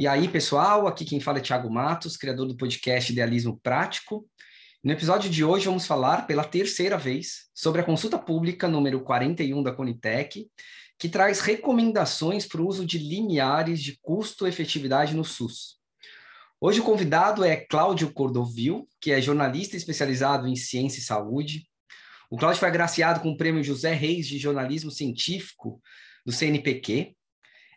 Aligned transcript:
E 0.00 0.06
aí, 0.06 0.28
pessoal, 0.28 0.86
aqui 0.86 1.04
quem 1.04 1.20
fala 1.20 1.36
é 1.36 1.42
Thiago 1.42 1.70
Matos, 1.70 2.16
criador 2.16 2.46
do 2.46 2.56
podcast 2.56 3.12
Idealismo 3.12 3.60
Prático. 3.62 4.26
No 4.82 4.92
episódio 4.92 5.28
de 5.28 5.44
hoje 5.44 5.66
vamos 5.66 5.86
falar 5.86 6.26
pela 6.26 6.42
terceira 6.42 6.96
vez 6.96 7.50
sobre 7.54 7.82
a 7.82 7.84
consulta 7.84 8.18
pública 8.18 8.66
número 8.66 9.02
41 9.02 9.62
da 9.62 9.72
Conitec, 9.72 10.48
que 10.98 11.06
traz 11.06 11.40
recomendações 11.40 12.46
para 12.46 12.62
o 12.62 12.66
uso 12.66 12.86
de 12.86 12.96
limiares 12.96 13.82
de 13.82 13.98
custo-efetividade 14.00 15.14
no 15.14 15.22
SUS. 15.22 15.76
Hoje 16.58 16.80
o 16.80 16.84
convidado 16.84 17.44
é 17.44 17.54
Cláudio 17.54 18.10
Cordovil, 18.10 18.88
que 18.98 19.12
é 19.12 19.20
jornalista 19.20 19.76
especializado 19.76 20.48
em 20.48 20.56
ciência 20.56 21.00
e 21.00 21.02
saúde. 21.02 21.68
O 22.30 22.38
Cláudio 22.38 22.60
foi 22.60 22.68
agraciado 22.68 23.20
com 23.20 23.32
o 23.32 23.36
prêmio 23.36 23.62
José 23.62 23.92
Reis 23.92 24.26
de 24.26 24.38
Jornalismo 24.38 24.90
Científico 24.90 25.78
do 26.24 26.32
CNPq 26.32 27.14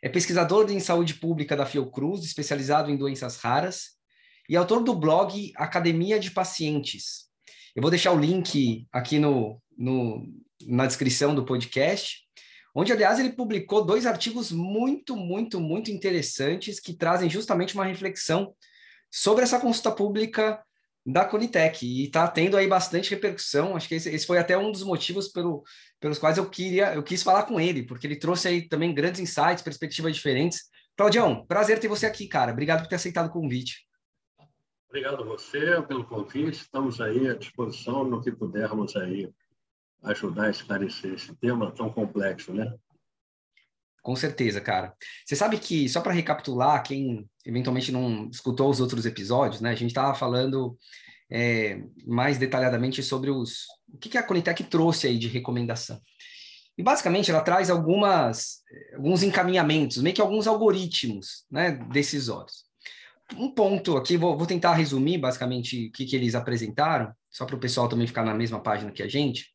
é 0.03 0.09
pesquisador 0.09 0.69
em 0.69 0.81
saúde 0.81 1.13
pública 1.13 1.55
da 1.55 1.65
Fiocruz, 1.65 2.25
especializado 2.25 2.91
em 2.91 2.97
doenças 2.97 3.37
raras, 3.37 3.91
e 4.49 4.57
autor 4.57 4.83
do 4.83 4.93
blog 4.93 5.53
Academia 5.55 6.19
de 6.19 6.29
Pacientes. 6.29 7.29
Eu 7.73 7.81
vou 7.81 7.89
deixar 7.89 8.11
o 8.11 8.19
link 8.19 8.85
aqui 8.91 9.17
no, 9.17 9.61
no, 9.77 10.27
na 10.67 10.85
descrição 10.85 11.33
do 11.33 11.45
podcast, 11.45 12.17
onde, 12.75 12.91
aliás, 12.91 13.17
ele 13.17 13.31
publicou 13.31 13.85
dois 13.85 14.05
artigos 14.05 14.51
muito, 14.51 15.15
muito, 15.15 15.61
muito 15.61 15.89
interessantes 15.89 16.81
que 16.81 16.93
trazem 16.93 17.29
justamente 17.29 17.73
uma 17.73 17.85
reflexão 17.85 18.53
sobre 19.09 19.45
essa 19.45 19.57
consulta 19.57 19.89
pública 19.89 20.61
da 21.05 21.25
Conitec 21.25 21.85
e 21.85 22.05
está 22.05 22.27
tendo 22.27 22.55
aí 22.55 22.67
bastante 22.67 23.09
repercussão. 23.11 23.75
Acho 23.75 23.87
que 23.87 23.95
esse, 23.95 24.09
esse, 24.09 24.25
foi 24.25 24.37
até 24.37 24.57
um 24.57 24.71
dos 24.71 24.83
motivos 24.83 25.27
pelo, 25.27 25.63
pelos 25.99 26.17
quais 26.17 26.37
eu 26.37 26.49
queria, 26.49 26.93
eu 26.93 27.03
quis 27.03 27.21
falar 27.21 27.43
com 27.43 27.59
ele, 27.59 27.83
porque 27.83 28.07
ele 28.07 28.15
trouxe 28.15 28.47
aí 28.47 28.67
também 28.67 28.93
grandes 28.93 29.19
insights, 29.19 29.61
perspectivas 29.61 30.15
diferentes. 30.15 30.61
Claudião, 30.95 31.45
prazer 31.45 31.79
ter 31.79 31.87
você 31.87 32.05
aqui, 32.05 32.27
cara. 32.27 32.51
Obrigado 32.51 32.81
por 32.81 32.87
ter 32.87 32.95
aceitado 32.95 33.27
o 33.27 33.31
convite. 33.31 33.85
Obrigado 34.87 35.23
a 35.23 35.25
você 35.25 35.81
pelo 35.81 36.05
convite. 36.05 36.61
Estamos 36.61 37.01
aí 37.01 37.27
à 37.27 37.33
disposição 37.33 38.03
no 38.03 38.21
que 38.21 38.31
pudermos 38.31 38.95
aí 38.95 39.29
ajudar 40.03 40.45
a 40.45 40.49
esclarecer 40.51 41.13
esse 41.13 41.35
tema 41.35 41.71
tão 41.71 41.89
complexo, 41.89 42.53
né? 42.53 42.71
Com 44.03 44.17
certeza, 44.17 44.59
cara. 44.59 44.93
Você 45.25 45.33
sabe 45.33 45.57
que, 45.57 45.87
só 45.87 46.01
para 46.01 46.11
recapitular, 46.11 46.83
quem 46.83 47.25
eventualmente 47.45 47.89
não 47.89 48.29
escutou 48.29 48.69
os 48.69 48.81
outros 48.81 49.05
episódios, 49.05 49.61
né? 49.61 49.71
A 49.71 49.75
gente 49.75 49.91
estava 49.91 50.13
falando 50.13 50.77
é, 51.31 51.81
mais 52.05 52.37
detalhadamente 52.37 53.01
sobre 53.01 53.31
os, 53.31 53.63
o 53.87 53.97
que, 53.97 54.09
que 54.09 54.17
a 54.17 54.23
Conitec 54.23 54.61
trouxe 54.65 55.07
aí 55.07 55.17
de 55.17 55.29
recomendação. 55.29 56.01
E 56.77 56.83
basicamente 56.83 57.31
ela 57.31 57.41
traz 57.41 57.69
algumas, 57.69 58.61
alguns 58.93 59.23
encaminhamentos, 59.23 59.97
meio 59.97 60.13
que 60.13 60.21
alguns 60.21 60.47
algoritmos 60.47 61.45
né, 61.49 61.71
decisórios. 61.91 62.65
Um 63.37 63.49
ponto 63.49 63.95
aqui, 63.95 64.17
vou, 64.17 64.37
vou 64.37 64.45
tentar 64.45 64.73
resumir 64.73 65.17
basicamente 65.17 65.87
o 65.87 65.91
que, 65.93 66.05
que 66.05 66.15
eles 66.15 66.35
apresentaram, 66.35 67.13
só 67.31 67.45
para 67.45 67.55
o 67.55 67.59
pessoal 67.59 67.87
também 67.87 68.05
ficar 68.05 68.25
na 68.25 68.33
mesma 68.33 68.61
página 68.61 68.91
que 68.91 69.01
a 69.01 69.07
gente. 69.07 69.47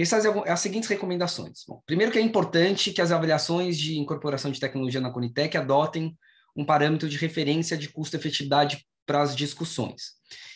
Eles 0.00 0.08
fazem 0.08 0.32
as 0.46 0.60
seguintes 0.60 0.88
recomendações. 0.88 1.62
Bom, 1.68 1.82
primeiro 1.84 2.10
que 2.10 2.18
é 2.18 2.22
importante 2.22 2.90
que 2.90 3.02
as 3.02 3.12
avaliações 3.12 3.76
de 3.76 3.98
incorporação 3.98 4.50
de 4.50 4.58
tecnologia 4.58 4.98
na 4.98 5.10
Conitec 5.10 5.54
adotem 5.58 6.16
um 6.56 6.64
parâmetro 6.64 7.06
de 7.06 7.18
referência 7.18 7.76
de 7.76 7.90
custo-efetividade 7.90 8.86
para 9.04 9.20
as 9.20 9.36
discussões. 9.36 10.12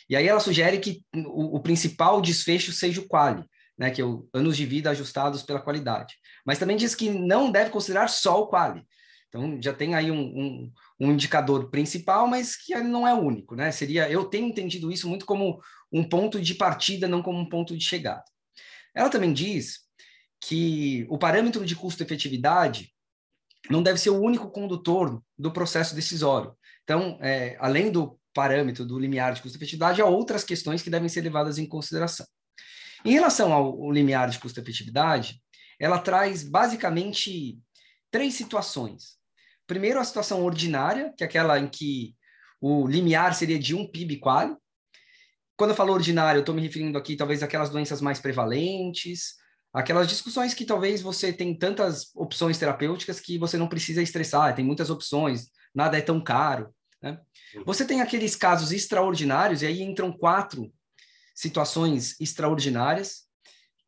E 0.09 0.17
aí 0.17 0.27
ela 0.27 0.41
sugere 0.41 0.79
que 0.79 1.03
o, 1.15 1.57
o 1.57 1.61
principal 1.61 2.23
desfecho 2.23 2.73
seja 2.73 3.03
o 3.03 3.07
quali, 3.07 3.45
né, 3.77 3.91
que 3.91 4.01
é 4.01 4.05
o 4.07 4.27
anos 4.33 4.57
de 4.57 4.65
vida 4.65 4.89
ajustados 4.89 5.43
pela 5.43 5.61
qualidade. 5.61 6.15
Mas 6.47 6.59
também 6.59 6.79
diz 6.79 6.95
que 6.95 7.11
não 7.11 7.53
deve 7.53 7.69
considerar 7.69 8.09
só 8.09 8.41
o 8.41 8.47
quali. 8.47 8.83
Então 9.29 9.61
já 9.61 9.75
tem 9.75 9.95
aí 9.95 10.11
um, 10.11 10.23
um, 10.23 10.73
um 10.99 11.13
indicador 11.13 11.69
principal, 11.69 12.27
mas 12.27 12.57
que 12.57 12.75
não 12.77 13.07
é 13.07 13.13
o 13.13 13.21
único, 13.21 13.55
né? 13.55 13.71
Seria, 13.71 14.09
eu 14.09 14.25
tenho 14.25 14.47
entendido 14.47 14.91
isso 14.91 15.07
muito 15.07 15.27
como 15.27 15.61
um 15.93 16.03
ponto 16.03 16.41
de 16.41 16.55
partida, 16.55 17.07
não 17.07 17.23
como 17.23 17.39
um 17.39 17.49
ponto 17.49 17.77
de 17.77 17.85
chegada. 17.85 18.25
Ela 18.95 19.11
também 19.11 19.33
diz 19.33 19.81
que 20.41 21.07
o 21.09 21.19
parâmetro 21.19 21.65
de 21.65 21.75
custo-efetividade 21.75 22.93
não 23.71 23.83
deve 23.83 23.99
ser 23.99 24.11
o 24.11 24.21
único 24.21 24.51
condutor 24.51 25.23
do 25.39 25.51
processo 25.51 25.95
decisório. 25.95 26.55
Então, 26.83 27.19
é, 27.21 27.57
além 27.59 27.91
do 27.91 28.19
parâmetro 28.35 28.85
do 28.85 28.99
limiar 28.99 29.33
de 29.33 29.41
custo-efetividade, 29.41 30.03
há 30.03 30.07
outras 30.07 30.45
questões 30.45 30.83
que 30.83 30.91
devem 30.91 31.09
ser 31.09 31.23
levadas 31.23 31.59
em 31.59 31.67
consideração. 31.67 32.27
Em 33.05 33.13
relação 33.13 33.53
ao, 33.53 33.91
limiar 33.91 34.29
de 34.29 34.39
custo-efetividade, 34.39 35.41
ela 35.79 35.99
traz 35.99 36.43
basicamente 36.43 37.59
três 38.11 38.35
situações. 38.35 39.17
Primeiro, 39.67 39.99
a 39.99 40.05
situação 40.05 40.43
ordinária, 40.43 41.13
que 41.17 41.25
é 41.25 41.27
aquela 41.27 41.59
em 41.59 41.69
que 41.69 42.15
o 42.61 42.87
limiar 42.87 43.35
seria 43.35 43.59
de 43.59 43.75
um 43.75 43.87
PIB 43.87 44.19
quali, 44.19 44.55
quando 45.57 45.71
eu 45.71 45.77
falo 45.77 45.93
ordinário, 45.93 46.39
eu 46.39 46.43
estou 46.43 46.55
me 46.55 46.63
referindo 46.63 46.99
aqui 46.99 47.17
talvez 47.17 47.43
aquelas 47.43 47.71
doenças 47.71 48.01
mais 48.01 48.21
prevalentes, 48.21 49.35
aquelas 49.73 50.09
discussões 50.09 50.55
que 50.55 50.65
talvez 50.65 51.03
você 51.03 51.33
tem 51.33 51.57
tantas 51.57 52.11
opções 52.15 52.59
terapêuticas 52.59 53.21
que 53.21 53.39
você 53.39 53.57
não 53.57 53.69
precisa 53.69 54.03
estressar, 54.03 54.55
tem 54.55 54.65
muitas 54.65 54.91
opções, 54.91 55.49
nada 55.75 55.99
é 55.99 56.01
tão 56.01 56.21
caro. 56.21 56.75
Né? 57.03 57.19
Você 57.67 57.85
tem 57.85 58.01
aqueles 58.01 58.35
casos 58.35 58.73
extraordinários, 58.73 59.63
e 59.63 59.67
aí 59.67 59.83
entram 59.83 60.13
quatro 60.13 60.73
situações 61.35 62.21
extraordinárias, 62.21 63.25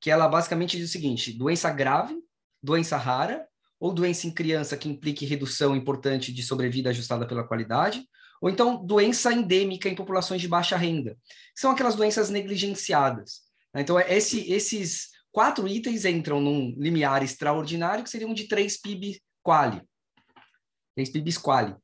que 0.00 0.10
ela 0.10 0.28
basicamente 0.28 0.76
diz 0.76 0.88
o 0.88 0.92
seguinte: 0.92 1.32
doença 1.32 1.70
grave, 1.70 2.16
doença 2.62 2.96
rara, 2.96 3.46
ou 3.78 3.92
doença 3.92 4.26
em 4.26 4.30
criança 4.30 4.76
que 4.76 4.88
implique 4.88 5.26
redução 5.26 5.76
importante 5.76 6.32
de 6.32 6.42
sobrevida 6.42 6.90
ajustada 6.90 7.26
pela 7.26 7.46
qualidade, 7.46 8.06
ou 8.40 8.50
então 8.50 8.84
doença 8.84 9.32
endêmica 9.32 9.88
em 9.88 9.94
populações 9.94 10.40
de 10.40 10.48
baixa 10.48 10.76
renda, 10.76 11.16
são 11.54 11.70
aquelas 11.70 11.94
doenças 11.94 12.30
negligenciadas. 12.30 13.42
Né? 13.74 13.82
Então, 13.82 13.98
é 13.98 14.14
esse, 14.14 14.50
esses 14.52 15.08
quatro 15.32 15.66
itens 15.68 16.04
entram 16.04 16.40
num 16.40 16.74
limiar 16.78 17.22
extraordinário, 17.22 18.04
que 18.04 18.10
seriam 18.10 18.32
de 18.32 18.48
3 18.48 18.80
PIB 18.80 19.20
quali. 19.42 19.82
3 20.94 21.10
PIBs 21.10 21.38
quali. 21.38 21.74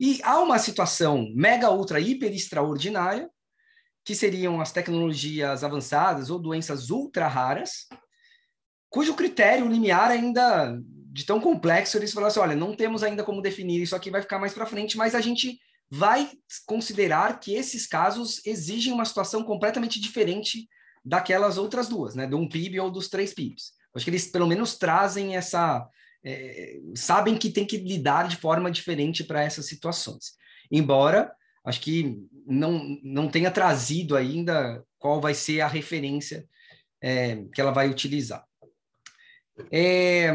E 0.00 0.20
há 0.24 0.40
uma 0.40 0.58
situação 0.58 1.30
mega, 1.34 1.70
ultra, 1.70 2.00
hiper 2.00 2.32
extraordinária, 2.32 3.30
que 4.04 4.14
seriam 4.14 4.60
as 4.60 4.72
tecnologias 4.72 5.62
avançadas 5.62 6.28
ou 6.28 6.38
doenças 6.38 6.90
ultra 6.90 7.28
raras, 7.28 7.86
cujo 8.90 9.14
critério 9.14 9.68
limiar 9.68 10.10
ainda 10.10 10.76
de 11.12 11.24
tão 11.24 11.40
complexo, 11.40 11.96
eles 11.96 12.12
falaram 12.12 12.30
assim, 12.30 12.40
olha, 12.40 12.56
não 12.56 12.74
temos 12.74 13.02
ainda 13.02 13.22
como 13.22 13.42
definir 13.42 13.82
isso 13.82 13.94
aqui, 13.94 14.10
vai 14.10 14.22
ficar 14.22 14.38
mais 14.38 14.54
para 14.54 14.66
frente, 14.66 14.96
mas 14.96 15.14
a 15.14 15.20
gente 15.20 15.58
vai 15.94 16.30
considerar 16.64 17.38
que 17.38 17.54
esses 17.54 17.86
casos 17.86 18.40
exigem 18.46 18.94
uma 18.94 19.04
situação 19.04 19.44
completamente 19.44 20.00
diferente 20.00 20.66
daquelas 21.04 21.58
outras 21.58 21.86
duas, 21.86 22.14
né? 22.14 22.26
Do 22.26 22.38
um 22.38 22.48
PIB 22.48 22.80
ou 22.80 22.90
dos 22.90 23.10
três 23.10 23.34
PIBs. 23.34 23.74
Acho 23.94 24.06
que 24.06 24.10
eles 24.10 24.26
pelo 24.26 24.46
menos 24.46 24.78
trazem 24.78 25.36
essa. 25.36 25.86
É, 26.24 26.78
sabem 26.94 27.36
que 27.36 27.50
tem 27.50 27.66
que 27.66 27.76
lidar 27.76 28.26
de 28.26 28.36
forma 28.36 28.70
diferente 28.70 29.22
para 29.22 29.42
essas 29.42 29.66
situações. 29.66 30.32
Embora 30.70 31.30
acho 31.62 31.82
que 31.82 32.16
não, 32.46 32.98
não 33.02 33.28
tenha 33.28 33.50
trazido 33.50 34.16
ainda 34.16 34.82
qual 34.98 35.20
vai 35.20 35.34
ser 35.34 35.60
a 35.60 35.68
referência 35.68 36.48
é, 37.02 37.44
que 37.52 37.60
ela 37.60 37.70
vai 37.70 37.90
utilizar. 37.90 38.46
É, 39.70 40.30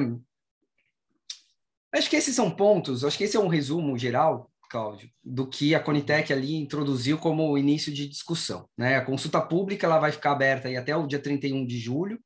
acho 1.91 2.09
que 2.11 2.15
esses 2.15 2.35
são 2.35 2.51
pontos, 2.51 3.03
acho 3.03 3.17
que 3.17 3.23
esse 3.23 3.35
é 3.35 3.39
um 3.39 3.47
resumo 3.47 3.97
geral 3.97 4.51
Cláudio, 4.69 5.09
do 5.23 5.47
que 5.47 5.73
a 5.73 5.79
Conitec 5.79 6.31
ali 6.31 6.55
introduziu 6.55 7.17
como 7.17 7.57
início 7.57 7.91
de 7.93 8.07
discussão. 8.07 8.67
Né? 8.77 8.95
A 8.95 9.05
consulta 9.05 9.41
pública 9.41 9.85
ela 9.85 9.99
vai 9.99 10.11
ficar 10.11 10.31
aberta 10.31 10.67
aí 10.67 10.77
até 10.77 10.95
o 10.95 11.07
dia 11.07 11.19
31 11.19 11.65
de 11.65 11.79
julho. 11.79 12.19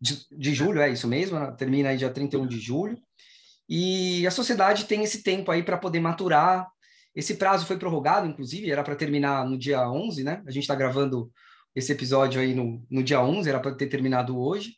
De, 0.00 0.26
de 0.30 0.54
julho, 0.54 0.80
é 0.80 0.90
isso 0.90 1.08
mesmo, 1.08 1.38
né? 1.38 1.52
termina 1.52 1.90
aí 1.90 1.96
dia 1.96 2.10
31 2.10 2.46
de 2.46 2.58
julho. 2.58 2.98
E 3.68 4.26
a 4.26 4.30
sociedade 4.30 4.84
tem 4.84 5.02
esse 5.02 5.22
tempo 5.22 5.50
aí 5.50 5.62
para 5.62 5.78
poder 5.78 6.00
maturar. 6.00 6.68
Esse 7.14 7.36
prazo 7.36 7.64
foi 7.66 7.78
prorrogado, 7.78 8.26
inclusive, 8.26 8.70
era 8.70 8.82
para 8.82 8.96
terminar 8.96 9.48
no 9.48 9.56
dia 9.56 9.88
11, 9.88 10.24
né? 10.24 10.42
A 10.46 10.50
gente 10.50 10.64
está 10.64 10.74
gravando 10.74 11.30
esse 11.74 11.92
episódio 11.92 12.40
aí 12.40 12.54
no, 12.54 12.84
no 12.90 13.02
dia 13.02 13.20
11, 13.20 13.48
era 13.48 13.60
para 13.60 13.74
ter 13.74 13.86
terminado 13.86 14.38
hoje. 14.38 14.76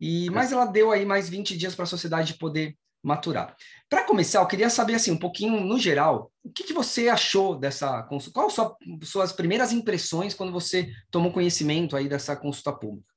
E, 0.00 0.30
mas 0.30 0.50
ela 0.50 0.64
deu 0.64 0.90
aí 0.90 1.04
mais 1.04 1.28
20 1.28 1.56
dias 1.56 1.74
para 1.74 1.84
a 1.84 1.88
sociedade 1.88 2.34
poder 2.34 2.76
maturar. 3.02 3.56
Para 3.88 4.04
começar, 4.04 4.40
eu 4.40 4.46
queria 4.46 4.70
saber 4.70 4.94
assim 4.94 5.10
um 5.10 5.18
pouquinho 5.18 5.60
no 5.60 5.78
geral, 5.78 6.30
o 6.42 6.50
que, 6.50 6.64
que 6.64 6.72
você 6.72 7.08
achou 7.08 7.56
dessa 7.56 8.02
consulta? 8.04 8.40
Quais 8.40 8.52
são 8.52 8.76
suas 9.02 9.32
primeiras 9.32 9.72
impressões 9.72 10.34
quando 10.34 10.52
você 10.52 10.92
tomou 11.10 11.32
conhecimento 11.32 11.96
aí 11.96 12.08
dessa 12.08 12.36
consulta 12.36 12.72
pública? 12.72 13.08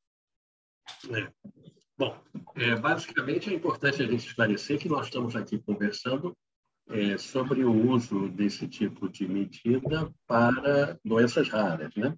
É. 1.12 1.32
Bom, 1.98 2.18
é, 2.56 2.76
basicamente 2.76 3.50
é 3.50 3.54
importante 3.54 4.02
a 4.02 4.08
gente 4.08 4.26
esclarecer 4.26 4.80
que 4.80 4.90
nós 4.90 5.06
estamos 5.06 5.36
aqui 5.36 5.60
conversando 5.60 6.36
é, 6.90 7.18
sobre 7.18 7.64
o 7.64 7.90
uso 7.92 8.30
desse 8.30 8.68
tipo 8.68 9.08
de 9.08 9.28
medida 9.28 10.12
para 10.28 10.98
doenças 11.04 11.48
raras, 11.50 11.94
né? 11.96 12.18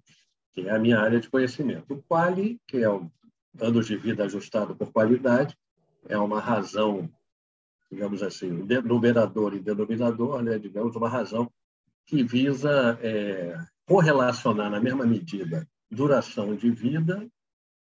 que 0.52 0.62
é 0.62 0.70
a 0.70 0.78
minha 0.78 0.98
área 0.98 1.20
de 1.20 1.28
conhecimento. 1.28 1.92
O 1.92 2.02
QUALI, 2.02 2.58
que 2.66 2.78
é 2.78 2.88
o 2.88 3.10
anos 3.60 3.86
de 3.86 3.96
vida 3.96 4.24
ajustado 4.24 4.74
por 4.74 4.90
qualidade, 4.90 5.56
é 6.08 6.16
uma 6.16 6.40
razão 6.40 7.10
digamos 7.90 8.22
assim, 8.22 8.48
numerador 8.84 9.54
e 9.54 9.60
denominador, 9.60 10.42
né, 10.42 10.58
digamos, 10.58 10.96
uma 10.96 11.08
razão 11.08 11.50
que 12.06 12.22
visa 12.22 12.98
é, 13.02 13.56
correlacionar 13.84 14.70
na 14.70 14.80
mesma 14.80 15.06
medida 15.06 15.66
duração 15.90 16.54
de 16.54 16.70
vida 16.70 17.26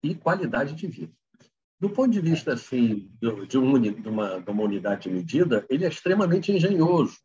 e 0.01 0.16
qualidade 0.16 0.74
de 0.74 0.88
vida. 0.88 1.13
Do 1.80 1.90
ponto 1.90 2.12
de 2.12 2.19
vista 2.19 2.54
assim 2.54 3.10
de, 3.22 3.57
uma, 3.57 3.80
de, 3.80 4.10
uma, 4.10 4.42
de 4.42 4.50
uma 4.50 4.63
unidade 4.63 5.04
de 5.04 5.10
medida, 5.10 5.66
ele 5.69 5.86
é 5.86 5.88
extremamente 5.88 6.52
engenhoso. 6.52 7.18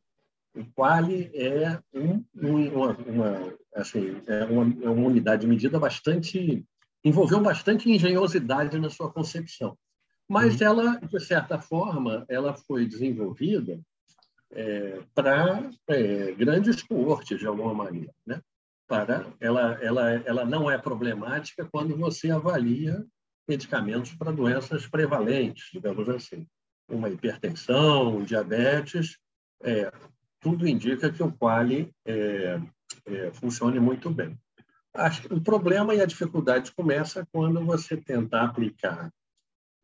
O 0.54 0.64
quali 0.72 1.30
é 1.34 1.80
um, 1.92 2.24
uma, 2.34 2.96
uma, 2.98 3.54
assim, 3.74 4.20
é 4.26 4.44
uma, 4.44 4.84
é 4.84 4.88
uma 4.88 5.08
unidade 5.08 5.42
de 5.42 5.48
medida 5.48 5.78
bastante 5.78 6.64
envolveu 7.04 7.40
bastante 7.40 7.90
engenhosidade 7.90 8.78
na 8.78 8.88
sua 8.88 9.12
concepção. 9.12 9.76
Mas 10.28 10.60
uhum. 10.60 10.66
ela, 10.66 10.96
de 10.96 11.20
certa 11.20 11.60
forma, 11.60 12.24
ela 12.28 12.54
foi 12.54 12.86
desenvolvida 12.86 13.80
é, 14.52 15.00
para 15.14 15.70
é, 15.88 16.32
grandes 16.32 16.82
cortes, 16.82 17.38
de 17.38 17.46
alguma 17.46 17.74
maneira. 17.74 18.12
Né? 18.26 18.40
Para, 18.86 19.26
ela, 19.40 19.78
ela, 19.82 20.10
ela 20.24 20.44
não 20.44 20.70
é 20.70 20.78
problemática 20.78 21.68
quando 21.70 21.96
você 21.96 22.30
avalia 22.30 23.04
medicamentos 23.48 24.14
para 24.14 24.32
doenças 24.32 24.86
prevalentes, 24.86 25.68
digamos 25.72 26.08
assim. 26.08 26.46
Uma 26.88 27.08
hipertensão, 27.08 28.16
um 28.16 28.24
diabetes, 28.24 29.18
é, 29.62 29.90
tudo 30.40 30.68
indica 30.68 31.10
que 31.10 31.22
o 31.22 31.32
quali 31.32 31.90
é, 32.04 32.60
é, 33.06 33.32
funcione 33.32 33.80
muito 33.80 34.10
bem. 34.10 34.38
Acho 34.92 35.22
que 35.22 35.34
o 35.34 35.40
problema 35.40 35.94
e 35.94 36.00
a 36.00 36.06
dificuldade 36.06 36.70
começa 36.72 37.26
quando 37.32 37.64
você 37.64 37.96
tenta 37.96 38.42
aplicar 38.42 39.10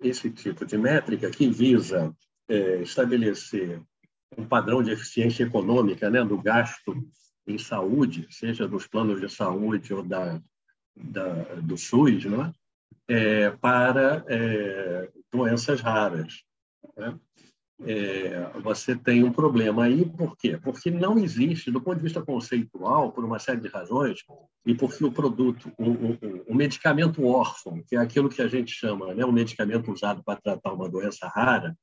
esse 0.00 0.30
tipo 0.30 0.64
de 0.64 0.78
métrica 0.78 1.30
que 1.30 1.48
visa 1.48 2.14
é, 2.48 2.82
estabelecer 2.82 3.80
um 4.36 4.44
padrão 4.44 4.82
de 4.82 4.90
eficiência 4.90 5.44
econômica 5.44 6.08
né, 6.08 6.24
do 6.24 6.38
gasto 6.38 6.96
em 7.46 7.58
saúde, 7.58 8.26
seja 8.30 8.66
dos 8.66 8.86
planos 8.86 9.20
de 9.20 9.28
saúde 9.28 9.92
ou 9.92 10.02
da, 10.02 10.40
da 10.96 11.32
do 11.56 11.76
SUS, 11.76 12.24
né, 12.24 12.52
é, 13.08 13.50
para 13.50 14.24
é, 14.28 15.10
doenças 15.32 15.80
raras. 15.80 16.44
Né? 16.96 17.18
É, 17.82 18.50
você 18.62 18.94
tem 18.94 19.24
um 19.24 19.32
problema 19.32 19.84
aí, 19.84 20.04
por 20.04 20.36
quê? 20.36 20.58
Porque 20.62 20.90
não 20.90 21.18
existe, 21.18 21.70
do 21.70 21.80
ponto 21.80 21.96
de 21.96 22.02
vista 22.02 22.20
conceitual, 22.20 23.10
por 23.10 23.24
uma 23.24 23.38
série 23.38 23.60
de 23.60 23.68
razões, 23.68 24.20
e 24.66 24.74
porque 24.74 25.02
o 25.02 25.10
produto, 25.10 25.72
o, 25.78 25.90
o, 25.90 26.18
o 26.48 26.54
medicamento 26.54 27.24
órfão, 27.24 27.82
que 27.86 27.96
é 27.96 27.98
aquilo 27.98 28.28
que 28.28 28.42
a 28.42 28.48
gente 28.48 28.72
chama, 28.72 29.14
né, 29.14 29.24
um 29.24 29.32
medicamento 29.32 29.90
usado 29.90 30.22
para 30.22 30.38
tratar 30.38 30.72
uma 30.72 30.90
doença 30.90 31.26
rara, 31.28 31.74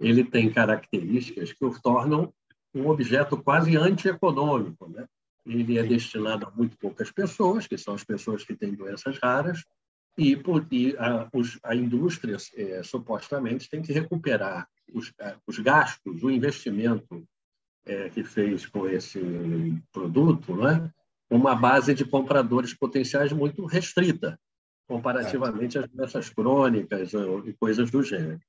ele 0.00 0.24
tem 0.24 0.50
características 0.50 1.52
que 1.52 1.64
o 1.64 1.80
tornam 1.80 2.32
um 2.74 2.88
objeto 2.88 3.36
quase 3.36 3.76
antieconômico. 3.76 4.88
Né? 4.88 5.06
Ele 5.46 5.78
é 5.78 5.82
destinado 5.84 6.46
a 6.46 6.50
muito 6.50 6.76
poucas 6.78 7.12
pessoas, 7.12 7.66
que 7.66 7.78
são 7.78 7.94
as 7.94 8.02
pessoas 8.02 8.42
que 8.42 8.56
têm 8.56 8.74
doenças 8.74 9.18
raras, 9.22 9.62
e, 10.16 10.36
por, 10.36 10.66
e 10.70 10.96
a, 10.96 11.28
os, 11.32 11.58
a 11.62 11.74
indústria 11.74 12.36
é, 12.56 12.82
supostamente 12.82 13.68
tem 13.68 13.82
que 13.82 13.92
recuperar 13.92 14.68
os, 14.92 15.12
os 15.46 15.58
gastos, 15.58 16.22
o 16.22 16.30
investimento 16.30 17.26
é, 17.84 18.08
que 18.10 18.22
fez 18.22 18.66
com 18.66 18.86
esse 18.86 19.20
produto, 19.92 20.56
né? 20.56 20.90
uma 21.30 21.54
base 21.54 21.94
de 21.94 22.04
compradores 22.04 22.74
potenciais 22.74 23.32
muito 23.32 23.64
restrita, 23.64 24.38
comparativamente 24.86 25.78
às 25.78 25.88
doenças 25.88 26.30
crônicas 26.30 27.12
e 27.44 27.52
coisas 27.54 27.90
do 27.90 28.02
gênero. 28.02 28.40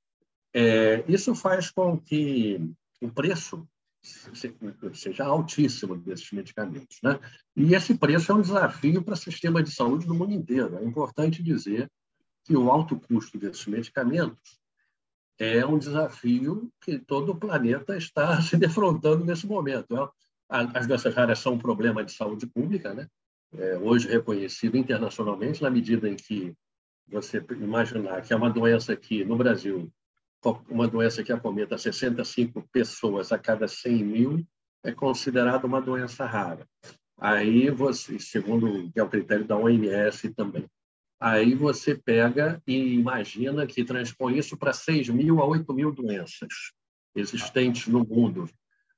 É, 0.54 1.04
isso 1.08 1.34
faz 1.34 1.70
com 1.70 1.98
que 1.98 2.60
o 3.00 3.10
preço 3.10 3.66
seja 4.94 5.24
altíssimo 5.24 5.96
desses 5.96 6.30
medicamentos. 6.32 6.98
Né? 7.02 7.18
E 7.56 7.74
esse 7.74 7.94
preço 7.94 8.32
é 8.32 8.34
um 8.34 8.40
desafio 8.40 9.02
para 9.02 9.14
o 9.14 9.16
sistema 9.16 9.62
de 9.62 9.70
saúde 9.70 10.06
no 10.06 10.14
mundo 10.14 10.32
inteiro. 10.32 10.78
É 10.78 10.84
importante 10.84 11.42
dizer 11.42 11.90
que 12.44 12.56
o 12.56 12.70
alto 12.70 12.98
custo 12.98 13.38
desses 13.38 13.66
medicamentos 13.66 14.60
é 15.38 15.66
um 15.66 15.78
desafio 15.78 16.70
que 16.80 16.98
todo 16.98 17.32
o 17.32 17.36
planeta 17.36 17.96
está 17.96 18.40
se 18.42 18.56
defrontando 18.56 19.24
nesse 19.24 19.46
momento. 19.46 19.96
É, 19.96 20.08
as 20.48 20.86
doenças 20.86 21.14
raras 21.14 21.38
são 21.38 21.54
um 21.54 21.58
problema 21.58 22.04
de 22.04 22.12
saúde 22.12 22.46
pública, 22.46 22.94
né? 22.94 23.08
É 23.54 23.78
hoje 23.78 24.08
reconhecido 24.08 24.76
internacionalmente, 24.76 25.62
na 25.62 25.70
medida 25.70 26.08
em 26.08 26.16
que 26.16 26.54
você 27.08 27.44
imaginar 27.50 28.20
que 28.22 28.32
é 28.32 28.36
uma 28.36 28.50
doença 28.50 28.96
que, 28.96 29.24
no 29.24 29.36
Brasil, 29.36 29.90
uma 30.68 30.86
doença 30.86 31.22
que 31.22 31.32
acometa 31.32 31.78
65 31.78 32.66
pessoas 32.70 33.32
a 33.32 33.38
cada 33.38 33.66
100 33.66 34.04
mil 34.04 34.46
é 34.84 34.92
considerada 34.92 35.66
uma 35.66 35.80
doença 35.80 36.24
rara. 36.24 36.66
Aí 37.18 37.70
você, 37.70 38.18
segundo 38.18 38.90
que 38.92 39.00
é 39.00 39.02
o 39.02 39.08
critério 39.08 39.46
da 39.46 39.56
OMS 39.56 40.32
também, 40.34 40.66
aí 41.18 41.54
você 41.54 41.94
pega 41.94 42.62
e 42.66 42.94
imagina 42.94 43.66
que 43.66 43.84
transpõe 43.84 44.38
isso 44.38 44.56
para 44.56 44.72
6 44.72 45.08
mil 45.08 45.40
a 45.40 45.46
8 45.46 45.72
mil 45.72 45.92
doenças 45.92 46.72
existentes 47.14 47.88
no 47.88 48.04
mundo. 48.04 48.48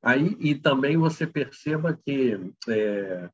Aí, 0.02 0.36
e 0.40 0.54
também 0.54 0.96
você 0.96 1.26
perceba 1.26 1.98
que, 2.04 2.38
é, 2.68 3.30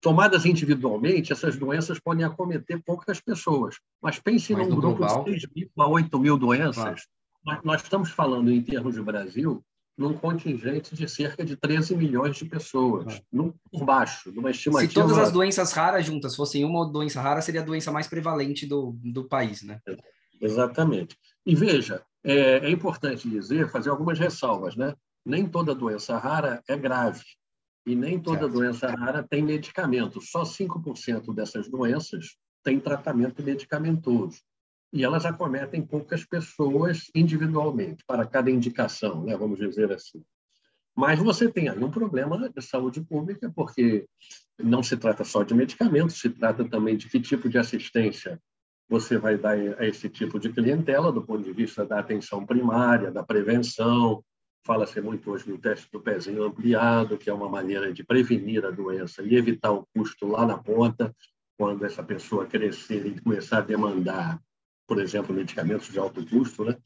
tomadas 0.00 0.46
individualmente, 0.46 1.32
essas 1.32 1.56
doenças 1.56 1.98
podem 2.00 2.24
acometer 2.24 2.82
poucas 2.84 3.20
pessoas. 3.20 3.76
Mas 4.00 4.18
pense 4.18 4.52
Mas 4.52 4.68
num 4.68 4.76
grupo 4.76 4.98
global... 4.98 5.24
de 5.24 5.32
6 5.32 5.46
mil 5.54 5.70
a 5.78 5.88
8 5.88 6.18
mil 6.18 6.38
doenças. 6.38 6.74
Claro 6.76 7.17
nós 7.64 7.82
estamos 7.82 8.10
falando, 8.10 8.50
em 8.50 8.62
termos 8.62 8.94
de 8.94 9.02
Brasil, 9.02 9.64
num 9.96 10.14
contingente 10.14 10.94
de 10.94 11.08
cerca 11.08 11.44
de 11.44 11.56
13 11.56 11.96
milhões 11.96 12.36
de 12.36 12.44
pessoas, 12.44 13.14
é. 13.14 13.22
no, 13.32 13.52
por 13.70 13.84
baixo, 13.84 14.30
numa 14.32 14.50
estimativa... 14.50 14.88
Se 14.88 14.94
todas 14.94 15.18
as 15.18 15.32
doenças 15.32 15.72
raras 15.72 16.06
juntas 16.06 16.36
fossem 16.36 16.64
uma 16.64 16.86
doença 16.86 17.20
rara, 17.20 17.42
seria 17.42 17.62
a 17.62 17.64
doença 17.64 17.90
mais 17.90 18.06
prevalente 18.06 18.64
do, 18.64 18.96
do 19.02 19.24
país, 19.24 19.62
né? 19.62 19.80
Exatamente. 20.40 21.16
E 21.44 21.54
veja, 21.54 22.02
é, 22.22 22.58
é 22.58 22.70
importante 22.70 23.28
dizer, 23.28 23.68
fazer 23.70 23.90
algumas 23.90 24.18
ressalvas, 24.18 24.76
né? 24.76 24.94
Nem 25.26 25.48
toda 25.48 25.74
doença 25.74 26.16
rara 26.16 26.62
é 26.68 26.76
grave 26.76 27.24
e 27.84 27.96
nem 27.96 28.20
toda 28.20 28.40
certo. 28.40 28.52
doença 28.52 28.90
rara 28.90 29.26
tem 29.28 29.42
medicamento. 29.42 30.20
Só 30.20 30.42
5% 30.42 31.34
dessas 31.34 31.68
doenças 31.68 32.36
têm 32.62 32.78
tratamento 32.78 33.42
medicamentoso 33.42 34.38
e 34.92 35.04
elas 35.04 35.26
acometem 35.26 35.82
poucas 35.82 36.24
pessoas 36.24 37.10
individualmente, 37.14 38.04
para 38.06 38.26
cada 38.26 38.50
indicação, 38.50 39.24
né, 39.24 39.36
vamos 39.36 39.58
dizer 39.58 39.92
assim. 39.92 40.22
Mas 40.96 41.20
você 41.20 41.48
tem 41.48 41.68
aí 41.68 41.78
um 41.78 41.90
problema 41.90 42.50
de 42.50 42.60
saúde 42.60 43.00
pública, 43.00 43.52
porque 43.54 44.06
não 44.58 44.82
se 44.82 44.96
trata 44.96 45.22
só 45.22 45.44
de 45.44 45.54
medicamentos, 45.54 46.18
se 46.18 46.28
trata 46.28 46.64
também 46.68 46.96
de 46.96 47.08
que 47.08 47.20
tipo 47.20 47.48
de 47.48 47.56
assistência 47.56 48.40
você 48.88 49.18
vai 49.18 49.36
dar 49.36 49.56
a 49.78 49.86
esse 49.86 50.08
tipo 50.08 50.40
de 50.40 50.48
clientela, 50.50 51.12
do 51.12 51.22
ponto 51.22 51.44
de 51.44 51.52
vista 51.52 51.84
da 51.84 52.00
atenção 52.00 52.44
primária, 52.44 53.12
da 53.12 53.22
prevenção. 53.22 54.24
Fala-se 54.64 55.00
muito 55.00 55.30
hoje 55.30 55.44
do 55.44 55.58
teste 55.58 55.88
do 55.92 56.00
pezinho 56.00 56.42
ampliado, 56.42 57.18
que 57.18 57.30
é 57.30 57.32
uma 57.32 57.48
maneira 57.48 57.92
de 57.92 58.02
prevenir 58.02 58.64
a 58.64 58.70
doença 58.70 59.22
e 59.22 59.36
evitar 59.36 59.72
o 59.72 59.86
custo 59.94 60.26
lá 60.26 60.46
na 60.46 60.58
ponta, 60.58 61.14
quando 61.56 61.84
essa 61.84 62.02
pessoa 62.02 62.46
crescer 62.46 63.06
e 63.06 63.20
começar 63.20 63.58
a 63.58 63.62
demandar 63.62 64.40
por 64.88 64.98
exemplo, 64.98 65.36
medicamentos 65.36 65.88
de 65.92 65.98
alto 65.98 66.26
custo, 66.26 66.64
né? 66.64 66.76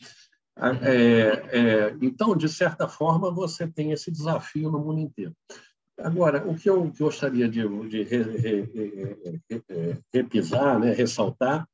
Ah, 0.57 0.73
é, 0.83 1.59
é, 1.59 1.97
então, 2.03 2.37
de 2.37 2.49
certa 2.49 2.89
forma, 2.89 3.31
você 3.31 3.67
tem 3.67 3.93
esse 3.93 4.11
desafio 4.11 4.71
no 4.71 4.81
mundo 4.81 5.01
inteiro. 5.01 5.35
Agora, 5.99 6.47
o 6.47 6.57
que 6.57 6.69
eu 6.69 6.93
gostaria 6.99 7.49
de, 7.49 7.63
de 7.89 8.03
re, 8.03 8.23
re, 8.23 9.41
re, 9.49 10.03
repisar, 10.13 10.79
né, 10.81 10.93
ressaltar, 10.93 11.67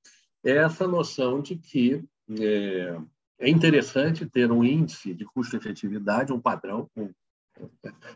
é 0.44 0.56
essa 0.56 0.87
noção 0.87 1.40
de 1.40 1.56
que 1.56 2.04
é, 2.38 3.00
é 3.40 3.49
interessante 3.49 4.26
ter 4.26 4.52
um 4.52 4.62
índice 4.62 5.14
de 5.14 5.25
custo-efetividade, 5.25 6.32
um 6.32 6.40
padrão. 6.40 6.88
Um, 6.97 7.11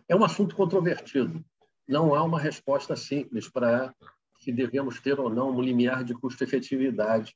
é 0.07 0.15
um 0.15 0.23
assunto 0.23 0.55
controvertido. 0.55 1.43
Não 1.89 2.15
há 2.15 2.23
uma 2.23 2.39
resposta 2.39 2.95
simples 2.95 3.49
para 3.49 3.93
se 4.39 4.53
devemos 4.53 5.01
ter 5.01 5.19
ou 5.19 5.31
não 5.31 5.51
um 5.51 5.63
limiar 5.63 6.05
de 6.05 6.15
custo-efetividade 6.15 7.35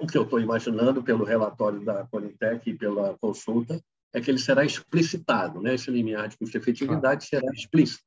o 0.00 0.06
que 0.06 0.16
eu 0.16 0.22
estou 0.22 0.40
imaginando 0.40 1.02
pelo 1.02 1.24
relatório 1.24 1.80
da 1.80 2.06
Conitec 2.06 2.68
e 2.70 2.74
pela 2.74 3.16
consulta 3.20 3.80
é 4.12 4.20
que 4.20 4.30
ele 4.30 4.38
será 4.38 4.64
explicitado, 4.64 5.60
né? 5.60 5.74
esse 5.74 5.90
limiar 5.90 6.28
de 6.28 6.38
custo-efetividade 6.38 7.26
ah. 7.26 7.28
será 7.28 7.52
explícito, 7.52 8.02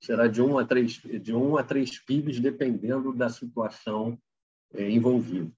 será 0.00 0.28
de 0.28 0.40
1 0.40 0.58
a 0.58 0.64
3, 0.64 0.92
de 1.20 1.34
1 1.34 1.56
a 1.56 1.62
3 1.64 1.98
PIBs, 2.04 2.40
dependendo 2.40 3.12
da 3.12 3.28
situação 3.28 4.16
é, 4.74 4.88
envolvida. 4.88 5.50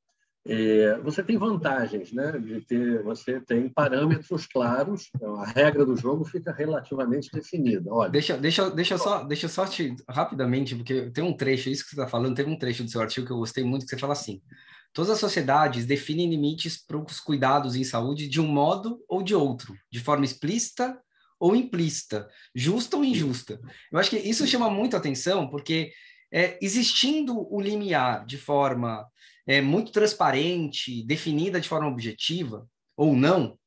É, 0.47 0.99
você 1.01 1.23
tem 1.23 1.37
vantagens, 1.37 2.13
né? 2.13 2.33
De 2.39 2.63
ter, 2.63 3.03
você 3.03 3.39
tem 3.41 3.69
parâmetros 3.69 4.47
claros, 4.47 5.11
então 5.15 5.37
a 5.37 5.45
regra 5.45 5.85
do 5.85 5.95
jogo 5.95 6.25
fica 6.25 6.51
relativamente 6.51 7.31
definida. 7.31 7.93
Olha, 7.93 8.11
deixa, 8.11 8.39
deixa, 8.39 8.71
deixa 8.71 8.97
só, 8.97 9.23
deixa 9.23 9.49
só 9.49 9.67
te 9.67 9.95
rapidamente, 10.09 10.75
porque 10.75 11.11
tem 11.11 11.23
um 11.23 11.37
trecho, 11.37 11.69
isso 11.69 11.85
que 11.85 11.91
você 11.91 12.01
está 12.01 12.09
falando, 12.09 12.35
teve 12.35 12.51
um 12.51 12.59
trecho 12.59 12.83
do 12.83 12.91
seu 12.91 13.03
artigo 13.03 13.27
que 13.27 13.33
eu 13.33 13.39
gostei 13.39 13.63
muito 13.63 13.85
que 13.85 13.91
você 13.91 13.99
fala 13.99 14.15
assim: 14.15 14.41
todas 14.93 15.11
as 15.11 15.19
sociedades 15.19 15.87
definem 15.87 16.29
limites 16.29 16.77
para 16.77 16.97
os 16.97 17.21
cuidados 17.21 17.77
em 17.77 17.85
saúde 17.85 18.29
de 18.29 18.41
um 18.41 18.47
modo 18.47 19.03
ou 19.09 19.23
de 19.23 19.35
outro, 19.35 19.77
de 19.91 20.01
forma 20.01 20.25
explícita 20.25 20.99
ou 21.39 21.57
implícita, 21.57 22.29
justa 22.55 22.97
ou 22.97 23.05
injusta. 23.05 23.61
Eu 23.91 23.99
acho 23.99 24.11
que 24.11 24.19
isso 24.19 24.47
chama 24.47 24.69
muito 24.69 24.97
atenção, 24.97 25.49
porque 25.49 25.93
é, 26.33 26.59
existindo 26.61 27.47
o 27.53 27.61
limiar 27.61 28.27
de 28.27 28.37
forma 28.37 29.07
é, 29.47 29.61
muito 29.61 29.91
transparente, 29.91 31.05
definida 31.05 31.61
de 31.61 31.69
forma 31.69 31.89
objetiva, 31.89 32.69
ou 32.97 33.17
não, 33.17 33.59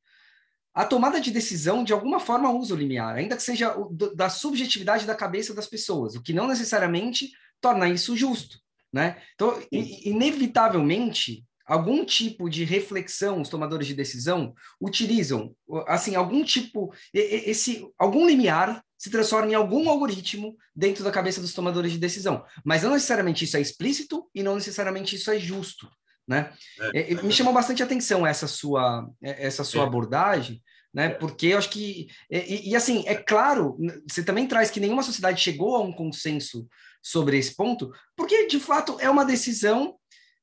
a 0.74 0.86
tomada 0.86 1.22
de 1.22 1.30
decisão, 1.30 1.84
de 1.84 1.94
alguma 1.94 2.20
forma, 2.20 2.52
usa 2.52 2.74
o 2.74 2.78
limiar, 2.78 3.16
ainda 3.16 3.36
que 3.36 3.44
seja 3.44 3.76
da 4.16 4.30
subjetividade 4.30 5.06
da 5.06 5.14
cabeça 5.14 5.54
das 5.54 5.68
pessoas, 5.68 6.16
o 6.16 6.22
que 6.22 6.34
não 6.34 6.48
necessariamente 6.48 7.30
torna 7.62 7.88
isso 7.88 8.18
justo. 8.18 8.58
Né? 8.94 9.20
Então, 9.34 9.60
inevitavelmente, 9.72 11.44
algum 11.66 12.06
tipo 12.06 12.48
de 12.48 12.64
reflexão 12.64 13.42
os 13.42 13.50
tomadores 13.50 13.88
de 13.88 13.96
decisão 13.96 14.54
utilizam, 14.80 15.56
assim, 15.88 16.14
algum 16.14 16.44
tipo, 16.44 16.94
esse, 17.12 17.88
algum 17.98 18.28
limiar 18.28 18.84
se 18.96 19.10
transforma 19.10 19.52
em 19.52 19.56
algum 19.56 19.90
algoritmo 19.90 20.56
dentro 20.76 21.04
da 21.04 21.12
cabeça 21.12 21.42
dos 21.42 21.54
tomadores 21.54 21.92
de 21.92 21.98
decisão. 21.98 22.46
Mas 22.64 22.84
não 22.84 22.92
necessariamente 22.92 23.44
isso 23.46 23.58
é 23.58 23.62
explícito 23.62 24.30
e 24.34 24.44
não 24.44 24.56
necessariamente 24.56 25.16
isso 25.16 25.32
é 25.32 25.40
justo. 25.40 25.90
Né? 26.28 26.54
É, 26.94 27.12
é, 27.12 27.22
me 27.22 27.34
chamou 27.34 27.52
bastante 27.52 27.84
atenção 27.84 28.26
essa 28.26 28.48
sua, 28.48 29.10
essa 29.22 29.64
sua 29.64 29.84
é. 29.84 29.86
abordagem, 29.86 30.62
né? 30.94 31.10
Porque 31.10 31.48
eu 31.48 31.58
acho 31.58 31.70
que 31.70 32.08
e, 32.30 32.72
e, 32.72 32.76
assim 32.76 33.04
é 33.08 33.16
claro, 33.16 33.78
você 34.08 34.24
também 34.24 34.48
traz 34.48 34.70
que 34.70 34.80
nenhuma 34.80 35.04
sociedade 35.04 35.42
chegou 35.42 35.76
a 35.76 35.82
um 35.82 35.92
consenso 35.92 36.68
sobre 37.02 37.38
esse 37.38 37.56
ponto, 37.56 37.92
porque 38.16 38.48
de 38.48 38.60
fato 38.60 38.98
é 39.00 39.10
uma 39.10 39.26
decisão 39.26 39.96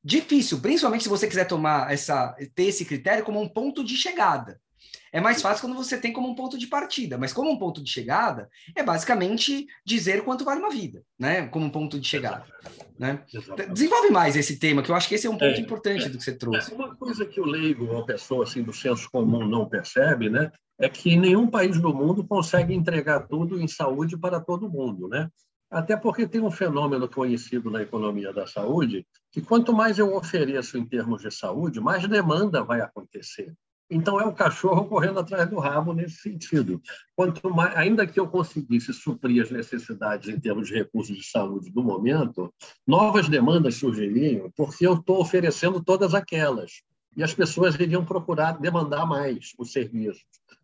difícil, 0.03 0.61
principalmente 0.61 1.05
se 1.05 1.09
você 1.09 1.29
quiser 1.29 1.47
tomar 1.47 1.93
essa 1.93 2.35
ter 2.55 2.65
esse 2.65 2.85
critério 2.85 3.25
como 3.25 3.41
um 3.41 3.49
ponto 3.49 3.85
de 3.85 3.97
chegada. 3.97 4.61
É 5.13 5.21
mais 5.21 5.43
fácil 5.43 5.67
quando 5.67 5.77
você 5.77 5.99
tem 5.99 6.13
como 6.13 6.29
um 6.29 6.35
ponto 6.35 6.57
de 6.57 6.67
partida, 6.67 7.19
mas 7.19 7.33
como 7.33 7.51
um 7.51 7.59
ponto 7.59 7.83
de 7.83 7.91
chegada, 7.91 8.49
é 8.75 8.83
basicamente 8.83 9.67
dizer 9.85 10.23
quanto 10.23 10.45
vale 10.45 10.61
uma 10.61 10.71
vida, 10.71 11.03
né? 11.19 11.47
Como 11.49 11.67
um 11.67 11.71
ponto 11.71 11.99
de 11.99 12.07
chegada. 12.07 12.45
Né? 12.99 13.25
Desenvolve 13.73 14.11
mais 14.11 14.37
esse 14.37 14.59
tema, 14.59 14.83
que 14.83 14.91
eu 14.91 14.95
acho 14.95 15.09
que 15.09 15.15
esse 15.15 15.27
é 15.27 15.31
um 15.31 15.39
ponto 15.39 15.59
é, 15.59 15.61
importante 15.61 16.07
é, 16.07 16.09
do 16.09 16.19
que 16.19 16.25
você 16.25 16.37
trouxe. 16.37 16.73
É, 16.73 16.75
uma 16.75 16.95
coisa 16.95 17.25
que 17.25 17.41
o 17.41 17.45
leigo, 17.45 17.97
a 17.97 18.05
pessoa 18.05 18.45
assim, 18.45 18.63
do 18.63 18.73
senso 18.73 19.11
comum 19.11 19.47
não 19.47 19.69
percebe, 19.69 20.31
né? 20.31 20.53
É 20.79 20.89
que 20.89 21.17
nenhum 21.17 21.47
país 21.47 21.79
do 21.81 21.93
mundo 21.93 22.25
consegue 22.25 22.73
entregar 22.73 23.27
tudo 23.27 23.61
em 23.61 23.69
saúde 23.69 24.17
para 24.17 24.41
todo 24.41 24.71
mundo, 24.71 25.09
né? 25.09 25.29
Até 25.71 25.97
porque 25.97 26.27
tem 26.27 26.41
um 26.41 26.51
fenômeno 26.51 27.09
conhecido 27.09 27.71
na 27.71 27.81
economia 27.81 28.33
da 28.33 28.45
saúde, 28.45 29.07
que 29.31 29.41
quanto 29.41 29.73
mais 29.73 29.99
eu 29.99 30.15
ofereço 30.17 30.77
em 30.77 30.85
termos 30.85 31.23
de 31.23 31.31
saúde, 31.31 31.81
mais 31.81 32.07
demanda 32.09 32.65
vai 32.65 32.81
acontecer. 32.81 33.55
Então, 33.91 34.21
é 34.21 34.25
o 34.25 34.33
cachorro 34.33 34.87
correndo 34.87 35.19
atrás 35.19 35.51
do 35.51 35.59
rabo 35.59 35.93
nesse 35.93 36.19
sentido. 36.19 36.81
Quanto 37.17 37.51
mais, 37.51 37.77
ainda 37.77 38.07
que 38.07 38.21
eu 38.21 38.29
conseguisse 38.29 38.93
suprir 38.95 39.43
as 39.43 39.51
necessidades 39.51 40.29
em 40.29 40.39
termos 40.39 40.69
de 40.69 40.75
recursos 40.75 41.17
de 41.17 41.25
saúde 41.25 41.73
do 41.73 41.83
momento, 41.83 42.55
novas 42.87 43.29
demandas 43.29 43.75
surgiriam, 43.75 44.49
porque 44.57 44.87
eu 44.87 44.95
estou 44.95 45.21
oferecendo 45.21 45.83
todas 45.83 46.15
aquelas. 46.15 46.83
E 47.17 47.23
as 47.25 47.35
pessoas 47.35 47.75
iriam 47.75 48.05
procurar 48.05 48.53
demandar 48.61 49.05
mais 49.05 49.53
os 49.59 49.73
serviços. 49.73 50.23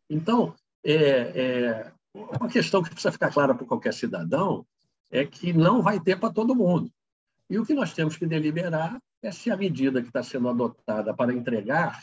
Então, 0.08 0.54
é, 0.84 0.94
é 0.94 1.92
uma 2.14 2.48
questão 2.48 2.80
que 2.80 2.90
precisa 2.90 3.10
ficar 3.10 3.32
clara 3.32 3.56
para 3.56 3.66
qualquer 3.66 3.92
cidadão 3.92 4.64
é 5.10 5.24
que 5.24 5.52
não 5.52 5.82
vai 5.82 5.98
ter 6.00 6.18
para 6.18 6.32
todo 6.32 6.54
mundo. 6.54 6.90
E 7.50 7.58
o 7.58 7.66
que 7.66 7.74
nós 7.74 7.92
temos 7.92 8.16
que 8.16 8.26
deliberar 8.26 9.00
é 9.22 9.32
se 9.32 9.50
a 9.50 9.56
medida 9.56 10.00
que 10.00 10.08
está 10.08 10.22
sendo 10.22 10.48
adotada 10.48 11.14
para 11.14 11.32
entregar 11.32 12.00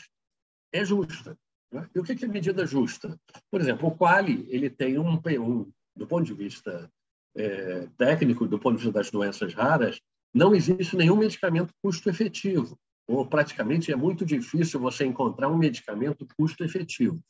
é 0.74 0.84
justa. 0.84 1.38
Né? 1.72 1.88
E 1.94 2.00
o 2.00 2.02
que 2.02 2.24
é 2.24 2.28
medida 2.28 2.66
justa? 2.66 3.18
Por 3.50 3.60
exemplo, 3.60 3.88
o 3.88 3.96
Quali 3.96 4.46
ele 4.50 4.68
tem 4.68 4.98
um, 4.98 5.14
um 5.14 5.72
do 5.96 6.06
ponto 6.06 6.24
de 6.24 6.34
vista 6.34 6.90
é, 7.36 7.88
técnico, 7.96 8.46
do 8.46 8.58
ponto 8.58 8.76
de 8.76 8.84
vista 8.84 8.98
das 8.98 9.10
doenças 9.10 9.54
raras, 9.54 10.00
não 10.34 10.54
existe 10.54 10.96
nenhum 10.96 11.16
medicamento 11.16 11.72
custo-efetivo, 11.80 12.76
ou 13.06 13.24
praticamente 13.24 13.92
é 13.92 13.96
muito 13.96 14.26
difícil 14.26 14.80
você 14.80 15.04
encontrar 15.04 15.48
um 15.48 15.56
medicamento 15.56 16.26
custo-efetivo. 16.36 17.20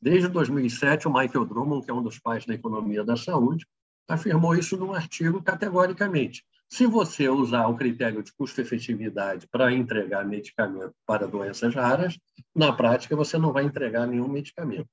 Desde 0.00 0.28
2007, 0.28 1.06
o 1.06 1.12
Michael 1.12 1.44
Drummond, 1.44 1.84
que 1.84 1.90
é 1.90 1.94
um 1.94 2.02
dos 2.02 2.18
pais 2.18 2.46
da 2.46 2.54
economia 2.54 3.04
da 3.04 3.16
saúde, 3.16 3.66
afirmou 4.08 4.54
isso 4.54 4.76
num 4.76 4.94
artigo 4.94 5.42
categoricamente. 5.42 6.44
Se 6.68 6.86
você 6.86 7.28
usar 7.28 7.68
o 7.68 7.76
critério 7.76 8.22
de 8.22 8.32
custo-efetividade 8.32 9.46
para 9.48 9.72
entregar 9.72 10.26
medicamento 10.26 10.94
para 11.06 11.26
doenças 11.26 11.74
raras, 11.74 12.18
na 12.54 12.72
prática 12.72 13.14
você 13.14 13.38
não 13.38 13.52
vai 13.52 13.64
entregar 13.64 14.06
nenhum 14.06 14.28
medicamento. 14.28 14.88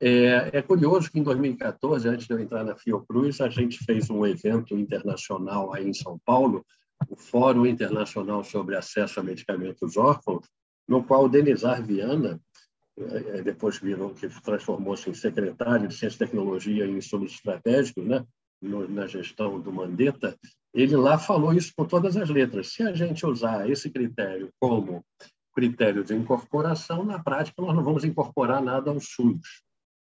É, 0.00 0.50
é, 0.52 0.62
curioso 0.62 1.10
que 1.10 1.18
em 1.18 1.22
2014, 1.22 2.08
antes 2.08 2.26
de 2.26 2.32
eu 2.32 2.38
entrar 2.38 2.64
na 2.64 2.76
Fiocruz, 2.76 3.40
a 3.40 3.48
gente 3.48 3.84
fez 3.84 4.08
um 4.08 4.24
evento 4.24 4.76
internacional 4.76 5.74
aí 5.74 5.88
em 5.88 5.92
São 5.92 6.18
Paulo, 6.24 6.64
o 7.08 7.16
Fórum 7.16 7.66
Internacional 7.66 8.44
sobre 8.44 8.76
Acesso 8.76 9.20
a 9.20 9.22
Medicamentos 9.22 9.96
Órfãos, 9.96 10.46
no 10.86 11.02
qual 11.02 11.28
Denizar 11.28 11.82
Viana, 11.84 12.40
é, 12.98 13.38
é, 13.38 13.42
depois 13.42 13.78
virou 13.78 14.10
que 14.10 14.28
transformou-se 14.42 15.08
em 15.08 15.14
secretário 15.14 15.88
de 15.88 15.94
Ciência 15.94 16.16
e 16.16 16.18
Tecnologia 16.18 16.86
e 16.86 16.98
Estudos 16.98 17.32
Estratégicos, 17.32 18.04
né? 18.04 18.24
Na 18.60 19.06
gestão 19.06 19.58
do 19.60 19.72
Mandetta, 19.72 20.36
ele 20.72 20.96
lá 20.96 21.18
falou 21.18 21.52
isso 21.52 21.72
com 21.76 21.84
todas 21.84 22.16
as 22.16 22.28
letras. 22.28 22.72
Se 22.72 22.82
a 22.82 22.92
gente 22.92 23.26
usar 23.26 23.68
esse 23.68 23.90
critério 23.90 24.52
como 24.60 25.04
critério 25.54 26.04
de 26.04 26.14
incorporação, 26.14 27.04
na 27.04 27.18
prática 27.18 27.60
nós 27.60 27.74
não 27.74 27.82
vamos 27.82 28.04
incorporar 28.04 28.62
nada 28.62 28.90
ao 28.90 29.00
SUS. 29.00 29.62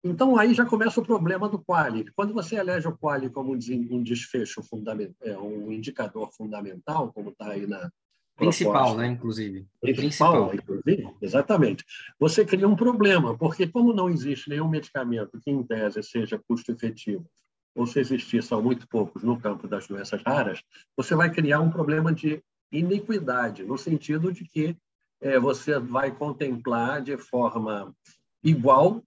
Então 0.04 0.38
aí 0.38 0.54
já 0.54 0.66
começa 0.66 1.00
o 1.00 1.06
problema 1.06 1.48
do 1.48 1.58
quali. 1.58 2.06
Quando 2.14 2.34
você 2.34 2.58
elege 2.58 2.88
o 2.88 2.98
quali 2.98 3.30
como 3.30 3.54
um 3.54 4.04
desfecho 4.04 4.62
fundamental, 4.62 5.16
é, 5.22 5.38
um 5.38 5.72
indicador 5.72 6.30
fundamental, 6.34 7.12
como 7.14 7.30
está 7.30 7.52
aí 7.52 7.66
na 7.66 7.90
principal, 8.36 8.74
proposta, 8.74 8.98
né, 8.98 9.08
inclusive. 9.08 9.66
Principal, 9.80 10.50
principal, 10.50 10.56
inclusive, 10.56 11.16
exatamente. 11.22 11.86
Você 12.20 12.44
cria 12.44 12.68
um 12.68 12.76
problema, 12.76 13.38
porque 13.38 13.66
como 13.66 13.94
não 13.94 14.10
existe 14.10 14.50
nenhum 14.50 14.68
medicamento 14.68 15.40
que 15.42 15.50
em 15.50 15.64
tese 15.64 16.04
seja 16.04 16.42
custo 16.48 16.72
efetivo 16.72 17.26
ou 17.76 17.88
se 17.88 18.00
existir 18.00 18.44
são 18.44 18.62
muito 18.62 18.88
poucos 18.88 19.24
no 19.24 19.40
campo 19.40 19.68
das 19.68 19.88
doenças 19.88 20.22
raras, 20.24 20.62
você 20.96 21.16
vai 21.16 21.32
criar 21.32 21.60
um 21.60 21.72
problema 21.72 22.14
de 22.14 22.44
iniquidade, 22.72 23.64
no 23.64 23.78
sentido 23.78 24.32
de 24.32 24.46
que 24.46 24.78
é, 25.22 25.40
você 25.40 25.80
vai 25.80 26.12
contemplar 26.12 27.02
de 27.02 27.18
forma 27.18 27.96
igual 28.44 29.04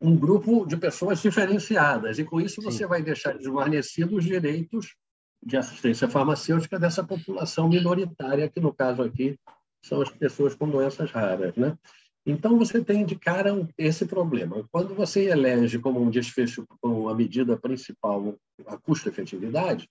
um 0.00 0.16
grupo 0.16 0.64
de 0.64 0.76
pessoas 0.76 1.20
diferenciadas, 1.20 2.18
e 2.18 2.24
com 2.24 2.40
isso 2.40 2.62
você 2.62 2.84
Sim. 2.84 2.86
vai 2.86 3.02
deixar 3.02 3.36
desguarnecidos 3.36 4.14
os 4.14 4.24
direitos 4.24 4.94
de 5.42 5.56
assistência 5.56 6.08
farmacêutica 6.08 6.78
dessa 6.78 7.04
população 7.04 7.68
minoritária, 7.68 8.48
que 8.48 8.60
no 8.60 8.72
caso 8.72 9.02
aqui 9.02 9.38
são 9.82 10.00
as 10.00 10.10
pessoas 10.10 10.54
com 10.54 10.68
doenças 10.68 11.10
raras. 11.10 11.54
Né? 11.56 11.76
Então, 12.24 12.58
você 12.58 12.84
tem 12.84 13.04
de 13.04 13.16
cara 13.16 13.66
esse 13.78 14.04
problema. 14.04 14.64
Quando 14.70 14.94
você 14.94 15.30
elege 15.30 15.78
como 15.78 16.00
um 16.00 16.10
desfecho, 16.10 16.66
como 16.80 17.08
a 17.08 17.14
medida 17.14 17.56
principal, 17.56 18.36
a 18.66 18.76
custo-efetividade, 18.76 19.88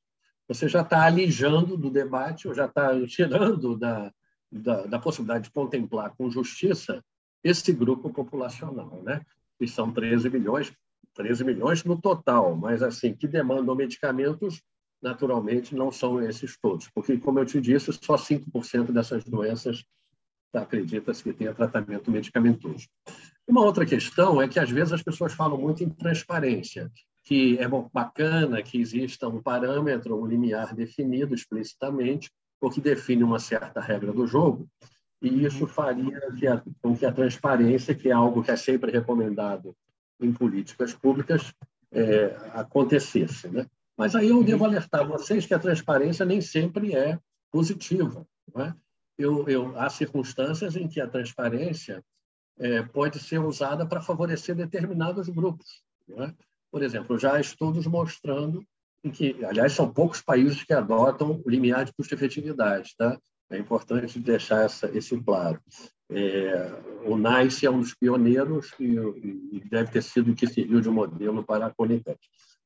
você 0.48 0.68
já 0.68 0.82
está 0.82 1.06
alijando 1.06 1.78
do 1.78 1.90
debate, 1.90 2.48
ou 2.48 2.54
já 2.54 2.66
está 2.66 2.90
tirando 3.06 3.78
da, 3.78 4.12
da, 4.52 4.86
da, 4.86 5.00
possibilidade 5.00 5.46
de 5.46 5.52
contemplar 5.52 6.14
com 6.16 6.30
justiça 6.30 7.04
esse 7.44 7.72
grupo 7.72 8.12
populacional, 8.12 9.02
né? 9.04 9.22
que 9.58 9.68
são 9.68 9.92
13 9.92 10.30
milhões, 10.30 10.74
13 11.14 11.44
milhões 11.44 11.84
no 11.84 12.00
total, 12.00 12.56
mas 12.56 12.82
assim 12.82 13.14
que 13.14 13.28
demandam 13.28 13.76
medicamentos, 13.76 14.62
naturalmente 15.02 15.76
não 15.76 15.92
são 15.92 16.22
esses 16.22 16.58
todos, 16.60 16.90
porque, 16.90 17.18
como 17.18 17.40
eu 17.40 17.46
te 17.46 17.62
disse, 17.62 17.92
só 17.94 18.16
5% 18.16 18.92
dessas 18.92 19.24
doenças 19.24 19.84
acredita-se 20.54 21.24
que 21.24 21.34
tenha 21.34 21.54
tratamento 21.54 22.10
medicamentoso. 22.10 22.88
Uma 23.48 23.64
outra 23.64 23.86
questão 23.86 24.42
é 24.42 24.48
que, 24.48 24.60
às 24.60 24.70
vezes, 24.70 24.94
as 24.94 25.04
pessoas 25.04 25.34
falam 25.34 25.58
muito 25.58 25.84
em 25.84 25.90
transparência, 25.90 26.92
que 27.24 27.58
é 27.60 27.68
bacana 27.94 28.62
que 28.62 28.80
exista 28.80 29.28
um 29.28 29.42
parâmetro, 29.42 30.20
um 30.20 30.26
limiar 30.26 30.76
definido 30.76 31.34
explicitamente, 31.34 32.32
ou 32.62 32.70
que 32.70 32.82
define 32.82 33.24
uma 33.24 33.40
certa 33.40 33.80
regra 33.80 34.12
do 34.12 34.28
jogo, 34.28 34.68
e 35.22 35.46
isso 35.46 35.68
faria 35.68 36.20
que 36.38 36.48
a, 36.48 36.62
com 36.82 36.96
que 36.96 37.06
a 37.06 37.12
transparência, 37.12 37.94
que 37.94 38.10
é 38.10 38.12
algo 38.12 38.44
que 38.44 38.52
é 38.52 38.56
sempre 38.56 38.92
recomendado 38.92 39.76
em 40.20 40.32
políticas 40.34 40.94
públicas, 40.94 41.54
é, 41.92 42.36
acontecesse. 42.54 43.48
Né? 43.50 43.66
Mas 43.98 44.16
aí 44.16 44.30
eu 44.30 44.44
devo 44.44 44.66
alertar 44.66 45.08
vocês 45.08 45.46
que 45.46 45.54
a 45.54 45.60
transparência 45.60 46.26
nem 46.26 46.40
sempre 46.42 46.96
é 46.96 47.20
positiva. 47.52 48.26
Não 48.54 48.64
é? 48.64 48.74
Eu, 49.20 49.48
eu, 49.50 49.78
há 49.78 49.90
circunstâncias 49.90 50.78
em 50.78 50.88
que 50.88 51.02
a 51.02 51.08
transparência 51.08 52.02
é, 52.58 52.82
pode 52.82 53.20
ser 53.20 53.40
usada 53.40 53.86
para 53.86 54.02
favorecer 54.02 54.56
determinados 54.56 55.28
grupos. 55.28 55.84
É? 56.18 56.34
Por 56.72 56.82
exemplo, 56.82 57.20
já 57.20 57.36
há 57.36 57.42
estudos 57.42 57.86
mostrando 57.86 58.64
em 59.04 59.12
que, 59.12 59.44
aliás, 59.44 59.74
são 59.74 59.92
poucos 59.92 60.22
países 60.22 60.64
que 60.64 60.74
adotam 60.74 61.42
o 61.46 61.50
limiar 61.50 61.84
de 61.84 61.94
custo-efetividade. 61.94 62.96
Tá? 62.98 63.20
É 63.50 63.58
importante 63.58 64.20
deixar 64.20 64.64
essa, 64.64 64.90
esse 64.96 65.18
claro. 65.22 65.60
É, 66.10 66.72
o 67.06 67.18
NICE 67.18 67.66
é 67.66 67.72
um 67.72 67.82
dos 67.82 67.94
pioneiros 67.94 68.72
e, 68.80 68.96
e, 69.54 69.62
deve 69.70 69.92
ter 69.92 70.02
sido 70.02 70.32
o 70.32 70.36
que 70.36 70.48
serviu 70.48 70.82
de 70.82 70.90
modelo 70.90 71.44
para 71.44 71.68
a 71.68 71.74
Conitec. 71.74 72.20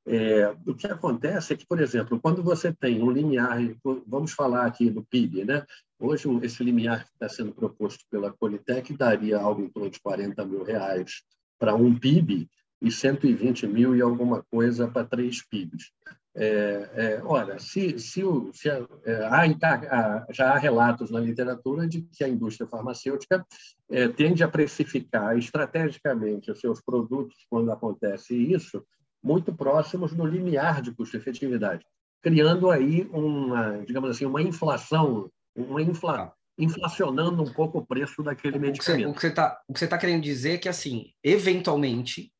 É, 0.06 0.54
o 0.68 0.76
que 0.76 0.86
acontece 0.86 1.54
é 1.54 1.58
que, 1.58 1.66
por 1.66 1.80
exemplo, 1.80 2.20
quando 2.20 2.44
você 2.44 2.74
tem 2.74 3.02
um 3.02 3.10
limiar, 3.10 3.58
vamos 4.06 4.34
falar 4.34 4.66
aqui 4.66 4.90
do 4.90 5.04
PIB, 5.04 5.46
né? 5.46 5.66
Hoje, 5.98 6.28
esse 6.42 6.62
limiar 6.64 7.06
que 7.06 7.12
está 7.14 7.30
sendo 7.30 7.54
proposto 7.54 8.04
pela 8.12 8.34
Conitec 8.34 8.94
daria 8.98 9.38
algo 9.40 9.62
em 9.62 9.70
torno 9.70 9.90
de 9.90 10.02
40 10.02 10.46
mil 10.46 10.64
reais 10.64 11.24
para 11.58 11.74
um 11.74 11.98
PIB 11.98 12.50
e 12.82 12.92
120 12.92 13.66
mil 13.68 13.96
e 13.96 14.02
alguma 14.02 14.44
coisa 14.44 14.90
para 14.90 15.06
três 15.06 15.42
PIBs. 15.48 15.92
É, 16.36 16.90
é, 16.96 17.22
ora, 17.24 17.60
se, 17.60 18.00
se, 18.00 18.24
o, 18.24 18.52
se 18.52 18.68
é, 18.68 18.84
há, 19.26 20.26
já 20.32 20.52
há 20.52 20.58
relatos 20.58 21.12
na 21.12 21.20
literatura 21.20 21.88
de 21.88 22.02
que 22.02 22.24
a 22.24 22.28
indústria 22.28 22.68
farmacêutica 22.68 23.46
é, 23.90 24.08
tende 24.08 24.44
a 24.44 24.48
precificar 24.48 25.38
estrategicamente 25.38 26.52
os 26.52 26.60
seus 26.60 26.82
produtos, 26.82 27.46
quando 27.50 27.72
acontece 27.72 28.36
isso, 28.36 28.84
muito 29.24 29.54
próximos 29.54 30.14
do 30.14 30.26
limiar 30.26 30.82
de 30.82 30.92
custo-efetividade, 30.92 31.86
criando 32.22 32.70
aí 32.70 33.08
uma, 33.12 33.84
digamos 33.86 34.10
assim, 34.10 34.26
uma 34.26 34.42
inflação, 34.42 35.32
uma 35.56 35.82
infla, 35.82 36.28
tá. 36.28 36.34
inflacionando 36.58 37.42
um 37.42 37.54
pouco 37.54 37.80
o 37.80 37.86
preço 37.86 38.22
daquele 38.22 38.60
medicamento. 38.60 39.10
O 39.10 39.14
que 39.14 39.22
você 39.22 39.28
está 39.28 39.64
tá 39.90 39.98
querendo 39.98 40.22
dizer 40.22 40.54
é 40.54 40.58
que, 40.58 40.70
assim, 40.70 41.12
eventualmente, 41.24 42.34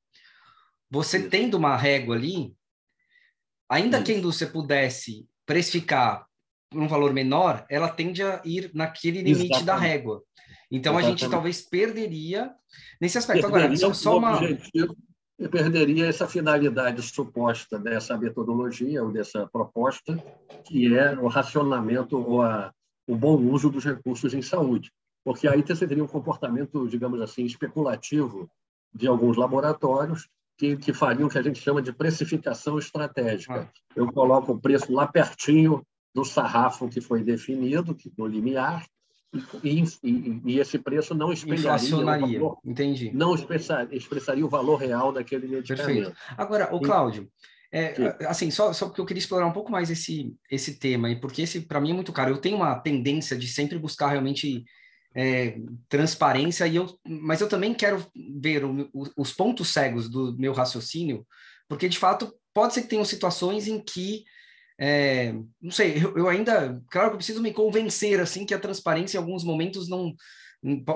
você 0.90 1.20
Isso. 1.20 1.30
tendo 1.30 1.58
uma 1.58 1.76
régua 1.76 2.16
ali, 2.16 2.56
Ainda 3.74 3.98
Isso. 3.98 4.06
que 4.06 4.12
a 4.12 4.18
indústria 4.18 4.52
pudesse 4.52 5.28
precificar 5.48 6.28
um 6.72 6.88
valor 6.88 7.12
menor, 7.12 7.66
ela 7.70 7.90
tende 7.90 8.22
a 8.22 8.40
ir 8.46 8.70
naquele 8.74 9.24
limite 9.24 9.46
Exatamente. 9.46 9.66
da 9.66 9.76
régua. 9.76 10.24
Então 10.72 10.94
Exatamente. 10.94 11.06
a 11.06 11.10
gente 11.26 11.32
talvez 11.32 11.62
perderia 11.62 12.54
nesse 13.02 13.18
aspecto. 13.18 13.42
Perderia 13.42 13.66
Agora, 13.66 13.78
só, 13.78 13.94
só 13.94 14.18
uma. 14.18 14.38
Objetivo, 14.38 14.96
perderia 15.48 16.08
essa 16.08 16.28
finalidade 16.28 17.02
suposta 17.02 17.80
dessa 17.80 18.18
metodologia 18.18 19.04
ou 19.04 19.12
dessa 19.12 19.48
proposta, 19.48 20.16
que 20.66 20.96
é 20.96 21.18
o 21.20 21.28
racionamento 21.28 22.18
ou 22.18 22.42
a, 22.42 22.72
o 23.08 23.16
bom 23.16 23.36
uso 23.36 23.70
dos 23.70 23.84
recursos 23.84 24.34
em 24.34 24.42
saúde. 24.42 24.92
Porque 25.24 25.48
aí 25.48 25.62
você 25.62 25.88
teria 25.88 26.04
um 26.04 26.08
comportamento, 26.08 26.88
digamos 26.88 27.22
assim, 27.22 27.46
especulativo 27.46 28.50
de 28.94 29.08
alguns 29.08 29.38
laboratórios 29.38 30.28
que, 30.58 30.78
que 30.78 30.94
fariam 30.94 31.28
o 31.28 31.30
que 31.30 31.38
a 31.38 31.42
gente 31.42 31.60
chama 31.60 31.82
de 31.82 31.92
precificação 31.92 32.78
estratégica. 32.78 33.70
Ah. 33.70 33.80
Eu 33.96 34.12
coloco 34.12 34.52
o 34.52 34.60
preço 34.60 34.92
lá 34.92 35.08
pertinho 35.08 35.82
do 36.14 36.24
sarrafo 36.24 36.90
que 36.90 37.02
foi 37.02 37.24
definido, 37.24 37.98
do 38.16 38.28
limiar, 38.28 38.86
e, 39.64 39.84
e, 40.04 40.42
e, 40.46 40.60
esse 40.60 40.78
preço 40.78 41.16
não 41.16 41.34
expressaria 41.34 41.96
o 41.96 42.06
valor, 42.06 42.58
entendi. 42.64 43.12
não 43.14 43.34
expressaria, 43.34 43.96
expressaria 43.96 44.46
o 44.46 44.50
valor 44.50 44.76
real 44.76 45.12
daquele 45.12 45.48
medicamento. 45.48 45.86
Perfeito. 45.86 46.16
Agora, 46.38 46.74
o 46.74 46.80
Cláudio, 46.80 47.28
é, 47.72 47.96
assim, 48.28 48.52
só, 48.52 48.72
só 48.72 48.86
porque 48.86 49.02
eu 49.02 49.06
queria 49.06 49.20
explorar 49.20 49.48
um 49.48 49.52
pouco 49.52 49.72
mais 49.72 49.90
esse, 49.90 50.36
esse 50.52 50.78
tema, 50.78 51.10
e 51.10 51.20
porque 51.20 51.42
esse, 51.42 51.62
para 51.62 51.82
mim, 51.82 51.90
é 51.90 51.94
muito 51.94 52.14
caro. 52.14 52.30
Eu 52.30 52.38
tenho 52.38 52.58
uma 52.58 52.76
tendência 52.76 53.36
de 53.36 53.48
sempre 53.48 53.80
buscar 53.80 54.10
realmente 54.10 54.64
é, 55.16 55.58
transparência, 55.90 56.68
e 56.68 56.76
eu, 56.76 56.88
mas 57.04 57.42
eu 57.42 57.50
também 57.50 57.74
quero 57.74 58.06
ver 58.40 58.64
o, 58.64 58.90
o, 58.94 59.06
os 59.18 59.34
pontos 59.34 59.70
cegos 59.70 60.08
do 60.08 60.38
meu 60.38 60.54
raciocínio, 60.54 61.26
porque 61.68 61.90
de 61.90 61.98
fato 61.98 62.32
pode 62.54 62.76
ser 62.76 62.84
que 62.84 62.90
tenham 62.90 63.04
situações 63.04 63.68
em 63.68 63.80
que 63.80 64.24
é, 64.86 65.32
não 65.62 65.72
sei, 65.72 65.96
eu, 66.04 66.18
eu, 66.18 66.28
ainda, 66.28 66.84
claro 66.90 67.08
que 67.08 67.14
eu 67.14 67.18
preciso 67.18 67.42
me 67.42 67.54
convencer 67.54 68.20
assim 68.20 68.46
que 68.46 68.54
a 68.54 68.60
transparência 68.60 69.18
em 69.18 69.22
alguns 69.22 69.42
momentos 69.42 69.88
não 69.88 70.14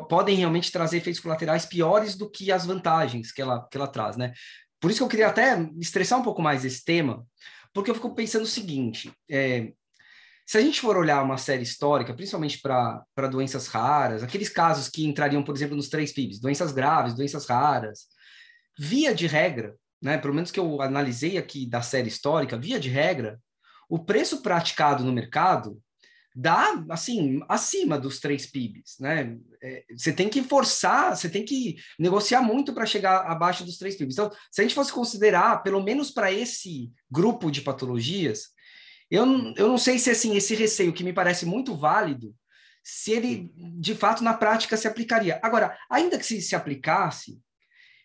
podem 0.10 0.36
realmente 0.36 0.74
trazer 0.74 0.98
efeitos 0.98 1.22
colaterais 1.22 1.66
piores 1.66 2.18
do 2.18 2.30
que 2.30 2.52
as 2.52 2.66
vantagens 2.66 3.32
que 3.32 3.42
ela, 3.42 3.66
que 3.72 3.78
ela 3.78 3.88
traz, 3.88 4.18
né? 4.18 4.34
Por 4.82 4.92
isso 4.92 5.00
que 5.00 5.04
eu 5.06 5.08
queria 5.08 5.30
até 5.30 5.58
estressar 5.80 6.20
um 6.20 6.24
pouco 6.24 6.42
mais 6.42 6.66
esse 6.66 6.84
tema, 6.84 7.26
porque 7.74 7.90
eu 7.90 7.96
fico 7.96 8.14
pensando 8.14 8.44
o 8.44 8.48
seguinte: 8.48 9.10
é, 9.30 9.72
se 10.46 10.58
a 10.58 10.62
gente 10.62 10.82
for 10.82 10.98
olhar 10.98 11.24
uma 11.24 11.38
série 11.38 11.64
histórica, 11.64 12.14
principalmente 12.14 12.60
para 12.60 13.28
doenças 13.32 13.68
raras, 13.68 14.22
aqueles 14.22 14.50
casos 14.50 14.90
que 14.90 15.06
entrariam, 15.06 15.44
por 15.44 15.56
exemplo, 15.56 15.78
nos 15.78 15.88
três 15.88 16.12
PIBs, 16.12 16.42
doenças 16.42 16.74
graves, 16.74 17.14
doenças 17.14 17.46
raras, 17.46 18.08
via 18.78 19.16
de 19.16 19.28
regra, 19.28 19.74
né, 20.02 20.18
pelo 20.18 20.34
menos 20.34 20.52
que 20.52 20.60
eu 20.60 20.82
analisei 20.82 21.38
aqui 21.38 21.66
da 21.66 21.82
série 21.82 22.10
histórica, 22.10 22.58
via 22.58 22.78
de 22.82 22.90
regra, 22.90 23.40
o 23.90 24.00
preço 24.00 24.42
praticado 24.42 25.04
no 25.04 25.12
mercado 25.12 25.82
dá, 26.40 26.84
assim, 26.92 27.42
acima 27.50 27.98
dos 27.98 28.20
três 28.20 28.46
PIBs, 28.46 28.98
né? 29.00 29.38
É, 29.60 29.84
você 29.98 30.14
tem 30.14 30.30
que 30.30 30.44
forçar, 30.44 31.16
você 31.16 31.28
tem 31.28 31.44
que 31.44 31.78
negociar 31.98 32.42
muito 32.42 32.74
para 32.74 32.86
chegar 32.86 33.22
abaixo 33.22 33.66
dos 33.66 33.78
três 33.78 33.96
PIBs. 33.96 34.14
Então, 34.14 34.32
se 34.52 34.62
a 34.62 34.64
gente 34.64 34.76
fosse 34.76 34.94
considerar, 34.94 35.64
pelo 35.64 35.82
menos 35.82 36.12
para 36.12 36.32
esse 36.32 36.92
grupo 37.10 37.50
de 37.50 37.62
patologias, 37.62 38.50
eu, 39.10 39.26
eu 39.56 39.68
não 39.68 39.80
sei 39.80 39.98
se 39.98 40.12
assim 40.12 40.36
esse 40.36 40.54
receio 40.54 40.94
que 40.94 41.04
me 41.04 41.12
parece 41.12 41.44
muito 41.44 41.76
válido, 41.76 42.36
se 42.84 43.12
ele 43.12 43.52
de 43.56 43.96
fato 43.96 44.24
na 44.24 44.34
prática 44.34 44.78
se 44.78 44.88
aplicaria. 44.88 45.40
Agora, 45.42 45.76
ainda 45.90 46.20
que 46.20 46.26
se, 46.26 46.40
se 46.40 46.56
aplicasse, 46.56 47.42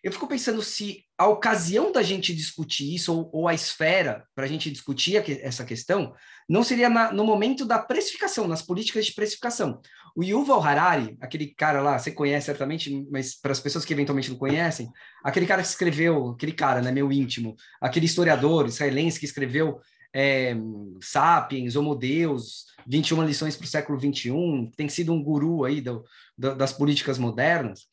eu 0.03 0.11
fico 0.11 0.27
pensando 0.27 0.61
se 0.61 1.05
a 1.17 1.27
ocasião 1.27 1.91
da 1.91 2.01
gente 2.01 2.33
discutir 2.33 2.95
isso, 2.95 3.13
ou, 3.13 3.29
ou 3.33 3.47
a 3.47 3.53
esfera 3.53 4.25
para 4.35 4.45
a 4.45 4.47
gente 4.47 4.71
discutir 4.71 5.17
essa 5.41 5.63
questão, 5.63 6.13
não 6.49 6.63
seria 6.63 6.89
na, 6.89 7.11
no 7.13 7.23
momento 7.23 7.65
da 7.65 7.79
precificação, 7.79 8.47
nas 8.47 8.61
políticas 8.61 9.05
de 9.05 9.13
precificação. 9.13 9.79
O 10.15 10.23
Yuval 10.23 10.61
Harari, 10.61 11.17
aquele 11.21 11.47
cara 11.47 11.81
lá, 11.81 11.97
você 11.97 12.11
conhece 12.11 12.45
certamente, 12.45 13.07
mas 13.11 13.35
para 13.35 13.51
as 13.51 13.59
pessoas 13.59 13.85
que 13.85 13.93
eventualmente 13.93 14.29
não 14.29 14.37
conhecem, 14.37 14.91
aquele 15.23 15.45
cara 15.45 15.61
que 15.61 15.67
escreveu, 15.67 16.31
aquele 16.31 16.51
cara, 16.51 16.81
né, 16.81 16.91
meu 16.91 17.11
íntimo, 17.11 17.55
aquele 17.81 18.05
historiador 18.05 18.67
israelense 18.67 19.19
que 19.19 19.25
escreveu 19.25 19.79
é, 20.13 20.55
Sapiens, 21.01 21.75
Homo 21.75 21.95
Deus, 21.95 22.65
21 22.85 23.23
lições 23.23 23.55
para 23.55 23.65
o 23.65 23.67
século 23.67 23.97
21, 23.97 24.71
tem 24.75 24.87
sido 24.87 25.11
um 25.13 25.23
guru 25.23 25.63
aí 25.65 25.81
do, 25.81 26.03
do, 26.37 26.55
das 26.55 26.71
políticas 26.71 27.17
modernas. 27.17 27.87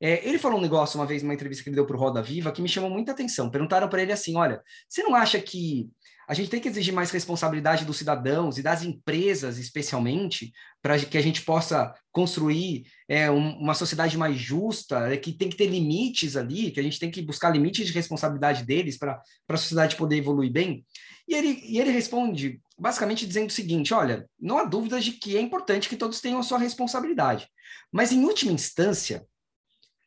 É, 0.00 0.26
ele 0.28 0.38
falou 0.38 0.58
um 0.58 0.62
negócio 0.62 0.98
uma 0.98 1.06
vez 1.06 1.22
numa 1.22 1.34
entrevista 1.34 1.62
que 1.62 1.70
ele 1.70 1.76
deu 1.76 1.86
para 1.86 1.96
o 1.96 1.98
Roda 1.98 2.22
Viva 2.22 2.52
que 2.52 2.60
me 2.60 2.68
chamou 2.68 2.90
muita 2.90 3.12
atenção. 3.12 3.50
Perguntaram 3.50 3.88
para 3.88 4.02
ele 4.02 4.12
assim: 4.12 4.36
olha, 4.36 4.62
você 4.88 5.02
não 5.02 5.14
acha 5.14 5.40
que 5.40 5.88
a 6.28 6.34
gente 6.34 6.50
tem 6.50 6.60
que 6.60 6.68
exigir 6.68 6.92
mais 6.92 7.10
responsabilidade 7.10 7.84
dos 7.84 7.96
cidadãos 7.96 8.58
e 8.58 8.62
das 8.62 8.82
empresas, 8.82 9.58
especialmente, 9.58 10.52
para 10.82 10.98
que 10.98 11.16
a 11.16 11.20
gente 11.20 11.42
possa 11.42 11.94
construir 12.10 12.84
é, 13.08 13.30
um, 13.30 13.56
uma 13.58 13.74
sociedade 13.74 14.18
mais 14.18 14.36
justa, 14.36 15.12
é, 15.12 15.16
que 15.16 15.32
tem 15.32 15.48
que 15.48 15.56
ter 15.56 15.66
limites 15.66 16.36
ali, 16.36 16.72
que 16.72 16.80
a 16.80 16.82
gente 16.82 16.98
tem 16.98 17.10
que 17.12 17.22
buscar 17.22 17.50
limites 17.50 17.86
de 17.86 17.92
responsabilidade 17.92 18.64
deles 18.64 18.98
para 18.98 19.22
a 19.48 19.56
sociedade 19.56 19.94
poder 19.94 20.16
evoluir 20.16 20.50
bem. 20.50 20.84
E 21.28 21.34
ele, 21.34 21.60
e 21.64 21.80
ele 21.80 21.90
responde 21.90 22.60
basicamente 22.76 23.24
dizendo 23.24 23.48
o 23.48 23.52
seguinte: 23.52 23.94
olha, 23.94 24.28
não 24.38 24.58
há 24.58 24.64
dúvidas 24.64 25.04
de 25.04 25.12
que 25.12 25.36
é 25.36 25.40
importante 25.40 25.88
que 25.88 25.96
todos 25.96 26.20
tenham 26.20 26.40
a 26.40 26.42
sua 26.42 26.58
responsabilidade, 26.58 27.48
mas 27.92 28.10
em 28.10 28.24
última 28.24 28.50
instância, 28.50 29.24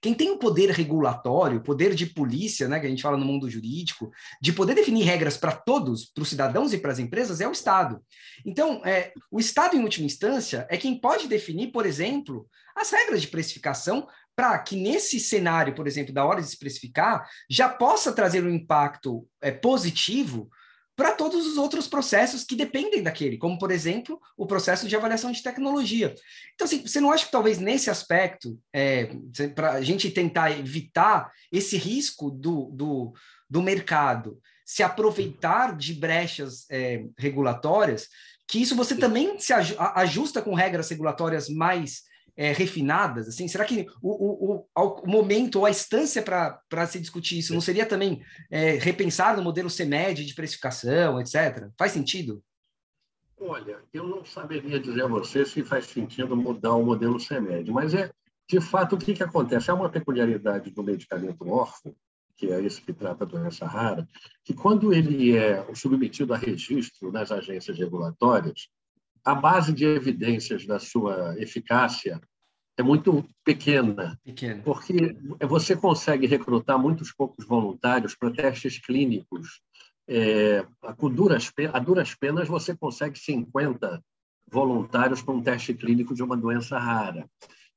quem 0.01 0.13
tem 0.13 0.31
o 0.31 0.38
poder 0.38 0.69
regulatório, 0.69 1.62
poder 1.62 1.93
de 1.93 2.05
polícia, 2.05 2.67
né, 2.67 2.79
que 2.79 2.85
a 2.85 2.89
gente 2.89 3.01
fala 3.01 3.17
no 3.17 3.25
mundo 3.25 3.49
jurídico, 3.49 4.12
de 4.41 4.53
poder 4.53 4.73
definir 4.73 5.03
regras 5.03 5.35
para 5.35 5.51
todos, 5.51 6.05
para 6.05 6.21
os 6.21 6.29
cidadãos 6.29 6.71
e 6.71 6.77
para 6.77 6.91
as 6.91 6.99
empresas, 6.99 7.41
é 7.41 7.47
o 7.47 7.51
Estado. 7.51 8.01
Então, 8.45 8.81
é, 8.85 9.12
o 9.29 9.39
Estado, 9.39 9.75
em 9.75 9.83
última 9.83 10.05
instância, 10.05 10.65
é 10.69 10.77
quem 10.77 10.99
pode 10.99 11.27
definir, 11.27 11.71
por 11.71 11.85
exemplo, 11.85 12.47
as 12.75 12.91
regras 12.91 13.21
de 13.21 13.27
precificação 13.27 14.07
para 14.35 14.57
que 14.59 14.77
nesse 14.77 15.19
cenário, 15.19 15.75
por 15.75 15.85
exemplo, 15.85 16.13
da 16.13 16.23
hora 16.23 16.41
de 16.41 16.47
se 16.47 16.57
precificar, 16.57 17.27
já 17.49 17.67
possa 17.67 18.13
trazer 18.13 18.41
um 18.41 18.49
impacto 18.49 19.27
é, 19.41 19.51
positivo 19.51 20.49
para 20.99 21.13
todos 21.13 21.47
os 21.47 21.55
outros 21.55 21.88
processos 21.88 22.43
que 22.43 22.57
dependem 22.57 23.01
daquele, 23.01 23.38
como, 23.38 23.57
por 23.57 23.71
exemplo, 23.71 24.19
o 24.35 24.45
processo 24.45 24.85
de 24.85 24.97
avaliação 24.97 25.31
de 25.31 25.41
tecnologia. 25.41 26.13
Então, 26.53 26.65
assim, 26.65 26.85
você 26.85 26.99
não 26.99 27.09
acha 27.09 27.25
que 27.25 27.31
talvez 27.31 27.57
nesse 27.57 27.89
aspecto, 27.89 28.59
é, 28.73 29.09
para 29.55 29.71
a 29.71 29.81
gente 29.81 30.12
tentar 30.12 30.51
evitar 30.51 31.31
esse 31.49 31.77
risco 31.77 32.29
do, 32.29 32.65
do, 32.73 33.13
do 33.49 33.62
mercado 33.62 34.41
se 34.65 34.83
aproveitar 34.83 35.73
de 35.77 35.93
brechas 35.93 36.65
é, 36.69 37.05
regulatórias, 37.17 38.09
que 38.45 38.62
isso 38.62 38.75
você 38.75 38.93
também 38.93 39.39
se 39.39 39.53
ajusta 39.53 40.41
com 40.41 40.53
regras 40.53 40.89
regulatórias 40.89 41.47
mais 41.47 42.01
é, 42.39 42.54
refinadas? 42.54 43.28
Assim, 43.28 43.49
será 43.49 43.65
que 43.65 43.86
o, 44.02 44.12
o, 44.12 44.65
o, 44.73 44.82
o 45.04 45.10
momento 45.10 45.58
ou 45.58 45.65
a 45.65 45.69
instância 45.69 46.23
para 46.23 46.88
se 46.88 46.97
discutir 46.97 47.38
isso 47.38 47.54
não 47.54 47.60
seria 47.60 47.86
também 47.86 48.23
é, 48.49 48.75
repensar 48.75 49.36
no 49.36 49.43
modelo 49.43 49.69
CEMED 49.69 50.25
de 50.25 50.34
precificação, 50.34 51.19
etc? 51.19 51.67
Faz 51.78 51.91
sentido? 51.91 52.41
Olha, 53.38 53.80
eu 53.93 54.08
não 54.08 54.23
saberia 54.23 54.80
dizer 54.80 55.04
a 55.04 55.08
você 55.08 55.45
se 55.45 55.63
faz 55.63 55.88
sentido 55.88 56.36
mudar 56.38 56.75
o 56.75 56.86
modelo 56.86 57.19
CEMED, 57.19 57.69
mas 57.71 57.93
é 57.93 58.10
de 58.47 58.62
fato 58.62 58.95
o 58.95 58.97
que, 58.97 59.13
que 59.13 59.23
acontece? 59.23 59.69
É 59.69 59.73
uma 59.73 59.89
peculiaridade 59.89 60.71
do 60.71 60.82
medicamento 60.82 61.45
órfão, 61.45 61.93
que 62.38 62.49
é 62.49 62.63
esse 62.63 62.82
que 62.82 62.93
trata 62.93 63.25
a 63.25 63.28
doença 63.28 63.65
rara, 63.65 64.08
que 64.45 64.54
quando 64.54 64.93
ele 64.93 65.38
é 65.38 65.65
submetido 65.75 66.34
a 66.34 66.38
registro 66.38 67.12
nas 67.12 67.34
agências 67.34 67.78
regulatórias, 67.78 68.69
a 69.25 69.36
base 69.36 69.73
de 69.73 69.84
evidências 69.84 70.65
da 70.65 70.80
sua 70.80 71.36
eficácia 71.38 72.19
é 72.79 72.83
muito 72.83 73.27
pequena, 73.43 74.17
Pequeno. 74.23 74.63
porque 74.63 75.13
você 75.41 75.75
consegue 75.75 76.25
recrutar 76.25 76.79
muitos 76.79 77.11
poucos 77.11 77.45
voluntários 77.45 78.15
para 78.15 78.31
testes 78.31 78.79
clínicos. 78.79 79.61
É, 80.07 80.65
a, 80.81 80.93
duras, 81.09 81.51
a 81.73 81.79
duras 81.79 82.15
penas, 82.15 82.47
você 82.47 82.73
consegue 82.73 83.19
50 83.19 84.01
voluntários 84.49 85.21
para 85.21 85.33
um 85.33 85.43
teste 85.43 85.73
clínico 85.73 86.15
de 86.15 86.23
uma 86.23 86.37
doença 86.37 86.79
rara. 86.79 87.29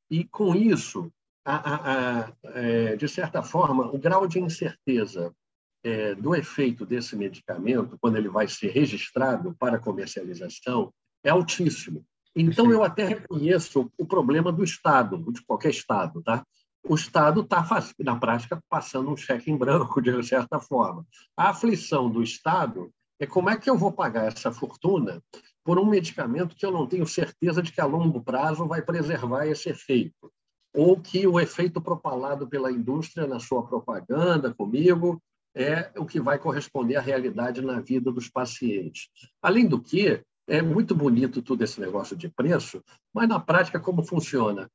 E, 0.09 0.23
com 0.23 0.55
isso, 0.55 1.13
a, 1.45 1.57
a, 1.57 2.21
a, 2.21 2.33
é, 2.55 2.97
de 2.97 3.09
certa 3.09 3.43
forma, 3.43 3.91
o 3.93 3.99
grau 3.99 4.29
de 4.29 4.39
incerteza 4.39 5.35
é, 5.83 6.15
do 6.15 6.33
efeito 6.33 6.87
desse 6.87 7.17
medicamento, 7.17 7.99
quando 8.01 8.19
ele 8.19 8.29
vai 8.29 8.47
ser 8.47 8.69
registrado 8.69 9.53
para 9.59 9.81
comercialização, 9.81 10.95
é 11.25 11.31
altíssimo. 11.31 12.07
Então, 12.35 12.71
eu 12.71 12.83
até 12.83 13.05
reconheço 13.05 13.91
o 13.99 14.07
problema 14.07 14.51
do 14.51 14.65
Estado, 14.65 15.33
de 15.33 15.43
qualquer 15.45 15.71
Estado. 15.71 16.23
Tá? 16.23 16.45
O 16.89 16.95
Estado 16.95 17.43
está, 17.43 17.65
na 18.01 18.17
prática, 18.17 18.59
passando 18.69 19.11
um 19.11 19.17
cheque 19.17 19.51
em 19.51 19.57
branco, 19.57 20.01
de 20.01 20.23
certa 20.23 20.59
forma. 20.59 21.07
A 21.37 21.51
aflição 21.51 22.11
do 22.11 22.23
Estado 22.23 22.91
é 23.21 23.27
como 23.27 23.51
é 23.51 23.57
que 23.57 23.71
eu 23.71 23.77
vou 23.77 23.93
pagar 23.93 24.27
essa 24.27 24.51
fortuna 24.51 25.23
por 25.65 25.79
um 25.79 25.85
medicamento 25.85 26.57
que 26.57 26.67
eu 26.67 26.73
não 26.73 26.87
tenho 26.87 27.07
certeza 27.07 27.63
de 27.63 27.71
que 27.71 27.81
a 27.81 27.87
longo 27.87 28.21
prazo 28.21 28.67
vai 28.67 28.83
preservar 28.83 29.47
esse 29.47 29.69
efeito, 29.69 30.33
ou 30.75 30.99
que 30.99 31.25
o 31.27 31.39
efeito 31.39 31.81
propalado 31.81 32.49
pela 32.49 32.73
indústria 32.73 33.27
na 33.27 33.39
sua 33.39 33.65
propaganda 33.65 34.53
comigo 34.53 35.23
é 35.55 35.93
o 35.97 36.07
que 36.07 36.19
vai 36.19 36.39
corresponder 36.39 36.97
à 36.97 37.01
realidade 37.01 37.61
na 37.61 37.79
vida 37.79 38.11
dos 38.11 38.29
pacientes. 38.29 39.09
Além 39.41 39.69
do 39.69 39.81
que, 39.81 40.23
é 40.53 40.61
muito 40.61 40.95
bonito 40.95 41.41
tudo 41.41 41.65
esse 41.65 41.81
negócio 41.81 42.15
de 42.15 42.29
preço, 42.29 42.85
mas 43.13 43.27
na 43.27 43.41
prática 43.41 43.81
como 43.81 44.05
funciona? 44.05 44.69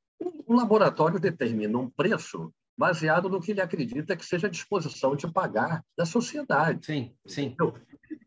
O 0.48 0.56
laboratório 0.56 1.20
determina 1.20 1.78
um 1.78 1.88
preço 1.88 2.52
baseado 2.76 3.30
no 3.30 3.40
que 3.40 3.52
ele 3.52 3.62
acredita 3.62 4.16
que 4.16 4.26
seja 4.26 4.48
a 4.48 4.50
disposição 4.50 5.16
de 5.16 5.32
pagar 5.32 5.84
da 5.96 6.04
sociedade. 6.04 6.84
Sim, 6.84 7.14
sim. 7.28 7.56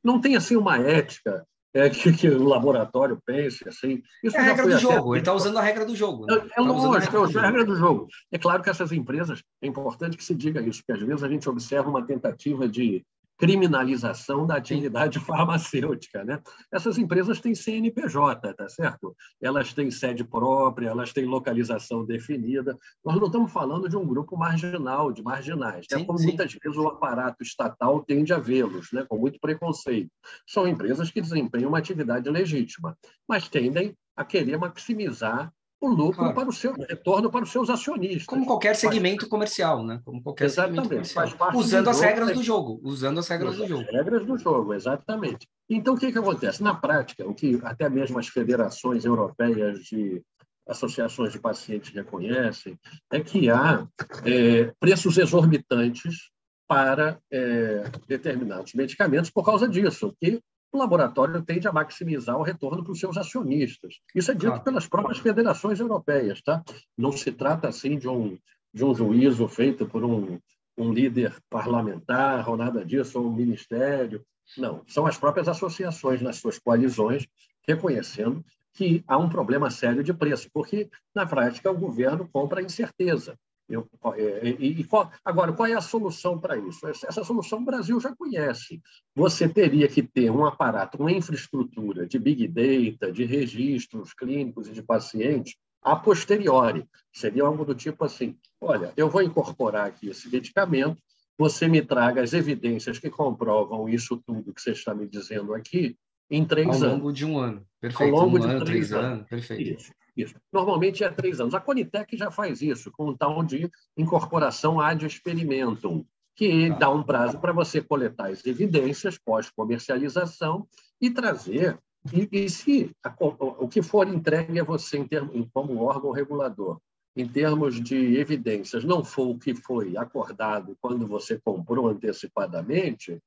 Não 0.03 0.21
tem 0.21 0.37
assim 0.37 0.55
uma 0.55 0.79
ética 0.79 1.45
é, 1.75 1.91
que, 1.91 2.13
que, 2.13 2.29
o 2.29 2.45
laboratório 2.45 3.21
pense 3.27 3.69
assim. 3.69 4.01
Isso 4.23 4.37
é 4.37 4.41
a 4.41 4.43
regra 4.45 4.69
do 4.69 4.79
jogo, 4.79 5.15
ele 5.17 5.23
está 5.23 5.35
usando 5.35 5.59
a 5.59 5.63
regra 5.63 5.85
do 5.85 5.97
jogo. 5.97 6.27
Né? 6.27 6.35
É, 6.35 6.37
é 6.37 6.49
tá 6.51 6.63
lógico, 6.63 7.17
é 7.17 7.39
a 7.41 7.47
regra 7.47 7.65
do 7.65 7.75
jogo. 7.75 8.07
É 8.31 8.39
claro 8.39 8.63
que 8.63 8.71
essas 8.71 8.93
empresas, 8.93 9.43
é 9.61 9.67
importante 9.67 10.17
que 10.17 10.25
se 10.25 10.37
diga 10.37 10.61
isso, 10.61 10.85
porque 10.87 11.01
às 11.01 11.05
vezes 11.05 11.25
a 11.25 11.29
gente 11.29 11.49
observa 11.49 11.91
uma 11.91 12.07
tentativa 12.07 12.69
de 12.69 13.05
criminalização 13.41 14.47
da 14.47 14.57
atividade 14.57 15.19
farmacêutica. 15.25 16.23
Né? 16.23 16.43
Essas 16.71 16.99
empresas 16.99 17.41
têm 17.41 17.55
CNPJ, 17.55 18.53
tá 18.53 18.69
certo? 18.69 19.17
Elas 19.41 19.73
têm 19.73 19.91
sede 19.91 20.23
própria, 20.23 20.89
elas 20.91 21.13
têm 21.15 21.25
localização 21.25 22.05
definida. 22.05 22.79
Nós 23.03 23.17
não 23.17 23.27
estamos 23.27 23.51
falando 23.51 23.89
de 23.89 23.97
um 23.97 24.07
grupo 24.07 24.37
marginal, 24.37 25.11
de 25.11 25.23
marginais, 25.23 25.87
né? 25.91 26.05
como 26.05 26.19
sim. 26.19 26.27
muitas 26.27 26.53
vezes 26.53 26.79
o 26.79 26.87
aparato 26.87 27.43
estatal 27.43 28.05
tende 28.05 28.35
a 28.35 28.39
vê-los, 28.39 28.93
né? 28.93 29.07
com 29.09 29.17
muito 29.17 29.41
preconceito. 29.41 30.11
São 30.47 30.69
empresas 30.69 31.11
que 31.11 31.23
desempenham 31.23 31.71
uma 31.71 31.79
atividade 31.79 32.29
legítima, 32.29 32.95
mas 33.27 33.49
tendem 33.49 33.97
a 34.15 34.25
querer 34.25 34.59
maximizar 34.59 35.51
o 35.81 35.89
lucro 35.89 36.19
claro. 36.19 36.35
para 36.35 36.49
o 36.49 36.53
seu 36.53 36.73
retorno 36.75 37.31
para 37.31 37.43
os 37.43 37.51
seus 37.51 37.71
acionistas. 37.71 38.27
Como 38.27 38.45
qualquer 38.45 38.77
segmento 38.77 39.21
faz... 39.21 39.31
comercial, 39.31 39.83
né? 39.83 40.01
Como 40.05 40.23
qualquer 40.23 40.45
exatamente, 40.45 40.83
segmento 40.89 41.15
comercial. 41.15 41.57
Usando 41.57 41.89
as 41.89 42.01
regras 42.01 42.29
né? 42.29 42.35
do 42.35 42.43
jogo, 42.43 42.81
usando 42.83 43.19
as 43.19 43.29
regras 43.29 43.57
do 43.57 43.67
jogo. 43.67 43.85
regras 43.91 44.27
do 44.27 44.39
jogo, 44.39 44.75
exatamente. 44.75 45.49
Então 45.69 45.95
o 45.95 45.99
que 45.99 46.13
que 46.13 46.19
acontece 46.19 46.63
na 46.63 46.75
prática? 46.75 47.27
O 47.27 47.35
que 47.35 47.59
até 47.63 47.89
mesmo 47.89 48.19
as 48.19 48.29
federações 48.29 49.05
europeias 49.05 49.81
de 49.85 50.23
associações 50.69 51.33
de 51.33 51.41
pacientes 51.41 51.93
reconhecem 51.93 52.79
é 53.11 53.21
que 53.21 53.51
há 53.51 53.87
é, 54.25 54.73
preços 54.79 55.17
exorbitantes 55.17 56.31
para 56.69 57.19
é, 57.33 57.85
determinados 58.07 58.75
medicamentos 58.75 59.31
por 59.31 59.45
causa 59.45 59.67
disso, 59.67 60.15
que 60.21 60.41
o 60.73 60.79
laboratório 60.79 61.43
tende 61.43 61.67
a 61.67 61.73
maximizar 61.73 62.37
o 62.37 62.43
retorno 62.43 62.83
para 62.83 62.93
os 62.93 63.01
seus 63.01 63.17
acionistas. 63.17 64.01
Isso 64.15 64.31
é 64.31 64.35
dito 64.35 64.47
claro. 64.47 64.63
pelas 64.63 64.87
próprias 64.87 65.19
federações 65.19 65.81
europeias. 65.81 66.41
Tá? 66.41 66.63
Não 66.97 67.13
se 67.13 67.33
trata 67.33 67.69
assim 67.69 67.99
de 67.99 68.09
um, 68.09 68.39
de 68.73 68.85
um 68.85 68.95
juízo 68.95 69.49
feito 69.49 69.87
por 69.87 70.05
um, 70.05 70.39
um 70.77 70.93
líder 70.93 71.35
parlamentar 71.49 72.49
ou 72.49 72.57
nada 72.57 72.85
disso, 72.85 73.21
ou 73.21 73.27
um 73.27 73.33
ministério. 73.33 74.25
Não, 74.57 74.83
são 74.87 75.07
as 75.07 75.17
próprias 75.17 75.49
associações 75.49 76.23
nas 76.23 76.37
suas 76.37 76.59
coalizões 76.59 77.27
reconhecendo 77.67 78.45
que 78.73 79.05
há 79.07 79.19
um 79.19 79.29
problema 79.29 79.71
sério 79.71 80.03
de 80.03 80.15
preço, 80.15 80.49
porque, 80.53 80.89
na 81.15 81.27
prática, 81.27 81.71
o 81.71 81.77
governo 81.77 82.29
compra 82.33 82.63
incerteza. 82.63 83.37
Eu, 83.71 83.89
é, 84.17 84.49
e, 84.49 84.81
e 84.81 84.85
qual, 84.85 85.11
agora, 85.25 85.53
qual 85.53 85.67
é 85.67 85.75
a 85.75 85.81
solução 85.81 86.39
para 86.39 86.57
isso? 86.57 86.87
Essa, 86.89 87.23
solução 87.23 87.61
o 87.61 87.65
Brasil 87.65 88.01
já 88.01 88.15
conhece. 88.15 88.83
Você 89.15 89.49
teria 89.49 89.87
que 89.87 90.03
ter 90.03 90.31
um 90.31 90.45
aparato, 90.45 90.99
uma 90.99 91.13
infraestrutura 91.13 92.07
de 92.07 92.19
big 92.19 92.49
data, 92.49 93.13
de 93.13 93.25
registros 93.25 94.13
clínicos 94.13 94.69
e 94.69 94.73
de 94.73 94.83
pacientes 94.83 95.55
a 95.83 95.95
posteriori. 95.95 96.85
Seria 97.13 97.45
algo 97.45 97.65
do 97.65 97.75
tipo 97.75 98.05
assim: 98.05 98.37
olha, 98.61 98.93
eu 98.97 99.09
vou 99.09 99.23
incorporar 99.23 99.87
aqui 99.87 100.09
esse 100.09 100.29
medicamento, 100.29 101.01
você 101.39 101.69
me 101.69 101.81
traga 101.81 102.23
as 102.23 102.33
evidências 102.33 102.99
que 102.99 103.09
comprovam 103.09 103.89
isso 103.89 104.21
tudo 104.27 104.53
que 104.53 104.61
você 104.61 104.73
está 104.73 104.95
me 104.95 105.07
dizendo 105.07 105.55
aqui 105.55 105.97
em 106.31 106.45
três 106.45 106.69
anos. 106.69 106.83
Ao 106.83 106.91
longo 106.91 107.13
de 107.13 107.25
um 107.25 107.39
ano. 107.39 107.65
Perfeito. 107.81 108.15
Ao 108.15 108.21
longo 108.21 108.37
um 108.37 108.41
de 108.41 108.47
ano, 108.47 108.65
três, 108.65 108.93
anos. 108.93 109.05
anos. 109.05 109.29
Perfeito. 109.29 109.81
Isso. 109.81 109.93
Isso. 110.17 110.35
Normalmente 110.53 111.05
é 111.05 111.09
três 111.09 111.41
anos. 111.41 111.55
A 111.55 111.61
Conitec 111.61 112.17
já 112.17 112.31
faz 112.31 112.63
isso, 112.63 112.91
com 112.91 113.11
um 113.11 113.17
tal 113.17 113.43
de 113.43 113.71
incorporação 113.97 114.81
ad 114.81 115.07
experimentum, 115.07 116.05
que 116.35 116.69
tá. 116.71 116.77
dá 116.77 116.91
um 116.91 117.03
prazo 117.03 117.39
para 117.39 117.53
você 117.53 117.81
coletar 117.81 118.31
as 118.31 118.45
evidências 118.47 119.19
pós-comercialização 119.19 120.67
e 121.01 121.11
trazer. 121.11 121.79
E, 122.13 122.29
e 122.33 122.49
se 122.49 122.91
a, 123.05 123.15
o 123.19 123.69
que 123.69 123.83
for 123.83 124.09
entregue 124.09 124.59
a 124.59 124.65
você 124.65 124.99
em 124.99 125.07
termo, 125.07 125.49
como 125.53 125.83
órgão 125.83 126.11
regulador, 126.13 126.81
em 127.17 127.27
termos 127.27 127.81
de 127.81 128.17
evidências, 128.17 128.85
não 128.85 129.05
for 129.05 129.29
o 129.29 129.39
que 129.39 129.55
foi 129.55 129.97
acordado 129.97 130.77
quando 130.81 131.07
você 131.07 131.39
comprou 131.39 131.89
antecipadamente, 131.89 133.21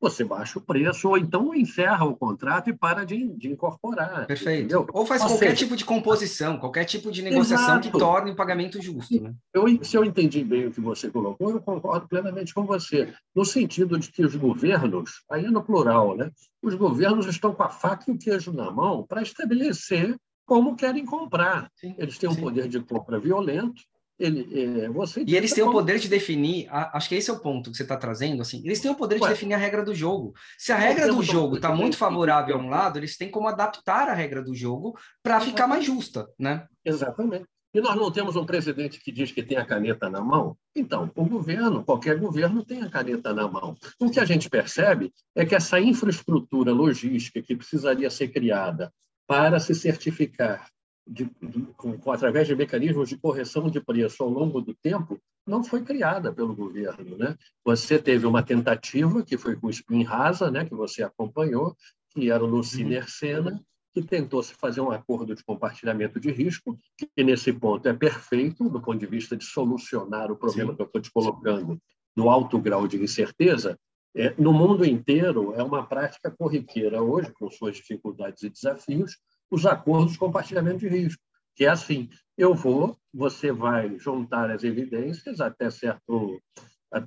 você 0.00 0.24
baixa 0.24 0.58
o 0.58 0.62
preço, 0.62 1.08
ou 1.08 1.18
então 1.18 1.54
encerra 1.54 2.04
o 2.04 2.16
contrato 2.16 2.70
e 2.70 2.72
para 2.72 3.04
de, 3.04 3.28
de 3.36 3.48
incorporar. 3.48 4.26
Perfeito. 4.26 4.60
Entendeu? 4.60 4.86
Ou 4.92 5.04
faz 5.04 5.22
ou 5.22 5.28
qualquer 5.28 5.50
seja, 5.50 5.56
tipo 5.56 5.76
de 5.76 5.84
composição, 5.84 6.58
qualquer 6.58 6.84
tipo 6.84 7.10
de 7.10 7.22
negociação 7.22 7.78
exato. 7.78 7.90
que 7.90 7.98
torne 7.98 8.30
o 8.30 8.36
pagamento 8.36 8.80
justo. 8.80 9.20
Né? 9.22 9.34
Eu, 9.52 9.84
se 9.84 9.96
eu 9.96 10.04
entendi 10.04 10.42
bem 10.42 10.66
o 10.66 10.72
que 10.72 10.80
você 10.80 11.10
colocou, 11.10 11.50
eu 11.50 11.60
concordo 11.60 12.08
plenamente 12.08 12.54
com 12.54 12.64
você, 12.64 13.12
no 13.34 13.44
sentido 13.44 13.98
de 13.98 14.10
que 14.10 14.24
os 14.24 14.34
governos, 14.34 15.22
aí 15.30 15.44
é 15.44 15.50
no 15.50 15.62
plural, 15.62 16.16
né? 16.16 16.30
os 16.62 16.74
governos 16.74 17.26
estão 17.26 17.54
com 17.54 17.62
a 17.62 17.68
faca 17.68 18.10
e 18.10 18.14
o 18.14 18.18
queijo 18.18 18.52
na 18.52 18.70
mão 18.70 19.04
para 19.06 19.22
estabelecer 19.22 20.16
como 20.46 20.74
querem 20.74 21.04
comprar. 21.04 21.70
Sim, 21.76 21.94
Eles 21.96 22.18
têm 22.18 22.28
um 22.28 22.34
sim. 22.34 22.40
poder 22.40 22.68
de 22.68 22.80
compra 22.80 23.20
violento, 23.20 23.82
ele, 24.20 24.82
é, 24.82 24.88
você 24.90 25.24
e 25.26 25.34
eles 25.34 25.52
têm 25.52 25.64
o 25.64 25.72
poder 25.72 25.98
de 25.98 26.08
definir, 26.08 26.68
acho 26.70 27.08
que 27.08 27.14
esse 27.14 27.30
é 27.30 27.32
o 27.32 27.40
ponto 27.40 27.70
que 27.70 27.76
você 27.76 27.82
está 27.82 27.96
trazendo, 27.96 28.42
assim, 28.42 28.60
eles 28.64 28.78
têm 28.78 28.90
o 28.90 28.94
poder 28.94 29.16
Ué, 29.16 29.28
de 29.28 29.34
definir 29.34 29.54
a 29.54 29.58
regra 29.58 29.82
do 29.82 29.94
jogo. 29.94 30.34
Se 30.58 30.72
a 30.72 30.76
regra 30.76 31.10
do 31.10 31.22
jogo 31.22 31.56
está 31.56 31.74
muito 31.74 31.96
favorável 31.96 32.56
a 32.56 32.58
um 32.58 32.68
lado, 32.68 32.98
eles 32.98 33.16
têm 33.16 33.30
como 33.30 33.48
adaptar 33.48 34.08
a 34.08 34.14
regra 34.14 34.42
do 34.42 34.54
jogo 34.54 34.96
para 35.22 35.40
ficar 35.40 35.66
mais 35.66 35.84
justa, 35.84 36.28
né? 36.38 36.66
Exatamente. 36.84 37.46
E 37.72 37.80
nós 37.80 37.94
não 37.94 38.10
temos 38.10 38.34
um 38.34 38.44
presidente 38.44 39.00
que 39.00 39.12
diz 39.12 39.30
que 39.30 39.44
tem 39.44 39.56
a 39.56 39.64
caneta 39.64 40.10
na 40.10 40.20
mão? 40.20 40.56
Então, 40.74 41.10
o 41.14 41.24
governo, 41.24 41.84
qualquer 41.84 42.18
governo 42.18 42.64
tem 42.64 42.82
a 42.82 42.90
caneta 42.90 43.32
na 43.32 43.46
mão. 43.46 43.76
O 43.98 44.10
que 44.10 44.18
a 44.18 44.24
gente 44.24 44.50
percebe 44.50 45.12
é 45.36 45.46
que 45.46 45.54
essa 45.54 45.80
infraestrutura 45.80 46.72
logística 46.72 47.40
que 47.40 47.56
precisaria 47.56 48.10
ser 48.10 48.28
criada 48.28 48.92
para 49.26 49.60
se 49.60 49.72
certificar 49.72 50.68
de, 51.10 51.24
de, 51.42 51.62
com, 51.76 52.12
através 52.12 52.46
de 52.46 52.54
mecanismos 52.54 53.08
de 53.08 53.18
correção 53.18 53.68
de 53.68 53.80
preço 53.80 54.22
ao 54.22 54.30
longo 54.30 54.60
do 54.60 54.72
tempo, 54.74 55.20
não 55.44 55.64
foi 55.64 55.82
criada 55.82 56.32
pelo 56.32 56.54
governo. 56.54 57.18
Né? 57.18 57.36
Você 57.64 57.98
teve 57.98 58.26
uma 58.26 58.44
tentativa, 58.44 59.24
que 59.24 59.36
foi 59.36 59.56
com 59.56 59.66
o 59.66 59.70
Spin 59.70 60.04
Rasa, 60.04 60.50
né, 60.50 60.64
que 60.64 60.74
você 60.74 61.02
acompanhou, 61.02 61.76
que 62.10 62.30
era 62.30 62.46
no 62.46 62.62
Cinercena, 62.62 63.60
que 63.92 64.02
tentou 64.02 64.40
se 64.40 64.54
fazer 64.54 64.80
um 64.80 64.92
acordo 64.92 65.34
de 65.34 65.42
compartilhamento 65.42 66.20
de 66.20 66.30
risco, 66.30 66.78
que 66.96 67.24
nesse 67.24 67.52
ponto 67.52 67.88
é 67.88 67.92
perfeito, 67.92 68.68
do 68.68 68.80
ponto 68.80 68.98
de 68.98 69.06
vista 69.06 69.36
de 69.36 69.44
solucionar 69.44 70.30
o 70.30 70.36
problema 70.36 70.70
Sim. 70.70 70.76
que 70.76 70.82
eu 70.82 70.86
estou 70.86 71.00
te 71.00 71.10
colocando, 71.10 71.76
do 72.16 72.30
alto 72.30 72.56
grau 72.60 72.86
de 72.86 73.02
incerteza, 73.02 73.76
é, 74.14 74.34
no 74.36 74.52
mundo 74.52 74.84
inteiro 74.84 75.54
é 75.54 75.62
uma 75.62 75.86
prática 75.86 76.30
corriqueira 76.30 77.02
hoje, 77.02 77.32
com 77.32 77.50
suas 77.50 77.76
dificuldades 77.76 78.42
e 78.42 78.50
desafios, 78.50 79.16
os 79.50 79.66
acordos 79.66 80.12
de 80.12 80.18
compartilhamento 80.18 80.78
de 80.78 80.88
risco, 80.88 81.22
que 81.54 81.64
é 81.64 81.68
assim, 81.68 82.08
eu 82.36 82.54
vou, 82.54 82.96
você 83.12 83.52
vai 83.52 83.98
juntar 83.98 84.50
as 84.50 84.64
evidências 84.64 85.40
até 85.40 85.70
certo 85.70 86.40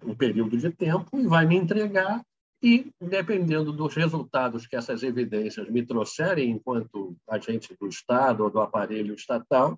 um 0.06 0.16
período 0.16 0.58
de 0.58 0.70
tempo 0.70 1.20
e 1.20 1.28
vai 1.28 1.46
me 1.46 1.56
entregar 1.56 2.24
e, 2.62 2.90
dependendo 3.02 3.74
dos 3.74 3.94
resultados 3.94 4.66
que 4.66 4.76
essas 4.76 5.04
evidências 5.04 5.70
me 5.70 5.86
trouxerem 5.86 6.50
enquanto 6.50 7.16
agente 7.28 7.76
do 7.78 7.88
Estado 7.88 8.46
ou 8.46 8.50
do 8.50 8.62
aparelho 8.62 9.14
estatal, 9.14 9.78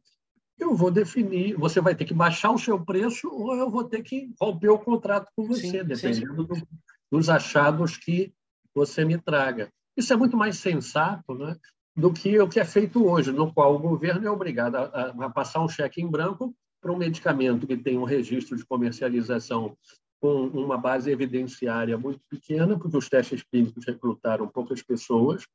eu 0.60 0.76
vou 0.76 0.92
definir, 0.92 1.56
você 1.56 1.82
vai 1.82 1.96
ter 1.96 2.06
que 2.06 2.14
baixar 2.14 2.52
o 2.52 2.60
seu 2.60 2.80
preço 2.80 3.28
ou 3.28 3.56
eu 3.56 3.70
vou 3.70 3.84
ter 3.84 4.04
que 4.04 4.32
romper 4.40 4.70
o 4.70 4.78
contrato 4.78 5.30
com 5.36 5.48
você, 5.48 5.68
sim, 5.68 5.84
dependendo 5.84 6.56
sim. 6.56 6.62
Do, 6.62 6.68
dos 7.12 7.28
achados 7.28 7.98
que 7.98 8.32
você 8.74 9.04
me 9.04 9.18
traga. 9.18 9.70
Isso 9.98 10.14
é 10.14 10.16
muito 10.16 10.38
mais 10.38 10.58
sensato 10.58 11.34
né, 11.34 11.56
do 11.96 12.12
que 12.12 12.38
o 12.40 12.48
que 12.48 12.60
é 12.60 12.66
feito 12.66 13.06
hoje, 13.08 13.32
no 13.32 13.54
qual 13.54 13.76
o 13.76 13.80
governo 13.80 14.28
é 14.28 14.32
obrigado 14.32 14.76
a, 14.76 15.14
a 15.26 15.30
passar 15.30 15.64
um 15.64 15.70
cheque 15.70 16.02
em 16.02 16.10
branco 16.10 16.54
para 16.82 16.92
um 16.92 16.98
medicamento 16.98 17.66
que 17.66 17.78
tem 17.78 17.98
um 17.98 18.04
registro 18.04 18.58
de 18.58 18.66
comercialização 18.66 19.78
com 20.20 20.48
uma 20.48 20.78
base 20.78 21.10
evidenciária 21.10 21.98
muito 21.98 22.22
pequena, 22.30 22.78
porque 22.78 22.98
os 22.98 23.10
testes 23.10 23.44
clínicos 23.44 23.86
recrutaram 23.86 24.48
poucas 24.48 24.82
pessoas, 24.82 25.46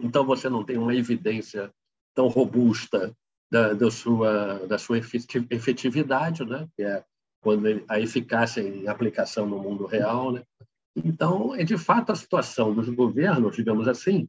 então 0.00 0.24
você 0.24 0.48
não 0.48 0.64
tem 0.64 0.78
uma 0.78 0.94
evidência 0.94 1.70
tão 2.14 2.28
robusta 2.28 3.14
da, 3.50 3.72
da, 3.72 3.90
sua, 3.90 4.66
da 4.66 4.78
sua 4.78 4.98
efetividade, 4.98 6.44
né? 6.44 6.66
que 6.76 6.82
é 6.82 7.04
quando 7.40 7.84
a 7.88 8.00
eficácia 8.00 8.60
em 8.60 8.88
aplicação 8.88 9.46
no 9.46 9.58
mundo 9.58 9.84
real. 9.86 10.32
Né? 10.32 10.42
Então, 10.96 11.54
é 11.54 11.62
de 11.62 11.76
fato 11.76 12.10
a 12.10 12.16
situação 12.16 12.74
dos 12.74 12.88
governos, 12.88 13.54
digamos 13.54 13.86
assim, 13.86 14.28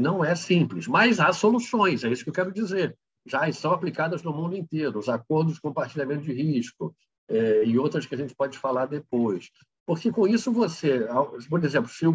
não 0.00 0.24
é 0.24 0.34
simples, 0.34 0.86
mas 0.86 1.20
há 1.20 1.32
soluções, 1.32 2.02
é 2.04 2.08
isso 2.08 2.24
que 2.24 2.30
eu 2.30 2.34
quero 2.34 2.52
dizer. 2.52 2.96
Já 3.26 3.50
são 3.52 3.72
aplicadas 3.72 4.22
no 4.22 4.32
mundo 4.32 4.56
inteiro, 4.56 4.98
os 4.98 5.08
acordos 5.08 5.54
de 5.54 5.60
compartilhamento 5.60 6.22
de 6.22 6.32
risco 6.32 6.94
é, 7.28 7.64
e 7.64 7.78
outras 7.78 8.06
que 8.06 8.14
a 8.14 8.18
gente 8.18 8.34
pode 8.34 8.58
falar 8.58 8.86
depois. 8.86 9.50
Porque 9.86 10.10
com 10.10 10.26
isso 10.26 10.52
você, 10.52 11.06
por 11.48 11.62
exemplo, 11.64 11.90
se, 11.90 12.06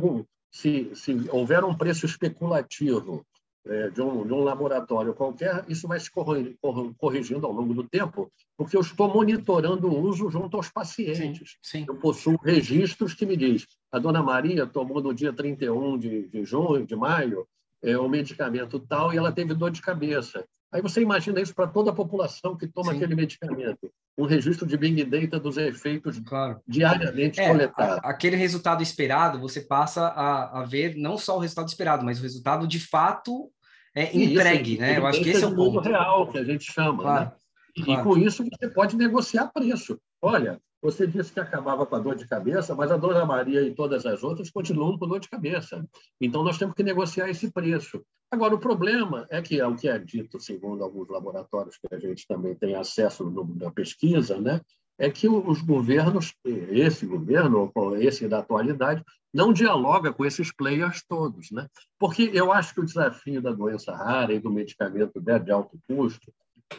se, 0.52 0.96
se 0.96 1.30
houver 1.30 1.64
um 1.64 1.76
preço 1.76 2.06
especulativo 2.06 3.26
é, 3.68 3.90
de, 3.90 4.02
um, 4.02 4.26
de, 4.26 4.34
um, 4.34 4.44
laboratório 4.44 5.14
qualquer, 5.14 5.66
isso 5.68 5.88
vai 5.88 6.00
se 6.00 6.10
corrigindo 6.12 7.46
ao 7.46 7.52
longo 7.52 7.74
do 7.74 7.84
tempo, 7.84 8.32
porque 8.56 8.78
eu 8.78 8.82
estou 8.82 9.12
monitorando 9.12 9.88
o 9.88 10.00
uso 10.02 10.30
junto 10.30 10.56
aos 10.56 10.70
pacientes. 10.70 11.58
Sim, 11.62 11.80
sim. 11.80 11.86
Eu 11.88 11.96
possuo 11.96 12.38
registros 12.44 13.14
que 13.14 13.26
me 13.26 13.36
diz 13.36 13.66
a 13.92 14.00
dona 14.00 14.22
Maria 14.22 14.68
tomou 14.68 15.02
no 15.02 15.14
dia 15.14 15.32
31 15.32 15.98
de, 15.98 16.28
de 16.28 16.44
junho, 16.44 16.86
de 16.86 16.96
maio, 16.98 17.48
é, 17.86 17.98
o 17.98 18.10
medicamento 18.10 18.80
tal 18.80 19.14
e 19.14 19.18
ela 19.18 19.32
teve 19.32 19.54
dor 19.54 19.70
de 19.70 19.82
cabeça. 19.82 20.44
Aí 20.74 20.82
você 20.82 21.02
imagina 21.02 21.40
isso 21.40 21.54
para 21.54 21.68
toda 21.68 21.92
a 21.92 21.94
população 21.94 22.58
que 22.58 22.68
toma 22.68 22.92
sim. 22.92 22.98
aquele 22.98 23.16
medicamento. 23.16 23.90
Um 24.18 24.26
registro 24.26 24.66
de 24.66 24.76
Big 24.76 25.04
Data 25.06 25.40
dos 25.40 25.56
efeitos 25.58 26.20
claro. 26.20 26.60
diariamente 26.68 27.40
é, 27.40 27.48
coletados. 27.48 28.00
Aquele 28.04 28.36
resultado 28.36 28.82
esperado, 28.82 29.40
você 29.40 29.62
passa 29.62 30.08
a, 30.08 30.62
a 30.62 30.66
ver 30.66 30.96
não 30.96 31.18
só 31.18 31.38
o 31.38 31.40
resultado 31.40 31.68
esperado, 31.68 32.04
mas 32.04 32.20
o 32.20 32.24
resultado 32.24 32.68
de 32.68 32.80
fato 32.80 33.50
é, 33.94 34.16
entregue, 34.16 34.74
isso, 34.74 34.82
né? 34.82 34.98
Eu 34.98 35.06
acho 35.06 35.22
que 35.22 35.30
esse 35.30 35.44
é 35.44 35.48
o 35.48 35.56
ponto. 35.56 35.80
real 35.80 36.28
que 36.28 36.38
a 36.38 36.44
gente 36.44 36.70
chama, 36.70 37.02
claro, 37.02 37.26
né? 37.26 37.32
E, 37.76 37.84
claro. 37.84 38.04
com 38.04 38.18
isso 38.18 38.44
você 38.44 38.70
pode 38.70 38.96
negociar 38.96 39.48
preço. 39.48 40.00
Olha, 40.22 40.62
você 40.82 41.08
disse 41.08 41.34
que 41.34 41.40
acabava 41.40 41.86
com 41.86 41.96
a 41.96 42.00
dor 42.00 42.16
de 42.16 42.28
cabeça, 42.28 42.76
mas 42.76 42.92
a 42.92 42.98
Dona 42.98 43.26
Maria 43.26 43.62
e 43.62 43.74
todas 43.74 44.06
as 44.06 44.24
outras 44.24 44.50
continuam 44.50 44.98
com 44.98 45.08
dor 45.08 45.20
de 45.20 45.30
cabeça. 45.30 45.84
Então 46.22 46.44
nós 46.44 46.58
temos 46.58 46.76
que 46.76 46.84
negociar 46.84 47.30
esse 47.30 47.52
preço. 47.52 48.04
Agora 48.32 48.56
o 48.56 48.60
problema 48.60 49.26
é 49.30 49.42
que 49.42 49.60
é 49.60 49.68
o 49.68 49.76
que 49.76 49.88
é 49.88 49.98
dito 49.98 50.40
segundo 50.40 50.84
alguns 50.84 51.10
laboratórios 51.10 51.78
que 51.78 51.94
a 51.94 52.00
gente 52.00 52.28
também 52.28 52.56
tem 52.56 52.76
acesso 52.76 53.30
na 53.56 53.72
pesquisa, 53.72 54.40
né? 54.40 54.62
É 54.98 55.10
que 55.10 55.28
os 55.28 55.62
governos, 55.62 56.34
esse 56.46 57.06
governo, 57.06 57.72
esse 58.00 58.28
da 58.30 58.40
atualidade, 58.40 59.04
não 59.34 59.52
dialoga 59.52 60.14
com 60.14 60.24
esses 60.24 60.54
players 60.54 61.04
todos, 61.08 61.52
né? 61.52 61.68
Porque 62.00 62.32
eu 62.34 62.54
acho 62.54 62.74
que 62.74 62.80
o 62.80 62.86
desafio 62.86 63.42
da 63.42 63.52
doença 63.52 63.94
rara 63.94 64.34
e 64.34 64.40
do 64.40 64.50
medicamento 64.50 65.20
de 65.20 65.52
alto 65.52 65.78
custo, 65.88 66.32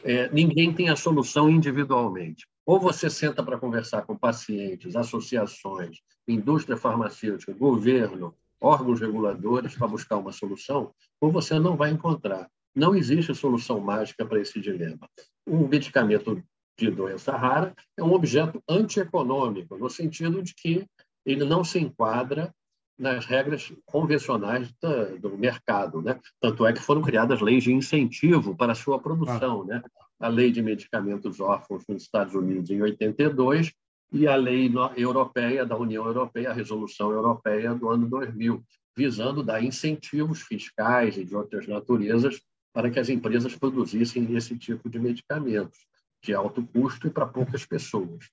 é, 0.03 0.29
ninguém 0.31 0.73
tem 0.73 0.89
a 0.89 0.97
solução 0.97 1.49
individualmente. 1.49 2.47
Ou 2.65 2.81
você 2.81 3.09
senta 3.09 3.43
para 3.43 3.59
conversar 3.59 4.03
com 4.03 4.17
pacientes, 4.17 4.97
associações, 4.97 5.99
indústria 6.27 6.77
farmacêutica, 6.77 7.53
governo, 7.53 8.35
órgãos 8.61 9.01
reguladores 9.01 9.75
para 9.75 9.87
buscar 9.87 10.17
uma 10.17 10.33
solução, 10.33 10.93
ou 11.21 11.31
você 11.31 11.59
não 11.59 11.77
vai 11.77 11.91
encontrar. 11.91 12.51
Não 12.75 12.95
existe 12.95 13.35
solução 13.35 13.81
mágica 13.81 14.27
para 14.27 14.41
esse 14.41 14.61
dilema. 14.61 15.09
O 15.47 15.69
medicamento 15.69 16.43
de 16.79 16.91
doença 16.91 17.37
rara 17.37 17.75
é 17.97 18.03
um 18.03 18.13
objeto 18.13 18.63
antieconômico, 18.69 19.79
no 19.79 19.89
sentido 19.89 20.43
de 20.43 20.55
que 20.55 20.87
ele 21.25 21.45
não 21.45 21.65
se 21.65 21.79
enquadra 21.79 22.55
nas 22.99 23.27
regras 23.27 23.73
convencionais 23.85 24.73
do 25.21 25.37
mercado, 25.37 26.01
né? 26.01 26.19
Tanto 26.41 26.67
é 26.67 26.73
que 26.73 26.81
foram 26.81 27.03
criadas 27.03 27.41
leis 27.41 27.65
de 27.65 27.73
incentivo 27.73 28.57
para 28.57 28.73
a 28.73 28.77
sua 28.77 28.99
produção, 28.99 29.63
ah. 29.63 29.67
né? 29.67 29.83
A 30.19 30.29
lei 30.29 30.51
de 30.51 30.63
medicamentos 30.63 31.41
órfãos 31.41 31.85
nos 31.87 32.03
Estados 32.03 32.35
Unidos 32.35 32.71
em 32.71 32.81
82 32.81 33.73
e 34.13 34.27
a 34.27 34.35
lei 34.35 34.73
europeia 34.97 35.67
da 35.67 35.77
União 35.77 36.07
Europeia, 36.07 36.51
a 36.51 36.55
resolução 36.55 37.11
europeia 37.11 37.75
do 37.75 37.91
ano 37.91 38.09
2000, 38.09 38.63
visando 38.97 39.43
dar 39.43 39.63
incentivos 39.63 40.41
fiscais 40.41 41.19
e 41.19 41.25
de 41.25 41.37
outras 41.37 41.67
naturezas 41.67 42.41
para 42.73 42.91
que 42.91 42.99
as 42.99 43.11
empresas 43.11 43.55
produzissem 43.55 44.35
esse 44.37 44.57
tipo 44.57 44.89
de 44.89 44.99
medicamentos 44.99 45.79
de 46.23 46.35
alto 46.35 46.67
custo 46.73 47.07
e 47.07 47.11
para 47.11 47.27
poucas 47.27 47.67
pessoas. 47.67 48.31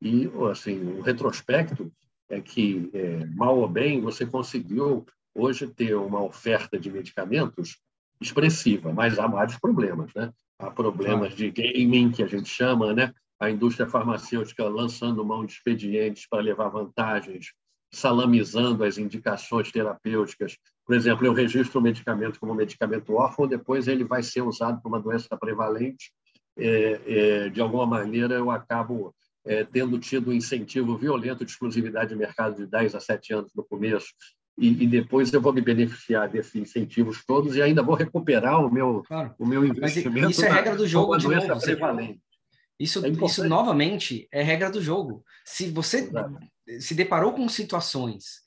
E 0.00 0.30
assim, 0.50 0.98
o 0.98 1.00
retrospecto 1.00 1.90
é 2.28 2.40
que, 2.40 2.90
é, 2.92 3.26
mal 3.26 3.58
ou 3.58 3.68
bem, 3.68 4.00
você 4.00 4.24
conseguiu 4.24 5.06
hoje 5.34 5.66
ter 5.66 5.94
uma 5.94 6.22
oferta 6.22 6.78
de 6.78 6.90
medicamentos 6.90 7.78
expressiva, 8.20 8.92
mas 8.92 9.18
há 9.18 9.26
vários 9.26 9.58
problemas, 9.58 10.12
né? 10.14 10.32
Há 10.58 10.70
problemas 10.70 11.34
de 11.34 11.50
gaming, 11.50 12.12
que 12.12 12.22
a 12.22 12.26
gente 12.26 12.48
chama, 12.48 12.94
né? 12.94 13.12
A 13.40 13.50
indústria 13.50 13.88
farmacêutica 13.88 14.64
lançando 14.68 15.24
mão 15.24 15.44
de 15.44 15.52
expedientes 15.52 16.26
para 16.28 16.40
levar 16.40 16.68
vantagens, 16.68 17.52
salamizando 17.92 18.84
as 18.84 18.96
indicações 18.96 19.70
terapêuticas. 19.70 20.56
Por 20.86 20.94
exemplo, 20.94 21.26
eu 21.26 21.32
registro 21.32 21.80
um 21.80 21.82
medicamento 21.82 22.38
como 22.38 22.54
medicamento 22.54 23.12
órfão, 23.14 23.46
depois 23.46 23.88
ele 23.88 24.04
vai 24.04 24.22
ser 24.22 24.42
usado 24.42 24.80
para 24.80 24.88
uma 24.88 25.00
doença 25.00 25.36
prevalente. 25.36 26.12
É, 26.56 27.00
é, 27.06 27.48
de 27.48 27.60
alguma 27.60 27.84
maneira, 27.84 28.34
eu 28.34 28.50
acabo 28.50 29.12
é, 29.44 29.64
tendo 29.64 29.98
tido 29.98 30.30
um 30.30 30.32
incentivo 30.32 30.96
violento 30.96 31.44
de 31.44 31.50
exclusividade 31.50 32.10
de 32.10 32.16
mercado 32.16 32.56
de 32.56 32.66
10 32.66 32.94
a 32.94 33.00
7 33.00 33.34
anos 33.34 33.52
no 33.54 33.64
começo, 33.64 34.08
e, 34.56 34.84
e, 34.84 34.86
depois 34.86 35.32
eu 35.32 35.40
vou 35.40 35.52
me 35.52 35.60
beneficiar 35.60 36.28
desses 36.28 36.54
incentivos 36.54 37.24
todos 37.26 37.56
e 37.56 37.62
ainda 37.62 37.82
vou 37.82 37.96
recuperar 37.96 38.64
o 38.64 38.72
meu, 38.72 39.02
claro. 39.04 39.34
o 39.36 39.44
meu 39.44 39.64
investimento. 39.64 40.26
Mas 40.26 40.36
isso 40.36 40.44
é 40.44 40.48
regra 40.48 40.76
do 40.76 40.86
jogo 40.86 41.16
de 41.16 41.26
novo. 41.26 41.60
Prevalente. 41.60 42.20
Isso, 42.78 43.04
é 43.04 43.08
isso 43.08 43.48
novamente 43.48 44.28
é 44.32 44.42
regra 44.42 44.70
do 44.70 44.80
jogo. 44.80 45.24
Se 45.44 45.70
você 45.70 45.98
Exato. 45.98 46.38
se 46.78 46.94
deparou 46.94 47.32
com 47.32 47.48
situações 47.48 48.44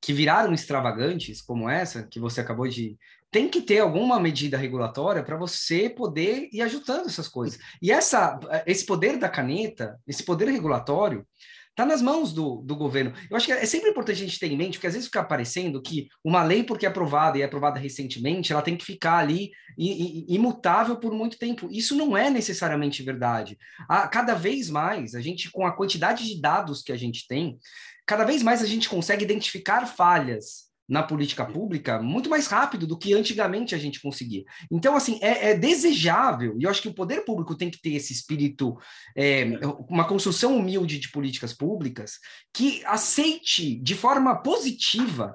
que 0.00 0.12
viraram 0.12 0.52
extravagantes, 0.52 1.40
como 1.40 1.68
essa 1.68 2.02
que 2.02 2.18
você 2.18 2.40
acabou 2.40 2.66
de 2.66 2.98
tem 3.32 3.48
que 3.48 3.62
ter 3.62 3.78
alguma 3.78 4.20
medida 4.20 4.58
regulatória 4.58 5.22
para 5.22 5.38
você 5.38 5.88
poder 5.88 6.50
ir 6.52 6.60
ajustando 6.60 7.08
essas 7.08 7.26
coisas. 7.26 7.58
E 7.80 7.90
essa, 7.90 8.38
esse 8.66 8.84
poder 8.84 9.16
da 9.16 9.28
caneta, 9.28 9.98
esse 10.06 10.22
poder 10.22 10.48
regulatório, 10.48 11.26
está 11.70 11.86
nas 11.86 12.02
mãos 12.02 12.34
do, 12.34 12.56
do 12.56 12.76
governo. 12.76 13.14
Eu 13.30 13.36
acho 13.36 13.46
que 13.46 13.52
é 13.52 13.64
sempre 13.64 13.88
importante 13.88 14.20
a 14.20 14.26
gente 14.26 14.38
ter 14.38 14.52
em 14.52 14.56
mente, 14.56 14.74
porque 14.74 14.86
às 14.86 14.92
vezes 14.92 15.08
fica 15.08 15.20
aparecendo 15.20 15.80
que 15.80 16.08
uma 16.22 16.42
lei, 16.42 16.62
porque 16.62 16.84
é 16.84 16.88
aprovada 16.90 17.38
e 17.38 17.40
é 17.40 17.46
aprovada 17.46 17.80
recentemente, 17.80 18.52
ela 18.52 18.60
tem 18.60 18.76
que 18.76 18.84
ficar 18.84 19.16
ali 19.16 19.50
imutável 19.78 20.96
por 20.96 21.14
muito 21.14 21.38
tempo. 21.38 21.68
Isso 21.70 21.96
não 21.96 22.14
é 22.14 22.28
necessariamente 22.28 23.02
verdade. 23.02 23.56
A, 23.88 24.06
cada 24.08 24.34
vez 24.34 24.68
mais, 24.68 25.14
a 25.14 25.22
gente, 25.22 25.50
com 25.50 25.66
a 25.66 25.72
quantidade 25.72 26.26
de 26.26 26.38
dados 26.38 26.82
que 26.82 26.92
a 26.92 26.98
gente 26.98 27.26
tem, 27.26 27.58
cada 28.04 28.24
vez 28.24 28.42
mais 28.42 28.62
a 28.62 28.66
gente 28.66 28.90
consegue 28.90 29.24
identificar 29.24 29.86
falhas 29.86 30.70
na 30.92 31.02
política 31.02 31.46
pública 31.46 32.02
muito 32.02 32.28
mais 32.28 32.46
rápido 32.46 32.86
do 32.86 32.98
que 32.98 33.14
antigamente 33.14 33.74
a 33.74 33.78
gente 33.78 33.98
conseguia. 33.98 34.44
Então, 34.70 34.94
assim, 34.94 35.18
é, 35.22 35.52
é 35.52 35.54
desejável, 35.54 36.54
e 36.58 36.64
eu 36.64 36.70
acho 36.70 36.82
que 36.82 36.88
o 36.88 36.94
poder 36.94 37.24
público 37.24 37.56
tem 37.56 37.70
que 37.70 37.80
ter 37.80 37.94
esse 37.94 38.12
espírito, 38.12 38.76
é, 39.16 39.44
uma 39.88 40.06
construção 40.06 40.54
humilde 40.54 40.98
de 40.98 41.10
políticas 41.10 41.54
públicas 41.54 42.18
que 42.52 42.82
aceite 42.84 43.80
de 43.80 43.94
forma 43.94 44.36
positiva 44.42 45.34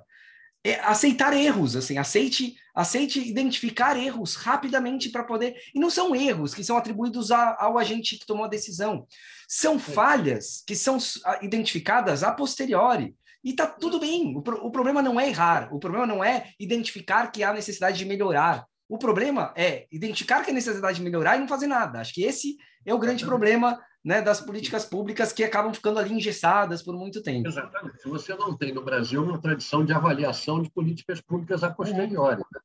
é, 0.64 0.76
aceitar 0.82 1.34
erros, 1.36 1.76
assim, 1.76 1.98
aceite, 1.98 2.56
aceite 2.76 3.20
identificar 3.20 3.98
erros 3.98 4.36
rapidamente 4.36 5.10
para 5.10 5.24
poder. 5.24 5.56
E 5.74 5.80
não 5.80 5.90
são 5.90 6.16
erros 6.16 6.54
que 6.54 6.64
são 6.64 6.78
atribuídos 6.78 7.32
a, 7.32 7.58
ao 7.60 7.80
agente 7.80 8.20
que 8.20 8.28
tomou 8.28 8.46
a 8.46 8.50
decisão, 8.50 9.08
são 9.48 9.80
falhas 9.80 10.64
que 10.68 10.76
são 10.76 11.00
identificadas 11.42 12.22
a 12.22 12.32
posteriori. 12.32 13.16
E 13.48 13.54
tá 13.54 13.66
tudo 13.66 13.98
bem. 13.98 14.36
O, 14.36 14.42
pro, 14.42 14.58
o 14.58 14.70
problema 14.70 15.02
não 15.02 15.18
é 15.18 15.30
errar, 15.30 15.74
o 15.74 15.80
problema 15.80 16.06
não 16.06 16.22
é 16.22 16.52
identificar 16.60 17.32
que 17.32 17.44
há 17.44 17.54
necessidade 17.54 17.98
de 17.98 18.04
melhorar. 18.04 18.66
O 18.90 18.98
problema 18.98 19.54
é 19.56 19.88
identificar 19.90 20.44
que 20.44 20.52
há 20.52 20.54
necessidade 20.54 20.98
de 20.98 21.04
melhorar 21.04 21.38
e 21.38 21.40
não 21.40 21.48
fazer 21.48 21.68
nada. 21.68 22.02
Acho 22.02 22.14
que 22.14 22.26
esse 22.26 22.58
é 22.86 22.94
o 22.94 23.00
grande 23.00 23.26
problema 23.26 23.82
né, 24.04 24.22
das 24.22 24.42
políticas 24.42 24.84
públicas 24.84 25.32
que 25.32 25.46
acabam 25.46 25.74
ficando 25.74 25.98
ali 25.98 26.14
engessadas 26.14 26.84
por 26.84 26.94
muito 26.98 27.24
tempo. 27.24 27.48
Exatamente. 27.48 28.06
Você 28.10 28.36
não 28.36 28.54
tem 28.54 28.74
no 28.74 28.84
Brasil 28.84 29.24
uma 29.24 29.40
tradição 29.40 29.86
de 29.86 29.94
avaliação 29.94 30.62
de 30.62 30.70
políticas 30.70 31.22
públicas 31.22 31.64
a 31.64 31.72
posteriori. 31.72 32.42
Né? 32.42 32.60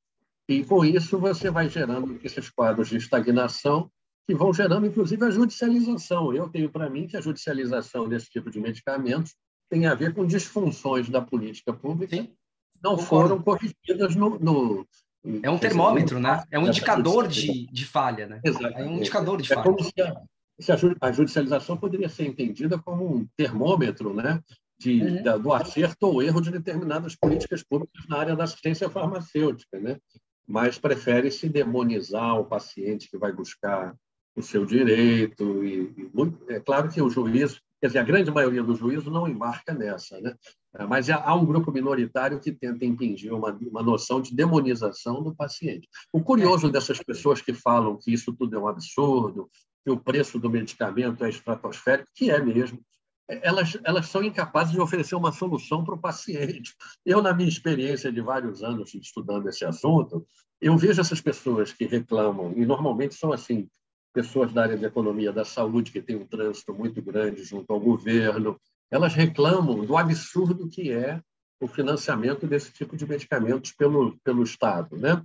E 0.49 0.65
com 0.65 0.85
isso 0.85 1.17
você 1.17 1.49
vai 1.49 1.69
gerando 1.69 2.19
esses 2.25 2.51
quadros 2.51 2.89
de 2.89 2.97
estagnação 2.97 3.89
que 4.27 4.35
vão 4.35 4.53
gerando, 4.53 4.85
inclusive, 4.85 5.25
a 5.25 5.31
judicialização. 5.31 6.35
Eu 6.35 6.49
tenho 6.49 6.69
para 6.69 6.91
mim 6.91 7.07
que 7.07 7.17
a 7.17 7.21
judicialização 7.21 8.09
desse 8.09 8.29
tipo 8.29 8.51
de 8.51 8.61
medicamentos 8.61 9.37
tem 9.73 9.87
a 9.87 9.95
ver 9.95 10.13
com 10.13 10.27
disfunções 10.27 11.09
da 11.09 11.23
política 11.23 11.73
pública 11.73 12.15
Sim. 12.15 12.29
não 12.85 12.99
foram 12.99 13.41
corrigidas 13.41 14.15
no, 14.15 14.39
no 14.39 14.87
é 15.43 15.49
um 15.49 15.57
termômetro, 15.57 16.17
dizer, 16.17 16.29
né? 16.29 16.45
É 16.51 16.59
um 16.59 16.67
indicador 16.67 17.27
de, 17.27 17.67
de 17.73 17.87
falha, 17.87 18.27
né? 18.27 18.41
Exatamente. 18.45 18.81
É 18.81 18.85
um 18.85 18.97
indicador 18.99 19.41
de 19.41 19.49
falha. 19.49 19.61
É 19.61 19.63
como 19.63 19.83
se 19.83 20.03
a, 20.03 20.21
se 20.61 20.73
a 21.01 21.13
judicialização 21.13 21.79
poderia 21.79 22.11
ser 22.11 22.27
entendida 22.27 22.79
como 22.79 23.17
um 23.17 23.27
termômetro, 23.35 24.13
né? 24.13 24.43
De, 24.79 25.01
uhum. 25.01 25.23
da, 25.23 25.39
do 25.39 25.53
acerto 25.55 26.07
ou 26.07 26.23
erro 26.23 26.43
de 26.43 26.51
determinadas 26.51 27.17
políticas 27.17 27.63
públicas 27.63 28.07
na 28.09 28.19
área 28.19 28.37
da 28.37 28.45
assistência 28.45 28.91
farmacêutica, 28.91 29.81
né? 29.81 29.97
Mas 30.47 30.77
prefere-se 30.77 31.49
demonizar 31.49 32.39
o 32.39 32.45
paciente 32.45 33.09
que 33.09 33.17
vai 33.17 33.33
buscar 33.33 33.95
o 34.37 34.43
seu 34.43 34.67
direito 34.67 35.65
e, 35.65 35.95
e 35.97 36.11
muito, 36.13 36.45
é 36.51 36.61
claro 36.61 36.91
que 36.91 37.01
o 37.01 37.09
juiz 37.09 37.59
Quer 37.83 37.89
dizer, 37.89 37.99
a 37.99 38.05
grande 38.05 38.31
maioria 38.31 38.63
do 38.63 38.77
juízo 38.77 39.11
não 39.11 39.27
embarca 39.27 39.75
nessa, 39.75 40.21
né? 40.21 40.37
mas 40.89 41.11
há 41.11 41.35
um 41.35 41.45
grupo 41.45 41.73
minoritário 41.73 42.39
que 42.39 42.53
tenta 42.53 42.85
impingir 42.85 43.35
uma, 43.35 43.51
uma 43.51 43.83
noção 43.83 44.21
de 44.21 44.33
demonização 44.33 45.21
do 45.21 45.35
paciente. 45.35 45.89
O 46.13 46.23
curioso 46.23 46.71
dessas 46.71 46.99
pessoas 46.99 47.43
que 47.43 47.53
falam 47.53 47.99
que 47.99 48.13
isso 48.13 48.33
tudo 48.35 48.55
é 48.55 48.59
um 48.61 48.69
absurdo, 48.69 49.51
que 49.85 49.91
o 49.91 49.99
preço 49.99 50.39
do 50.39 50.49
medicamento 50.49 51.25
é 51.25 51.29
estratosférico, 51.29 52.09
que 52.15 52.31
é 52.31 52.41
mesmo, 52.41 52.81
elas, 53.29 53.77
elas 53.83 54.07
são 54.07 54.23
incapazes 54.23 54.73
de 54.73 54.81
oferecer 54.81 55.17
uma 55.17 55.33
solução 55.33 55.85
para 55.85 55.97
o 55.97 56.01
paciente. 56.01 56.77
Eu, 57.05 57.21
na 57.21 57.35
minha 57.35 57.49
experiência 57.49 58.13
de 58.13 58.21
vários 58.21 58.63
anos 58.63 58.95
estudando 58.95 59.49
esse 59.49 59.65
assunto, 59.65 60.25
eu 60.61 60.79
vejo 60.79 61.01
essas 61.01 61.21
pessoas 61.21 61.73
que 61.73 61.85
reclamam, 61.85 62.53
e 62.57 62.65
normalmente 62.65 63.17
são 63.17 63.33
assim, 63.33 63.69
pessoas 64.13 64.53
da 64.53 64.63
área 64.63 64.77
de 64.77 64.85
economia 64.85 65.33
da 65.33 65.45
saúde, 65.45 65.91
que 65.91 66.03
tem 66.03 66.17
um 66.17 66.27
trânsito 66.27 66.75
muito 66.75 67.01
grande 67.03 67.43
junto 67.45 67.73
ao 67.73 67.81
governo, 67.81 68.61
elas 68.91 69.15
reclamam 69.15 69.85
do 69.85 69.97
absurdo 69.97 70.69
que 70.69 70.93
é 70.93 71.21
o 71.61 71.67
financiamento 71.67 72.47
desse 72.47 72.73
tipo 72.73 72.97
de 72.97 73.07
medicamentos 73.07 73.73
pelo, 73.73 74.19
pelo 74.23 74.43
Estado, 74.43 74.97
né? 74.97 75.23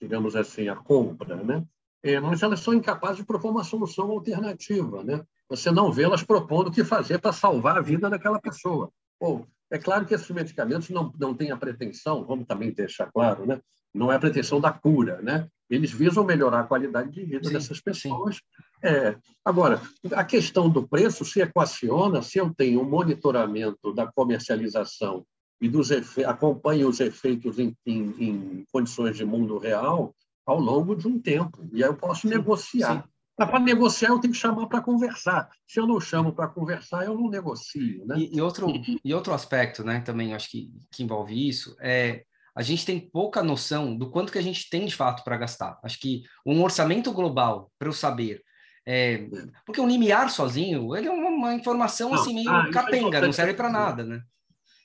digamos 0.00 0.36
assim, 0.36 0.68
a 0.68 0.76
compra. 0.76 1.36
Né? 1.36 1.64
É, 2.02 2.20
mas 2.20 2.42
elas 2.42 2.60
são 2.60 2.74
incapazes 2.74 3.18
de 3.18 3.24
propor 3.24 3.50
uma 3.50 3.64
solução 3.64 4.10
alternativa. 4.10 5.02
Né? 5.02 5.24
Você 5.48 5.70
não 5.70 5.90
vê 5.90 6.04
elas 6.04 6.22
propondo 6.22 6.68
o 6.68 6.72
que 6.72 6.84
fazer 6.84 7.18
para 7.18 7.32
salvar 7.32 7.78
a 7.78 7.82
vida 7.82 8.08
daquela 8.08 8.40
pessoa. 8.40 8.90
Bom, 9.20 9.46
é 9.70 9.78
claro 9.78 10.06
que 10.06 10.14
esses 10.14 10.30
medicamentos 10.30 10.88
não, 10.90 11.12
não 11.18 11.34
têm 11.34 11.50
a 11.50 11.56
pretensão, 11.56 12.24
vamos 12.24 12.46
também 12.46 12.72
deixar 12.72 13.10
claro, 13.10 13.46
né? 13.46 13.60
não 13.94 14.12
é 14.12 14.16
a 14.16 14.20
pretensão 14.20 14.60
da 14.60 14.72
cura, 14.72 15.20
né? 15.22 15.48
Eles 15.68 15.90
visam 15.90 16.24
melhorar 16.24 16.60
a 16.60 16.64
qualidade 16.64 17.10
de 17.10 17.24
vida 17.24 17.46
sim, 17.46 17.52
dessas 17.52 17.80
pessoas. 17.80 18.40
É. 18.82 19.16
Agora, 19.44 19.82
a 20.12 20.24
questão 20.24 20.68
do 20.68 20.86
preço 20.86 21.24
se 21.24 21.40
equaciona 21.40 22.22
se 22.22 22.38
eu 22.38 22.54
tenho 22.54 22.80
um 22.80 22.88
monitoramento 22.88 23.92
da 23.92 24.06
comercialização 24.06 25.26
e 25.60 25.68
dos 25.68 25.90
efe... 25.90 26.24
acompanho 26.24 26.88
os 26.88 27.00
efeitos 27.00 27.58
em, 27.58 27.74
em, 27.84 28.14
em, 28.18 28.64
condições 28.72 29.16
de 29.16 29.24
mundo 29.24 29.58
real 29.58 30.14
ao 30.46 30.58
longo 30.58 30.94
de 30.94 31.06
um 31.06 31.18
tempo. 31.18 31.68
E 31.72 31.82
aí 31.82 31.90
eu 31.90 31.96
posso 31.96 32.22
sim, 32.22 32.28
negociar. 32.28 33.06
Para 33.46 33.60
negociar, 33.60 34.08
eu 34.08 34.18
tenho 34.18 34.32
que 34.32 34.38
chamar 34.38 34.66
para 34.66 34.80
conversar. 34.80 35.48
Se 35.64 35.78
eu 35.78 35.86
não 35.86 36.00
chamo 36.00 36.32
para 36.32 36.48
conversar, 36.48 37.04
eu 37.04 37.14
não 37.14 37.30
negocio. 37.30 38.04
Né? 38.04 38.18
E, 38.18 38.36
e, 38.36 38.40
outro, 38.40 38.66
e 39.04 39.14
outro 39.14 39.32
aspecto 39.32 39.84
né, 39.84 40.00
também, 40.00 40.34
acho 40.34 40.50
que, 40.50 40.72
que 40.90 41.04
envolve 41.04 41.48
isso, 41.48 41.76
é 41.80 42.24
a 42.58 42.62
gente 42.62 42.84
tem 42.84 42.98
pouca 42.98 43.40
noção 43.40 43.96
do 43.96 44.10
quanto 44.10 44.32
que 44.32 44.38
a 44.38 44.42
gente 44.42 44.68
tem 44.68 44.84
de 44.84 44.96
fato 44.96 45.22
para 45.22 45.36
gastar. 45.36 45.78
Acho 45.84 46.00
que 46.00 46.24
um 46.44 46.60
orçamento 46.60 47.12
global, 47.12 47.70
para 47.78 47.88
eu 47.88 47.92
saber, 47.92 48.42
é, 48.84 49.28
porque 49.64 49.80
um 49.80 49.86
limiar 49.86 50.28
sozinho, 50.28 50.96
ele 50.96 51.06
é 51.06 51.10
uma, 51.10 51.28
uma 51.28 51.54
informação 51.54 52.10
não, 52.10 52.20
assim 52.20 52.34
meio 52.34 52.50
ah, 52.50 52.66
é 52.66 52.72
capenga, 52.72 53.18
é 53.18 53.20
não 53.20 53.32
serve 53.32 53.54
para 53.54 53.70
nada, 53.70 54.02
né? 54.02 54.22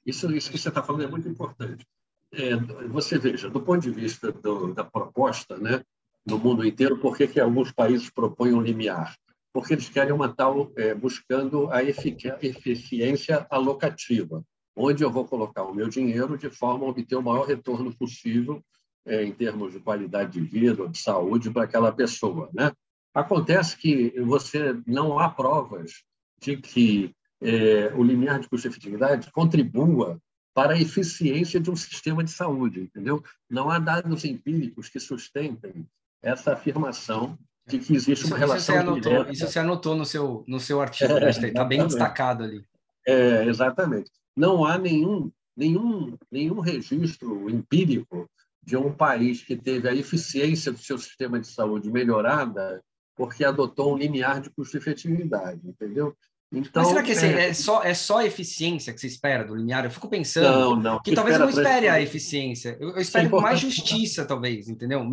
Isso, 0.05 0.31
isso 0.35 0.51
que 0.51 0.57
você 0.59 0.69
está 0.69 0.83
falando 0.83 1.05
é 1.05 1.07
muito 1.07 1.27
importante. 1.27 1.83
É, 2.31 2.55
você 2.89 3.17
veja, 3.17 3.49
do 3.49 3.61
ponto 3.61 3.81
de 3.81 3.89
vista 3.89 4.31
do, 4.31 4.71
da 4.73 4.83
proposta, 4.83 5.57
né, 5.57 5.81
no 6.25 6.37
mundo 6.37 6.65
inteiro, 6.65 6.97
por 6.97 7.17
que, 7.17 7.39
alguns 7.39 7.71
países 7.71 8.09
propõem 8.09 8.53
um 8.53 8.61
limiar? 8.61 9.15
Porque 9.53 9.73
eles 9.73 9.89
querem 9.89 10.13
uma 10.13 10.33
tal, 10.33 10.71
é, 10.75 10.95
buscando 10.95 11.69
a 11.71 11.83
eficiência 11.83 13.45
alocativa 13.49 14.43
onde 14.75 15.03
eu 15.03 15.11
vou 15.11 15.25
colocar 15.25 15.63
o 15.63 15.73
meu 15.73 15.87
dinheiro 15.87 16.37
de 16.37 16.49
forma 16.49 16.85
a 16.85 16.89
obter 16.89 17.15
o 17.15 17.21
maior 17.21 17.45
retorno 17.45 17.95
possível 17.95 18.63
é, 19.05 19.23
em 19.23 19.31
termos 19.31 19.73
de 19.73 19.79
qualidade 19.79 20.31
de 20.31 20.41
vida, 20.41 20.87
de 20.87 20.97
saúde 20.97 21.51
para 21.51 21.63
aquela 21.63 21.91
pessoa. 21.91 22.49
Né? 22.53 22.71
Acontece 23.13 23.77
que 23.77 24.19
você 24.21 24.75
não 24.85 25.19
há 25.19 25.29
provas 25.29 26.03
de 26.41 26.57
que 26.57 27.13
é, 27.41 27.93
o 27.95 28.03
limiar 28.03 28.39
de 28.39 28.49
custo-efetividade 28.49 29.31
contribua 29.31 30.19
para 30.53 30.73
a 30.73 30.79
eficiência 30.79 31.59
de 31.59 31.69
um 31.69 31.75
sistema 31.75 32.23
de 32.23 32.31
saúde, 32.31 32.81
entendeu? 32.81 33.23
Não 33.49 33.71
há 33.71 33.79
dados 33.79 34.23
empíricos 34.23 34.87
que 34.87 34.99
sustentem 34.99 35.85
essa 36.23 36.53
afirmação 36.53 37.37
de 37.67 37.77
que 37.77 37.93
existe 37.95 38.25
uma 38.25 38.35
isso, 38.35 38.39
relação 38.39 38.75
isso 38.75 38.83
você 38.83 38.91
anotou, 38.91 39.11
direta. 39.11 39.31
Isso 39.31 39.47
você 39.47 39.59
anotou 39.59 39.95
no 39.95 40.05
seu, 40.05 40.43
no 40.47 40.59
seu 40.59 40.81
artigo, 40.81 41.13
está 41.13 41.61
é, 41.61 41.65
bem 41.65 41.85
destacado 41.85 42.43
ali. 42.43 42.65
É, 43.05 43.45
exatamente 43.45 44.09
não 44.35 44.65
há 44.65 44.77
nenhum, 44.77 45.31
nenhum, 45.55 46.17
nenhum 46.31 46.59
registro 46.59 47.49
empírico 47.49 48.29
de 48.61 48.75
um 48.75 48.93
país 48.93 49.43
que 49.43 49.55
teve 49.55 49.87
a 49.87 49.93
eficiência 49.93 50.71
do 50.71 50.79
seu 50.79 50.97
sistema 50.97 51.39
de 51.39 51.47
saúde 51.47 51.91
melhorada 51.91 52.83
porque 53.15 53.45
adotou 53.45 53.93
um 53.93 53.97
limiar 53.97 54.41
de 54.41 54.49
custo-efetividade, 54.49 55.61
entendeu? 55.63 56.15
Então, 56.53 56.83
Mas 56.83 56.87
será 56.87 57.03
que 57.03 57.11
é... 57.11 57.49
é... 57.49 57.53
só, 57.53 57.83
é 57.83 57.93
só 57.93 58.21
eficiência 58.21 58.93
que 58.93 59.01
se 59.01 59.07
espera 59.07 59.43
do 59.43 59.55
limiar? 59.55 59.83
Eu 59.83 59.91
fico 59.91 60.07
pensando 60.07 60.45
não, 60.45 60.75
não, 60.75 61.01
que 61.01 61.13
talvez 61.13 61.35
eu 61.35 61.41
não 61.41 61.49
espere 61.49 61.89
a 61.89 61.99
eficiência. 61.99 62.77
Eu, 62.79 62.91
eu 62.91 63.01
espero 63.01 63.41
mais 63.41 63.59
justiça, 63.59 64.23
talvez, 64.23 64.69
entendeu? 64.69 65.03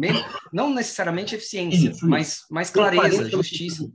não 0.52 0.74
necessariamente 0.74 1.34
eficiência, 1.34 1.90
isso, 1.90 2.06
mas 2.06 2.44
mais 2.50 2.70
clareza, 2.70 3.28
justiça. 3.30 3.90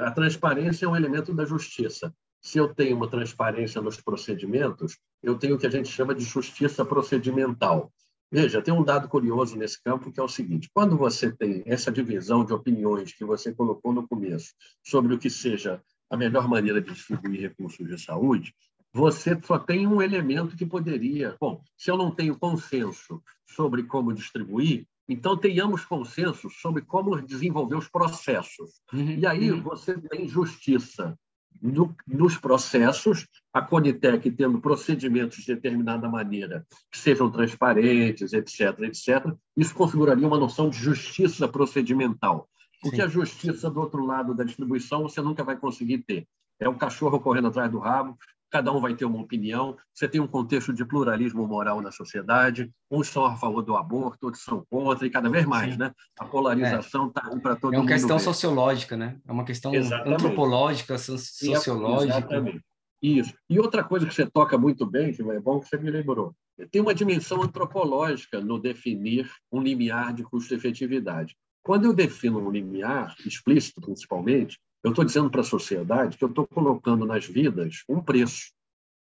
A 0.00 0.10
transparência 0.10 0.84
é 0.84 0.88
um 0.88 0.94
elemento 0.94 1.32
da 1.32 1.46
justiça 1.46 2.12
se 2.40 2.58
eu 2.58 2.74
tenho 2.74 2.96
uma 2.96 3.08
transparência 3.08 3.80
nos 3.80 4.00
procedimentos, 4.00 4.98
eu 5.22 5.36
tenho 5.38 5.56
o 5.56 5.58
que 5.58 5.66
a 5.66 5.70
gente 5.70 5.88
chama 5.88 6.14
de 6.14 6.24
justiça 6.24 6.84
procedimental. 6.84 7.92
Veja, 8.32 8.62
tem 8.62 8.72
um 8.72 8.84
dado 8.84 9.08
curioso 9.08 9.56
nesse 9.56 9.82
campo 9.82 10.10
que 10.10 10.20
é 10.20 10.22
o 10.22 10.28
seguinte: 10.28 10.70
quando 10.72 10.96
você 10.96 11.30
tem 11.30 11.62
essa 11.66 11.90
divisão 11.90 12.44
de 12.44 12.52
opiniões 12.52 13.12
que 13.12 13.24
você 13.24 13.52
colocou 13.52 13.92
no 13.92 14.06
começo 14.06 14.54
sobre 14.82 15.14
o 15.14 15.18
que 15.18 15.28
seja 15.28 15.82
a 16.10 16.16
melhor 16.16 16.48
maneira 16.48 16.80
de 16.80 16.92
distribuir 16.92 17.40
recursos 17.40 17.86
de 17.86 17.98
saúde, 17.98 18.54
você 18.92 19.38
só 19.44 19.58
tem 19.58 19.86
um 19.86 20.02
elemento 20.02 20.56
que 20.56 20.66
poderia. 20.66 21.36
Bom, 21.40 21.62
se 21.76 21.90
eu 21.90 21.96
não 21.96 22.10
tenho 22.10 22.36
consenso 22.36 23.22
sobre 23.46 23.84
como 23.84 24.12
distribuir, 24.12 24.86
então 25.08 25.36
tenhamos 25.36 25.84
consenso 25.84 26.50
sobre 26.50 26.82
como 26.82 27.20
desenvolver 27.22 27.76
os 27.76 27.88
processos. 27.88 28.82
Uhum, 28.92 29.18
e 29.18 29.26
aí 29.26 29.50
uhum. 29.50 29.62
você 29.62 29.96
tem 29.96 30.28
justiça 30.28 31.16
no, 31.62 31.94
nos 32.06 32.36
processos, 32.36 33.26
a 33.52 33.60
Conitec 33.60 34.30
tendo 34.30 34.60
procedimentos 34.60 35.38
de 35.38 35.54
determinada 35.54 36.08
maneira 36.08 36.66
que 36.90 36.98
sejam 36.98 37.30
transparentes, 37.30 38.32
etc., 38.32 38.80
etc., 38.80 39.34
isso 39.56 39.74
configuraria 39.74 40.26
uma 40.26 40.38
noção 40.38 40.70
de 40.70 40.78
justiça 40.78 41.46
procedimental. 41.46 42.48
Porque 42.80 42.96
Sim. 42.96 43.02
a 43.02 43.08
justiça 43.08 43.70
do 43.70 43.80
outro 43.80 44.04
lado 44.04 44.34
da 44.34 44.44
distribuição 44.44 45.02
você 45.02 45.20
nunca 45.20 45.44
vai 45.44 45.56
conseguir 45.56 45.98
ter. 45.98 46.26
É 46.58 46.68
o 46.68 46.76
cachorro 46.76 47.20
correndo 47.20 47.48
atrás 47.48 47.70
do 47.70 47.78
rabo, 47.78 48.16
cada 48.50 48.72
um 48.72 48.80
vai 48.80 48.94
ter 48.94 49.04
uma 49.04 49.20
opinião, 49.20 49.76
você 49.94 50.08
tem 50.08 50.20
um 50.20 50.26
contexto 50.26 50.72
de 50.72 50.84
pluralismo 50.84 51.46
moral 51.46 51.80
na 51.80 51.92
sociedade, 51.92 52.70
uns 52.90 53.08
são 53.08 53.24
a 53.24 53.36
favor 53.36 53.62
do 53.62 53.76
aborto, 53.76 54.26
outros 54.26 54.42
são 54.42 54.64
contra, 54.68 55.06
e 55.06 55.10
cada 55.10 55.30
vez 55.30 55.46
mais, 55.46 55.72
Sim. 55.72 55.78
né? 55.78 55.92
A 56.18 56.24
polarização 56.24 57.06
está 57.06 57.30
é. 57.32 57.38
para 57.38 57.54
todo 57.54 57.72
mundo. 57.72 57.74
É 57.76 57.78
uma 57.80 57.88
questão 57.88 58.18
ver. 58.18 58.24
sociológica, 58.24 58.96
né? 58.96 59.18
É 59.26 59.32
uma 59.32 59.44
questão 59.44 59.74
Exatamente. 59.74 60.14
antropológica, 60.14 60.98
sociológica. 60.98 62.18
Exatamente. 62.18 62.64
Isso. 63.00 63.32
E 63.48 63.58
outra 63.58 63.82
coisa 63.82 64.06
que 64.06 64.12
você 64.12 64.26
toca 64.26 64.58
muito 64.58 64.84
bem, 64.84 65.12
que 65.12 65.22
é 65.22 65.40
bom 65.40 65.60
que 65.60 65.68
você 65.68 65.78
me 65.78 65.90
lembrou, 65.90 66.34
tem 66.70 66.82
uma 66.82 66.94
dimensão 66.94 67.42
antropológica 67.42 68.40
no 68.40 68.58
definir 68.58 69.30
um 69.50 69.62
limiar 69.62 70.12
de 70.12 70.22
custo-efetividade. 70.22 71.34
Quando 71.62 71.84
eu 71.84 71.92
defino 71.92 72.38
um 72.38 72.50
limiar, 72.50 73.14
explícito 73.24 73.80
principalmente, 73.80 74.58
eu 74.82 74.90
estou 74.90 75.04
dizendo 75.04 75.30
para 75.30 75.42
a 75.42 75.44
sociedade 75.44 76.16
que 76.16 76.24
eu 76.24 76.28
estou 76.28 76.46
colocando 76.46 77.04
nas 77.04 77.26
vidas 77.26 77.84
um 77.88 78.00
preço. 78.00 78.52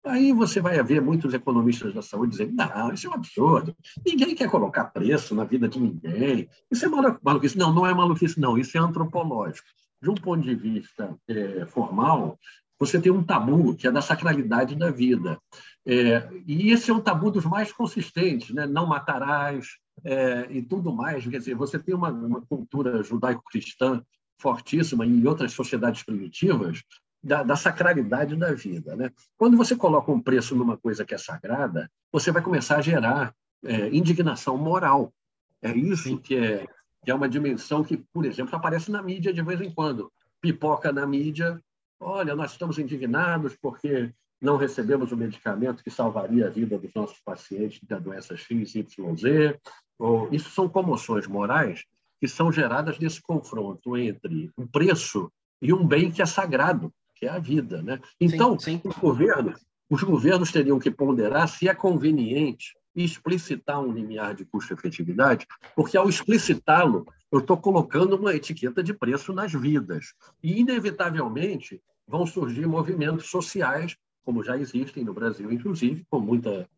Aí 0.04 0.34
você 0.34 0.60
vai 0.60 0.82
ver 0.82 1.00
muitos 1.00 1.32
economistas 1.34 1.94
da 1.94 2.02
saúde 2.02 2.32
dizendo: 2.32 2.54
não, 2.54 2.92
isso 2.92 3.06
é 3.06 3.10
um 3.10 3.14
absurdo. 3.14 3.76
Ninguém 4.04 4.34
quer 4.34 4.50
colocar 4.50 4.86
preço 4.86 5.36
na 5.36 5.44
vida 5.44 5.68
de 5.68 5.80
ninguém. 5.80 6.50
Isso 6.72 6.86
é 6.86 6.90
maluquice. 7.22 7.58
Não, 7.58 7.72
não 7.72 7.86
é 7.86 7.94
maluquice, 7.94 8.40
não. 8.40 8.58
Isso 8.58 8.76
é 8.76 8.82
antropológico. 8.82 9.68
de 10.02 10.10
um 10.10 10.16
ponto 10.16 10.42
de 10.42 10.56
vista 10.56 11.16
é, 11.28 11.66
formal, 11.68 12.40
você 12.80 13.00
tem 13.00 13.12
um 13.12 13.24
tabu 13.24 13.76
que 13.76 13.86
é 13.86 13.92
da 13.92 14.02
sacralidade 14.02 14.76
da 14.76 14.90
vida. 14.90 15.40
É, 15.86 16.28
e 16.48 16.72
esse 16.72 16.90
é 16.90 16.94
um 16.94 17.00
tabu 17.00 17.30
dos 17.30 17.46
mais 17.46 17.72
consistentes, 17.72 18.50
né? 18.50 18.66
não 18.66 18.88
matarás 18.88 19.68
é, 20.04 20.48
e 20.50 20.62
tudo 20.62 20.92
mais. 20.92 21.26
Quer 21.26 21.40
dizer, 21.40 21.56
você 21.56 21.80
tem 21.80 21.96
uma, 21.96 22.10
uma 22.10 22.42
cultura 22.42 23.04
judaico-cristã 23.04 24.04
fortíssima 24.40 25.06
em 25.06 25.26
outras 25.28 25.54
sociedades 25.54 26.04
primitivas 26.04 26.82
da, 27.24 27.44
da, 27.44 27.56
sacralidade 27.56 28.36
da 28.36 28.52
vida. 28.54 28.96
Né? 28.96 29.12
Quando 29.38 29.56
você 29.56 29.76
coloca 29.76 30.12
um 30.12 30.20
preço 30.20 30.56
numa 30.56 30.78
coisa 30.78 31.06
que 31.06 31.14
é 31.14 31.18
sagrada, 31.18 31.90
você 32.12 32.32
vai 32.32 32.42
começar 32.42 32.78
a 32.78 32.82
gerar 32.82 33.34
é, 33.64 33.90
indignação 33.90 34.58
moral. 34.58 35.14
É 35.62 35.72
isso 35.72 36.18
que 36.18 36.36
é, 36.36 36.66
que 37.04 37.12
é 37.12 37.16
uma 37.16 37.30
dimensão 37.30 37.84
que, 37.84 37.98
por 37.98 38.26
exemplo, 38.26 38.56
aparece 38.56 38.92
na 38.92 39.02
mídia 39.02 39.32
de 39.32 39.42
vez 39.42 39.62
em 39.62 39.72
quando. 39.72 40.12
Pipoca 40.42 40.92
na 40.92 41.06
mídia, 41.06 41.62
olha, 42.00 42.36
nós 42.36 42.52
estamos 42.52 42.80
indignados 42.80 43.56
porque 43.62 44.12
não 44.42 44.58
recebemos 44.58 45.12
o 45.12 45.18
medicamento 45.18 45.84
que 45.84 45.92
salvaria 45.92 46.48
a 46.48 46.50
vida 46.50 46.78
dos 46.78 46.92
nossos 46.94 47.20
pacientes 47.20 47.80
da 47.84 48.00
doença 48.00 48.36
X, 48.36 48.76
Y, 48.76 49.16
Z. 49.16 49.60
Ou, 50.00 50.28
isso 50.32 50.50
são 50.50 50.68
comoções 50.68 51.28
morais 51.28 51.86
que 52.20 52.28
são 52.28 52.52
geradas 52.52 52.98
desse 52.98 53.22
confronto 53.22 53.96
entre 53.96 54.52
um 54.58 54.66
preço 54.66 55.32
e 55.62 55.72
um 55.72 55.86
bem 55.86 56.12
que 56.12 56.22
é 56.22 56.26
sagrado, 56.26 56.92
que 57.16 57.26
é 57.26 57.30
a 57.30 57.40
vida. 57.40 57.82
Né? 57.82 58.00
Então, 58.20 58.60
sim, 58.60 58.80
sim. 58.80 58.90
Os, 58.90 58.98
governos, 58.98 59.60
os 59.90 60.04
governos 60.04 60.52
teriam 60.52 60.80
que 60.80 60.90
ponderar 60.90 61.48
se 61.48 61.68
é 61.68 61.76
conveniente 61.76 62.74
explicitar 62.96 63.80
um 63.80 63.92
limiar 63.92 64.36
de 64.36 64.46
custo-efetividade, 64.46 65.48
porque 65.76 65.96
ao 65.96 66.10
explicitá-lo, 66.10 67.06
eu 67.32 67.40
estou 67.40 67.58
colocando 67.58 68.18
uma 68.18 68.36
etiqueta 68.36 68.84
de 68.84 68.94
preço 68.94 69.32
nas 69.32 69.54
vidas. 69.54 70.14
E, 70.44 70.60
inevitavelmente, 70.60 71.82
vão 72.06 72.26
surgir 72.26 72.68
movimentos 72.68 73.30
sociais, 73.30 73.96
como 74.24 74.44
já 74.44 74.58
existem 74.58 75.04
no 75.04 75.14
Brasil, 75.14 75.52
inclusive, 75.52 76.06
com 76.10 76.20
muita, 76.20 76.70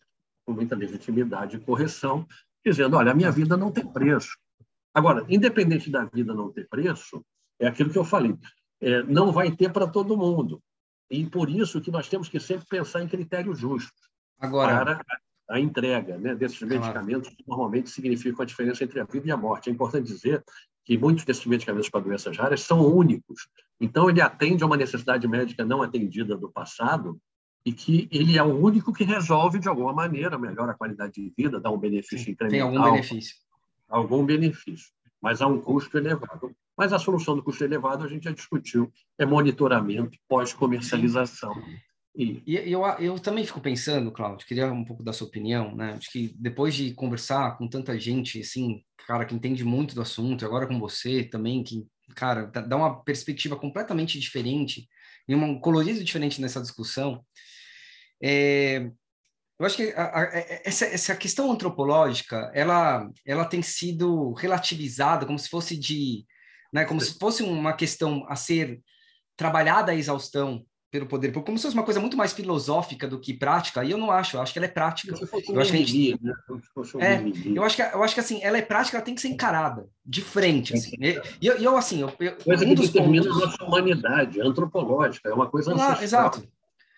com 0.46 0.54
muita 0.54 0.76
legitimidade 0.76 1.58
e 1.58 1.60
correção, 1.60 2.26
dizendo: 2.66 2.98
olha, 2.98 3.12
a 3.12 3.16
minha 3.16 3.32
vida 3.32 3.58
não 3.58 3.72
tem 3.72 3.86
preço. 3.86 4.38
Agora, 4.94 5.26
independente 5.28 5.90
da 5.90 6.06
vida 6.06 6.34
não 6.34 6.52
ter 6.52 6.68
preço, 6.68 7.24
é 7.60 7.68
aquilo 7.68 7.90
que 7.90 7.98
eu 7.98 8.06
falei, 8.06 8.38
é, 8.80 9.02
não 9.04 9.32
vai 9.32 9.52
ter 9.52 9.72
para 9.72 9.88
todo 9.88 10.18
mundo. 10.18 10.62
E 11.10 11.26
por 11.26 11.50
isso 11.50 11.82
que 11.82 11.92
nós 11.92 12.08
temos 12.08 12.30
que 12.30 12.40
sempre 12.40 12.66
pensar 12.68 13.02
em 13.02 13.08
critérios 13.08 13.60
justos 13.60 14.10
Agora, 14.40 14.96
para 14.96 15.02
a 15.50 15.60
entrega 15.60 16.18
né, 16.18 16.36
desses 16.36 16.62
medicamentos, 16.62 17.30
que 17.30 17.44
normalmente 17.48 17.90
significam 17.90 18.44
a 18.44 18.46
diferença 18.46 18.84
entre 18.84 19.00
a 19.00 19.04
vida 19.04 19.28
e 19.28 19.32
a 19.32 19.38
morte. 19.38 19.70
É 19.70 19.74
importante 19.74 20.08
dizer 20.08 20.44
que 20.86 20.98
muitos 20.98 21.24
desses 21.24 21.46
medicamentos 21.46 21.90
para 21.90 22.02
doenças 22.02 22.38
raras 22.38 22.62
são 22.62 22.86
únicos. 22.86 23.48
Então, 23.80 24.10
ele 24.10 24.22
atende 24.22 24.64
a 24.64 24.68
uma 24.68 24.78
necessidade 24.78 25.28
médica 25.28 25.66
não 25.66 25.82
atendida 25.82 26.38
do 26.38 26.52
passado 26.52 27.20
e 27.66 27.72
que 27.72 28.10
ele 28.12 28.38
é 28.38 28.44
o 28.44 28.56
único 28.56 28.92
que 28.92 29.04
resolve, 29.04 29.60
de 29.60 29.70
alguma 29.70 29.94
maneira, 29.94 30.38
melhora 30.38 30.72
a 30.72 30.76
qualidade 30.76 31.14
de 31.14 31.34
vida, 31.38 31.60
dá 31.60 31.72
um 31.72 31.78
benefício 31.78 32.32
incremental. 32.32 32.72
Tem 32.72 32.78
algum 32.78 32.92
benefício. 32.92 33.36
Algum 33.88 34.26
benefício, 34.26 34.92
mas 35.22 35.42
há 35.42 35.48
um 35.48 35.62
custo 35.62 35.98
elevado. 35.98 36.54
Mas 36.78 36.92
a 36.92 37.00
solução 37.00 37.36
do 37.36 37.44
custo 37.44 37.64
elevado 37.64 38.04
a 38.04 38.08
gente 38.08 38.24
já 38.24 38.32
discutiu, 38.32 38.92
é 39.18 39.26
monitoramento 39.26 40.18
pós-comercialização. 40.28 41.54
E, 42.16 42.44
e 42.46 42.72
eu, 42.72 42.86
eu 43.00 43.20
também 43.20 43.46
fico 43.46 43.62
pensando, 43.62 44.12
Cláudio, 44.12 44.46
queria 44.46 44.72
um 44.72 44.84
pouco 44.84 45.04
da 45.04 45.14
sua 45.14 45.28
opinião, 45.28 45.76
né? 45.76 45.94
Acho 45.94 46.12
que 46.12 46.36
depois 46.38 46.76
de 46.76 46.94
conversar 46.94 47.58
com 47.58 47.68
tanta 47.68 47.98
gente, 48.00 48.42
assim, 48.42 48.84
cara, 49.08 49.26
que 49.26 49.34
entende 49.34 49.64
muito 49.64 49.96
do 49.96 50.02
assunto, 50.02 50.46
agora 50.46 50.68
com 50.68 50.80
você 50.80 51.24
também, 51.24 51.64
que, 51.64 51.86
cara, 52.16 52.46
dá 52.46 52.76
uma 52.76 53.04
perspectiva 53.04 53.56
completamente 53.56 54.20
diferente 54.20 54.88
e 55.28 55.36
um 55.36 55.60
colorido 55.60 56.04
diferente 56.04 56.42
nessa 56.42 56.62
discussão. 56.62 57.26
É, 58.22 58.90
eu 59.60 59.66
acho 59.66 59.78
que 59.78 59.94
a, 59.96 60.22
a, 60.22 60.24
essa, 60.64 60.86
essa 60.86 61.16
questão 61.16 61.52
antropológica, 61.52 62.52
ela, 62.54 63.10
ela 63.26 63.46
tem 63.46 63.62
sido 63.62 64.34
relativizada 64.34 65.26
como 65.26 65.40
se 65.40 65.50
fosse 65.50 65.78
de, 65.78 66.26
né, 66.74 66.86
como 66.86 67.00
se 67.00 67.18
fosse 67.18 67.44
uma 67.44 67.74
questão 67.74 68.26
a 68.28 68.36
ser 68.36 68.82
trabalhada 69.38 69.92
à 69.92 69.96
exaustão 69.96 70.66
pelo 70.94 71.08
poder 71.08 71.30
público, 71.30 71.48
como 71.48 71.58
se 71.58 71.64
fosse 71.64 71.76
uma 71.76 71.84
coisa 71.84 72.00
muito 72.00 72.16
mais 72.16 72.34
filosófica 72.34 73.08
do 73.08 73.20
que 73.20 73.34
prática, 73.34 73.84
e 73.84 73.90
eu 73.90 73.98
não 73.98 74.12
acho, 74.12 74.38
eu 74.38 74.42
acho 74.44 74.54
que 74.54 74.60
ela 74.60 74.68
é 74.68 74.70
prática. 74.70 75.16
Eu 75.50 75.60
acho 75.60 75.72
que 75.72 75.86
gente... 75.86 76.24
né? 76.24 76.32
é, 77.00 77.58
eu 77.58 77.64
acho 77.64 77.76
que 77.76 77.82
eu 77.82 78.04
acho 78.04 78.14
que 78.14 78.20
assim, 78.20 78.44
ela 78.44 78.60
é 78.60 78.62
prática, 78.62 78.98
ela 78.98 79.04
tem 79.04 79.16
que 79.16 79.22
ser 79.22 79.30
encarada 79.30 79.88
de 80.06 80.22
frente, 80.22 80.76
assim. 80.76 80.96
E 81.02 81.48
eu, 81.48 81.56
eu 81.56 81.76
assim, 81.76 82.02
eu, 82.02 82.14
eu 82.20 82.36
coisa 82.36 82.64
um 82.64 82.76
que 82.76 82.82
determina 82.84 83.26
pontos... 83.26 83.42
a 83.42 83.46
nossa 83.48 83.64
humanidade 83.64 84.40
antropológica, 84.40 85.30
é 85.30 85.34
uma 85.34 85.50
coisa 85.50 85.74
ah, 85.76 85.98
Exato. 86.00 86.48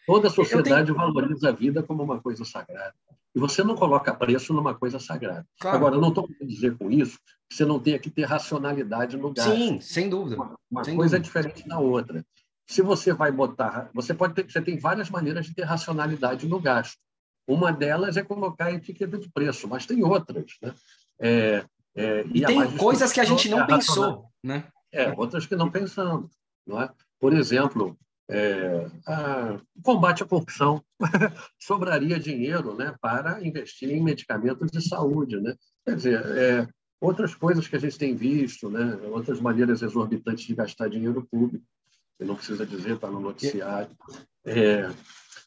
Toda 0.05 0.27
a 0.27 0.31
sociedade 0.31 0.87
tenho... 0.87 0.97
valoriza 0.97 1.47
a 1.47 1.51
vida 1.53 1.81
como 1.81 2.03
uma 2.03 2.19
coisa 2.19 2.43
sagrada. 2.43 2.93
E 3.33 3.39
você 3.39 3.63
não 3.63 3.75
coloca 3.75 4.13
preço 4.13 4.53
numa 4.53 4.73
coisa 4.73 4.99
sagrada. 4.99 5.47
Claro. 5.57 5.77
Agora, 5.77 5.95
eu 5.95 6.01
não 6.01 6.09
estou 6.09 6.27
querendo 6.27 6.49
dizer 6.49 6.77
com 6.77 6.91
isso 6.91 7.17
que 7.49 7.55
você 7.55 7.63
não 7.63 7.79
tenha 7.79 7.97
que 7.97 8.09
ter 8.09 8.25
racionalidade 8.25 9.15
no 9.15 9.31
gasto. 9.31 9.55
Sim, 9.55 9.79
sem 9.79 10.09
dúvida. 10.09 10.35
Uma, 10.35 10.55
uma 10.69 10.83
sem 10.83 10.97
coisa 10.97 11.17
dúvida. 11.17 11.39
é 11.39 11.41
diferente 11.43 11.67
da 11.67 11.79
outra 11.79 12.25
se 12.67 12.81
você 12.81 13.13
vai 13.13 13.31
botar, 13.31 13.89
você 13.93 14.13
pode 14.13 14.33
ter, 14.33 14.49
você 14.49 14.61
tem 14.61 14.77
várias 14.77 15.09
maneiras 15.09 15.45
de 15.45 15.53
ter 15.53 15.63
racionalidade 15.63 16.47
no 16.47 16.59
gasto. 16.59 16.97
Uma 17.47 17.71
delas 17.71 18.17
é 18.17 18.23
colocar 18.23 18.65
a 18.65 18.73
etiqueta 18.73 19.17
de 19.17 19.29
preço, 19.29 19.67
mas 19.67 19.85
tem 19.85 20.03
outras, 20.03 20.53
né? 20.61 20.73
É, 21.19 21.65
é, 21.95 22.25
e, 22.25 22.41
e 22.41 22.45
tem 22.45 22.77
coisas 22.77 23.11
que 23.13 23.19
a 23.19 23.23
gente 23.23 23.47
não 23.49 23.61
é 23.61 23.67
pensou, 23.67 24.25
né? 24.43 24.67
É, 24.91 25.11
outras 25.15 25.45
que 25.45 25.55
não 25.55 25.69
pensamos, 25.69 26.31
não 26.65 26.81
é? 26.81 26.89
Por 27.19 27.33
exemplo, 27.33 27.97
é, 28.27 28.87
a, 29.05 29.59
o 29.75 29.81
combate 29.83 30.23
à 30.23 30.25
corrupção 30.25 30.83
sobraria 31.59 32.19
dinheiro, 32.19 32.75
né, 32.75 32.95
para 32.99 33.45
investir 33.45 33.91
em 33.91 34.01
medicamentos 34.01 34.71
de 34.71 34.81
saúde, 34.81 35.39
né? 35.39 35.55
Quer 35.85 35.95
dizer, 35.95 36.25
é, 36.25 36.67
outras 36.99 37.35
coisas 37.35 37.67
que 37.67 37.75
a 37.75 37.79
gente 37.79 37.97
tem 37.97 38.15
visto, 38.15 38.69
né, 38.69 38.97
outras 39.11 39.39
maneiras 39.39 39.83
exorbitantes 39.83 40.45
de 40.45 40.55
gastar 40.55 40.89
dinheiro 40.89 41.27
público 41.29 41.63
não 42.19 42.35
precisa 42.35 42.65
dizer, 42.65 42.95
está 42.95 43.09
no 43.09 43.19
noticiário. 43.19 43.89
É, 44.45 44.89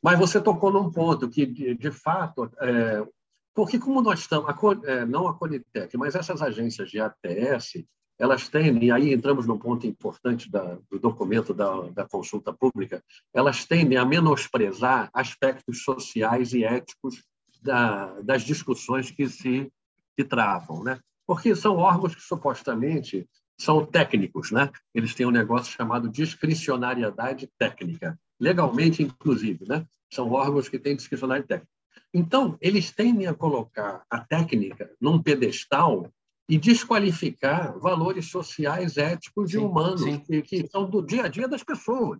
mas 0.03 0.19
você 0.19 0.41
tocou 0.41 0.73
num 0.73 0.91
ponto 0.91 1.29
que, 1.29 1.47
de, 1.47 1.75
de 1.75 1.91
fato, 1.91 2.51
é, 2.61 3.07
porque 3.55 3.79
como 3.79 4.03
nós 4.03 4.21
estamos, 4.21 4.49
a, 4.49 4.57
é, 4.85 5.05
não 5.05 5.27
a 5.27 5.35
Conitec, 5.35 5.97
mas 5.97 6.15
essas 6.15 6.43
agências 6.43 6.91
de 6.91 7.01
ATS, 7.01 7.85
elas 8.19 8.49
têm, 8.49 8.85
e 8.85 8.91
aí 8.91 9.13
entramos 9.13 9.47
num 9.47 9.59
ponto 9.59 9.87
importante 9.87 10.51
da, 10.51 10.79
do 10.91 10.99
documento 10.99 11.55
da, 11.55 11.83
da 11.91 12.07
consulta 12.07 12.53
pública, 12.53 13.03
elas 13.33 13.65
tendem 13.65 13.97
a 13.97 14.05
menosprezar 14.05 15.09
aspectos 15.13 15.83
sociais 15.83 16.53
e 16.53 16.65
éticos 16.65 17.25
da, 17.63 18.21
das 18.21 18.43
discussões 18.43 19.11
que 19.11 19.29
se 19.29 19.73
que 20.17 20.25
travam, 20.25 20.83
né? 20.83 20.99
Porque 21.25 21.55
são 21.55 21.77
órgãos 21.77 22.15
que 22.15 22.21
supostamente 22.21 23.29
são 23.59 23.85
técnicos, 23.85 24.51
né? 24.51 24.71
Eles 24.95 25.15
têm 25.15 25.27
um 25.27 25.33
negócio 25.33 25.73
chamado 25.73 26.09
discricionariedade 26.09 27.51
técnica, 27.59 28.19
legalmente, 28.39 29.03
inclusive, 29.03 29.67
né? 29.69 29.85
São 30.13 30.31
órgãos 30.31 30.69
que 30.69 30.79
têm 30.79 30.97
discricionariedade 30.97 31.49
técnica. 31.49 31.73
Então, 32.15 32.57
eles 32.61 32.93
tendem 32.93 33.27
a 33.27 33.35
colocar 33.35 34.03
a 34.09 34.21
técnica 34.21 34.91
num 35.01 35.21
pedestal 35.21 36.11
e 36.49 36.57
desqualificar 36.57 37.79
valores 37.79 38.31
sociais, 38.31 38.97
éticos 38.97 39.51
sim, 39.51 39.59
e 39.59 39.61
humanos 39.61 40.03
que, 40.27 40.41
que, 40.43 40.67
são 40.69 40.89
do 40.89 41.03
dia 41.03 41.25
a 41.25 41.29
dia 41.29 41.47
das 41.47 41.63
pessoas. 41.63 42.19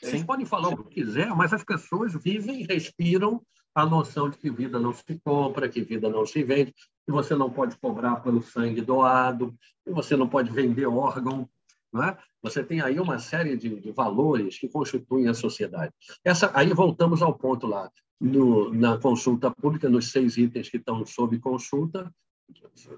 Eles 0.00 0.20
sim. 0.20 0.26
podem 0.26 0.46
falar 0.46 0.68
o 0.68 0.84
que 0.84 1.02
quiser, 1.02 1.34
mas 1.34 1.52
as 1.52 1.64
pessoas 1.64 2.14
vivem 2.14 2.64
respiram 2.64 3.42
a 3.74 3.84
noção 3.84 4.30
de 4.30 4.38
que 4.38 4.50
vida 4.50 4.78
não 4.78 4.92
se 4.92 5.20
compra, 5.24 5.68
que 5.68 5.82
vida 5.82 6.08
não 6.08 6.24
se 6.24 6.42
vende, 6.44 6.72
que 7.04 7.12
você 7.12 7.34
não 7.34 7.50
pode 7.50 7.76
cobrar 7.76 8.16
pelo 8.16 8.42
sangue 8.42 8.80
doado, 8.80 9.54
que 9.84 9.92
você 9.92 10.16
não 10.16 10.28
pode 10.28 10.50
vender 10.50 10.86
órgão. 10.86 11.48
É? 11.96 12.16
Você 12.42 12.64
tem 12.64 12.80
aí 12.80 12.98
uma 12.98 13.18
série 13.18 13.56
de, 13.56 13.80
de 13.80 13.92
valores 13.92 14.58
que 14.58 14.68
constituem 14.68 15.28
a 15.28 15.34
sociedade. 15.34 15.92
Essa, 16.24 16.50
aí 16.52 16.72
voltamos 16.72 17.22
ao 17.22 17.34
ponto 17.34 17.66
lá, 17.68 17.90
no, 18.20 18.72
na 18.72 18.98
consulta 18.98 19.50
pública, 19.50 19.88
nos 19.88 20.10
seis 20.10 20.36
itens 20.36 20.68
que 20.68 20.76
estão 20.76 21.04
sob 21.06 21.38
consulta. 21.38 22.12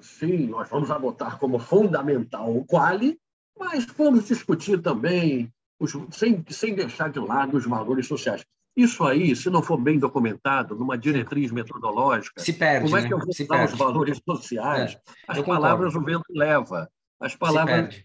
Sim, 0.01 0.47
nós 0.47 0.69
vamos 0.69 0.91
adotar 0.91 1.39
como 1.39 1.59
fundamental 1.59 2.55
o 2.55 2.65
quali, 2.65 3.19
mas 3.59 3.85
vamos 3.87 4.27
discutir 4.27 4.81
também, 4.81 5.53
os, 5.79 5.93
sem, 6.11 6.45
sem 6.49 6.75
deixar 6.75 7.11
de 7.11 7.19
lado 7.19 7.57
os 7.57 7.67
valores 7.67 8.07
sociais. 8.07 8.45
Isso 8.77 9.05
aí, 9.05 9.35
se 9.35 9.49
não 9.49 9.63
for 9.63 9.79
bem 9.79 9.99
documentado, 9.99 10.77
numa 10.77 10.99
diretriz 10.99 11.51
metodológica, 11.51 12.39
se 12.39 12.53
perde, 12.53 12.85
como 12.85 12.97
é 12.99 13.07
que 13.07 13.15
eu 13.15 13.19
vou 13.19 13.47
dar 13.49 13.65
os 13.65 13.73
valores 13.73 14.21
sociais? 14.23 14.93
É, 14.93 15.01
As 15.29 15.41
palavras 15.41 15.95
o 15.95 16.03
vento 16.03 16.27
leva. 16.31 16.87
As 17.19 17.35
palavras. 17.35 18.05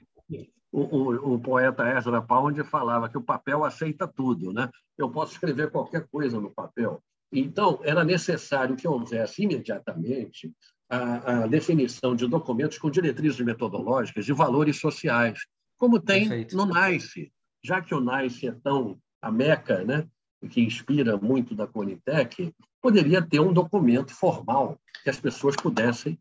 O, 0.72 0.80
o, 0.80 1.34
o, 1.34 1.40
poeta 1.40 1.86
Ezra 1.98 2.22
Pound 2.22 2.64
falava 2.64 3.10
que 3.10 3.18
o 3.18 3.22
papel 3.22 3.66
aceita 3.66 4.08
tudo, 4.08 4.54
né? 4.54 4.70
Eu 4.98 5.12
posso 5.12 5.34
escrever 5.34 5.70
qualquer 5.70 6.08
coisa 6.10 6.40
no 6.40 6.50
papel. 6.50 7.04
Então, 7.30 7.82
era 7.84 8.06
necessário 8.06 8.78
que 8.78 8.88
houvesse 8.88 9.44
imediatamente 9.44 10.50
a, 10.90 11.44
a 11.44 11.48
definição 11.48 12.16
de 12.16 12.26
documentos 12.26 12.78
com 12.78 12.90
diretrizes 12.90 13.42
metodológicas 13.42 14.26
de 14.26 14.32
valores 14.32 14.80
sociais, 14.80 15.40
como 15.78 16.00
tem 16.00 16.30
Perfeito. 16.30 16.56
no 16.56 16.66
NICE. 16.66 17.34
Já 17.62 17.82
que 17.82 17.94
o 17.94 18.00
NICE 18.00 18.48
é 18.48 18.56
tão 18.64 18.98
a 19.22 19.30
meca, 19.30 19.84
né, 19.84 20.08
que 20.50 20.62
inspira 20.62 21.18
muito 21.18 21.56
da 21.56 21.68
Conitec, 21.68 22.54
poderia 22.82 23.22
ter 23.22 23.40
um 23.40 23.54
documento 23.54 24.14
formal 24.14 24.78
que 25.04 25.10
as 25.10 25.20
pessoas 25.20 25.56
pudessem 25.56 26.20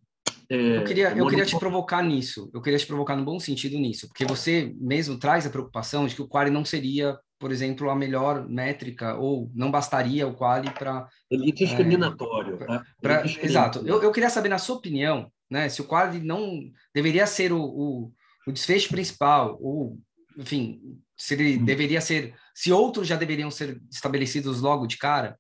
é, 0.51 0.79
eu 0.79 0.85
queria, 0.85 1.17
eu 1.17 1.29
queria 1.29 1.47
te 1.47 1.57
provocar 1.57 2.03
nisso, 2.03 2.51
eu 2.53 2.61
queria 2.61 2.79
te 2.79 2.87
provocar 2.87 3.15
no 3.15 3.25
bom 3.25 3.39
sentido 3.39 3.79
nisso, 3.79 4.09
porque 4.09 4.25
você 4.25 4.75
mesmo 4.81 5.17
traz 5.17 5.47
a 5.47 5.51
preocupação 5.51 6.09
de 6.09 6.17
que 6.17 6.23
o 6.23 6.27
quali 6.27 6.51
não 6.51 6.65
seria, 6.65 7.17
por 7.39 7.53
exemplo, 7.53 7.89
a 7.89 7.95
melhor 7.95 8.49
métrica, 8.49 9.15
ou 9.15 9.49
não 9.55 9.71
bastaria 9.71 10.27
o 10.27 10.35
quali 10.35 10.69
para... 10.71 11.07
Ele 11.31 11.51
é 11.51 11.53
discriminatório. 11.53 12.61
É, 12.63 12.67
tá? 12.67 12.85
pra, 13.01 13.25
exato. 13.25 13.87
Eu, 13.87 14.03
eu 14.03 14.11
queria 14.11 14.29
saber, 14.29 14.49
na 14.49 14.59
sua 14.59 14.75
opinião, 14.75 15.31
né, 15.49 15.69
se 15.69 15.81
o 15.81 15.85
quali 15.85 16.19
não 16.19 16.61
deveria 16.93 17.29
ser 17.29 17.53
o, 17.53 17.63
o, 17.63 18.13
o 18.45 18.51
desfecho 18.51 18.89
principal, 18.89 19.57
ou, 19.63 20.01
enfim, 20.37 20.81
se 21.17 21.35
ele 21.35 21.59
hum. 21.59 21.65
deveria 21.65 22.01
ser, 22.01 22.35
se 22.61 22.71
outros 22.71 23.09
já 23.09 23.17
deveriam 23.17 23.51
ser 23.51 23.81
estabelecidos 23.91 24.61
logo 24.61 24.87
de 24.87 24.99
cara, 24.99 25.35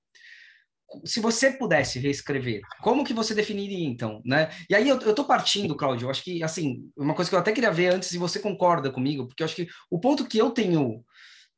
se 1.04 1.20
você 1.20 1.50
pudesse 1.50 1.98
reescrever, 1.98 2.62
como 2.80 3.04
que 3.04 3.12
você 3.12 3.34
definiria 3.34 3.86
então, 3.86 4.22
né? 4.24 4.50
E 4.70 4.74
aí 4.74 4.88
eu, 4.88 4.98
eu 5.00 5.14
tô 5.14 5.24
partindo, 5.24 5.76
Cláudio, 5.76 6.06
eu 6.06 6.10
acho 6.10 6.24
que, 6.24 6.42
assim, 6.42 6.90
uma 6.96 7.12
coisa 7.12 7.30
que 7.30 7.34
eu 7.34 7.38
até 7.38 7.52
queria 7.52 7.70
ver 7.70 7.92
antes, 7.92 8.08
se 8.08 8.16
você 8.16 8.38
concorda 8.38 8.90
comigo, 8.90 9.26
porque 9.26 9.42
eu 9.42 9.44
acho 9.44 9.54
que 9.54 9.68
o 9.90 10.00
ponto 10.00 10.26
que 10.26 10.38
eu 10.38 10.48
tenho, 10.48 11.04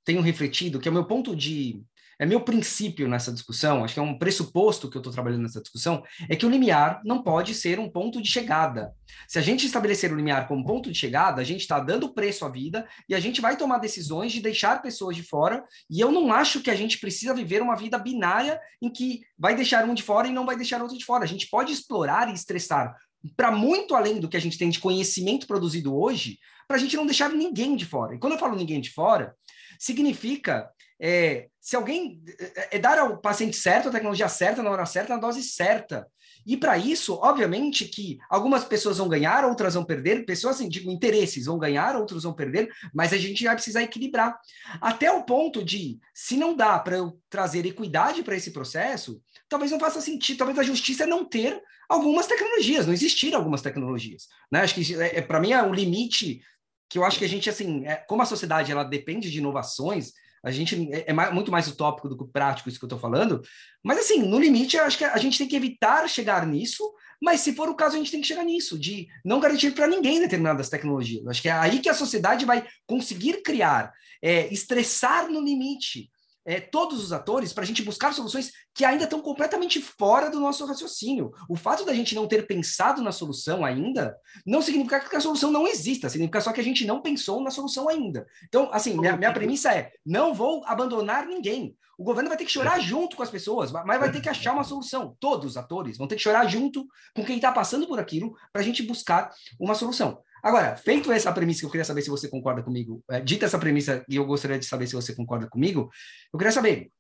tenho 0.05 0.21
refletido, 0.21 0.81
que 0.81 0.89
é 0.89 0.91
o 0.91 0.95
meu 0.95 1.05
ponto 1.05 1.37
de 1.37 1.81
é 2.23 2.27
meu 2.27 2.41
princípio 2.41 3.09
nessa 3.09 3.33
discussão, 3.33 3.83
acho 3.83 3.95
que 3.95 3.99
é 3.99 4.03
um 4.03 4.17
pressuposto 4.17 4.89
que 4.89 4.97
eu 4.97 5.01
estou 5.01 5.13
trabalhando 5.13 5.43
nessa 5.43 5.61
discussão, 5.61 6.05
é 6.29 6.37
que 6.37 6.47
o 6.47 6.49
limiar 6.49 7.03
não 7.05 7.21
pode 7.21 7.53
ser 7.53 7.81
um 7.81 7.91
ponto 7.91 8.23
de 8.23 8.29
chegada. 8.29 8.95
Se 9.27 9.41
a 9.41 9.43
gente 9.43 9.67
estabelecer 9.67 10.13
o 10.13 10.15
limiar 10.15 10.47
como 10.47 10.65
ponto 10.65 10.89
de 10.89 10.97
chegada, 10.97 11.41
a 11.41 11.45
gente 11.45 11.63
está 11.63 11.81
dando 11.81 12.15
preço 12.15 12.45
à 12.45 12.49
vida 12.49 12.87
e 13.09 13.15
a 13.17 13.19
gente 13.19 13.41
vai 13.41 13.57
tomar 13.57 13.79
decisões 13.79 14.31
de 14.31 14.41
deixar 14.41 14.81
pessoas 14.81 15.17
de 15.17 15.25
fora. 15.25 15.65
E 15.91 15.99
eu 15.99 16.13
não 16.13 16.33
acho 16.33 16.61
que 16.61 16.71
a 16.71 16.77
gente 16.77 17.01
precisa 17.01 17.35
viver 17.35 17.61
uma 17.61 17.75
vida 17.75 17.99
binária 17.99 18.61
em 18.81 18.89
que 18.89 19.23
vai 19.37 19.57
deixar 19.57 19.85
um 19.85 19.93
de 19.93 20.05
fora 20.05 20.29
e 20.29 20.33
não 20.33 20.47
vai 20.47 20.55
deixar 20.55 20.81
outro 20.81 20.97
de 20.97 21.05
fora. 21.05 21.25
A 21.25 21.29
gente 21.29 21.49
pode 21.51 21.73
explorar 21.73 22.29
e 22.29 22.35
estressar 22.35 22.95
para 23.37 23.51
muito 23.51 23.97
além 23.97 24.21
do 24.21 24.29
que 24.29 24.37
a 24.37 24.41
gente 24.41 24.57
tem 24.57 24.71
de 24.71 24.79
conhecimento 24.79 25.45
produzido 25.45 25.93
hoje, 25.93 26.39
para 26.69 26.77
a 26.77 26.81
gente 26.81 26.95
não 26.95 27.05
deixar 27.05 27.31
ninguém 27.31 27.75
de 27.75 27.85
fora. 27.85 28.15
E 28.15 28.19
quando 28.21 28.35
eu 28.35 28.39
falo 28.39 28.55
ninguém 28.55 28.81
de 28.81 28.93
fora, 28.93 29.35
significa 29.77 30.71
é, 31.05 31.49
se 31.61 31.75
alguém 31.75 32.23
é, 32.39 32.77
é, 32.77 32.79
dar 32.79 32.97
ao 32.97 33.19
paciente 33.19 33.57
certo 33.57 33.89
a 33.89 33.93
tecnologia 33.93 34.29
certa, 34.29 34.63
na 34.63 34.71
hora 34.71 34.87
certa, 34.87 35.15
na 35.15 35.21
dose 35.21 35.43
certa. 35.43 36.07
E 36.47 36.57
para 36.57 36.79
isso, 36.79 37.15
obviamente, 37.15 37.87
que 37.87 38.19
algumas 38.31 38.65
pessoas 38.65 38.99
vão 38.99 39.09
ganhar, 39.09 39.45
outras 39.45 39.75
vão 39.75 39.85
perder, 39.85 40.25
pessoas, 40.25 40.57
assim, 40.57 40.69
digo, 40.69 40.91
interesses 40.91 41.47
vão 41.47 41.59
ganhar, 41.59 41.97
outros 41.97 42.23
vão 42.23 42.33
perder, 42.33 42.73
mas 42.95 43.13
a 43.13 43.19
gente 43.19 43.43
vai 43.43 43.55
precisar 43.55 43.83
equilibrar. 43.83 44.39
Até 44.81 45.11
o 45.11 45.25
ponto 45.25 45.65
de, 45.65 45.99
se 46.15 46.37
não 46.37 46.57
dá 46.57 46.79
para 46.79 46.97
eu 46.97 47.19
trazer 47.29 47.67
equidade 47.67 48.23
para 48.23 48.37
esse 48.37 48.53
processo, 48.53 49.21
talvez 49.49 49.73
não 49.73 49.81
faça 49.81 50.01
sentido, 50.01 50.39
talvez 50.39 50.59
a 50.59 50.63
justiça 50.63 51.03
é 51.03 51.07
não 51.07 51.25
ter 51.25 51.61
algumas 51.89 52.29
tecnologias, 52.29 52.87
não 52.87 52.95
existir 52.95 53.35
algumas 53.35 53.61
tecnologias. 53.61 54.29
Né? 54.51 54.61
Acho 54.61 54.75
que, 54.77 54.95
é, 55.01 55.21
para 55.21 55.41
mim, 55.41 55.53
é 55.53 55.63
um 55.63 55.75
limite 55.75 56.41
que 56.89 56.99
eu 56.99 57.05
acho 57.05 57.19
que 57.19 57.25
a 57.25 57.29
gente, 57.29 57.49
assim, 57.51 57.87
é, 57.87 57.97
como 57.97 58.23
a 58.23 58.27
sociedade 58.27 58.71
ela 58.71 58.85
depende 58.85 59.31
de 59.31 59.39
inovações, 59.39 60.13
a 60.43 60.51
gente 60.51 60.93
é, 60.93 61.05
é 61.09 61.13
mais, 61.13 61.33
muito 61.33 61.53
mais 61.53 61.69
utópico 61.69 62.09
do 62.09 62.17
que 62.17 62.33
prático 62.33 62.69
isso 62.69 62.79
que 62.79 62.85
eu 62.85 62.89
estou 62.89 62.99
falando. 62.99 63.43
Mas 63.83 63.99
assim, 63.99 64.23
no 64.23 64.39
limite, 64.39 64.77
eu 64.77 64.85
acho 64.85 64.99
que 64.99 65.05
a 65.05 65.17
gente 65.19 65.39
tem 65.39 65.49
que 65.49 65.57
evitar 65.57 66.09
chegar 66.09 66.47
nisso. 66.47 66.83
Mas 67.21 67.41
se 67.41 67.55
for 67.55 67.69
o 67.69 67.75
caso, 67.77 67.95
a 67.95 67.99
gente 67.99 68.11
tem 68.11 68.21
que 68.21 68.27
chegar 68.27 68.45
nisso, 68.45 68.77
de 68.77 69.07
não 69.25 69.39
garantir 69.39 69.71
para 69.71 69.87
ninguém 69.87 70.19
determinadas 70.19 70.69
tecnologias. 70.69 71.25
Acho 71.29 71.41
que 71.41 71.49
é 71.49 71.53
aí 71.53 71.79
que 71.79 71.89
a 71.89 71.95
sociedade 71.95 72.45
vai 72.45 72.67
conseguir 72.85 73.43
criar, 73.43 73.93
é, 74.21 74.53
estressar 74.53 75.31
no 75.31 75.41
limite 75.41 76.11
é, 76.45 76.61
todos 76.61 77.03
os 77.03 77.13
atores 77.13 77.53
para 77.53 77.65
a 77.65 77.67
gente 77.67 77.83
buscar 77.83 78.13
soluções 78.13 78.51
que 78.75 78.85
ainda 78.85 79.05
estão 79.05 79.21
completamente 79.21 79.81
fora 79.81 80.31
do 80.31 80.41
nosso 80.41 80.65
raciocínio. 80.67 81.33
O 81.49 81.57
fato 81.57 81.85
da 81.85 81.95
gente 81.95 82.15
não 82.15 82.27
ter 82.27 82.47
pensado 82.47 83.03
na 83.03 83.13
solução 83.13 83.65
ainda 83.65 84.17
não 84.47 84.63
significa 84.63 85.01
que 85.01 85.17
a 85.17 85.21
solução 85.21 85.51
não 85.51 85.67
exista, 85.67 86.09
significa 86.09 86.41
só 86.41 86.53
que 86.53 86.61
a 86.61 86.65
gente 86.65 86.87
não 86.87 87.01
pensou 87.01 87.43
na 87.43 87.51
solução 87.51 87.89
ainda. 87.89 88.27
Então, 88.49 88.69
assim, 88.73 88.99
minha, 88.99 89.17
minha 89.17 89.33
premissa 89.33 89.73
é: 89.73 89.93
não 90.05 90.35
vou 90.35 90.63
abandonar 90.67 91.27
ninguém. 91.27 91.77
O 91.99 92.05
governo 92.05 92.29
vai 92.29 92.39
ter 92.39 92.45
que 92.45 92.51
chorar 92.51 92.81
junto 92.81 93.17
com 93.17 93.23
as 93.23 93.31
pessoas, 93.31 93.71
mas 93.71 94.01
vai 94.01 94.11
ter 94.11 94.21
que 94.21 94.29
achar 94.29 94.53
uma 94.55 94.65
solução. 94.65 95.17
Todos 95.21 95.53
os 95.53 95.57
atores 95.57 95.99
vão 95.99 96.09
ter 96.09 96.17
que 96.17 96.23
chorar 96.23 96.47
junto 96.47 96.87
com 97.15 97.25
quem 97.25 97.37
está 97.37 97.53
passando 97.53 97.87
por 97.87 98.01
aquilo 98.01 98.35
para 98.53 98.63
a 98.63 98.65
gente 98.65 98.83
buscar 98.83 99.31
uma 99.61 99.75
solução. 99.75 100.21
Agora, 100.43 100.77
feito 100.77 101.13
essa 101.13 101.33
premissa, 101.33 101.61
que 101.61 101.67
eu 101.67 101.71
queria 101.71 101.85
saber 101.85 102.03
se 102.03 102.11
você 102.11 102.29
concorda 102.29 102.63
comigo, 102.63 103.03
é, 103.09 103.21
dita 103.21 103.47
essa 103.47 103.59
premissa, 103.59 104.05
e 104.09 104.17
eu 104.17 104.27
gostaria 104.27 104.59
de 104.59 104.67
saber 104.67 104.89
se 104.89 104.95
você 104.95 105.15
concorda 105.15 105.49
comigo, 105.49 105.89
eu 106.33 106.39
queria 106.39 106.51
saber, 106.51 106.91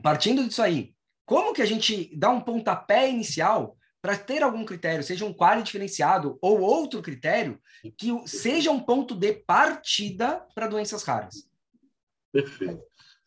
partindo 0.00 0.46
disso 0.46 0.62
aí, 0.62 0.94
como 1.26 1.52
que 1.52 1.62
a 1.62 1.66
gente 1.66 2.16
dá 2.16 2.30
um 2.30 2.40
pontapé 2.40 3.10
inicial 3.10 3.76
para 4.00 4.16
ter 4.16 4.42
algum 4.42 4.64
critério, 4.64 5.02
seja 5.02 5.24
um 5.24 5.32
quali 5.32 5.62
diferenciado 5.62 6.38
ou 6.40 6.60
outro 6.60 7.02
critério, 7.02 7.58
que 7.96 8.12
seja 8.28 8.70
um 8.70 8.78
ponto 8.78 9.14
de 9.16 9.32
partida 9.32 10.46
para 10.54 10.68
doenças 10.68 11.02
raras? 11.02 11.48
Perfeito. 12.30 12.82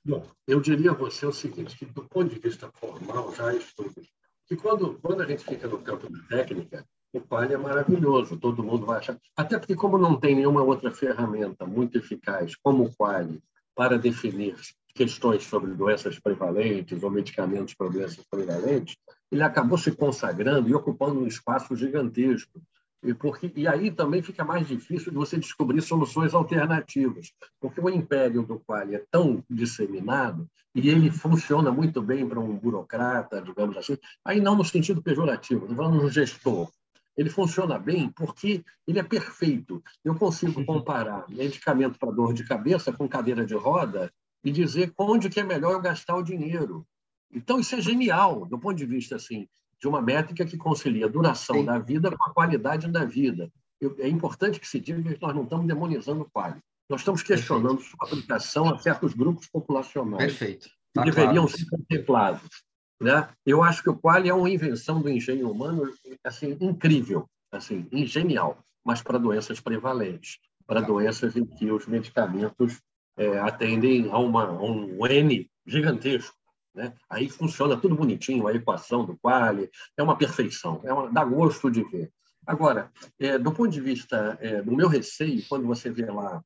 Bom, 0.06 0.26
eu 0.48 0.62
diria 0.62 0.92
a 0.92 0.94
você 0.94 1.26
o 1.26 1.34
seguinte, 1.34 1.76
que 1.76 1.86
do 1.86 2.08
ponto 2.08 2.34
de 2.34 2.40
vista 2.40 2.72
formal, 2.76 3.36
já 3.36 3.54
estudo, 3.54 4.02
que 4.46 4.56
quando, 4.56 4.98
quando 5.02 5.22
a 5.22 5.26
gente 5.26 5.44
fica 5.44 5.68
no 5.68 5.82
campo 5.82 6.10
da 6.10 6.24
técnica, 6.28 6.88
o 7.18 7.22
Quali 7.22 7.54
é 7.54 7.58
maravilhoso, 7.58 8.38
todo 8.38 8.64
mundo 8.64 8.86
vai 8.86 9.00
achar. 9.00 9.18
Até 9.36 9.58
porque, 9.58 9.76
como 9.76 9.98
não 9.98 10.20
tem 10.20 10.36
nenhuma 10.36 10.64
outra 10.64 10.92
ferramenta 10.92 11.66
muito 11.66 11.98
eficaz 11.98 12.56
como 12.56 12.86
o 12.86 12.96
Quali 12.96 13.42
para 13.76 13.98
definir 13.98 14.56
questões 14.94 15.44
sobre 15.44 15.72
doenças 15.74 16.20
prevalentes 16.20 17.04
ou 17.04 17.12
medicamentos 17.12 17.76
para 17.76 17.90
doenças 17.90 18.26
prevalentes, 18.30 18.98
ele 19.32 19.44
acabou 19.44 19.78
se 19.78 19.92
consagrando 19.92 20.68
e 20.68 20.74
ocupando 20.74 21.20
um 21.20 21.28
espaço 21.28 21.76
gigantesco. 21.76 22.60
E, 23.04 23.14
porque, 23.14 23.52
e 23.56 23.68
aí 23.68 23.92
também 23.92 24.24
fica 24.24 24.44
mais 24.44 24.68
difícil 24.68 25.12
de 25.12 25.18
você 25.18 25.38
descobrir 25.38 25.82
soluções 25.82 26.34
alternativas, 26.34 27.32
porque 27.60 27.80
o 27.80 27.90
império 27.90 28.42
do 28.42 28.60
Quali 28.60 28.96
é 28.96 29.04
tão 29.12 29.44
disseminado 29.48 30.50
e 30.74 30.90
ele 30.90 31.12
funciona 31.12 31.72
muito 31.72 32.02
bem 32.02 32.28
para 32.28 32.40
um 32.40 32.56
burocrata, 32.56 33.42
digamos 33.42 33.78
assim, 33.78 33.98
aí 34.26 34.42
não 34.42 34.56
no 34.56 34.66
sentido 34.66 35.02
pejorativo, 35.02 35.68
falando 35.76 36.02
no 36.02 36.10
gestor, 36.10 36.70
ele 37.18 37.30
funciona 37.30 37.80
bem 37.80 38.10
porque 38.10 38.64
ele 38.88 39.00
é 39.00 39.04
perfeito. 39.04 39.84
Eu 40.06 40.16
consigo 40.16 40.64
comparar 40.64 41.26
medicamento 41.28 41.98
para 41.98 42.12
dor 42.12 42.34
de 42.34 42.44
cabeça 42.44 42.94
com 42.94 43.10
cadeira 43.10 43.46
de 43.46 43.56
roda 43.56 44.12
e 44.44 44.52
dizer 44.52 44.94
onde 44.98 45.30
que 45.30 45.40
é 45.40 45.44
melhor 45.44 45.74
eu 45.74 45.82
gastar 45.82 46.16
o 46.16 46.24
dinheiro. 46.24 46.86
Então, 47.34 47.60
isso 47.60 47.76
é 47.76 47.82
genial, 47.82 48.46
do 48.46 48.60
ponto 48.60 48.76
de 48.76 48.86
vista 48.86 49.16
assim, 49.16 49.48
de 49.82 49.88
uma 49.88 50.02
métrica 50.02 50.46
que 50.46 50.58
concilia 50.58 51.06
a 51.06 51.10
duração 51.10 51.58
Sim. 51.58 51.66
da 51.66 51.80
vida 51.80 52.16
com 52.16 52.30
a 52.30 52.34
qualidade 52.34 52.88
da 52.90 53.04
vida. 53.04 53.52
Eu, 53.82 53.96
é 54.00 54.08
importante 54.08 54.60
que 54.60 54.68
se 54.68 54.80
diga 54.80 55.14
que 55.14 55.22
nós 55.22 55.36
não 55.36 55.44
estamos 55.44 55.68
demonizando 55.68 56.22
o 56.22 56.30
quali. 56.30 56.60
Nós 56.90 57.02
estamos 57.02 57.22
questionando 57.22 57.78
Perfeito. 57.78 57.98
sua 57.98 58.08
aplicação 58.08 58.74
a 58.74 58.78
certos 58.78 59.14
grupos 59.14 59.48
populacionais 59.48 60.24
Perfeito. 60.24 60.70
Tá 60.94 61.04
que 61.04 61.12
deveriam 61.12 61.46
claro. 61.46 61.58
ser 61.58 61.66
contemplados. 61.70 62.67
Né? 63.00 63.30
Eu 63.46 63.64
acho 63.64 63.84
que 63.84 63.90
o 63.90 63.96
quali 63.96 64.30
é 64.30 64.34
uma 64.34 64.50
invenção 64.50 65.02
do 65.02 65.10
engenho 65.10 65.52
humano 65.52 65.92
assim 66.24 66.58
incrível, 66.60 67.30
assim, 67.52 67.88
genial, 68.06 68.60
mas 68.84 69.02
para 69.02 69.20
doenças 69.20 69.60
prevalentes, 69.60 70.40
para 70.66 70.82
tá. 70.82 70.88
doenças 70.88 71.36
em 71.36 71.46
que 71.46 71.72
os 71.72 71.86
medicamentos 71.86 72.82
é, 73.18 73.40
atendem 73.40 74.10
a, 74.12 74.18
uma, 74.18 74.46
a 74.46 74.64
um 74.64 75.06
N 75.06 75.50
gigantesco. 75.66 76.36
Né? 76.74 76.94
Aí 77.10 77.30
funciona 77.30 77.78
tudo 77.78 77.96
bonitinho, 77.96 78.48
a 78.48 78.54
equação 78.54 79.06
do 79.06 79.18
quali, 79.18 79.70
é 79.96 80.04
uma 80.04 80.18
perfeição, 80.18 80.82
é 80.84 80.94
uma, 80.94 81.10
dá 81.12 81.24
gosto 81.24 81.70
de 81.72 81.84
ver. 81.84 82.12
Agora, 82.46 82.92
é, 83.20 83.38
do 83.38 83.52
ponto 83.52 83.70
de 83.70 83.82
vista 83.82 84.38
é, 84.40 84.62
do 84.62 84.72
meu 84.72 84.88
receio, 84.88 85.44
quando 85.50 85.68
você 85.68 85.90
vê 85.90 86.06
lá, 86.06 86.42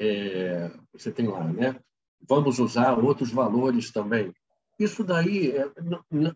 é, 0.00 0.70
você 0.92 1.12
tem 1.12 1.28
lá, 1.28 1.44
né? 1.44 1.76
Vamos 2.28 2.58
usar 2.58 2.98
outros 2.98 3.30
valores 3.30 3.92
também. 3.92 4.32
Isso 4.78 5.02
daí 5.02 5.50
é, 5.50 5.62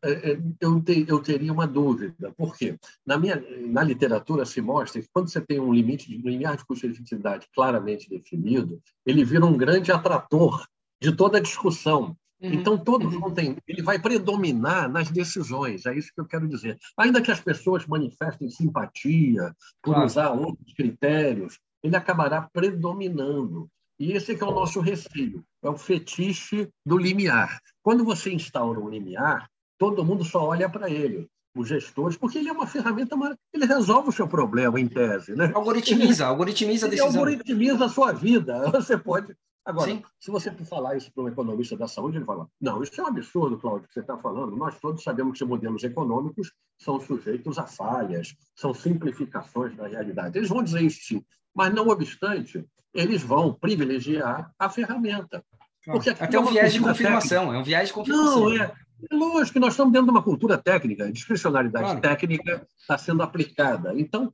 é, 0.02 0.32
é, 0.32 0.40
eu, 0.60 0.82
te, 0.82 1.04
eu 1.06 1.20
teria 1.20 1.52
uma 1.52 1.66
dúvida. 1.66 2.32
Por 2.36 2.56
quê? 2.56 2.76
Na, 3.06 3.16
minha, 3.16 3.42
na 3.68 3.84
literatura 3.84 4.44
se 4.44 4.60
mostra 4.60 5.00
que 5.00 5.08
quando 5.12 5.28
você 5.28 5.40
tem 5.40 5.60
um 5.60 5.72
limite 5.72 6.08
de 6.08 6.16
limiar 6.18 6.56
de 6.56 6.64
custo-efetividade 6.64 7.46
claramente 7.54 8.08
definido, 8.08 8.82
ele 9.06 9.24
vira 9.24 9.46
um 9.46 9.56
grande 9.56 9.92
atrator 9.92 10.66
de 11.00 11.12
toda 11.12 11.38
a 11.38 11.40
discussão. 11.40 12.16
Uhum. 12.40 12.52
Então, 12.52 12.76
todo 12.76 13.04
uhum. 13.06 13.20
mundo 13.20 13.38
ele 13.38 13.82
vai 13.82 14.00
predominar 14.00 14.90
nas 14.90 15.08
decisões, 15.08 15.86
é 15.86 15.96
isso 15.96 16.12
que 16.12 16.20
eu 16.20 16.26
quero 16.26 16.48
dizer. 16.48 16.76
Ainda 16.98 17.22
que 17.22 17.30
as 17.30 17.40
pessoas 17.40 17.86
manifestem 17.86 18.50
simpatia 18.50 19.54
por 19.80 19.94
claro. 19.94 20.06
usar 20.06 20.30
outros 20.30 20.72
critérios, 20.74 21.60
ele 21.82 21.94
acabará 21.94 22.42
predominando. 22.42 23.70
E 24.02 24.14
esse 24.14 24.32
é 24.32 24.44
o 24.44 24.50
nosso 24.50 24.80
receio, 24.80 25.44
é 25.62 25.68
o 25.68 25.76
fetiche 25.76 26.68
do 26.84 26.98
limiar. 26.98 27.60
Quando 27.80 28.04
você 28.04 28.32
instaura 28.32 28.80
um 28.80 28.88
limiar, 28.88 29.48
todo 29.78 30.04
mundo 30.04 30.24
só 30.24 30.44
olha 30.44 30.68
para 30.68 30.90
ele. 30.90 31.28
os 31.54 31.68
gestores, 31.68 32.16
porque 32.16 32.38
ele 32.38 32.48
é 32.48 32.52
uma 32.52 32.66
ferramenta, 32.66 33.14
ele 33.54 33.64
resolve 33.64 34.08
o 34.08 34.12
seu 34.12 34.26
problema 34.26 34.80
em 34.80 34.88
tese. 34.88 35.36
Né? 35.36 35.52
Algoritmiza, 35.54 36.26
algoritmiza 36.26 36.86
a 36.86 36.90
decisão. 36.90 37.10
Ele 37.10 37.18
algoritmiza 37.18 37.84
a 37.84 37.88
sua 37.88 38.10
vida. 38.10 38.68
Você 38.72 38.98
pode. 38.98 39.36
Agora, 39.64 39.92
Sim. 39.92 40.02
se 40.18 40.32
você 40.32 40.50
falar 40.50 40.96
isso 40.96 41.12
para 41.14 41.22
um 41.22 41.28
economista 41.28 41.76
da 41.76 41.86
saúde, 41.86 42.16
ele 42.16 42.24
fala: 42.24 42.48
não, 42.60 42.82
isso 42.82 43.00
é 43.00 43.04
um 43.04 43.06
absurdo, 43.06 43.56
Cláudio, 43.56 43.86
que 43.86 43.94
você 43.94 44.00
está 44.00 44.18
falando. 44.18 44.56
Nós 44.56 44.80
todos 44.80 45.04
sabemos 45.04 45.38
que 45.38 45.44
modelos 45.44 45.84
econômicos 45.84 46.52
são 46.76 46.98
sujeitos 46.98 47.56
a 47.56 47.68
falhas, 47.68 48.34
são 48.56 48.74
simplificações 48.74 49.76
da 49.76 49.86
realidade. 49.86 50.36
Eles 50.36 50.48
vão 50.48 50.64
dizer 50.64 50.80
isso 50.80 51.02
sim, 51.04 51.24
mas 51.54 51.72
não 51.72 51.86
obstante, 51.86 52.66
eles 52.94 53.22
vão 53.22 53.52
privilegiar 53.52 54.52
a 54.58 54.68
ferramenta. 54.68 55.44
Porque 55.84 56.10
Até 56.10 56.38
um 56.38 56.46
viés 56.46 56.72
de 56.72 56.80
confirmação, 56.80 57.38
técnica. 57.38 57.56
é 57.56 57.60
um 57.60 57.64
viés 57.64 57.88
de 57.88 57.94
confirmação. 57.94 58.40
Não, 58.40 58.62
é, 58.62 58.72
é 59.10 59.14
lógico 59.14 59.54
que 59.54 59.58
nós 59.58 59.72
estamos 59.72 59.92
dentro 59.92 60.06
de 60.06 60.12
uma 60.12 60.22
cultura 60.22 60.56
técnica, 60.56 61.04
a 61.04 61.10
discricionalidade 61.10 61.84
claro. 61.84 62.00
técnica 62.00 62.66
está 62.78 62.96
sendo 62.96 63.22
aplicada. 63.22 63.92
Então, 63.98 64.32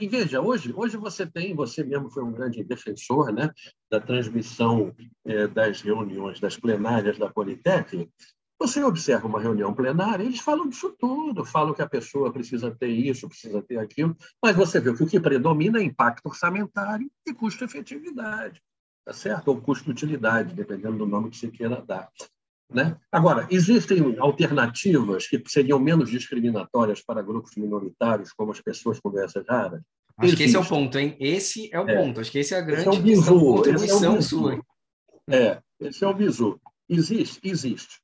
e 0.00 0.08
veja, 0.08 0.40
hoje, 0.40 0.72
hoje 0.74 0.96
você 0.96 1.26
tem, 1.26 1.54
você 1.54 1.84
mesmo 1.84 2.10
foi 2.10 2.24
um 2.24 2.32
grande 2.32 2.64
defensor 2.64 3.32
né, 3.32 3.50
da 3.90 4.00
transmissão 4.00 4.94
é, 5.24 5.46
das 5.46 5.80
reuniões, 5.80 6.40
das 6.40 6.56
plenárias 6.56 7.18
da 7.18 7.28
Politec. 7.28 8.08
Você 8.60 8.82
observa 8.82 9.28
uma 9.28 9.40
reunião 9.40 9.72
plenária, 9.72 10.24
eles 10.24 10.40
falam 10.40 10.68
disso 10.68 10.94
tudo, 10.98 11.44
falam 11.44 11.72
que 11.72 11.82
a 11.82 11.88
pessoa 11.88 12.32
precisa 12.32 12.74
ter 12.74 12.88
isso, 12.88 13.28
precisa 13.28 13.62
ter 13.62 13.78
aquilo, 13.78 14.16
mas 14.42 14.56
você 14.56 14.80
vê 14.80 14.92
que 14.92 15.02
o 15.02 15.06
que 15.06 15.20
predomina 15.20 15.78
é 15.78 15.82
impacto 15.82 16.26
orçamentário 16.26 17.08
e 17.24 17.32
custo-efetividade, 17.32 18.60
tá 19.04 19.12
certo? 19.12 19.48
Ou 19.48 19.60
custo-utilidade, 19.60 20.54
dependendo 20.54 20.98
do 20.98 21.06
nome 21.06 21.30
que 21.30 21.36
você 21.36 21.48
queira 21.48 21.80
dar. 21.80 22.10
Né? 22.70 22.98
Agora, 23.12 23.46
existem 23.48 24.18
alternativas 24.18 25.26
que 25.26 25.42
seriam 25.46 25.78
menos 25.78 26.10
discriminatórias 26.10 27.00
para 27.00 27.22
grupos 27.22 27.54
minoritários, 27.56 28.32
como 28.32 28.50
as 28.50 28.60
pessoas 28.60 28.98
com 28.98 29.10
doenças 29.10 29.44
raras? 29.48 29.80
Acho 30.18 30.26
Existe. 30.26 30.36
que 30.36 30.42
esse 30.42 30.56
é 30.56 30.58
o 30.58 30.66
ponto, 30.66 30.98
hein? 30.98 31.16
Esse 31.20 31.70
é 31.72 31.80
o 31.80 31.88
é. 31.88 31.96
ponto. 31.96 32.20
Acho 32.20 32.32
que 32.32 32.40
esse 32.40 32.52
é 32.52 32.58
a 32.58 32.60
grande 32.60 32.80
esse 32.80 32.88
é 32.88 32.92
o 32.92 33.02
bizu, 33.02 33.40
contribuição 33.40 34.16
é 34.16 34.18
o 34.18 34.22
sua. 34.22 34.60
É, 35.30 35.62
esse 35.80 36.04
é 36.04 36.08
o 36.08 36.12
bizu. 36.12 36.60
Existe, 36.88 37.40
existe. 37.44 38.00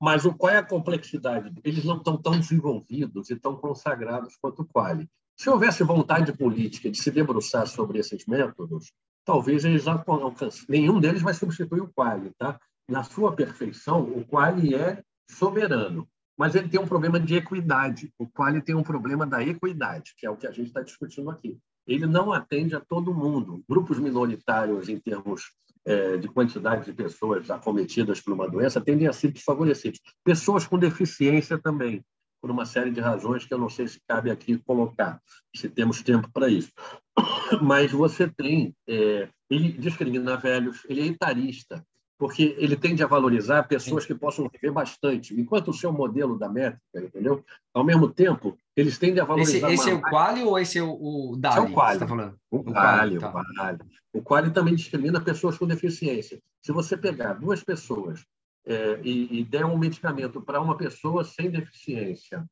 Mas 0.00 0.24
o, 0.24 0.32
qual 0.32 0.52
é 0.52 0.56
a 0.56 0.66
complexidade? 0.66 1.52
Eles 1.62 1.84
não 1.84 1.98
estão 1.98 2.16
tão 2.16 2.38
desenvolvidos 2.38 3.30
e 3.30 3.36
tão 3.36 3.56
consagrados 3.56 4.36
quanto 4.40 4.62
o 4.62 4.66
Quali. 4.66 5.08
Se 5.36 5.50
houvesse 5.50 5.82
vontade 5.82 6.32
política 6.32 6.90
de 6.90 7.00
se 7.00 7.10
debruçar 7.10 7.66
sobre 7.66 7.98
esses 7.98 8.24
métodos, 8.26 8.92
talvez 9.24 9.64
eles 9.64 9.86
alcancem. 9.86 10.64
Nenhum 10.68 11.00
deles 11.00 11.22
vai 11.22 11.34
substituir 11.34 11.80
o 11.80 11.92
Quali, 11.92 12.30
tá? 12.38 12.58
na 12.90 13.04
sua 13.04 13.34
perfeição, 13.34 14.02
o 14.02 14.24
Quali 14.26 14.74
é 14.74 15.02
soberano, 15.30 16.08
mas 16.36 16.54
ele 16.54 16.68
tem 16.68 16.80
um 16.80 16.86
problema 16.86 17.20
de 17.20 17.36
equidade. 17.36 18.12
O 18.18 18.26
Quali 18.26 18.60
tem 18.60 18.74
um 18.74 18.82
problema 18.82 19.24
da 19.24 19.42
equidade, 19.42 20.12
que 20.16 20.26
é 20.26 20.30
o 20.30 20.36
que 20.36 20.46
a 20.46 20.50
gente 20.50 20.66
está 20.66 20.82
discutindo 20.82 21.30
aqui. 21.30 21.56
Ele 21.86 22.06
não 22.06 22.32
atende 22.32 22.74
a 22.74 22.80
todo 22.80 23.14
mundo. 23.14 23.62
Grupos 23.68 23.98
minoritários, 23.98 24.88
em 24.88 24.98
termos 24.98 25.52
de 26.20 26.28
quantidade 26.28 26.84
de 26.84 26.92
pessoas 26.92 27.50
acometidas 27.50 28.20
por 28.20 28.32
uma 28.32 28.48
doença, 28.48 28.80
tendem 28.80 29.08
a 29.08 29.12
ser 29.12 29.32
desfavorecidos. 29.32 30.00
Pessoas 30.24 30.66
com 30.66 30.78
deficiência 30.78 31.58
também, 31.58 32.04
por 32.40 32.50
uma 32.50 32.64
série 32.64 32.90
de 32.90 33.00
razões 33.00 33.44
que 33.44 33.52
eu 33.52 33.58
não 33.58 33.68
sei 33.68 33.86
se 33.86 34.00
cabe 34.08 34.30
aqui 34.30 34.58
colocar, 34.58 35.20
se 35.54 35.68
temos 35.68 36.02
tempo 36.02 36.30
para 36.32 36.48
isso. 36.48 36.70
Mas 37.62 37.92
você 37.92 38.28
tem, 38.28 38.74
é, 38.88 39.28
ele 39.48 39.72
discrimina 39.72 40.36
velhos, 40.36 40.84
ele 40.88 41.02
é 41.02 41.06
etarista, 41.06 41.84
porque 42.20 42.54
ele 42.58 42.76
tende 42.76 43.02
a 43.02 43.06
valorizar 43.06 43.62
pessoas 43.62 44.04
que 44.04 44.14
possam 44.14 44.46
viver 44.46 44.70
bastante, 44.70 45.32
enquanto 45.40 45.68
o 45.68 45.72
seu 45.72 45.90
modelo 45.90 46.38
da 46.38 46.50
métrica, 46.50 46.82
entendeu? 46.94 47.42
Ao 47.72 47.82
mesmo 47.82 48.10
tempo, 48.10 48.58
eles 48.76 48.98
tendem 48.98 49.22
a 49.22 49.24
valorizar. 49.24 49.72
Esse, 49.72 49.88
esse 49.88 49.90
é 49.90 49.94
o 49.94 50.02
Quali 50.02 50.42
ou 50.42 50.58
esse 50.58 50.78
é 50.78 50.82
o, 50.82 50.92
o 50.92 51.36
Dali? 51.38 51.54
Esse 51.54 51.66
é 51.66 51.70
o 51.70 51.74
Quali. 51.74 51.98
Tá 51.98 52.06
falando? 52.06 52.38
O, 52.50 52.58
o 52.58 52.64
Quali, 52.64 53.18
tá. 53.18 53.28
o 53.30 53.32
Quali. 53.32 53.78
O 54.12 54.22
Quali 54.22 54.50
também 54.50 54.74
discrimina 54.74 55.18
pessoas 55.18 55.56
com 55.56 55.66
deficiência. 55.66 56.38
Se 56.60 56.72
você 56.72 56.94
pegar 56.94 57.32
duas 57.32 57.64
pessoas 57.64 58.22
é, 58.66 59.00
e, 59.02 59.40
e, 59.40 59.42
der 59.42 59.64
um 59.64 59.78
medicamento 59.78 60.42
para 60.42 60.60
uma 60.60 60.76
pessoa 60.76 61.24
sem 61.24 61.50
deficiência, 61.50 62.44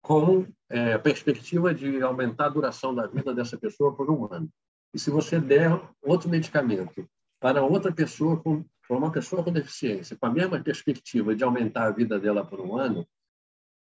com 0.00 0.46
é, 0.70 0.96
perspectiva 0.98 1.74
de 1.74 2.00
aumentar 2.00 2.46
a 2.46 2.50
duração 2.50 2.94
da 2.94 3.08
vida 3.08 3.34
dessa 3.34 3.58
pessoa 3.58 3.92
por 3.92 4.08
um 4.08 4.32
ano, 4.32 4.48
e 4.94 5.00
se 5.00 5.10
você 5.10 5.40
der 5.40 5.76
outro 6.00 6.28
medicamento 6.28 7.04
para 7.40 7.64
outra 7.64 7.92
pessoa 7.92 8.36
com 8.36 8.64
para 8.86 8.96
uma 8.96 9.10
pessoa 9.10 9.42
com 9.42 9.52
deficiência, 9.52 10.16
com 10.16 10.26
a 10.26 10.30
mesma 10.30 10.60
perspectiva 10.60 11.34
de 11.34 11.42
aumentar 11.42 11.86
a 11.86 11.90
vida 11.90 12.18
dela 12.18 12.44
por 12.44 12.60
um 12.60 12.76
ano, 12.76 13.06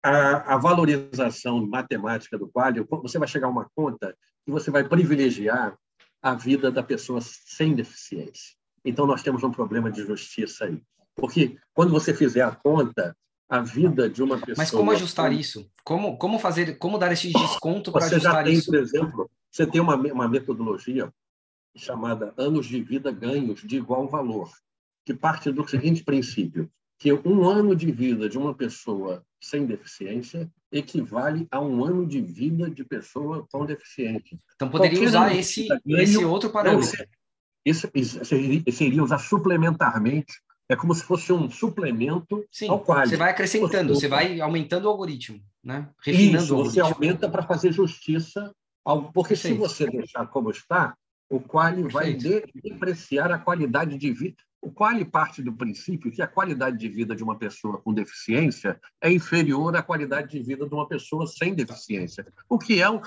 a, 0.02 0.54
a 0.54 0.58
valorização 0.58 1.66
matemática 1.66 2.38
do 2.38 2.48
quadro, 2.48 2.86
você 3.02 3.18
vai 3.18 3.26
chegar 3.26 3.46
a 3.46 3.50
uma 3.50 3.68
conta 3.74 4.16
que 4.44 4.50
você 4.50 4.70
vai 4.70 4.86
privilegiar 4.86 5.76
a 6.22 6.34
vida 6.34 6.70
da 6.70 6.82
pessoa 6.82 7.20
sem 7.20 7.74
deficiência. 7.74 8.54
Então, 8.84 9.06
nós 9.06 9.22
temos 9.22 9.42
um 9.42 9.50
problema 9.50 9.90
de 9.90 10.06
justiça 10.06 10.66
aí. 10.66 10.80
Porque 11.16 11.56
quando 11.72 11.90
você 11.90 12.12
fizer 12.12 12.42
a 12.42 12.50
conta, 12.54 13.16
a 13.48 13.60
vida 13.60 14.08
de 14.08 14.22
uma 14.22 14.36
pessoa. 14.38 14.56
Mas 14.58 14.70
como 14.70 14.90
ajustar 14.90 15.32
isso? 15.32 15.70
Como, 15.82 16.18
como 16.18 16.38
fazer, 16.38 16.76
como 16.78 16.98
dar 16.98 17.12
esse 17.12 17.32
desconto 17.32 17.92
para 17.92 18.04
ajustar 18.04 18.44
tem, 18.44 18.54
isso? 18.54 18.70
Por 18.70 18.76
exemplo, 18.76 19.30
você 19.50 19.66
tem 19.66 19.80
uma, 19.80 19.96
uma 19.96 20.28
metodologia 20.28 21.12
chamada 21.76 22.34
anos 22.36 22.66
de 22.66 22.82
vida 22.82 23.10
ganhos 23.10 23.62
de 23.62 23.76
igual 23.76 24.06
valor 24.08 24.50
que 25.04 25.14
parte 25.14 25.50
do 25.50 25.68
seguinte 25.68 26.02
princípio, 26.02 26.70
que 26.98 27.12
um 27.12 27.44
ano 27.48 27.74
de 27.74 27.90
vida 27.90 28.28
de 28.28 28.38
uma 28.38 28.54
pessoa 28.54 29.24
sem 29.40 29.66
deficiência 29.66 30.50
equivale 30.72 31.46
a 31.50 31.60
um 31.60 31.84
ano 31.84 32.06
de 32.06 32.20
vida 32.20 32.70
de 32.70 32.84
pessoa 32.84 33.46
com 33.50 33.66
deficiência. 33.66 34.38
Então, 34.54 34.70
poderia 34.70 34.98
Qualquer 34.98 35.08
usar 35.08 35.36
esse, 35.36 35.68
esse 35.86 36.24
outro 36.24 36.50
parâmetro. 36.50 37.06
Isso, 37.64 37.88
seria 38.72 39.02
usar 39.02 39.18
suplementarmente, 39.18 40.32
é 40.68 40.76
como 40.76 40.94
se 40.94 41.02
fosse 41.02 41.32
um 41.32 41.50
suplemento 41.50 42.44
Sim, 42.50 42.68
ao 42.68 42.80
qual 42.80 43.06
você 43.06 43.16
vai 43.16 43.30
acrescentando, 43.30 43.94
você 43.94 44.08
vai 44.08 44.40
aumentando 44.40 44.86
o 44.86 44.88
algoritmo, 44.88 45.40
né? 45.62 45.88
refinando 46.02 46.44
Isso, 46.44 46.56
você 46.56 46.80
aumenta 46.80 47.28
para 47.28 47.42
fazer 47.42 47.72
justiça, 47.72 48.54
ao, 48.84 49.12
porque 49.12 49.34
Perfeito. 49.34 49.54
se 49.54 49.60
você 49.60 49.90
deixar 49.90 50.26
como 50.26 50.50
está, 50.50 50.94
o 51.30 51.40
qual 51.40 51.72
vai 51.90 52.14
depreciar 52.14 53.30
a 53.32 53.38
qualidade 53.38 53.96
de 53.96 54.12
vida. 54.12 54.36
O 54.64 54.72
qual 54.72 54.92
parte 55.04 55.42
do 55.42 55.52
princípio 55.52 56.10
que 56.10 56.22
a 56.22 56.26
qualidade 56.26 56.78
de 56.78 56.88
vida 56.88 57.14
de 57.14 57.22
uma 57.22 57.36
pessoa 57.36 57.78
com 57.78 57.92
deficiência 57.92 58.80
é 59.00 59.12
inferior 59.12 59.76
à 59.76 59.82
qualidade 59.82 60.30
de 60.30 60.42
vida 60.42 60.66
de 60.66 60.74
uma 60.74 60.88
pessoa 60.88 61.26
sem 61.26 61.54
deficiência. 61.54 62.26
O 62.48 62.58
que 62.58 62.80
é 62.80 62.88
um, 62.88 62.98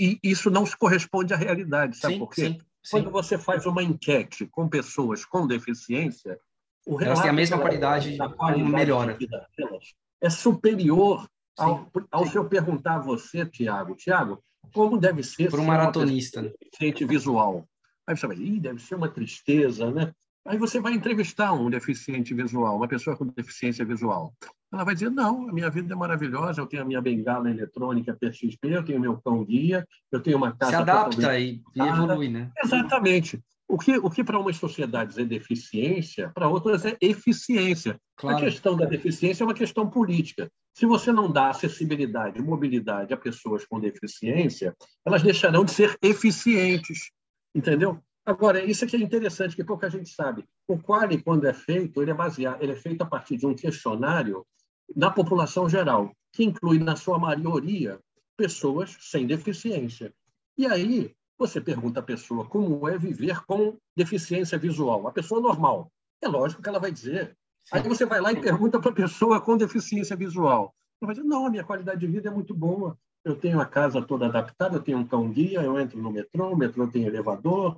e 0.00 0.18
isso 0.22 0.50
não 0.50 0.64
se 0.64 0.76
corresponde 0.76 1.34
à 1.34 1.36
realidade, 1.36 1.98
sabe 1.98 2.14
sim, 2.14 2.18
por 2.18 2.30
quê? 2.30 2.46
Sim, 2.46 2.60
Quando 2.90 3.10
você 3.10 3.36
faz 3.36 3.66
uma 3.66 3.82
enquete 3.82 4.46
com 4.46 4.66
pessoas 4.68 5.24
com 5.24 5.46
deficiência, 5.46 6.38
o 6.86 7.00
elas 7.00 7.20
têm 7.20 7.30
a 7.30 7.34
mesma 7.34 7.58
qualidade, 7.58 8.16
qualidade 8.16 8.72
melhora. 8.72 9.18
Delas 9.56 9.94
é 10.22 10.30
superior 10.30 11.28
ao, 11.58 11.90
ao 12.10 12.26
se 12.26 12.36
eu 12.36 12.48
perguntar 12.48 12.94
a 12.94 13.00
você, 13.00 13.44
Tiago, 13.44 13.96
Tiago, 13.96 14.42
como 14.72 14.96
deve 14.96 15.22
ser 15.22 15.50
para 15.50 15.60
um 15.60 15.64
maratonista 15.66 16.40
deficiente 16.40 17.04
visual? 17.04 17.68
Aí 18.06 18.16
você 18.16 18.26
vai, 18.26 18.36
deve 18.36 18.80
ser 18.80 18.94
uma 18.94 19.08
tristeza, 19.08 19.90
né? 19.90 20.12
Aí 20.44 20.58
você 20.58 20.80
vai 20.80 20.92
entrevistar 20.92 21.52
um 21.52 21.70
deficiente 21.70 22.34
visual, 22.34 22.76
uma 22.76 22.88
pessoa 22.88 23.16
com 23.16 23.26
deficiência 23.26 23.84
visual. 23.84 24.34
Ela 24.72 24.84
vai 24.84 24.94
dizer: 24.94 25.10
não, 25.10 25.48
a 25.48 25.52
minha 25.52 25.70
vida 25.70 25.94
é 25.94 25.96
maravilhosa, 25.96 26.60
eu 26.60 26.66
tenho 26.66 26.82
a 26.82 26.84
minha 26.84 27.00
bengala 27.00 27.48
eletrônica 27.48 28.16
PXP, 28.18 28.58
eu 28.68 28.84
tenho 28.84 29.00
meu 29.00 29.20
cão 29.22 29.44
guia, 29.44 29.86
eu 30.10 30.20
tenho 30.20 30.36
uma 30.36 30.56
casa. 30.56 30.72
Se 30.72 30.76
adapta 30.76 31.38
e, 31.38 31.62
e 31.76 31.80
evolui, 31.80 32.28
né? 32.28 32.50
Exatamente. 32.62 33.40
O 33.68 33.78
que, 33.78 33.96
o 33.96 34.10
que 34.10 34.22
para 34.22 34.38
umas 34.38 34.56
sociedades 34.56 35.16
é 35.16 35.24
deficiência, 35.24 36.30
para 36.34 36.48
outras 36.48 36.84
é 36.84 36.96
eficiência. 37.00 37.98
Claro. 38.16 38.36
A 38.36 38.40
questão 38.40 38.76
da 38.76 38.84
deficiência 38.84 39.44
é 39.44 39.46
uma 39.46 39.54
questão 39.54 39.88
política. 39.88 40.50
Se 40.74 40.84
você 40.84 41.10
não 41.12 41.30
dá 41.30 41.48
acessibilidade 41.48 42.38
e 42.38 42.42
mobilidade 42.42 43.14
a 43.14 43.16
pessoas 43.16 43.64
com 43.64 43.80
deficiência, 43.80 44.74
elas 45.06 45.22
deixarão 45.22 45.64
de 45.64 45.70
ser 45.70 45.96
eficientes. 46.02 47.10
Entendeu? 47.54 47.98
Agora, 48.24 48.64
isso 48.64 48.84
aqui 48.84 48.96
é 48.96 49.00
interessante, 49.00 49.56
que 49.56 49.64
pouca 49.64 49.90
gente 49.90 50.08
sabe. 50.08 50.44
O 50.68 50.78
Quali, 50.78 51.20
quando 51.20 51.46
é 51.46 51.52
feito, 51.52 52.00
ele 52.00 52.12
é 52.12 52.14
baseado, 52.14 52.62
ele 52.62 52.72
é 52.72 52.76
feito 52.76 53.02
a 53.02 53.06
partir 53.06 53.36
de 53.36 53.46
um 53.46 53.54
questionário 53.54 54.46
da 54.94 55.10
população 55.10 55.68
geral, 55.68 56.12
que 56.32 56.44
inclui, 56.44 56.78
na 56.78 56.94
sua 56.94 57.18
maioria, 57.18 57.98
pessoas 58.36 58.96
sem 59.00 59.26
deficiência. 59.26 60.14
E 60.56 60.66
aí, 60.66 61.12
você 61.36 61.60
pergunta 61.60 61.98
à 61.98 62.02
pessoa 62.02 62.44
como 62.44 62.88
é 62.88 62.96
viver 62.96 63.44
com 63.44 63.76
deficiência 63.96 64.56
visual. 64.56 65.08
A 65.08 65.12
pessoa 65.12 65.40
normal. 65.40 65.90
É 66.22 66.28
lógico 66.28 66.62
que 66.62 66.68
ela 66.68 66.78
vai 66.78 66.92
dizer. 66.92 67.36
Aí 67.72 67.82
você 67.82 68.06
vai 68.06 68.20
lá 68.20 68.32
e 68.32 68.40
pergunta 68.40 68.78
para 68.78 68.90
a 68.90 68.94
pessoa 68.94 69.40
com 69.40 69.56
deficiência 69.56 70.14
visual. 70.14 70.72
Ela 71.00 71.08
vai 71.08 71.14
dizer, 71.16 71.26
não, 71.26 71.46
a 71.46 71.50
minha 71.50 71.64
qualidade 71.64 72.00
de 72.00 72.06
vida 72.06 72.28
é 72.28 72.32
muito 72.32 72.54
boa. 72.54 72.96
Eu 73.24 73.34
tenho 73.34 73.60
a 73.60 73.66
casa 73.66 74.00
toda 74.00 74.26
adaptada, 74.26 74.76
eu 74.76 74.82
tenho 74.82 74.98
um 74.98 75.06
cão-guia, 75.06 75.62
eu 75.62 75.78
entro 75.78 76.00
no 76.00 76.12
metrô, 76.12 76.52
o 76.52 76.56
metrô 76.56 76.86
tem 76.86 77.04
elevador, 77.04 77.76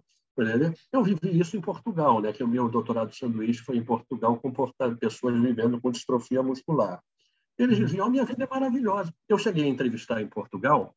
eu 0.92 1.02
vivi 1.02 1.38
isso 1.38 1.56
em 1.56 1.60
Portugal, 1.60 2.20
né? 2.20 2.32
que 2.32 2.42
o 2.42 2.48
meu 2.48 2.68
doutorado 2.68 3.10
de 3.10 3.16
sanduíche 3.16 3.62
foi 3.62 3.76
em 3.76 3.84
Portugal 3.84 4.36
com 4.36 4.52
pessoas 4.98 5.40
vivendo 5.40 5.80
com 5.80 5.90
distrofia 5.90 6.42
muscular. 6.42 7.00
Eles 7.58 7.78
uhum. 7.78 7.84
diziam: 7.84 8.10
minha 8.10 8.24
vida 8.24 8.44
é 8.44 8.48
maravilhosa. 8.48 9.12
Eu 9.28 9.38
cheguei 9.38 9.64
a 9.64 9.68
entrevistar 9.68 10.20
em 10.20 10.26
Portugal 10.26 10.94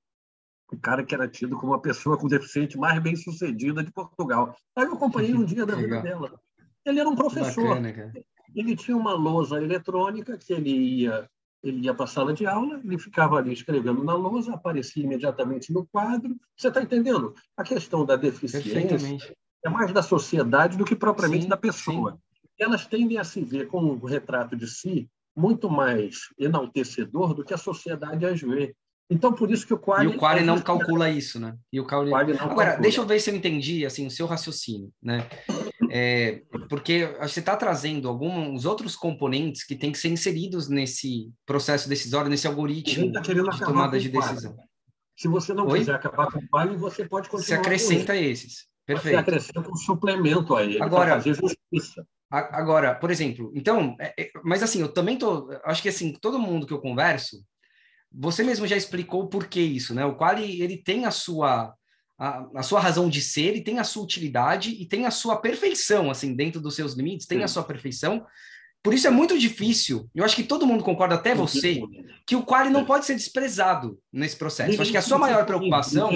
o 0.72 0.78
cara 0.78 1.04
que 1.04 1.16
era 1.16 1.28
tido 1.28 1.58
como 1.58 1.74
a 1.74 1.80
pessoa 1.80 2.18
com 2.18 2.28
deficiente 2.28 2.78
mais 2.78 3.02
bem 3.02 3.16
sucedida 3.16 3.84
de 3.84 3.92
Portugal. 3.92 4.56
Aí 4.76 4.86
eu 4.86 4.94
acompanhei 4.94 5.34
um 5.34 5.46
dia 5.46 5.66
da 5.66 5.76
vida 5.76 6.02
dela. 6.02 6.40
Ele 6.86 7.00
era 7.00 7.08
um 7.08 7.16
professor. 7.16 7.76
Bacana, 7.76 8.14
ele 8.56 8.76
tinha 8.76 8.98
uma 8.98 9.14
lousa 9.14 9.62
eletrônica 9.62 10.38
que 10.38 10.54
ele 10.54 10.72
ia 10.72 11.30
ele 11.64 11.86
ia 11.86 11.94
para 11.94 12.06
a 12.06 12.08
sala 12.08 12.34
de 12.34 12.46
aula, 12.46 12.80
ele 12.84 12.98
ficava 12.98 13.38
ali 13.38 13.52
escrevendo 13.52 14.04
na 14.04 14.14
lousa, 14.14 14.54
aparecia 14.54 15.04
imediatamente 15.04 15.74
no 15.74 15.86
quadro. 15.86 16.36
Você 16.56 16.68
está 16.68 16.82
entendendo? 16.82 17.34
A 17.56 17.64
questão 17.64 18.06
da 18.06 18.16
deficiência 18.16 19.36
é 19.66 19.70
mais 19.70 19.92
da 19.92 20.04
sociedade 20.04 20.78
do 20.78 20.86
que 20.86 20.96
propriamente 20.96 21.44
sim, 21.44 21.50
da 21.50 21.58
pessoa. 21.58 22.12
Sim. 22.14 22.20
Elas 22.60 22.86
tendem 22.86 23.18
a 23.18 23.24
se 23.24 23.42
ver 23.42 23.68
com 23.68 23.82
um 23.82 24.04
retrato 24.06 24.56
de 24.56 24.68
si 24.68 25.10
muito 25.36 25.70
mais 25.70 26.30
enaltecedor 26.38 27.34
do 27.34 27.44
que 27.44 27.54
a 27.54 27.58
sociedade 27.58 28.26
as 28.26 28.42
vê. 28.42 28.76
Então, 29.10 29.32
por 29.32 29.50
isso 29.52 29.66
que 29.66 29.74
o 29.74 29.78
Quali... 29.78 30.12
E 30.12 30.16
o 30.16 30.18
Quali 30.18 30.44
não 30.44 30.60
calcula 30.60 31.10
isso, 31.10 31.40
né? 31.40 31.56
E 31.72 31.80
o 31.80 31.86
Quali... 31.86 32.10
Quali 32.10 32.34
Agora, 32.34 32.48
calcula. 32.48 32.82
deixa 32.82 33.00
eu 33.00 33.06
ver 33.06 33.20
se 33.20 33.30
eu 33.30 33.36
entendi, 33.36 33.86
assim, 33.86 34.08
o 34.08 34.12
seu 34.12 34.26
raciocínio, 34.26 34.92
né? 35.02 35.30
É, 35.92 36.44
porque 36.70 37.06
você 37.20 37.40
está 37.40 37.56
trazendo 37.56 38.08
alguns 38.08 38.66
outros 38.66 38.96
componentes 38.96 39.64
que 39.64 39.76
têm 39.76 39.92
que 39.92 39.98
ser 39.98 40.10
inseridos 40.10 40.68
nesse 40.68 41.32
processo 41.46 41.88
decisório, 41.90 42.30
nesse 42.30 42.48
algoritmo 42.48 43.12
tá 43.12 43.22
de 43.22 43.60
tomada 43.60 44.00
de 44.00 44.10
decisão. 44.10 44.56
Se 45.16 45.28
você 45.28 45.54
não 45.54 45.68
Oi? 45.68 45.80
quiser 45.80 45.96
acabar 45.96 46.32
com 46.32 46.40
o 46.40 46.48
Quali, 46.48 46.78
você 46.78 47.08
pode 47.08 47.28
continuar. 47.28 47.48
Você 47.48 47.54
acrescenta 47.56 48.16
esses. 48.16 48.68
Perfeito. 48.86 49.16
Você 49.16 49.20
acrescenta 49.20 49.70
um 49.70 49.76
suplemento 49.76 50.56
a 50.56 50.64
ele 50.64 50.82
Agora, 50.82 51.16
fazer 51.16 51.34
justiça. 51.34 52.08
Agora, 52.30 52.94
por 52.94 53.10
exemplo, 53.10 53.52
então, 53.56 53.96
é, 54.00 54.14
é, 54.20 54.32
mas 54.44 54.62
assim, 54.62 54.82
eu 54.82 54.90
também 54.90 55.18
tô, 55.18 55.50
acho 55.64 55.82
que 55.82 55.90
assim, 55.90 56.14
todo 56.14 56.40
mundo 56.40 56.68
que 56.68 56.74
eu 56.74 56.82
converso, 56.82 57.38
você 58.12 58.44
mesmo 58.44 58.68
já 58.68 58.76
explicou 58.76 59.28
por 59.28 59.48
que 59.48 59.62
isso, 59.62 59.94
né? 59.94 60.06
O 60.06 60.16
qual 60.16 60.38
ele 60.38 60.78
tem 60.78 61.06
a 61.06 61.12
sua 61.12 61.74
a, 62.18 62.48
a, 62.56 62.64
sua 62.64 62.80
razão 62.80 63.10
de 63.10 63.22
ser 63.22 63.56
e 63.56 63.62
tem 63.62 63.80
a 63.80 63.84
sua 63.84 64.04
utilidade 64.04 64.72
e 64.72 64.86
tem 64.86 65.06
a 65.06 65.12
sua 65.12 65.38
perfeição, 65.38 66.10
assim, 66.10 66.36
dentro 66.36 66.60
dos 66.60 66.76
seus 66.76 66.94
limites, 66.94 67.28
tem 67.28 67.40
Sim. 67.40 67.44
a 67.44 67.48
sua 67.48 67.64
perfeição. 67.64 68.26
Por 68.82 68.94
isso 68.94 69.08
é 69.08 69.10
muito 69.10 69.38
difícil, 69.38 70.10
eu 70.16 70.24
acho 70.24 70.36
que 70.36 70.44
todo 70.44 70.66
mundo 70.66 70.84
concorda, 70.84 71.16
até 71.16 71.36
você, 71.36 71.82
que 72.26 72.36
o 72.36 72.44
quali 72.44 72.70
não 72.70 72.86
pode 72.86 73.06
ser 73.06 73.16
desprezado 73.16 74.00
nesse 74.12 74.36
processo. 74.36 74.74
Eu 74.74 74.82
acho 74.82 74.92
que 74.92 74.98
a 74.98 75.02
sua 75.02 75.18
maior 75.18 75.46
preocupação, 75.46 76.10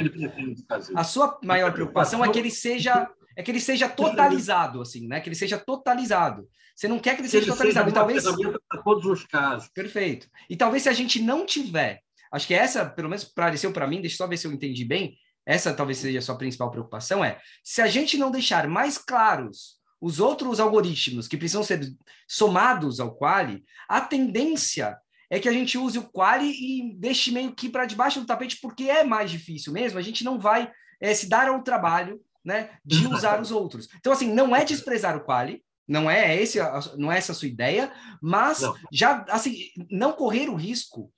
a 0.95 1.03
sua 1.03 1.39
maior 1.43 1.73
preocupação 1.73 2.23
é 2.23 2.31
que 2.31 2.39
ele 2.39 2.51
seja 2.51 3.09
é 3.35 3.41
que 3.43 3.51
ele 3.51 3.59
seja 3.59 3.87
totalizado, 3.87 4.81
assim, 4.81 5.07
né? 5.07 5.19
Que 5.19 5.29
ele 5.29 5.35
seja 5.35 5.57
totalizado. 5.57 6.47
Você 6.75 6.87
não 6.87 6.99
quer 6.99 7.15
que 7.15 7.21
ele 7.21 7.29
seja 7.29 7.45
ele 7.45 7.51
totalizado. 7.51 7.89
Seja 7.89 7.91
e 7.91 7.93
talvez 7.93 8.59
para 8.67 8.81
todos 8.81 9.05
os 9.05 9.25
casos. 9.25 9.69
Perfeito. 9.69 10.27
E 10.49 10.55
talvez 10.55 10.83
se 10.83 10.89
a 10.89 10.93
gente 10.93 11.21
não 11.21 11.45
tiver, 11.45 12.01
acho 12.31 12.47
que 12.47 12.53
essa, 12.53 12.85
pelo 12.85 13.09
menos 13.09 13.23
pareceu 13.23 13.71
para 13.71 13.87
mim, 13.87 14.01
deixa 14.01 14.15
eu 14.15 14.17
só 14.17 14.27
ver 14.27 14.37
se 14.37 14.47
eu 14.47 14.51
entendi 14.51 14.83
bem. 14.83 15.17
Essa 15.45 15.73
talvez 15.73 15.97
seja 15.97 16.19
a 16.19 16.21
sua 16.21 16.37
principal 16.37 16.69
preocupação 16.69 17.23
é 17.23 17.39
se 17.63 17.81
a 17.81 17.87
gente 17.87 18.17
não 18.17 18.31
deixar 18.31 18.67
mais 18.67 18.97
claros 18.97 19.79
os 19.99 20.19
outros 20.19 20.59
algoritmos 20.59 21.27
que 21.27 21.37
precisam 21.37 21.63
ser 21.63 21.93
somados 22.27 22.99
ao 22.99 23.15
quali, 23.15 23.63
a 23.87 24.01
tendência 24.01 24.97
é 25.29 25.39
que 25.39 25.47
a 25.47 25.53
gente 25.53 25.77
use 25.77 25.97
o 25.97 26.09
quali 26.09 26.49
e 26.49 26.93
deixe 26.95 27.31
meio 27.31 27.53
que 27.53 27.69
para 27.69 27.85
debaixo 27.85 28.19
do 28.19 28.25
tapete, 28.25 28.59
porque 28.61 28.83
é 28.85 29.03
mais 29.03 29.31
difícil 29.31 29.71
mesmo. 29.71 29.97
A 29.97 30.01
gente 30.01 30.23
não 30.23 30.39
vai 30.39 30.69
é, 30.99 31.13
se 31.13 31.29
dar 31.29 31.47
ao 31.47 31.63
trabalho 31.63 32.19
né, 32.43 32.71
de 32.83 33.07
usar 33.07 33.39
os 33.39 33.51
outros. 33.51 33.87
Então, 33.97 34.11
assim, 34.11 34.33
não 34.33 34.55
é 34.55 34.65
desprezar 34.65 35.15
o 35.15 35.23
quali, 35.23 35.63
não 35.87 36.09
é 36.09 36.41
esse, 36.41 36.57
não 36.97 37.11
é 37.11 37.17
essa 37.17 37.31
a 37.31 37.35
sua 37.35 37.47
ideia, 37.47 37.93
mas 38.21 38.61
não. 38.61 38.75
já 38.91 39.25
assim 39.29 39.69
não 39.89 40.13
correr 40.13 40.49
o 40.49 40.55
risco 40.55 41.11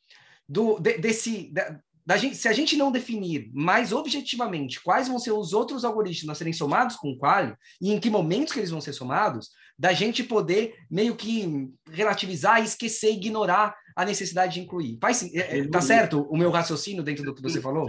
do 0.47 0.79
de, 0.79 0.97
desse 0.97 1.51
da, 1.51 1.79
gente, 2.17 2.35
se 2.35 2.47
a 2.47 2.53
gente 2.53 2.75
não 2.75 2.91
definir 2.91 3.49
mais 3.53 3.91
objetivamente 3.91 4.81
quais 4.81 5.07
vão 5.07 5.19
ser 5.19 5.31
os 5.31 5.53
outros 5.53 5.85
algoritmos 5.85 6.31
a 6.31 6.35
serem 6.35 6.53
somados 6.53 6.95
com 6.95 7.11
o 7.11 7.17
quali 7.17 7.53
e 7.81 7.91
em 7.91 7.99
que 7.99 8.09
momentos 8.09 8.53
que 8.53 8.59
eles 8.59 8.71
vão 8.71 8.81
ser 8.81 8.93
somados, 8.93 9.49
da 9.77 9.93
gente 9.93 10.23
poder 10.23 10.75
meio 10.89 11.15
que 11.15 11.69
relativizar, 11.89 12.61
esquecer, 12.61 13.13
ignorar 13.13 13.75
a 13.95 14.05
necessidade 14.05 14.55
de 14.55 14.61
incluir. 14.61 14.97
Faz, 15.01 15.23
é, 15.33 15.59
é 15.59 15.67
tá 15.67 15.81
certo 15.81 16.21
o 16.29 16.37
meu 16.37 16.51
raciocínio 16.51 17.03
dentro 17.03 17.23
do 17.23 17.33
que 17.33 17.41
você 17.41 17.61
falou? 17.61 17.87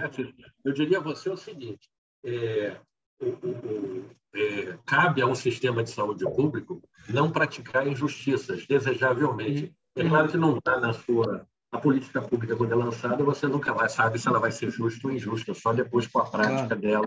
Eu 0.64 0.72
diria 0.72 0.98
a 0.98 1.02
você 1.02 1.28
o 1.28 1.36
seguinte: 1.36 1.88
é, 2.24 2.76
o, 3.20 3.26
o, 3.26 4.04
é, 4.34 4.78
cabe 4.84 5.22
a 5.22 5.26
um 5.26 5.34
sistema 5.34 5.82
de 5.82 5.90
saúde 5.90 6.24
público 6.24 6.82
não 7.08 7.30
praticar 7.30 7.86
injustiças, 7.86 8.66
desejavelmente. 8.66 9.72
É 9.96 10.08
claro 10.08 10.28
que 10.28 10.36
não 10.36 10.58
está 10.58 10.80
na 10.80 10.92
sua. 10.92 11.46
A 11.74 11.78
política 11.78 12.22
pública, 12.22 12.54
quando 12.54 12.70
é 12.70 12.76
lançada, 12.76 13.24
você 13.24 13.48
nunca 13.48 13.72
vai 13.74 13.88
saber 13.88 14.20
se 14.20 14.28
ela 14.28 14.38
vai 14.38 14.52
ser 14.52 14.70
justa 14.70 15.08
ou 15.08 15.12
injusta, 15.12 15.52
só 15.54 15.72
depois 15.72 16.06
com 16.06 16.20
a 16.20 16.24
prática 16.24 16.76
dela 16.76 17.04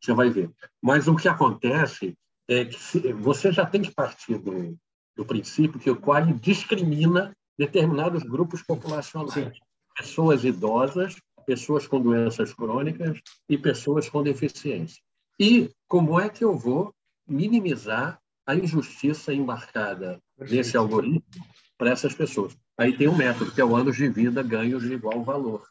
você 0.00 0.14
vai 0.14 0.30
ver. 0.30 0.50
Mas 0.80 1.06
o 1.06 1.14
que 1.14 1.28
acontece 1.28 2.14
é 2.48 2.64
que 2.64 2.80
se, 2.80 3.12
você 3.12 3.52
já 3.52 3.66
tem 3.66 3.82
que 3.82 3.94
partir 3.94 4.38
do, 4.38 4.74
do 5.14 5.24
princípio 5.26 5.78
que 5.78 5.90
o 5.90 6.00
Quali 6.00 6.32
discrimina 6.32 7.36
determinados 7.58 8.22
grupos 8.22 8.62
populacionais. 8.62 9.34
Sim. 9.34 9.52
Pessoas 9.94 10.44
idosas, 10.44 11.16
pessoas 11.44 11.86
com 11.86 12.00
doenças 12.00 12.54
crônicas 12.54 13.20
e 13.50 13.58
pessoas 13.58 14.08
com 14.08 14.22
deficiência. 14.22 15.02
E 15.38 15.70
como 15.86 16.18
é 16.18 16.30
que 16.30 16.42
eu 16.42 16.56
vou 16.56 16.90
minimizar 17.28 18.18
a 18.46 18.54
injustiça 18.54 19.34
embarcada 19.34 20.18
Perfeito. 20.38 20.56
nesse 20.56 20.76
algoritmo 20.76 21.46
para 21.76 21.90
essas 21.90 22.14
pessoas? 22.14 22.56
Aí 22.78 22.96
tem 22.96 23.08
um 23.08 23.16
método, 23.16 23.50
que 23.50 23.60
é 23.60 23.64
o 23.64 23.74
anos 23.74 23.96
de 23.96 24.08
vida 24.08 24.42
ganhos 24.42 24.82
de 24.82 24.92
igual 24.92 25.22
valor, 25.24 25.66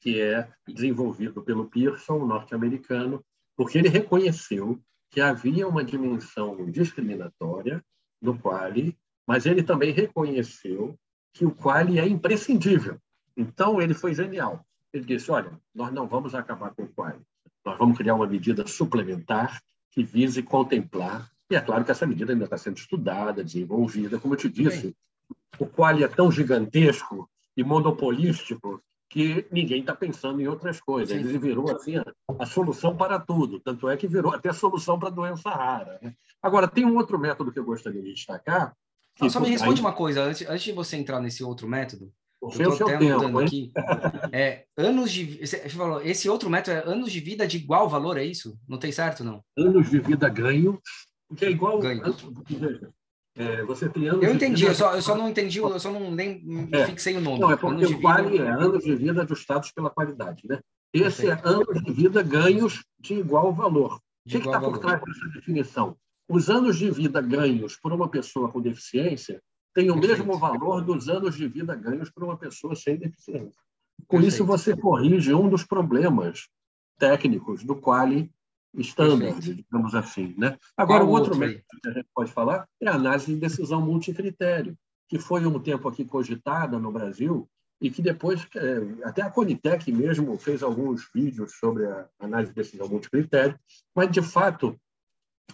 que 0.00 0.20
é 0.20 0.48
desenvolvido 0.68 1.42
pelo 1.42 1.68
Pearson, 1.68 2.26
norte-americano, 2.26 3.24
porque 3.56 3.78
ele 3.78 3.88
reconheceu 3.88 4.78
que 5.10 5.20
havia 5.20 5.66
uma 5.66 5.84
dimensão 5.84 6.70
discriminatória 6.70 7.82
no 8.20 8.38
quali, 8.38 8.96
mas 9.26 9.46
ele 9.46 9.62
também 9.62 9.92
reconheceu 9.92 10.98
que 11.32 11.46
o 11.46 11.50
quali 11.50 11.98
é 11.98 12.06
imprescindível. 12.06 12.98
Então, 13.36 13.80
ele 13.80 13.94
foi 13.94 14.14
genial. 14.14 14.66
Ele 14.92 15.04
disse, 15.04 15.30
olha, 15.30 15.58
nós 15.74 15.92
não 15.92 16.06
vamos 16.06 16.34
acabar 16.34 16.74
com 16.74 16.82
o 16.82 16.88
quali. 16.88 17.20
Nós 17.64 17.78
vamos 17.78 17.96
criar 17.96 18.14
uma 18.14 18.26
medida 18.26 18.66
suplementar 18.66 19.62
que 19.90 20.02
vise 20.02 20.42
contemplar, 20.42 21.30
e 21.50 21.54
é 21.54 21.60
claro 21.60 21.84
que 21.84 21.90
essa 21.90 22.06
medida 22.06 22.32
ainda 22.32 22.44
está 22.44 22.58
sendo 22.58 22.78
estudada, 22.78 23.44
desenvolvida, 23.44 24.18
como 24.18 24.34
eu 24.34 24.38
te 24.38 24.48
disse, 24.48 24.96
o 25.58 25.66
qual 25.66 25.96
é 25.98 26.08
tão 26.08 26.30
gigantesco 26.30 27.28
e 27.56 27.62
monopolístico 27.62 28.82
que 29.08 29.46
ninguém 29.52 29.80
está 29.80 29.94
pensando 29.94 30.40
em 30.40 30.48
outras 30.48 30.80
coisas. 30.80 31.14
Ele 31.14 31.38
virou 31.38 31.70
assim 31.70 31.96
a, 32.38 32.46
solução 32.46 32.96
para 32.96 33.18
tudo, 33.18 33.60
tanto 33.60 33.88
é 33.88 33.96
que 33.96 34.08
virou 34.08 34.32
até 34.34 34.52
solução 34.52 34.98
para 34.98 35.10
doença 35.10 35.50
rara. 35.50 35.98
Né? 36.00 36.14
Agora, 36.42 36.66
tem 36.66 36.86
um 36.86 36.96
outro 36.96 37.18
método 37.18 37.52
que 37.52 37.58
eu 37.58 37.64
gostaria 37.64 38.02
de 38.02 38.14
destacar. 38.14 38.74
Não, 39.20 39.28
só 39.28 39.38
me 39.38 39.50
responde 39.50 39.80
aí... 39.80 39.86
uma 39.86 39.92
coisa, 39.92 40.22
antes, 40.22 40.48
antes 40.48 40.64
de 40.64 40.72
você 40.72 40.96
entrar 40.96 41.20
nesse 41.20 41.44
outro 41.44 41.68
método, 41.68 42.10
eu 42.40 42.72
estou 42.72 42.88
até 42.88 42.98
tempo, 42.98 43.38
aqui. 43.38 43.70
É, 44.32 44.64
anos 44.76 45.12
de. 45.12 45.46
Você 45.46 45.68
falou, 45.68 46.00
esse 46.02 46.28
outro 46.28 46.48
método 46.48 46.78
é 46.78 46.90
anos 46.90 47.12
de 47.12 47.20
vida 47.20 47.46
de 47.46 47.58
igual 47.58 47.88
valor, 47.88 48.16
é 48.16 48.24
isso? 48.24 48.58
Não 48.66 48.78
tem 48.78 48.90
certo, 48.90 49.22
não? 49.22 49.44
Anos 49.56 49.90
de 49.90 50.00
vida 50.00 50.28
ganho, 50.28 50.80
que 51.36 51.44
é 51.44 51.50
igual. 51.50 51.78
Ganho. 51.78 52.02
É, 53.34 53.64
você 53.64 53.88
tem 53.88 54.08
anos 54.08 54.22
eu 54.22 54.34
entendi, 54.34 54.64
eu 54.64 54.74
só, 54.74 54.94
eu 54.94 55.00
só 55.00 55.16
não 55.16 55.28
entendi, 55.28 55.58
eu 55.58 55.80
só 55.80 55.90
não 55.90 56.10
nem 56.10 56.68
é. 56.70 56.84
fixei 56.84 57.16
o 57.16 57.20
nome. 57.20 57.40
Não, 57.40 57.50
é 57.50 57.56
porque 57.56 57.86
o 57.86 58.00
vale 58.00 58.36
é 58.36 58.46
anos 58.46 58.84
de 58.84 58.94
vida 58.94 59.22
ajustados 59.22 59.72
pela 59.72 59.88
qualidade, 59.88 60.42
né? 60.46 60.60
Esse 60.92 61.22
Perfeito. 61.22 61.48
é 61.48 61.50
anos 61.50 61.82
de 61.82 61.92
vida 61.92 62.22
ganhos 62.22 62.84
de 63.00 63.14
igual 63.14 63.52
valor. 63.54 63.94
o 63.94 64.28
que 64.28 64.36
está 64.36 64.60
por 64.60 64.78
trás 64.78 65.00
dessa 65.00 65.28
definição? 65.30 65.96
Os 66.28 66.50
anos 66.50 66.76
de 66.78 66.90
vida 66.90 67.22
ganhos 67.22 67.76
por 67.76 67.92
uma 67.92 68.08
pessoa 68.08 68.50
com 68.50 68.60
deficiência 68.60 69.42
tem 69.74 69.90
o 69.90 69.94
Perfeito. 69.94 70.26
mesmo 70.26 70.38
valor 70.38 70.82
dos 70.82 71.08
anos 71.08 71.34
de 71.34 71.48
vida 71.48 71.74
ganhos 71.74 72.10
para 72.10 72.24
uma 72.24 72.36
pessoa 72.36 72.74
sem 72.74 72.98
deficiência. 72.98 73.60
Com 74.06 74.18
Perfeito. 74.18 74.34
isso, 74.34 74.44
você 74.44 74.76
corrige 74.76 75.32
um 75.32 75.48
dos 75.48 75.64
problemas 75.64 76.48
técnicos 76.98 77.64
do 77.64 77.74
quali 77.74 78.30
standard, 78.74 79.34
Perfeito. 79.34 79.64
digamos 79.64 79.94
assim. 79.94 80.34
Né? 80.38 80.58
Agora, 80.76 81.04
o 81.04 81.10
outro 81.10 81.36
método 81.36 81.64
que 81.82 81.88
a 81.88 81.92
gente 81.92 82.08
pode 82.14 82.32
falar 82.32 82.66
é 82.80 82.88
a 82.88 82.94
análise 82.94 83.26
de 83.26 83.40
decisão 83.40 83.80
multicritério, 83.80 84.76
que 85.08 85.18
foi 85.18 85.44
um 85.44 85.58
tempo 85.58 85.88
aqui 85.88 86.04
cogitada 86.04 86.78
no 86.78 86.90
Brasil 86.90 87.48
e 87.80 87.90
que 87.90 88.00
depois, 88.00 88.46
é, 88.54 89.04
até 89.04 89.22
a 89.22 89.30
Conitec 89.30 89.90
mesmo 89.90 90.38
fez 90.38 90.62
alguns 90.62 91.08
vídeos 91.12 91.54
sobre 91.58 91.84
a 91.86 92.08
análise 92.20 92.52
de 92.52 92.56
decisão 92.56 92.88
multicritério, 92.88 93.58
mas, 93.94 94.10
de 94.10 94.22
fato, 94.22 94.78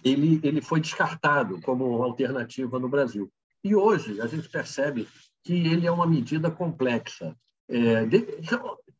ele, 0.03 0.39
ele 0.43 0.61
foi 0.61 0.79
descartado 0.79 1.59
como 1.61 2.03
alternativa 2.03 2.79
no 2.79 2.87
Brasil. 2.87 3.31
E 3.63 3.75
hoje 3.75 4.21
a 4.21 4.27
gente 4.27 4.47
percebe 4.47 5.07
que 5.43 5.53
ele 5.53 5.87
é 5.87 5.91
uma 5.91 6.07
medida 6.07 6.51
complexa. 6.51 7.35
É, 7.67 8.05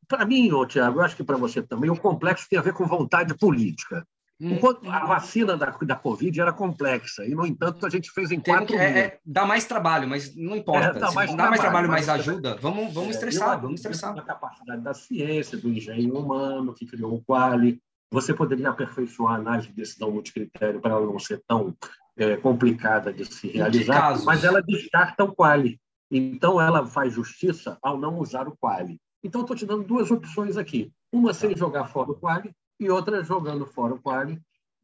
para 0.09 0.25
mim, 0.25 0.49
Tiago, 0.67 0.99
eu 0.99 1.03
acho 1.03 1.15
que 1.15 1.23
para 1.23 1.37
você 1.37 1.61
também, 1.61 1.89
o 1.89 1.95
complexo 1.95 2.47
tem 2.49 2.57
a 2.57 2.63
ver 2.63 2.73
com 2.73 2.85
vontade 2.85 3.37
política. 3.37 4.05
Hum. 4.41 4.57
A 4.87 5.05
vacina 5.05 5.55
da, 5.55 5.65
da 5.69 5.95
Covid 5.95 6.39
era 6.39 6.51
complexa, 6.51 7.25
e, 7.25 7.35
no 7.35 7.45
entanto, 7.45 7.85
a 7.85 7.89
gente 7.89 8.09
fez 8.09 8.31
em 8.31 8.39
Tem 8.39 8.53
quatro 8.53 8.73
que, 8.75 8.81
é, 8.81 8.99
é, 8.99 9.19
Dá 9.23 9.45
mais 9.45 9.65
trabalho, 9.65 10.07
mas 10.07 10.33
não 10.35 10.55
importa. 10.55 10.87
É, 10.87 10.93
dá 10.93 11.11
mais, 11.11 11.29
dá 11.29 11.35
trabalho, 11.35 11.49
mais 11.49 11.61
trabalho, 11.61 11.89
mais 11.89 12.09
ajuda, 12.09 12.55
vamos, 12.55 12.93
vamos 12.93 13.09
é, 13.09 13.11
estressar, 13.11 13.61
vamos 13.61 13.81
estressar. 13.81 14.17
A 14.17 14.21
capacidade 14.21 14.81
da 14.81 14.93
ciência, 14.93 15.57
do 15.57 15.69
engenho 15.69 16.17
humano, 16.17 16.73
que 16.73 16.85
criou 16.85 17.15
o 17.15 17.23
Quali. 17.23 17.79
Você 18.11 18.33
poderia 18.33 18.69
aperfeiçoar 18.69 19.33
a 19.33 19.37
análise 19.37 19.67
de 19.67 19.75
decisão 19.75 20.09
multicritério 20.09 20.79
para 20.79 20.91
ela 20.91 21.05
não 21.05 21.19
ser 21.19 21.43
tão 21.45 21.75
é, 22.17 22.35
complicada 22.37 23.13
de 23.13 23.25
se 23.25 23.49
realizar, 23.49 24.23
mas 24.23 24.43
ela 24.43 24.61
descarta 24.61 25.23
o 25.25 25.35
Quali. 25.35 25.79
Então, 26.09 26.59
ela 26.59 26.87
faz 26.87 27.13
justiça 27.13 27.77
ao 27.83 27.99
não 27.99 28.17
usar 28.17 28.47
o 28.47 28.57
Quali. 28.57 28.99
Então, 29.23 29.41
estou 29.41 29.55
te 29.55 29.65
dando 29.65 29.83
duas 29.83 30.09
opções 30.11 30.57
aqui. 30.57 30.91
Uma 31.11 31.33
sem 31.33 31.55
jogar 31.55 31.87
fora 31.87 32.11
o 32.11 32.15
Quali 32.15 32.51
e 32.79 32.89
outra 32.89 33.23
jogando 33.23 33.65
fora 33.65 33.93
o 33.93 34.01
quali 34.01 34.39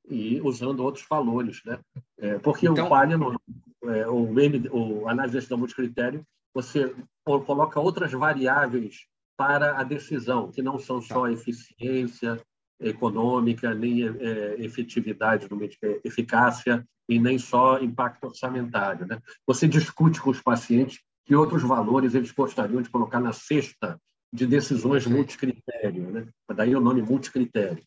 e 0.08 0.42
usando 0.42 0.82
outros 0.82 1.06
valores, 1.10 1.62
né? 1.66 1.80
É, 2.18 2.38
porque 2.40 2.68
então... 2.68 2.86
o 2.86 2.90
quali, 2.90 3.16
no, 3.16 3.40
é, 3.86 4.08
o, 4.08 4.40
M, 4.40 4.70
o 4.70 5.08
análise 5.08 5.48
de 5.48 5.56
multicritério, 5.56 6.24
você 6.54 6.94
coloca 7.24 7.80
outras 7.80 8.12
variáveis 8.12 9.06
para 9.38 9.80
a 9.80 9.84
decisão, 9.84 10.52
que 10.52 10.62
não 10.62 10.78
são 10.78 11.02
só 11.02 11.24
tá. 11.24 11.32
eficiência 11.32 12.40
econômica, 12.80 13.74
nem 13.74 14.08
é, 14.08 14.56
efetividade, 14.60 15.48
é, 15.82 16.02
eficácia, 16.04 16.86
e 17.08 17.20
nem 17.20 17.38
só 17.38 17.80
impacto 17.80 18.26
orçamentário. 18.26 19.06
Né? 19.06 19.22
Você 19.46 19.68
discute 19.68 20.22
com 20.22 20.30
os 20.30 20.42
pacientes 20.42 21.02
que 21.26 21.36
outros 21.36 21.64
valores 21.64 22.16
eles 22.16 22.32
gostariam 22.32 22.82
de 22.82 22.90
colocar 22.90 23.20
na 23.20 23.34
cesta 23.34 24.00
de 24.36 24.46
decisões 24.46 25.08
multicritério, 25.08 26.12
né? 26.12 26.28
daí 26.54 26.76
o 26.76 26.82
nome 26.82 27.02
multicritério. 27.02 27.82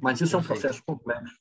Mas 0.00 0.20
isso 0.20 0.34
é 0.34 0.38
um 0.38 0.42
processo 0.42 0.82
complexo, 0.86 1.36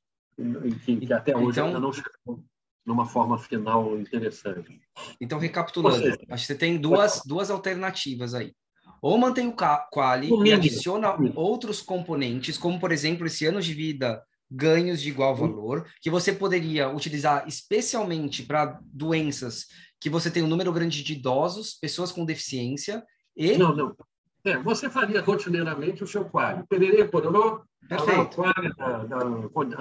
que, 0.86 0.98
que 0.98 1.14
até 1.14 1.36
hoje 1.36 1.52
então, 1.52 1.68
ainda 1.68 1.80
não 1.80 1.94
chegou 1.94 2.44
numa 2.86 3.06
forma 3.06 3.38
final 3.38 3.98
interessante. 3.98 4.82
Então, 5.20 5.40
recapitulando, 5.40 5.98
seja, 5.98 6.18
acho 6.30 6.44
que 6.44 6.48
você 6.48 6.56
tem 6.56 6.78
duas, 6.78 7.22
duas 7.26 7.50
alternativas 7.50 8.34
aí. 8.34 8.54
Ou 9.02 9.18
mantém 9.18 9.48
o 9.48 9.56
quali 9.90 10.30
e 10.46 10.52
adiciona 10.52 11.16
outros 11.36 11.82
componentes, 11.82 12.58
como, 12.58 12.80
por 12.80 12.92
exemplo, 12.92 13.26
esse 13.26 13.46
ano 13.46 13.62
de 13.62 13.74
vida 13.74 14.22
ganhos 14.52 15.02
de 15.02 15.10
igual 15.10 15.36
valor, 15.36 15.90
que 16.00 16.12
você 16.12 16.32
poderia 16.32 16.88
utilizar 16.88 17.48
especialmente 17.48 18.44
para 18.44 18.80
doenças 18.84 19.66
que 20.00 20.10
você 20.10 20.30
tem 20.30 20.44
um 20.44 20.48
número 20.48 20.72
grande 20.72 21.02
de 21.02 21.14
idosos, 21.14 21.74
pessoas 21.74 22.12
com 22.12 22.24
deficiência 22.24 23.04
e... 23.36 23.58
Não, 23.58 23.76
não. 23.76 23.96
É, 24.46 24.58
você 24.58 24.90
faria 24.90 25.22
rotineiramente 25.22 26.04
o 26.04 26.08
seu 26.08 26.26
quadro. 26.26 26.68
Pererê, 26.68 27.06
pororô, 27.06 27.62
Perfeito. 27.88 28.42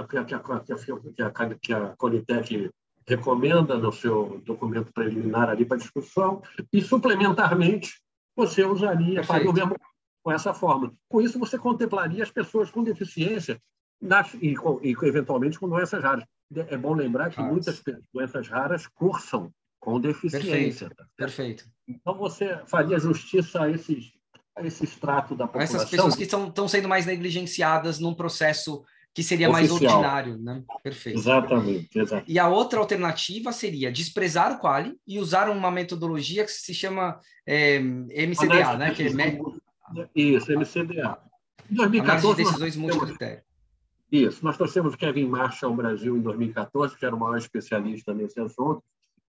que, 0.08 0.16
a, 0.34 1.56
que 1.60 1.72
a 1.72 1.96
Conitec 1.96 2.70
recomenda 3.06 3.76
no 3.76 3.92
seu 3.92 4.40
documento 4.44 4.92
preliminar 4.92 5.48
ali 5.48 5.64
para 5.64 5.78
discussão, 5.78 6.42
e 6.72 6.80
suplementarmente 6.80 8.00
você 8.36 8.64
usaria, 8.64 9.24
faria 9.24 9.50
o 9.50 9.52
mesmo 9.52 9.76
com 10.22 10.30
essa 10.30 10.54
forma. 10.54 10.94
Com 11.08 11.20
isso, 11.20 11.38
você 11.38 11.58
contemplaria 11.58 12.22
as 12.22 12.30
pessoas 12.30 12.70
com 12.70 12.84
deficiência 12.84 13.60
nas, 14.00 14.32
e, 14.34 14.54
e, 14.82 14.96
eventualmente 15.02 15.58
com 15.58 15.68
doenças 15.68 16.02
raras. 16.02 16.24
É 16.54 16.76
bom 16.76 16.94
lembrar 16.94 17.30
que 17.30 17.40
muitas 17.40 17.82
doenças 18.12 18.46
raras 18.46 18.86
cursam 18.86 19.50
com 19.80 20.00
deficiência. 20.00 20.88
Perfeito. 20.88 21.06
Perfeito. 21.16 21.64
Então, 21.88 22.14
você 22.14 22.60
faria 22.66 22.98
justiça 22.98 23.62
a 23.62 23.70
esses 23.70 24.12
a 24.12 24.21
esse 24.60 24.84
extrato 24.84 25.34
da 25.34 25.46
população. 25.46 25.76
Essas 25.76 25.90
pessoas 25.90 26.16
que 26.16 26.24
estão 26.24 26.68
sendo 26.68 26.88
mais 26.88 27.06
negligenciadas 27.06 27.98
num 27.98 28.14
processo 28.14 28.84
que 29.14 29.22
seria 29.22 29.50
Oficial. 29.50 29.78
mais 29.78 29.82
ordinário, 29.82 30.38
né? 30.38 30.62
Perfeito. 30.82 31.18
Exatamente, 31.18 31.98
exatamente. 31.98 32.32
E 32.32 32.38
a 32.38 32.48
outra 32.48 32.78
alternativa 32.78 33.52
seria 33.52 33.92
desprezar 33.92 34.52
o 34.52 34.58
quali 34.58 34.96
e 35.06 35.18
usar 35.18 35.50
uma 35.50 35.70
metodologia 35.70 36.44
que 36.44 36.50
se 36.50 36.72
chama 36.72 37.20
é, 37.46 37.78
MCDA, 37.78 38.76
né? 38.76 38.94
Que 38.94 39.02
é... 39.04 39.38
Isso, 40.14 40.50
MCDA. 40.50 41.18
Em 41.70 41.74
2014, 41.74 42.36
de 42.36 42.44
decisões 42.44 42.76
multicritério. 42.76 43.42
Isso, 44.10 44.44
nós 44.44 44.56
trouxemos 44.56 44.94
Kevin 44.94 45.26
Marshall 45.26 45.70
ao 45.70 45.76
Brasil 45.76 46.16
em 46.16 46.20
2014, 46.20 46.96
que 46.96 47.04
era 47.04 47.14
o 47.14 47.18
maior 47.18 47.36
especialista 47.36 48.14
nesse 48.14 48.40
assunto. 48.40 48.82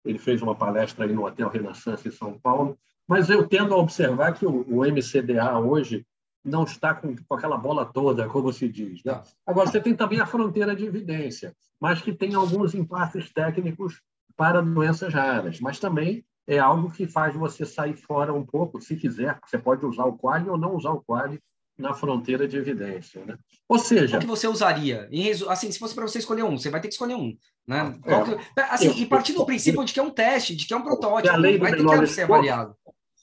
Ele 0.03 0.17
fez 0.17 0.41
uma 0.41 0.55
palestra 0.55 1.05
aí 1.05 1.13
no 1.13 1.25
Hotel 1.25 1.49
Renaissance 1.49 2.07
em 2.07 2.11
São 2.11 2.37
Paulo, 2.39 2.77
mas 3.07 3.29
eu 3.29 3.47
tendo 3.47 3.73
a 3.73 3.77
observar 3.77 4.33
que 4.33 4.45
o, 4.45 4.65
o 4.67 4.81
MCDA 4.81 5.59
hoje 5.59 6.05
não 6.43 6.63
está 6.63 6.93
com, 6.93 7.15
com, 7.15 7.35
aquela 7.35 7.57
bola 7.57 7.85
toda, 7.85 8.27
como 8.27 8.51
se 8.51 8.67
diz. 8.67 9.03
Né? 9.03 9.21
Agora, 9.45 9.67
você 9.69 9.79
tem 9.79 9.95
também 9.95 10.19
a 10.19 10.25
fronteira 10.25 10.75
de 10.75 10.85
evidência, 10.85 11.55
mas 11.79 12.01
que 12.01 12.11
tem 12.11 12.33
alguns 12.33 12.73
impasses 12.73 13.31
técnicos 13.31 14.01
para 14.35 14.61
doenças 14.61 15.13
raras, 15.13 15.59
mas 15.59 15.79
também 15.79 16.25
é 16.47 16.57
algo 16.57 16.91
que 16.91 17.07
faz 17.07 17.35
você 17.35 17.65
sair 17.65 17.95
fora 17.95 18.33
um 18.33 18.45
pouco, 18.45 18.81
se 18.81 18.95
quiser. 18.95 19.39
Você 19.45 19.57
pode 19.57 19.85
usar 19.85 20.05
o 20.05 20.17
quali 20.17 20.49
ou 20.49 20.57
não 20.57 20.75
usar 20.75 20.91
o 20.91 21.01
quali 21.01 21.39
na 21.77 21.93
fronteira 21.93 22.47
de 22.47 22.57
evidência. 22.57 23.23
Né? 23.25 23.37
Ou 23.67 23.79
seja... 23.79 24.17
O 24.17 24.19
que 24.19 24.27
você 24.27 24.47
usaria? 24.47 25.09
Assim, 25.47 25.71
se 25.71 25.79
fosse 25.79 25.95
para 25.95 26.07
você 26.07 26.19
escolher 26.19 26.43
um, 26.43 26.57
você 26.57 26.69
vai 26.69 26.81
ter 26.81 26.87
que 26.87 26.93
escolher 26.93 27.15
um. 27.15 27.35
Né? 27.67 27.99
É, 28.05 28.23
que... 28.23 28.59
assim, 28.61 28.87
eu, 28.87 28.97
e 28.97 29.05
partir 29.05 29.33
do 29.33 29.45
princípio 29.45 29.83
de 29.83 29.93
que 29.93 29.99
é 29.99 30.03
um 30.03 30.09
teste, 30.09 30.55
de 30.55 30.65
que 30.65 30.73
é 30.73 30.77
um 30.77 30.83
protótipo, 30.83 31.33
vai 31.59 31.75
ter 31.75 31.83
que 31.83 32.07
ser 32.07 32.23
avaliado 32.23 32.75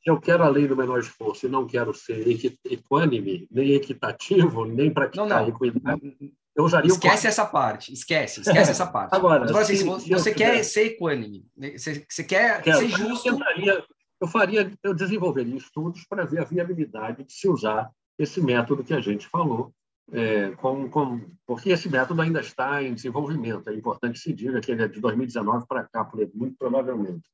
eu 0.08 0.18
quero 0.18 0.42
a 0.42 0.48
lei 0.48 0.66
do 0.66 0.76
menor 0.76 1.00
esforço 1.00 1.46
e 1.46 1.50
não 1.50 1.66
quero 1.66 1.92
ser 1.92 2.26
equânime, 2.64 3.46
nem 3.50 3.72
equitativo, 3.72 4.64
nem 4.64 4.92
praticar 4.92 5.26
não, 5.26 5.40
não. 5.40 5.48
equidade, 5.48 6.16
eu 6.56 6.64
usaria 6.64 6.90
Esquece 6.90 7.26
o... 7.26 7.28
essa 7.28 7.46
parte, 7.46 7.92
esquece, 7.92 8.40
esquece 8.40 8.70
essa 8.70 8.86
parte. 8.86 9.14
Agora, 9.14 9.44
Agora 9.44 9.62
assim, 9.62 9.76
se, 9.76 10.00
se 10.00 10.10
você 10.10 10.34
quer 10.34 10.50
tiver... 10.50 10.62
ser 10.64 10.86
equânime, 10.86 11.46
né, 11.56 11.76
você, 11.76 12.04
você 12.08 12.24
quer 12.24 12.62
quero, 12.62 12.78
ser 12.78 12.88
justo... 12.88 13.28
Eu, 13.28 13.34
tentaria, 13.34 13.84
eu, 14.20 14.28
faria, 14.28 14.72
eu 14.82 14.94
desenvolveria 14.94 15.56
estudos 15.56 16.04
para 16.08 16.24
ver 16.24 16.40
a 16.40 16.44
viabilidade 16.44 17.24
de 17.24 17.32
se 17.32 17.48
usar 17.48 17.90
esse 18.18 18.40
método 18.40 18.82
que 18.82 18.94
a 18.94 19.00
gente 19.00 19.26
falou, 19.28 19.72
é, 20.12 20.50
com, 20.52 20.88
com, 20.88 21.20
porque 21.46 21.70
esse 21.70 21.88
método 21.88 22.20
ainda 22.20 22.40
está 22.40 22.82
em 22.82 22.94
desenvolvimento. 22.94 23.68
É 23.68 23.74
importante 23.74 24.18
se 24.18 24.32
diga 24.32 24.60
que 24.60 24.72
ele 24.72 24.82
é 24.82 24.88
de 24.88 25.00
2019 25.00 25.66
para 25.66 25.84
cá, 25.84 26.10
muito 26.34 26.56
provavelmente. 26.58 27.28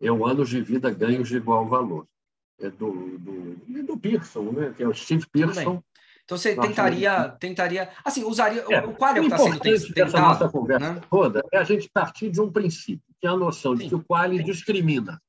É 0.00 0.10
o 0.10 0.24
anos 0.24 0.48
de 0.48 0.62
vida 0.62 0.90
ganhos 0.90 1.28
de 1.28 1.36
igual 1.36 1.68
valor 1.68 2.06
é 2.60 2.70
do, 2.70 3.18
do, 3.18 3.82
do 3.84 3.98
Pearson, 3.98 4.52
né? 4.52 4.72
que 4.76 4.82
é 4.82 4.88
o 4.88 4.94
Steve 4.94 5.26
Pearson. 5.32 5.82
Então 6.24 6.38
você 6.38 6.54
tentaria, 6.54 7.28
tentaria, 7.40 7.90
assim, 8.04 8.22
usaria 8.22 8.64
é, 8.70 8.84
o 8.84 8.94
qual 8.94 9.16
é 9.16 9.20
o 9.20 9.22
que 9.22 9.34
está 9.34 9.38
sendo 9.38 9.58
tentado, 9.58 10.00
essa 10.00 10.20
nossa 10.20 10.48
conversa 10.48 10.92
né? 10.94 11.00
toda 11.10 11.44
é 11.50 11.58
a 11.58 11.64
gente 11.64 11.90
partir 11.92 12.30
de 12.30 12.40
um 12.40 12.52
princípio, 12.52 13.02
que 13.20 13.26
é 13.26 13.30
a 13.30 13.36
noção 13.36 13.76
Sim. 13.76 13.82
de 13.82 13.88
que 13.88 13.94
o 13.96 14.04
quali 14.04 14.40
discrimina, 14.44 15.20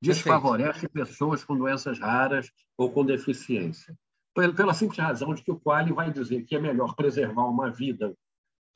desfavorece 0.00 0.86
Perfeito. 0.86 0.92
pessoas 0.92 1.42
com 1.42 1.56
doenças 1.56 1.98
raras 1.98 2.52
ou 2.78 2.92
com 2.92 3.04
deficiência. 3.04 3.96
Pela 4.34 4.74
simples 4.74 4.98
razão 4.98 5.32
de 5.32 5.42
que 5.42 5.50
o 5.50 5.58
quali 5.58 5.92
vai 5.92 6.10
dizer 6.10 6.42
que 6.42 6.56
é 6.56 6.60
melhor 6.60 6.94
preservar 6.94 7.44
uma 7.44 7.70
vida 7.70 8.14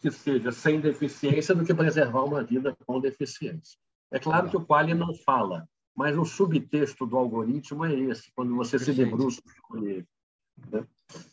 que 0.00 0.10
seja 0.10 0.52
sem 0.52 0.80
deficiência 0.80 1.54
do 1.54 1.64
que 1.64 1.74
preservar 1.74 2.22
uma 2.22 2.44
vida 2.44 2.76
com 2.86 3.00
deficiência. 3.00 3.76
É 4.10 4.18
claro 4.18 4.48
que 4.48 4.56
o 4.56 4.64
quali 4.64 4.94
não 4.94 5.12
fala 5.12 5.68
mas 5.98 6.16
o 6.16 6.24
subtexto 6.24 7.04
do 7.04 7.16
algoritmo 7.16 7.84
é 7.84 7.92
esse, 7.92 8.30
quando 8.30 8.54
você 8.54 8.78
Perfeito. 8.78 8.96
se 8.96 9.04
debruça 9.04 9.42
sobre 9.66 9.90
ele. 9.90 10.08
Né? 10.70 10.84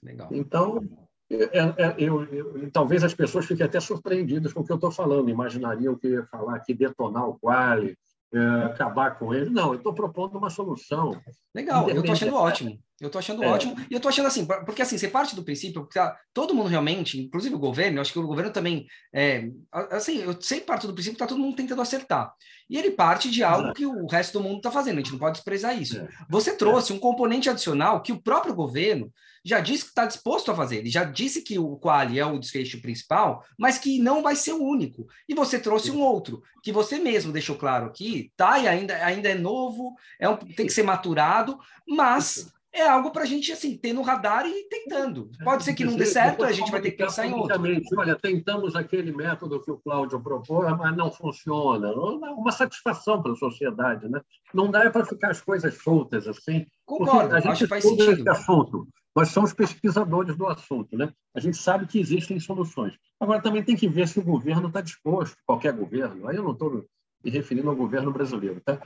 Legal. 0.01 0.27
Então, 0.31 0.83
é, 1.29 1.59
é, 1.59 1.95
eu, 1.99 2.23
eu, 2.23 2.71
talvez 2.71 3.03
as 3.03 3.13
pessoas 3.13 3.45
fiquem 3.45 3.63
até 3.63 3.79
surpreendidas 3.79 4.53
com 4.53 4.61
o 4.61 4.65
que 4.65 4.71
eu 4.71 4.77
estou 4.77 4.89
falando, 4.89 5.29
imaginariam 5.29 5.93
que 5.95 6.07
eu 6.07 6.11
ia 6.13 6.25
falar 6.25 6.59
que 6.61 6.73
detonar 6.73 7.29
o 7.29 7.37
quali, 7.37 7.95
é, 8.33 8.39
acabar 8.63 9.19
com 9.19 9.35
ele. 9.35 9.51
Não, 9.51 9.67
eu 9.67 9.75
estou 9.75 9.93
propondo 9.93 10.35
uma 10.35 10.49
solução. 10.49 11.21
Legal, 11.53 11.87
eu 11.87 11.99
estou 11.99 12.13
achando 12.13 12.35
ótimo. 12.35 12.79
Eu 13.01 13.07
estou 13.07 13.19
achando 13.19 13.43
é. 13.43 13.47
ótimo. 13.47 13.75
E 13.89 13.93
eu 13.93 13.97
estou 13.97 14.09
achando 14.09 14.27
assim, 14.27 14.45
porque 14.45 14.81
assim, 14.81 14.97
você 14.97 15.07
parte 15.07 15.35
do 15.35 15.43
princípio 15.43 15.85
que 15.85 15.95
tá, 15.95 16.17
todo 16.33 16.53
mundo 16.55 16.69
realmente, 16.69 17.19
inclusive 17.19 17.53
o 17.53 17.59
governo, 17.59 17.97
eu 17.97 18.01
acho 18.01 18.13
que 18.13 18.19
o 18.19 18.25
governo 18.25 18.51
também, 18.51 18.87
é, 19.13 19.49
assim, 19.91 20.21
eu 20.21 20.39
sempre 20.41 20.65
parto 20.65 20.87
do 20.87 20.93
princípio 20.93 21.17
que 21.17 21.23
está 21.23 21.27
todo 21.27 21.41
mundo 21.41 21.57
tentando 21.57 21.81
acertar. 21.81 22.33
E 22.69 22.77
ele 22.77 22.91
parte 22.91 23.29
de 23.29 23.43
algo 23.43 23.73
que 23.73 23.85
o 23.85 24.07
resto 24.07 24.39
do 24.39 24.43
mundo 24.43 24.57
está 24.57 24.71
fazendo, 24.71 24.95
a 24.95 25.01
gente 25.01 25.11
não 25.11 25.19
pode 25.19 25.35
desprezar 25.35 25.79
isso. 25.79 25.99
É. 25.99 26.07
Você 26.29 26.55
trouxe 26.55 26.93
um 26.93 26.99
componente 26.99 27.49
adicional 27.49 28.01
que 28.01 28.13
o 28.13 28.21
próprio 28.21 28.55
governo 28.55 29.11
já 29.43 29.59
disse 29.59 29.83
que 29.83 29.89
está 29.89 30.07
disposto 30.07 30.49
a 30.49 30.55
fazer. 30.55 30.77
Ele 30.77 30.89
já 30.89 31.03
disse 31.03 31.43
que 31.43 31.59
o 31.59 31.75
quali 31.75 32.17
é 32.17 32.25
o 32.25 32.39
desfecho 32.39 32.81
principal, 32.81 33.45
mas 33.59 33.77
que 33.77 33.99
não 33.99 34.23
vai 34.23 34.35
ser 34.35 34.53
o 34.53 34.63
único. 34.63 35.05
E 35.29 35.35
você 35.35 35.59
trouxe 35.59 35.91
um 35.91 36.01
outro, 36.01 36.41
que 36.63 36.71
você 36.71 36.97
mesmo 36.97 37.31
deixou 37.31 37.55
claro 37.55 37.85
aqui, 37.85 38.31
tá? 38.35 38.57
E 38.57 38.67
ainda, 38.67 38.95
ainda 39.05 39.29
é 39.29 39.35
novo, 39.35 39.93
é 40.19 40.27
um, 40.27 40.35
tem 40.35 40.65
que 40.65 40.73
ser 40.73 40.81
maturado, 40.81 41.59
mas 41.87 42.51
é 42.75 42.87
algo 42.87 43.09
para 43.09 43.23
a 43.23 43.25
gente 43.25 43.51
assim 43.53 43.77
ter 43.77 43.93
no 43.93 44.01
radar 44.01 44.45
e 44.45 44.49
ir 44.49 44.67
tentando. 44.67 45.31
Pode 45.43 45.63
ser 45.63 45.73
que 45.73 45.85
não 45.85 45.95
dê 45.95 46.05
certo, 46.05 46.43
a 46.43 46.51
gente 46.51 46.69
vai 46.69 46.81
ter 46.81 46.91
que 46.91 46.97
pensar 46.97 47.25
em 47.25 47.33
outro. 47.33 47.61
Olha, 47.97 48.15
tentamos 48.15 48.75
aquele 48.75 49.13
método 49.13 49.61
que 49.61 49.71
o 49.71 49.77
Cláudio 49.77 50.19
propôs, 50.19 50.77
mas 50.77 50.95
não 50.95 51.09
funciona. 51.09 51.93
Uma 51.93 52.51
satisfação 52.51 53.23
para 53.23 53.31
a 53.31 53.35
sociedade, 53.35 54.09
né? 54.09 54.21
Não 54.53 54.69
dá 54.69 54.89
para 54.91 55.05
ficar 55.05 55.31
as 55.31 55.39
coisas 55.39 55.81
soltas 55.81 56.27
assim. 56.27 56.65
Concordo, 56.85 57.35
a 57.35 57.39
gente 57.39 57.51
acho 57.51 57.63
que 57.63 57.69
faz 57.69 57.83
sentido. 57.83 58.11
Esse 58.11 58.29
assunto 58.29 58.87
Nós 59.15 59.29
somos 59.29 59.53
pesquisadores 59.53 60.35
do 60.35 60.45
assunto, 60.45 60.97
né? 60.97 61.13
A 61.33 61.39
gente 61.39 61.55
sabe 61.55 61.87
que 61.87 61.99
existem 61.99 62.37
soluções. 62.39 62.93
Agora, 63.19 63.41
também 63.41 63.63
tem 63.63 63.75
que 63.75 63.87
ver 63.87 64.07
se 64.09 64.19
o 64.19 64.23
governo 64.23 64.67
está 64.67 64.81
disposto, 64.81 65.37
qualquer 65.45 65.71
governo, 65.71 66.27
aí 66.27 66.35
eu 66.35 66.43
não 66.43 66.51
estou 66.51 66.85
me 67.23 67.31
referindo 67.31 67.69
ao 67.69 67.75
governo 67.75 68.11
brasileiro, 68.11 68.59
tá? 68.59 68.79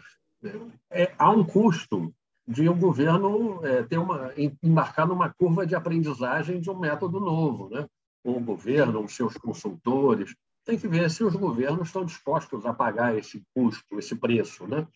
É, 0.91 1.11
há 1.17 1.31
um 1.31 1.43
custo 1.43 2.13
de 2.49 2.67
um 2.67 2.79
governo 2.79 3.63
é, 3.63 3.83
ter 3.83 3.99
uma, 3.99 4.33
embarcar 4.63 5.07
numa 5.07 5.31
curva 5.31 5.67
de 5.67 5.75
aprendizagem 5.75 6.59
de 6.59 6.67
um 6.71 6.79
método 6.79 7.19
novo, 7.19 7.69
né? 7.69 7.85
O 8.23 8.39
governo, 8.39 9.03
os 9.03 9.15
seus 9.15 9.37
consultores, 9.37 10.33
tem 10.65 10.77
que 10.77 10.87
ver 10.87 11.11
se 11.11 11.23
os 11.23 11.35
governos 11.35 11.89
estão 11.89 12.03
dispostos 12.03 12.65
a 12.65 12.73
pagar 12.73 13.15
esse 13.15 13.43
custo, 13.55 13.99
esse 13.99 14.15
preço, 14.15 14.65
né? 14.65 14.87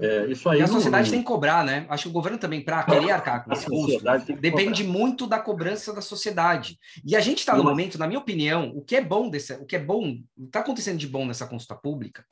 É, 0.00 0.26
isso 0.26 0.48
aí 0.48 0.60
e 0.60 0.62
a 0.62 0.68
sociedade 0.68 1.08
não... 1.08 1.10
tem 1.10 1.20
que 1.20 1.26
cobrar, 1.26 1.64
né? 1.64 1.84
Acho 1.88 2.04
que 2.04 2.08
o 2.08 2.12
governo 2.12 2.38
também, 2.38 2.60
para 2.60 2.84
querer 2.84 3.10
arcar 3.10 3.44
com 3.44 3.52
esse 3.52 3.66
custo, 3.66 4.04
depende 4.40 4.84
cobrar. 4.84 4.98
muito 4.98 5.26
da 5.26 5.40
cobrança 5.40 5.92
da 5.92 6.00
sociedade. 6.00 6.78
E 7.04 7.16
a 7.16 7.20
gente 7.20 7.38
está 7.38 7.56
no 7.56 7.64
momento, 7.64 7.98
na 7.98 8.06
minha 8.06 8.20
opinião, 8.20 8.70
o 8.76 8.82
que 8.82 8.94
é 8.94 9.00
bom 9.00 9.28
desse, 9.28 9.54
o 9.54 9.66
que 9.66 9.74
é 9.74 9.78
bom, 9.80 10.18
está 10.38 10.60
acontecendo 10.60 10.98
de 10.98 11.06
bom 11.08 11.26
nessa 11.26 11.48
consulta 11.48 11.74
pública, 11.74 12.24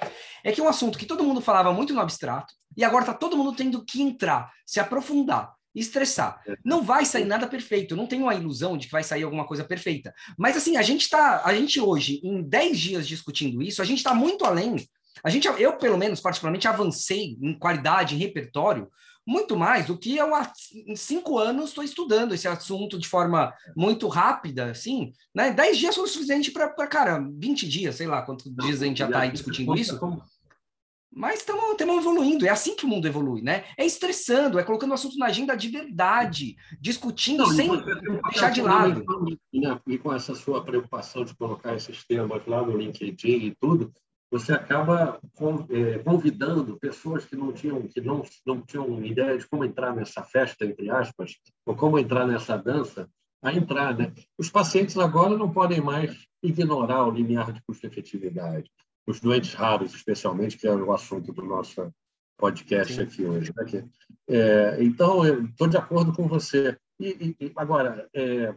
é 0.44 0.52
que 0.52 0.60
é 0.60 0.64
um 0.64 0.68
assunto 0.68 0.96
que 0.96 1.06
todo 1.06 1.24
mundo 1.24 1.40
falava 1.40 1.72
muito 1.72 1.92
no 1.92 2.00
abstrato, 2.00 2.54
e 2.76 2.84
agora 2.84 3.02
está 3.02 3.14
todo 3.14 3.36
mundo 3.36 3.52
tendo 3.52 3.84
que 3.84 4.00
entrar, 4.00 4.52
se 4.64 4.78
aprofundar, 4.78 5.52
estressar. 5.74 6.40
É. 6.46 6.54
Não 6.64 6.82
vai 6.82 7.04
sair 7.04 7.24
nada 7.24 7.48
perfeito, 7.48 7.96
não 7.96 8.06
tenho 8.06 8.28
a 8.28 8.34
ilusão 8.34 8.76
de 8.78 8.86
que 8.86 8.92
vai 8.92 9.02
sair 9.02 9.24
alguma 9.24 9.46
coisa 9.46 9.64
perfeita. 9.64 10.14
Mas 10.38 10.56
assim, 10.56 10.76
a 10.76 10.82
gente 10.82 11.02
está, 11.02 11.42
a 11.44 11.52
gente 11.52 11.80
hoje, 11.80 12.20
em 12.22 12.42
10 12.42 12.78
dias 12.78 13.08
discutindo 13.08 13.60
isso, 13.60 13.82
a 13.82 13.84
gente 13.84 13.98
está 13.98 14.14
muito 14.14 14.44
além 14.44 14.76
a 15.22 15.30
gente, 15.30 15.46
eu, 15.46 15.72
pelo 15.74 15.98
menos, 15.98 16.20
particularmente, 16.20 16.68
avancei 16.68 17.36
em 17.40 17.58
qualidade, 17.58 18.14
em 18.14 18.18
repertório, 18.18 18.90
muito 19.26 19.56
mais 19.56 19.86
do 19.86 19.98
que 19.98 20.16
eu 20.16 20.34
há 20.34 20.52
cinco 20.94 21.36
anos 21.36 21.70
estou 21.70 21.82
estudando 21.82 22.32
esse 22.32 22.46
assunto 22.46 22.96
de 22.96 23.08
forma 23.08 23.52
muito 23.76 24.06
rápida, 24.06 24.70
assim, 24.70 25.12
né? 25.34 25.50
Dez 25.50 25.76
dias 25.76 25.96
foi 25.96 26.04
o 26.04 26.08
suficiente 26.08 26.52
para, 26.52 26.68
cara, 26.86 27.18
20 27.18 27.68
dias, 27.68 27.96
sei 27.96 28.06
lá 28.06 28.22
quantos 28.22 28.54
dias 28.54 28.82
a 28.82 28.86
gente 28.86 28.98
já 28.98 29.06
está 29.06 29.20
aí 29.20 29.32
discutindo 29.32 29.74
isso. 29.74 29.98
Mas 31.12 31.40
estamos 31.40 31.80
evoluindo, 31.80 32.46
é 32.46 32.50
assim 32.50 32.76
que 32.76 32.84
o 32.84 32.88
mundo 32.88 33.08
evolui, 33.08 33.40
né? 33.40 33.64
É 33.76 33.84
estressando, 33.84 34.58
é 34.58 34.62
colocando 34.62 34.90
o 34.90 34.94
assunto 34.94 35.16
na 35.16 35.26
agenda 35.26 35.56
de 35.56 35.68
verdade, 35.68 36.56
discutindo 36.78 37.38
Não, 37.38 37.52
sem 37.52 37.70
deixar 38.30 38.50
de 38.50 38.60
lado. 38.60 39.02
Né? 39.52 39.80
E 39.88 39.98
com 39.98 40.14
essa 40.14 40.34
sua 40.34 40.62
preocupação 40.62 41.24
de 41.24 41.34
colocar 41.34 41.74
esses 41.74 42.04
temas 42.06 42.46
lá 42.46 42.62
no 42.62 42.76
LinkedIn 42.76 43.46
e 43.46 43.54
tudo, 43.58 43.92
você 44.30 44.52
acaba 44.52 45.20
é, 45.70 45.98
convidando 46.00 46.78
pessoas 46.78 47.24
que 47.24 47.36
não 47.36 47.52
tinham 47.52 47.82
que 47.82 48.00
não, 48.00 48.22
não 48.44 48.60
tinham 48.60 49.04
ideia 49.04 49.38
de 49.38 49.46
como 49.46 49.64
entrar 49.64 49.94
nessa 49.94 50.22
festa 50.22 50.64
entre 50.64 50.90
aspas 50.90 51.34
ou 51.64 51.76
como 51.76 51.98
entrar 51.98 52.26
nessa 52.26 52.56
dança 52.56 53.08
a 53.42 53.52
entrar 53.52 53.96
né 53.96 54.12
os 54.38 54.50
pacientes 54.50 54.96
agora 54.98 55.36
não 55.36 55.52
podem 55.52 55.80
mais 55.80 56.26
ignorar 56.42 57.06
o 57.06 57.10
limiar 57.10 57.52
de 57.52 57.62
custo-efetividade 57.62 58.70
os 59.06 59.20
doentes 59.20 59.54
raros 59.54 59.94
especialmente 59.94 60.58
que 60.58 60.66
é 60.66 60.74
o 60.74 60.92
assunto 60.92 61.32
do 61.32 61.42
nosso 61.42 61.92
podcast 62.36 62.94
Sim. 62.94 63.02
aqui 63.02 63.24
hoje 63.24 63.52
né? 63.56 63.64
que, 63.64 63.84
é, 64.28 64.82
então 64.82 65.24
eu 65.24 65.44
estou 65.44 65.68
de 65.68 65.76
acordo 65.76 66.12
com 66.12 66.26
você 66.26 66.76
e, 66.98 67.36
e 67.38 67.52
agora 67.54 68.08
é, 68.14 68.54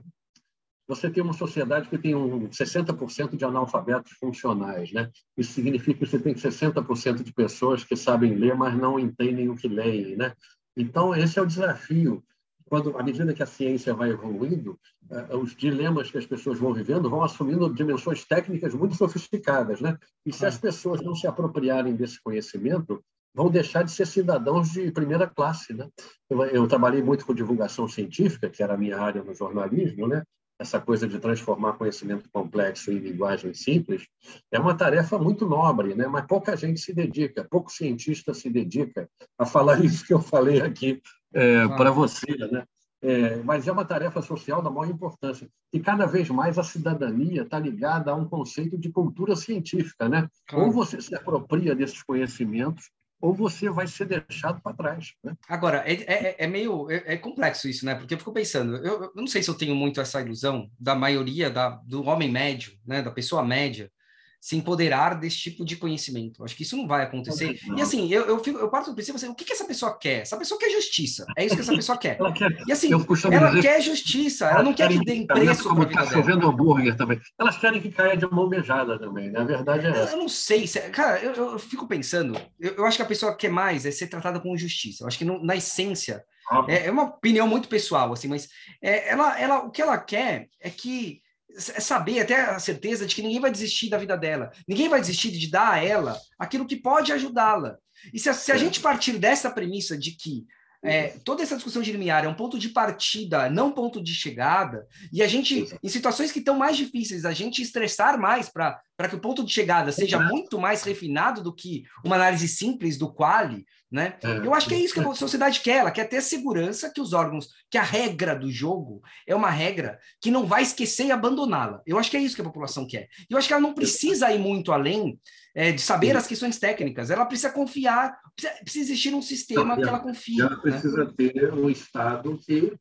você 0.90 1.08
tem 1.08 1.22
uma 1.22 1.34
sociedade 1.34 1.88
que 1.88 2.00
tem 2.00 2.16
um 2.16 2.50
60% 2.50 3.38
de 3.38 3.46
analfabetos 3.46 4.12
funcionais. 4.14 4.92
Né? 4.92 5.08
Isso 5.38 5.54
significa 5.54 6.00
que 6.00 6.06
você 6.08 6.18
tem 6.18 6.34
60% 6.34 7.22
de 7.22 7.32
pessoas 7.32 7.84
que 7.84 7.96
sabem 7.96 8.34
ler, 8.34 8.56
mas 8.56 8.76
não 8.76 9.00
entendem 9.00 9.50
o 9.50 9.56
que 9.56 9.68
leem. 9.68 10.16
Né? 10.16 10.34
Então, 10.76 11.16
esse 11.16 11.38
é 11.38 11.44
o 11.44 11.46
desafio. 11.46 12.24
Quando, 12.66 12.98
à 12.98 13.04
medida 13.04 13.36
que 13.36 13.44
a 13.44 13.46
ciência 13.46 13.94
vai 13.94 14.10
evoluindo, 14.10 14.80
uh, 15.12 15.38
os 15.38 15.56
dilemas 15.56 16.10
que 16.10 16.18
as 16.18 16.26
pessoas 16.26 16.58
vão 16.58 16.74
vivendo 16.74 17.08
vão 17.08 17.24
assumindo 17.24 17.72
dimensões 17.72 18.26
técnicas 18.26 18.74
muito 18.74 18.96
sofisticadas. 18.96 19.80
Né? 19.82 19.96
E 20.26 20.34
se 20.34 20.44
as 20.44 20.58
pessoas 20.58 21.02
não 21.02 21.14
se 21.14 21.28
apropriarem 21.28 21.96
desse 21.96 22.20
conhecimento, 22.20 23.04
vão 23.32 23.52
deixar 23.52 23.84
de 23.84 23.92
ser 23.92 24.08
cidadãos 24.08 24.72
de 24.72 24.92
primeira 24.92 25.28
classe. 25.28 25.72
Né? 25.72 25.88
Eu, 26.28 26.44
eu, 26.46 26.68
trabalhei 26.68 27.04
muito 27.04 27.28
com 27.28 27.34
divulgação 27.34 27.88
científica, 27.88 28.50
que 28.50 28.64
era 28.64 28.74
a 28.74 28.78
minha 28.78 29.00
área 29.00 29.24
no 29.24 29.36
jornalismo, 29.36 30.08
né? 30.08 30.24
Essa 30.60 30.80
coisa 30.80 31.08
de 31.08 31.18
transformar 31.20 31.74
conhecimento 31.74 32.30
complexo 32.32 32.92
em 32.92 32.98
linguagem 32.98 33.54
simples, 33.54 34.06
é 34.52 34.60
uma 34.60 34.76
tarefa 34.76 35.18
muito 35.18 35.48
nobre, 35.48 35.96
né? 35.96 36.06
mas 36.06 36.28
pouca 36.28 36.56
gente 36.58 36.82
se 36.82 36.94
dedica, 36.94 37.48
pouco 37.50 37.72
cientista 37.72 38.34
se 38.34 38.50
dedica 38.50 39.10
a 39.38 39.46
falar 39.46 39.80
isso 39.86 40.06
que 40.06 40.14
eu 40.14 40.20
falei 40.20 40.62
aqui 40.62 41.02
é, 41.34 41.62
ah. 41.62 41.70
para 41.70 41.92
você. 41.92 42.36
Né? 42.52 42.66
É, 43.02 43.38
mas 43.38 43.66
é 43.66 43.72
uma 43.72 43.86
tarefa 43.86 44.22
social 44.22 44.62
da 44.62 44.70
maior 44.70 44.92
importância. 44.92 45.50
E 45.72 45.80
cada 45.80 46.06
vez 46.06 46.30
mais 46.30 46.60
a 46.60 46.64
cidadania 46.64 47.44
está 47.44 47.58
ligada 47.58 48.12
a 48.12 48.16
um 48.16 48.28
conceito 48.28 48.78
de 48.78 48.92
cultura 48.92 49.38
científica. 49.38 50.10
Né? 50.10 50.28
Claro. 50.46 50.66
Ou 50.66 50.72
você 50.72 51.02
se 51.02 51.16
apropria 51.16 51.74
desses 51.74 52.04
conhecimentos, 52.04 52.90
ou 53.22 53.34
você 53.34 53.70
vai 53.70 53.88
ser 53.88 54.06
deixado 54.06 54.62
para 54.62 54.76
trás. 54.76 55.14
Né? 55.24 55.36
Agora, 55.48 55.84
é, 55.86 55.94
é, 55.94 56.36
é 56.40 56.48
meio 56.48 56.90
é, 56.90 57.14
é, 57.14 57.18
complexo 57.18 57.68
isso, 57.68 57.86
né? 57.86 57.96
Porque 57.96 58.14
eu 58.14 58.18
fico 58.18 58.32
pensando, 58.32 58.78
eu, 58.78 59.04
eu, 59.04 59.12
não 59.16 59.28
sei 59.28 59.44
se 59.44 59.50
eu 59.50 59.56
tenho 59.58 59.76
muito 59.76 60.00
essa 60.00 60.22
ilusão 60.22 60.70
da 60.80 60.96
maioria 60.96 61.50
da, 61.50 61.70
do 61.70 62.04
homem 62.06 62.32
médio, 62.32 62.74
né? 62.86 63.02
Da 63.02 63.12
pessoa 63.12 63.44
média, 63.44 63.92
se 64.40 64.56
empoderar 64.56 65.16
desse 65.16 65.38
tipo 65.38 65.66
de 65.66 65.76
conhecimento. 65.76 66.44
Acho 66.44 66.56
que 66.56 66.64
isso 66.64 66.78
não 66.78 66.88
vai 66.88 67.04
acontecer. 67.04 67.60
E 67.76 67.82
assim, 67.82 68.12
eu, 68.12 68.26
eu, 68.26 68.42
fico, 68.42 68.58
eu 68.58 68.70
parto 68.70 68.90
do 68.90 68.94
princípio 68.96 69.18
assim, 69.18 69.28
o 69.28 69.36
que, 69.36 69.44
que 69.44 69.52
essa 69.52 69.66
pessoa 69.66 69.98
quer? 69.98 70.22
Essa 70.22 70.38
pessoa 70.38 70.60
quer 70.60 70.70
justiça. 70.70 71.26
É 71.38 71.46
isso 71.46 71.56
que 71.56 71.62
essa 71.62 71.76
pessoa 71.76 71.98
quer. 71.98 72.18
ela 72.18 72.32
quer 72.32 72.50
e 72.66 72.72
assim, 72.72 72.90
ela 72.92 73.50
dizer, 73.50 73.62
quer 73.62 73.82
justiça, 73.82 74.46
ela 74.48 74.64
não 74.64 74.74
quer 74.74 74.88
que 74.90 75.04
dê 75.04 75.26
preço 75.26 75.76
para 75.76 75.86
vida 75.86 75.94
tá 75.94 76.06
chovendo 76.06 76.48
hambúrguer 76.48 76.96
também. 76.96 77.20
Elas 77.38 77.58
querem 77.58 77.82
que 77.82 77.92
caia 77.92 78.16
de 78.16 78.26
mão 78.28 78.48
beijada 78.48 78.98
também, 78.98 79.30
né? 79.30 79.42
A 79.42 79.44
verdade 79.44 79.88
é 79.88 79.90
essa. 79.90 80.14
Eu 80.14 80.20
não 80.20 80.30
sei. 80.30 80.68
Se, 80.68 80.80
cara, 80.90 81.20
eu, 81.20 81.34
eu, 81.34 81.60
fico 81.60 81.88
pensando, 81.88 82.40
eu, 82.60 82.76
eu, 82.76 82.86
acho 82.86 82.98
que 82.98 83.04
a 83.04 83.08
pessoa 83.08 83.36
quer 83.36 83.50
mais 83.50 83.86
é 83.86 83.92
ser 83.92 84.08
tratada 84.08 84.40
com 84.40 84.56
justiça. 84.56 85.04
Eu 85.04 85.08
acho 85.08 85.18
que 85.18 85.26
na 85.26 85.56
essência, 85.56 86.24
ah, 86.50 86.66
é, 86.68 86.88
é, 86.88 86.92
uma 86.92 87.04
opinião 87.04 87.48
muito 87.48 87.68
pessoal, 87.68 88.14
assim, 88.14 88.28
mas 88.28 88.48
é, 88.82 89.10
ela, 89.10 89.40
ela, 89.40 89.60
o 89.60 89.70
que 89.70 89.82
ela 89.82 89.98
quer 89.98 90.48
é 90.62 90.70
que 90.70 91.22
é 91.22 91.29
saber, 91.58 92.22
até 92.22 92.42
a 92.42 92.60
certeza 92.60 93.06
de 93.06 93.16
que 93.16 93.22
ninguém 93.22 93.40
vai 93.40 93.52
desistir 93.52 93.90
da 93.90 93.98
vida 93.98 94.18
dela. 94.18 94.52
Ninguém 94.68 94.90
vai 94.90 95.00
desistir 95.00 95.32
de 95.32 95.50
dar 95.50 95.74
a 95.74 95.84
ela 95.84 96.20
aquilo 96.38 96.66
que 96.66 96.76
pode 96.76 97.12
ajudá-la. 97.12 97.78
E 98.14 98.20
se 98.20 98.30
a, 98.30 98.34
se 98.34 98.52
a, 98.52 98.56
é. 98.56 98.58
gente 98.58 98.80
partir 98.80 99.14
dessa 99.18 99.50
premissa 99.50 99.98
de 99.98 100.12
que 100.12 100.46
é, 100.82 101.10
toda 101.26 101.44
essa 101.44 101.56
discussão 101.56 101.82
de 101.82 101.92
limiar 101.92 102.24
é 102.24 102.28
um 102.28 102.34
ponto 102.34 102.58
de 102.58 102.70
partida, 102.70 103.50
não 103.50 103.72
ponto 103.72 104.02
de 104.02 104.14
chegada, 104.14 104.88
e 105.12 105.22
a 105.22 105.28
gente, 105.28 105.68
em 105.84 105.90
situações 105.90 106.32
que 106.32 106.40
estão 106.40 106.58
mais 106.58 106.78
difíceis, 106.78 107.26
a 107.26 107.34
gente 107.34 107.62
estressar 107.62 108.18
mais 108.18 108.50
para 108.50 108.82
que 109.10 109.16
o 109.16 109.20
ponto 109.20 109.44
de 109.44 109.52
chegada 109.52 109.92
seja 109.92 110.20
muito 110.20 110.58
mais 110.58 110.84
refinado 110.84 111.44
do 111.44 111.54
que 111.54 111.84
uma 112.06 112.16
análise 112.16 112.48
simples 112.48 112.98
do 112.98 113.12
quali, 113.12 113.66
né? 113.92 114.18
É, 114.24 114.38
Eu 114.38 114.54
acho 114.54 114.68
que 114.68 114.76
é 114.76 114.80
isso 114.80 114.94
que 114.94 115.00
a 115.00 115.16
sociedade 115.16 115.62
quer, 115.62 115.78
ela 115.78 115.92
quer 115.92 116.06
ter 116.06 116.22
segurança 116.22 116.92
que 116.94 117.02
os 117.02 117.14
órgãos, 117.14 117.50
que 117.70 117.78
a 117.78 117.84
regra 117.84 118.36
do 118.36 118.52
jogo 118.52 119.02
é 119.26 119.34
uma 119.34 119.50
regra 119.50 120.00
que 120.22 120.30
não 120.30 120.46
vai 120.46 120.62
esquecer 120.62 121.08
e 121.08 121.12
abandoná-la. 121.12 121.82
Eu 121.86 121.98
acho 121.98 122.12
que 122.12 122.18
é 122.18 122.22
isso 122.22 122.36
que 122.36 122.42
a 122.42 122.46
população 122.46 122.88
quer. 122.88 123.10
Eu 123.30 123.38
acho 123.38 123.48
que 123.48 123.54
ela 123.54 123.62
não 123.62 123.74
precisa 123.74 124.32
ir 124.32 124.40
muito 124.40 124.72
além 124.72 125.20
é, 125.56 125.72
de 125.72 125.82
saber 125.82 126.16
as 126.16 126.28
questões 126.28 126.60
técnicas, 126.60 127.10
ela 127.10 127.26
precisa 127.26 127.52
confiar, 127.52 128.18
precisa, 128.36 128.62
precisa 128.62 128.86
existir 128.86 129.14
um 129.14 129.22
sistema 129.22 129.76
que 129.76 129.84
ela 129.84 130.00
confie. 130.00 130.40
Ela 130.40 130.52
né? 130.52 130.62
precisa 130.62 131.06
né? 131.06 131.14
ter 131.18 131.54
um 131.54 131.70
Estado 131.70 132.38
que 132.38 132.74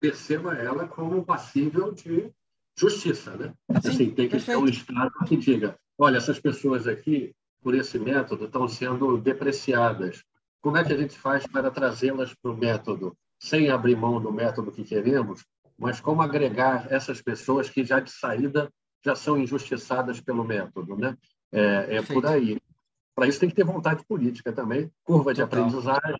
perceba 0.00 0.54
ela 0.54 0.86
como 0.86 1.24
passível 1.24 1.92
de 1.92 2.30
justiça, 2.78 3.36
né? 3.36 3.52
Sim, 3.82 3.88
assim, 3.88 4.10
tem 4.10 4.28
que 4.28 4.36
perfeito. 4.36 4.58
ter 4.58 4.64
um 4.64 4.68
Estado 4.68 5.12
que 5.26 5.36
diga, 5.36 5.76
olha, 5.98 6.18
essas 6.18 6.38
pessoas 6.38 6.86
aqui, 6.86 7.34
por 7.62 7.74
esse 7.74 7.98
método, 7.98 8.44
estão 8.44 8.68
sendo 8.68 9.18
depreciadas, 9.18 10.22
como 10.64 10.78
é 10.78 10.82
que 10.82 10.94
a 10.94 10.96
gente 10.96 11.18
faz 11.18 11.46
para 11.46 11.70
trazê-las 11.70 12.32
para 12.32 12.50
o 12.50 12.56
método, 12.56 13.14
sem 13.38 13.68
abrir 13.68 13.94
mão 13.94 14.18
do 14.18 14.32
método 14.32 14.72
que 14.72 14.82
queremos, 14.82 15.44
mas 15.78 16.00
como 16.00 16.22
agregar 16.22 16.90
essas 16.90 17.20
pessoas 17.20 17.68
que 17.68 17.84
já 17.84 18.00
de 18.00 18.10
saída 18.10 18.72
já 19.04 19.14
são 19.14 19.36
injustiçadas 19.36 20.22
pelo 20.22 20.42
método, 20.42 20.96
né? 20.96 21.18
É, 21.52 21.96
é 21.96 22.02
por 22.02 22.24
aí. 22.24 22.58
Para 23.14 23.26
isso 23.28 23.38
tem 23.38 23.50
que 23.50 23.54
ter 23.54 23.66
vontade 23.66 24.06
política 24.06 24.54
também, 24.54 24.90
curva 25.04 25.34
de 25.34 25.42
Total. 25.42 25.64
aprendizagem 25.64 26.16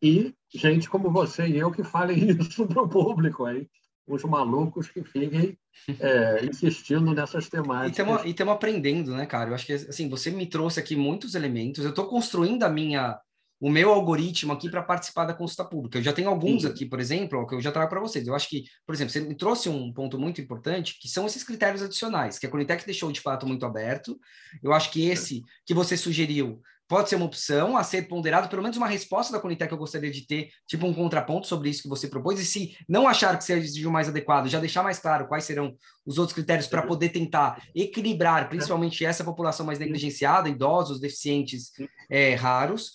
e 0.00 0.32
gente 0.48 0.88
como 0.88 1.10
você 1.10 1.48
e 1.48 1.58
eu 1.58 1.72
que 1.72 1.82
falem 1.82 2.30
isso 2.38 2.64
para 2.68 2.82
o 2.82 2.88
público 2.88 3.46
aí, 3.46 3.68
os 4.06 4.22
malucos 4.22 4.88
que 4.90 5.02
fiquem 5.02 5.58
é, 5.98 6.44
insistindo 6.44 7.12
nessas 7.12 7.48
temáticas. 7.48 8.24
E 8.24 8.30
estamos 8.30 8.54
aprendendo, 8.54 9.16
né, 9.16 9.26
cara? 9.26 9.50
Eu 9.50 9.54
acho 9.56 9.66
que 9.66 9.72
assim, 9.72 10.08
você 10.08 10.30
me 10.30 10.46
trouxe 10.46 10.78
aqui 10.78 10.94
muitos 10.94 11.34
elementos. 11.34 11.82
Eu 11.82 11.90
estou 11.90 12.06
construindo 12.06 12.62
a 12.62 12.68
minha 12.68 13.20
o 13.62 13.70
meu 13.70 13.92
algoritmo 13.92 14.52
aqui 14.52 14.68
para 14.68 14.82
participar 14.82 15.24
da 15.24 15.32
consulta 15.32 15.64
pública. 15.64 15.96
Eu 15.96 16.02
já 16.02 16.12
tenho 16.12 16.28
alguns 16.28 16.62
Sim. 16.62 16.68
aqui, 16.68 16.84
por 16.84 16.98
exemplo, 16.98 17.46
que 17.46 17.54
eu 17.54 17.60
já 17.60 17.70
trago 17.70 17.88
para 17.88 18.00
vocês. 18.00 18.26
Eu 18.26 18.34
acho 18.34 18.48
que, 18.48 18.64
por 18.84 18.92
exemplo, 18.92 19.12
você 19.12 19.20
me 19.20 19.36
trouxe 19.36 19.68
um 19.68 19.92
ponto 19.92 20.18
muito 20.18 20.40
importante, 20.40 20.98
que 21.00 21.08
são 21.08 21.24
esses 21.26 21.44
critérios 21.44 21.80
adicionais, 21.80 22.40
que 22.40 22.46
a 22.46 22.50
Conitec 22.50 22.84
deixou 22.84 23.12
de 23.12 23.20
fato 23.20 23.46
muito 23.46 23.64
aberto. 23.64 24.18
Eu 24.60 24.72
acho 24.72 24.90
que 24.90 25.08
esse 25.08 25.44
que 25.64 25.72
você 25.72 25.96
sugeriu 25.96 26.60
pode 26.88 27.08
ser 27.08 27.16
uma 27.16 27.24
opção 27.24 27.74
a 27.76 27.82
ser 27.82 28.02
ponderado, 28.02 28.48
pelo 28.48 28.60
menos 28.60 28.76
uma 28.76 28.86
resposta 28.86 29.32
da 29.32 29.40
Conitec 29.40 29.72
eu 29.72 29.78
gostaria 29.78 30.10
de 30.10 30.26
ter, 30.26 30.50
tipo 30.66 30.86
um 30.86 30.92
contraponto 30.92 31.46
sobre 31.46 31.70
isso 31.70 31.82
que 31.82 31.88
você 31.88 32.06
propôs, 32.06 32.38
e 32.38 32.44
se 32.44 32.76
não 32.86 33.08
achar 33.08 33.38
que 33.38 33.44
seja 33.44 33.88
o 33.88 33.92
mais 33.92 34.08
adequado, 34.08 34.48
já 34.48 34.60
deixar 34.60 34.82
mais 34.82 34.98
claro 34.98 35.26
quais 35.26 35.44
serão 35.44 35.74
os 36.04 36.18
outros 36.18 36.34
critérios 36.34 36.66
para 36.66 36.82
poder 36.82 37.08
tentar 37.08 37.62
equilibrar, 37.74 38.48
principalmente 38.48 39.06
essa 39.06 39.24
população 39.24 39.64
mais 39.64 39.78
negligenciada, 39.78 40.50
idosos, 40.50 41.00
deficientes 41.00 41.72
é, 42.10 42.34
raros. 42.34 42.92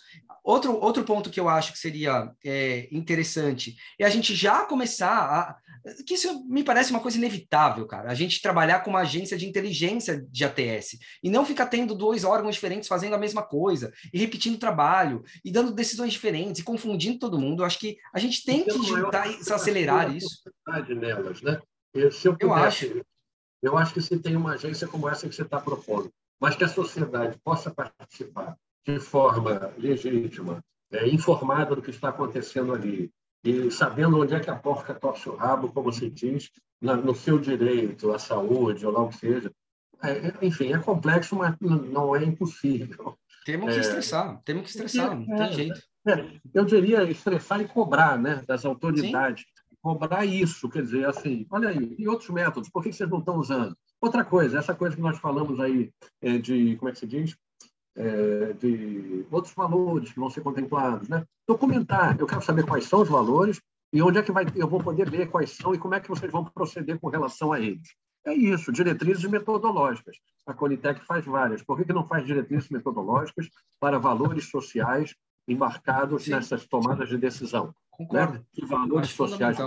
Outro, 0.48 0.80
outro 0.80 1.04
ponto 1.04 1.30
que 1.30 1.41
eu 1.41 1.50
acho 1.50 1.74
que 1.74 1.78
seria 1.78 2.32
é, 2.45 2.88
interessante 2.89 3.76
é 4.00 4.06
a 4.06 4.10
gente 4.10 4.34
já 4.34 4.64
começar 4.64 5.10
a. 5.10 5.58
Que 6.06 6.14
isso 6.14 6.45
me 6.48 6.64
parece 6.64 6.89
uma 6.89 7.02
coisa 7.02 7.18
inevitável, 7.18 7.86
cara. 7.86 8.10
A 8.10 8.14
gente 8.14 8.41
trabalhar 8.41 8.80
com 8.80 8.91
uma 8.91 9.02
agência 9.02 9.38
de 9.38 9.45
inteligência 9.45 10.26
de 10.32 10.45
ATS 10.45 11.00
e 11.22 11.30
não 11.30 11.45
ficar 11.45 11.66
tendo 11.66 11.93
dois 11.93 12.24
órgãos 12.24 12.56
diferentes 12.56 12.88
fazendo 12.88 13.14
a 13.14 13.18
mesma 13.18 13.43
coisa 13.43 13.91
e 14.14 14.18
repetindo 14.18 14.56
o 14.56 14.60
trabalho 14.60 15.22
e 15.43 15.52
dando 15.52 15.74
decisões 15.74 16.14
diferentes 16.14 16.62
e 16.62 16.64
confundindo 16.64 17.20
todo 17.20 17.39
mundo. 17.39 17.62
Eu 17.62 17.66
acho 17.66 17.80
que 17.80 17.98
a 18.14 18.20
gente 18.20 18.45
tem 18.45 18.64
que 18.64 18.82
juntar 18.84 19.30
e 19.30 19.39
acelerar 19.52 20.16
isso. 20.16 20.50
Nelas, 20.95 21.41
né? 21.41 21.60
Se 22.10 22.26
eu, 22.30 22.38
pudesse, 22.38 22.45
eu 22.45 22.54
acho. 22.54 23.06
Eu 23.62 23.78
acho 23.78 23.93
que 23.93 24.02
se 24.02 24.18
tem 24.18 24.38
uma 24.38 24.54
agência 24.54 24.88
como 24.88 25.10
essa 25.10 25.28
que 25.28 25.36
você 25.36 25.41
está 25.41 25.60
propondo, 25.60 26.10
mas 26.39 26.56
que 26.56 26.64
a 26.64 26.70
sociedade 26.70 27.38
possa 27.43 27.70
participar 27.70 28.56
de 28.88 29.00
forma 29.00 29.74
legítima, 29.78 30.64
é, 30.92 31.06
informada 31.10 31.76
do 31.76 31.82
que 31.82 31.90
está 31.90 32.08
acontecendo 32.08 32.74
ali, 32.74 33.12
e 33.44 33.70
sabendo 33.70 34.20
onde 34.20 34.34
é 34.34 34.40
que 34.40 34.50
a 34.50 34.56
porca 34.56 34.94
torce 34.94 35.28
o 35.28 35.36
rabo, 35.36 35.72
como 35.72 35.92
se 35.92 36.10
diz, 36.10 36.50
na, 36.82 36.96
no 36.96 37.14
seu 37.14 37.38
direito 37.38 38.12
à 38.14 38.20
saúde, 38.20 38.86
ou 38.86 38.94
lá 38.94 39.02
o 39.02 39.10
que 39.10 39.18
seja. 39.18 39.52
É, 40.02 40.12
é 40.12 40.34
enfim, 40.42 40.72
é 40.72 40.78
complexo, 40.78 41.36
mas 41.36 41.56
não 41.60 42.16
é 42.16 42.24
impossível. 42.24 43.18
Temos 43.46 43.74
que 43.74 43.80
é, 43.80 43.82
estressar, 43.82 44.42
temos 44.46 44.64
que 44.64 44.70
estressar, 44.70 45.18
não 45.18 45.26
tem 45.26 45.48
é, 45.48 45.52
jeito. 45.52 45.82
Eu 46.54 46.64
diria 46.64 47.04
estressar 47.04 47.60
e 47.60 47.68
cobrar 47.68 48.18
né, 48.18 48.42
das 48.48 48.64
autoridades. 48.66 49.44
Sim. 49.44 49.58
Cobrar 49.82 50.26
isso, 50.26 50.70
quer 50.70 50.82
dizer, 50.82 51.06
assim, 51.08 51.46
olha 51.50 51.70
aí, 51.70 51.96
e 51.98 52.08
outros 52.08 52.30
métodos, 52.30 52.70
por 52.70 52.84
que 52.84 52.92
vocês 52.92 53.10
não 53.10 53.20
estão 53.20 53.38
usando? 53.38 53.78
Outra 54.02 54.24
coisa, 54.26 54.60
essa 54.60 54.76
coisa 54.76 54.96
que 54.96 55.02
nós 55.02 55.18
falamos 55.18 55.60
aí 55.60 55.92
de, 56.42 56.76
como 56.76 56.90
é 56.90 56.92
que 56.92 57.00
se 57.00 57.08
diz? 57.08 57.38
É, 57.98 58.54
de 58.54 59.26
outros 59.32 59.54
valores 59.54 60.12
que 60.12 60.20
vão 60.20 60.30
ser 60.30 60.41
contemplados. 60.41 61.10
Né? 61.10 61.26
Documentar, 61.48 62.16
eu 62.20 62.28
quero 62.28 62.41
saber 62.41 62.66
quais 62.66 62.86
são 62.86 63.02
os 63.02 63.10
valores 63.10 63.60
e 63.91 64.02
onde 64.02 64.20
é 64.20 64.24
que 64.24 64.32
vai, 64.32 64.45
eu 64.56 64.68
vou 64.68 64.82
poder 64.82 65.10
ver 65.10 65.30
quais 65.30 65.52
são 65.52 65.74
e 65.74 65.78
como 65.78 65.95
é 65.95 66.00
que 66.00 66.10
vocês 66.10 66.32
vão 66.32 66.45
proceder 66.45 67.00
com 67.00 67.10
relação 67.10 67.52
a 67.52 67.60
eles. 67.60 67.89
É 68.26 68.34
isso, 68.34 68.72
diretrizes 68.72 69.24
metodológicas. 69.24 70.18
A 70.45 70.54
Conitec 70.54 71.04
faz 71.06 71.26
várias. 71.26 71.64
Por 71.64 71.78
que, 71.78 71.86
que 71.86 71.93
não 71.93 72.06
faz 72.06 72.26
diretrizes 72.26 72.70
metodológicas 72.70 73.50
para 73.80 73.98
valores 73.98 74.50
sociais 74.50 75.16
embarcados 75.48 76.26
Sim. 76.26 76.32
nessas 76.32 76.66
tomadas 76.68 77.08
de 77.08 77.18
decisão? 77.18 77.74
Concordo. 77.89 78.34
Né? 78.34 78.43
Que 78.54 78.66
valores 78.66 79.10
sociais? 79.12 79.58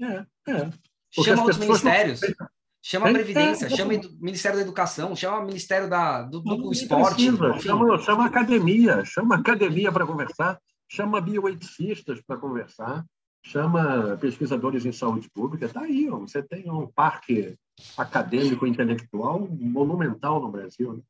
É, 0.00 0.26
é. 0.48 0.70
Chama 1.10 1.42
outros 1.42 1.58
ministérios. 1.58 2.20
Não... 2.20 2.46
Chama 2.84 3.08
a 3.08 3.12
Previdência, 3.12 3.66
é, 3.66 3.70
chama 3.70 3.94
o 3.94 4.12
Ministério 4.20 4.58
da 4.58 4.62
Educação, 4.64 5.14
chama 5.14 5.38
o 5.38 5.46
Ministério 5.46 5.88
da, 5.88 6.22
do, 6.22 6.40
do 6.40 6.72
Esporte. 6.72 7.22
Chama, 7.62 7.98
chama 7.98 8.24
a 8.24 8.26
academia, 8.26 9.04
chama 9.04 9.36
a 9.36 9.38
academia 9.38 9.92
para 9.92 10.04
conversar, 10.04 10.60
chama 10.88 11.20
bioeticistas 11.20 12.20
para 12.26 12.36
conversar, 12.36 13.06
chama 13.44 14.18
pesquisadores 14.20 14.84
em 14.84 14.90
saúde 14.90 15.30
pública. 15.30 15.66
Está 15.66 15.82
aí, 15.82 16.10
ó, 16.10 16.18
você 16.18 16.42
tem 16.42 16.68
um 16.68 16.88
parque 16.88 17.56
acadêmico 17.96 18.66
intelectual 18.66 19.46
monumental 19.48 20.40
no 20.40 20.50
Brasil. 20.50 20.94
Né? 20.94 21.02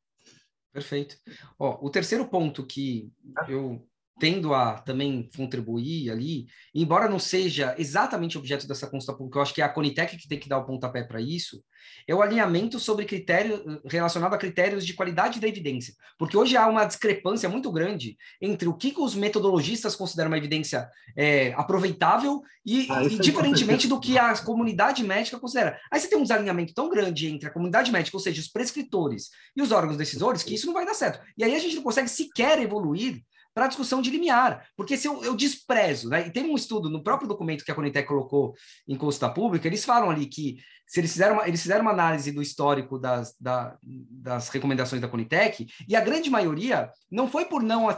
Perfeito. 0.71 1.17
Ó, 1.57 1.79
o 1.83 1.89
terceiro 1.89 2.25
ponto 2.27 2.63
que 2.63 3.11
eu 3.47 3.83
tendo 4.19 4.53
a 4.53 4.79
também 4.79 5.29
contribuir 5.35 6.11
ali, 6.11 6.45
embora 6.73 7.09
não 7.09 7.19
seja 7.19 7.75
exatamente 7.77 8.37
objeto 8.37 8.67
dessa 8.67 8.87
consulta 8.87 9.17
pública, 9.17 9.39
eu 9.39 9.41
acho 9.41 9.53
que 9.53 9.61
é 9.61 9.65
a 9.65 9.69
Conitec 9.69 10.17
que 10.17 10.27
tem 10.27 10.39
que 10.39 10.49
dar 10.49 10.59
o 10.59 10.65
pontapé 10.65 11.03
para 11.03 11.19
isso, 11.19 11.63
é 12.07 12.13
o 12.13 12.21
alinhamento 12.21 12.79
sobre 12.79 13.05
critério 13.05 13.81
relacionado 13.85 14.33
a 14.33 14.37
critérios 14.37 14.85
de 14.85 14.93
qualidade 14.93 15.39
da 15.39 15.47
evidência, 15.47 15.93
porque 16.17 16.37
hoje 16.37 16.55
há 16.55 16.67
uma 16.67 16.85
discrepância 16.85 17.49
muito 17.49 17.71
grande 17.71 18.17
entre 18.41 18.67
o 18.67 18.73
que 18.73 18.93
os 18.97 19.15
metodologistas 19.15 19.95
consideram 19.95 20.29
uma 20.29 20.37
evidência 20.37 20.87
é, 21.17 21.53
aproveitável 21.53 22.41
e, 22.65 22.87
ah, 22.89 23.03
e 23.03 23.15
é 23.15 23.19
diferentemente 23.19 23.87
do 23.87 23.99
que 23.99 24.17
a 24.17 24.37
comunidade 24.37 25.03
médica 25.03 25.39
considera. 25.39 25.79
Aí 25.91 25.99
você 25.99 26.07
tem 26.07 26.17
um 26.17 26.23
desalinhamento 26.23 26.73
tão 26.73 26.89
grande 26.89 27.27
entre 27.27 27.47
a 27.47 27.51
comunidade 27.51 27.91
médica, 27.91 28.15
ou 28.15 28.21
seja, 28.21 28.39
os 28.39 28.47
prescritores 28.47 29.29
e 29.55 29.61
os 29.61 29.71
órgãos 29.71 29.97
decisores, 29.97 30.43
que 30.43 30.55
isso 30.55 30.67
não 30.67 30.73
vai 30.73 30.85
dar 30.85 30.93
certo. 30.93 31.19
E 31.37 31.43
aí 31.43 31.55
a 31.55 31.59
gente 31.59 31.75
não 31.75 31.83
consegue 31.83 32.07
sequer 32.07 32.59
evoluir 32.59 33.21
para 33.53 33.65
a 33.65 33.67
discussão 33.67 34.01
de 34.01 34.09
limiar. 34.09 34.67
Porque 34.75 34.97
se 34.97 35.07
eu, 35.07 35.23
eu, 35.23 35.35
desprezo, 35.35 36.09
né? 36.09 36.27
e 36.27 36.31
tem 36.31 36.43
um 36.43 36.55
estudo 36.55 36.89
no 36.89 37.03
próprio 37.03 37.27
documento 37.27 37.63
que 37.63 37.71
a 37.71 37.75
Conitec 37.75 38.07
colocou 38.07 38.53
em 38.87 38.97
consulta 38.97 39.29
pública, 39.29 39.67
eles 39.67 39.85
falam 39.85 40.09
ali 40.09 40.25
que 40.25 40.57
se 40.85 40.99
eles 40.99 41.11
fizeram 41.11 41.35
uma, 41.35 41.47
eles 41.47 41.61
fizeram 41.61 41.81
uma 41.81 41.91
análise 41.91 42.31
do 42.31 42.41
histórico 42.41 42.99
das, 42.99 43.35
da, 43.39 43.77
das 43.83 44.49
recomendações 44.49 45.01
da 45.01 45.07
Conitec, 45.07 45.67
e 45.87 45.95
a 45.95 46.01
grande 46.01 46.29
maioria 46.29 46.91
não 47.11 47.27
foi 47.27 47.45
por 47.45 47.63
não 47.63 47.89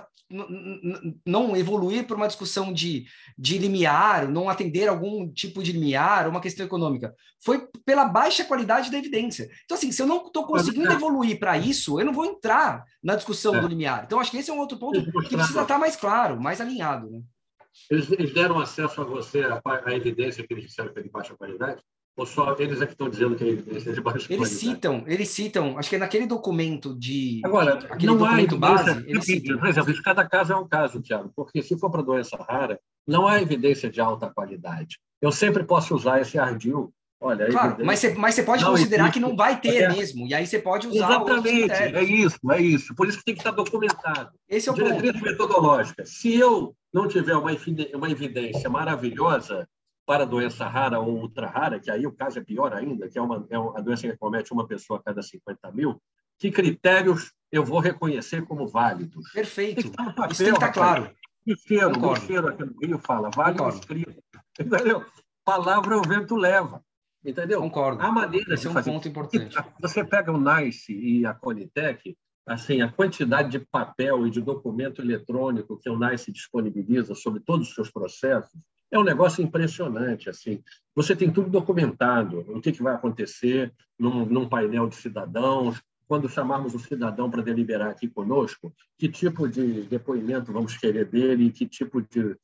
não 1.25 1.55
evoluir 1.55 2.05
para 2.05 2.15
uma 2.15 2.27
discussão 2.27 2.73
de, 2.73 3.05
de 3.37 3.57
limiar, 3.57 4.27
não 4.27 4.49
atender 4.49 4.87
algum 4.87 5.31
tipo 5.31 5.61
de 5.61 5.71
limiar, 5.71 6.27
uma 6.27 6.41
questão 6.41 6.65
econômica. 6.65 7.13
Foi 7.43 7.67
pela 7.85 8.05
baixa 8.05 8.43
qualidade 8.43 8.89
da 8.89 8.97
evidência. 8.97 9.49
Então, 9.63 9.77
assim, 9.77 9.91
se 9.91 10.01
eu 10.01 10.07
não 10.07 10.25
estou 10.25 10.47
conseguindo 10.47 10.91
evoluir 10.91 11.39
para 11.39 11.57
isso, 11.57 11.99
eu 11.99 12.05
não 12.05 12.13
vou 12.13 12.25
entrar 12.25 12.83
na 13.03 13.15
discussão 13.15 13.55
é. 13.55 13.61
do 13.61 13.67
limiar. 13.67 14.03
Então, 14.05 14.19
acho 14.19 14.31
que 14.31 14.37
esse 14.37 14.49
é 14.49 14.53
um 14.53 14.59
outro 14.59 14.79
ponto 14.79 14.99
que 15.27 15.37
precisa 15.37 15.61
estar 15.61 15.77
mais 15.77 15.95
claro, 15.95 16.41
mais 16.41 16.59
alinhado. 16.59 17.09
Né? 17.09 17.21
Eles, 17.89 18.11
eles 18.11 18.33
deram 18.33 18.59
acesso 18.59 19.01
a 19.01 19.03
você 19.03 19.43
à, 19.43 19.93
evidência 19.93 20.45
que 20.45 20.53
eles 20.53 20.65
disseram 20.65 20.91
que 20.91 20.99
é 20.99 21.03
de 21.03 21.09
baixa 21.09 21.35
qualidade? 21.35 21.81
Ou 22.17 22.25
só 22.25 22.55
eles 22.57 22.81
é 22.81 22.85
que 22.85 22.93
estão 22.93 23.09
dizendo 23.09 23.35
que 23.35 23.43
é 23.43 23.91
de 23.91 24.01
baixa 24.01 24.17
eles 24.17 24.27
qualidade? 24.27 24.49
Citam, 24.49 25.03
eles 25.05 25.29
citam, 25.29 25.77
acho 25.77 25.89
que 25.89 25.97
é 25.97 25.99
naquele 25.99 26.25
documento 26.25 26.95
de. 26.97 27.41
Agora, 27.43 27.73
aquele 27.89 28.07
não 28.07 28.17
documento 28.17 28.55
há 28.55 28.57
base. 28.57 29.03
Eles 29.05 29.25
citam. 29.25 29.57
Por 29.57 29.67
exemplo, 29.67 30.03
cada 30.03 30.25
caso 30.27 30.53
é 30.53 30.55
um 30.55 30.67
caso, 30.67 31.01
Tiago, 31.01 31.31
porque 31.35 31.61
se 31.61 31.77
for 31.77 31.89
para 31.89 32.01
doença 32.01 32.37
rara, 32.37 32.79
não 33.05 33.27
há 33.27 33.41
evidência 33.41 33.89
de 33.89 33.99
alta 33.99 34.29
qualidade. 34.29 34.97
Eu 35.21 35.31
sempre 35.31 35.63
posso 35.65 35.93
usar 35.93 36.21
esse 36.21 36.39
ardil 36.39 36.93
Olha, 37.19 37.49
claro, 37.49 37.83
mas 37.83 37.99
você, 37.99 38.13
mas 38.13 38.35
você 38.35 38.43
pode 38.43 38.63
não 38.63 38.71
considerar 38.71 39.05
existe. 39.05 39.13
que 39.13 39.19
não 39.19 39.35
vai 39.35 39.59
ter 39.59 39.83
é. 39.83 39.89
mesmo, 39.89 40.27
e 40.27 40.33
aí 40.33 40.45
você 40.45 40.59
pode 40.59 40.87
usar 40.87 41.07
Exatamente, 41.07 41.71
é 41.71 42.03
isso, 42.03 42.37
é 42.51 42.61
isso. 42.61 42.93
Por 42.93 43.07
isso 43.07 43.17
que 43.19 43.23
tem 43.23 43.33
que 43.33 43.39
estar 43.39 43.51
documentado. 43.51 44.31
Esse 44.47 44.69
é 44.69 44.71
o 44.71 44.75
Diretriz 44.75 45.13
ponto. 45.13 45.23
metodológica. 45.23 46.05
Se 46.05 46.35
eu 46.35 46.75
não 46.93 47.07
tiver 47.07 47.35
uma 47.35 48.11
evidência 48.11 48.69
maravilhosa 48.69 49.67
para 50.05 50.25
doença 50.25 50.67
rara 50.67 50.99
ou 50.99 51.17
ultra 51.17 51.47
rara, 51.47 51.79
que 51.79 51.89
aí 51.89 52.05
o 52.05 52.11
caso 52.11 52.39
é 52.39 52.43
pior 52.43 52.73
ainda, 52.73 53.09
que 53.09 53.17
é 53.17 53.21
uma, 53.21 53.45
é 53.49 53.57
uma 53.57 53.81
doença 53.81 54.07
que 54.07 54.17
comete 54.17 54.53
uma 54.53 54.67
pessoa 54.67 54.99
a 54.99 55.03
cada 55.03 55.21
50 55.21 55.71
mil, 55.71 56.01
que 56.37 56.51
critérios 56.51 57.33
eu 57.51 57.63
vou 57.63 57.79
reconhecer 57.79 58.45
como 58.45 58.67
válidos? 58.67 59.31
Perfeito. 59.31 59.87
No 59.87 60.13
papel, 60.13 60.31
isso 60.31 60.43
tem 60.43 60.53
que 60.53 60.57
estar 60.59 60.71
claro. 60.71 61.09
Bicheiro, 61.45 61.99
bicheiro 61.99 62.47
aqui 62.47 62.65
no 62.65 62.77
Rio 62.79 62.99
fala, 62.99 63.29
vale 63.29 63.57
escrito. 63.69 64.21
Entendeu? 64.59 65.05
Palavra 65.43 65.97
o 65.97 66.01
vento 66.01 66.35
leva. 66.35 66.83
Entendeu? 67.23 67.59
Concordo. 67.61 68.01
A 68.01 68.11
maneira 68.11 68.53
Esse 68.53 68.67
é 68.67 68.69
um 68.69 68.73
fazer... 68.73 68.91
ponto 68.91 69.07
importante. 69.07 69.57
Você 69.79 70.03
pega 70.03 70.31
o 70.31 70.39
NICE 70.39 70.93
e 70.93 71.25
a 71.25 71.33
Conitec, 71.33 72.15
assim, 72.45 72.81
a 72.81 72.91
quantidade 72.91 73.49
de 73.49 73.59
papel 73.59 74.27
e 74.27 74.29
de 74.29 74.41
documento 74.41 75.01
eletrônico 75.01 75.79
que 75.79 75.89
o 75.89 75.97
NICE 75.97 76.31
disponibiliza 76.31 77.15
sobre 77.15 77.39
todos 77.39 77.69
os 77.69 77.73
seus 77.73 77.89
processos 77.89 78.59
é 78.95 78.99
um 78.99 79.03
negócio 79.03 79.43
impressionante. 79.43 80.29
Assim, 80.29 80.63
você 80.95 81.15
tem 81.15 81.31
tudo 81.31 81.49
documentado, 81.49 82.45
o 82.47 82.61
que, 82.61 82.71
que 82.71 82.83
vai 82.83 82.95
acontecer 82.95 83.73
num, 83.99 84.25
num 84.25 84.47
painel 84.47 84.87
de 84.87 84.95
cidadãos, 84.95 85.81
quando 86.07 86.29
chamarmos 86.29 86.73
o 86.73 86.79
cidadão 86.79 87.29
para 87.29 87.41
deliberar 87.41 87.89
aqui 87.89 88.07
conosco, 88.07 88.73
que 88.97 89.09
tipo 89.09 89.47
de 89.47 89.83
depoimento 89.83 90.53
vamos 90.53 90.77
querer 90.77 91.05
dele, 91.05 91.51
que 91.51 91.65
tipo 91.65 92.01
de 92.01 92.37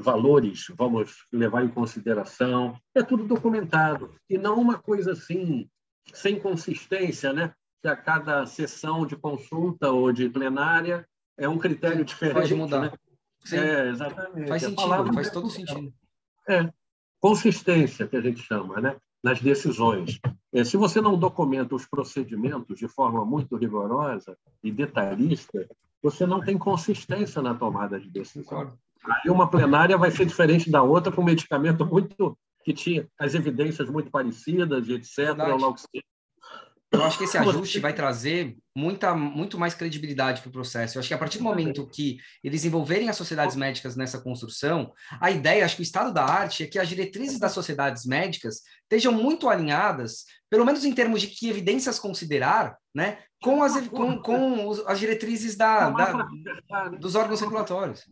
valores 0.00 0.66
vamos 0.76 1.24
levar 1.32 1.64
em 1.64 1.68
consideração. 1.68 2.76
É 2.94 3.02
tudo 3.02 3.24
documentado 3.24 4.14
e 4.28 4.36
não 4.38 4.60
uma 4.60 4.78
coisa 4.78 5.12
assim 5.12 5.68
sem 6.12 6.38
consistência, 6.38 7.32
né? 7.32 7.52
Que 7.82 7.88
a 7.88 7.96
cada 7.96 8.46
sessão 8.46 9.06
de 9.06 9.16
consulta 9.16 9.90
ou 9.90 10.12
de 10.12 10.28
plenária 10.28 11.06
é 11.38 11.48
um 11.48 11.58
critério 11.58 12.04
diferente. 12.04 12.34
Pode 12.34 12.54
mudar. 12.54 12.80
Né? 12.82 12.92
Sim. 13.44 13.56
É, 13.56 13.88
exatamente. 13.88 14.48
Faz 14.48 14.62
sentido, 14.62 15.14
faz 15.14 15.30
todo 15.30 15.50
sentido. 15.50 15.92
É, 16.48 16.70
consistência 17.20 18.06
que 18.06 18.16
a 18.16 18.20
gente 18.20 18.42
chama, 18.42 18.80
né? 18.80 18.96
Nas 19.22 19.40
decisões. 19.40 20.18
É, 20.52 20.64
se 20.64 20.76
você 20.76 21.00
não 21.00 21.18
documenta 21.18 21.74
os 21.74 21.86
procedimentos 21.86 22.78
de 22.78 22.88
forma 22.88 23.24
muito 23.24 23.56
rigorosa 23.56 24.36
e 24.62 24.70
detalhista, 24.70 25.68
você 26.02 26.26
não 26.26 26.40
tem 26.40 26.56
consistência 26.56 27.42
na 27.42 27.54
tomada 27.54 28.00
de 28.00 28.10
decisão. 28.10 28.72
Aí 29.04 29.30
uma 29.30 29.48
plenária 29.48 29.96
vai 29.96 30.10
ser 30.10 30.26
diferente 30.26 30.70
da 30.70 30.82
outra 30.82 31.12
com 31.12 31.22
um 31.22 31.24
medicamento 31.24 31.86
muito 31.86 32.36
que 32.62 32.74
tinha 32.74 33.08
as 33.18 33.34
evidências 33.34 33.88
muito 33.88 34.10
parecidas 34.10 34.88
etc. 34.88 35.36
eu 36.92 37.04
acho 37.04 37.18
que 37.18 37.24
esse 37.24 37.38
ajuste 37.38 37.78
vai 37.78 37.92
trazer 37.92 38.56
muita, 38.76 39.14
muito 39.14 39.56
mais 39.58 39.74
credibilidade 39.74 40.40
para 40.40 40.48
o 40.48 40.52
processo. 40.52 40.96
Eu 40.96 41.00
acho 41.00 41.08
que 41.08 41.14
a 41.14 41.18
partir 41.18 41.38
do 41.38 41.44
momento 41.44 41.86
que 41.86 42.18
eles 42.42 42.64
envolverem 42.64 43.08
as 43.08 43.16
sociedades 43.16 43.54
médicas 43.54 43.94
nessa 43.94 44.20
construção, 44.20 44.92
a 45.20 45.30
ideia, 45.30 45.64
acho 45.64 45.76
que 45.76 45.82
o 45.82 45.84
estado 45.84 46.12
da 46.12 46.24
arte 46.24 46.64
é 46.64 46.66
que 46.66 46.78
as 46.78 46.88
diretrizes 46.88 47.38
das 47.38 47.52
sociedades 47.52 48.04
médicas 48.04 48.62
estejam 48.82 49.12
muito 49.12 49.48
alinhadas, 49.48 50.24
pelo 50.50 50.64
menos 50.64 50.84
em 50.84 50.92
termos 50.92 51.20
de 51.20 51.28
que 51.28 51.48
evidências 51.48 51.98
considerar, 51.98 52.76
né, 52.92 53.18
com 53.40 53.62
as, 53.62 53.86
com, 53.88 54.20
com 54.20 54.72
as 54.86 54.98
diretrizes 54.98 55.56
da, 55.56 55.90
da, 55.90 56.88
dos 56.98 57.14
órgãos 57.14 57.40
regulatórios. 57.40 58.04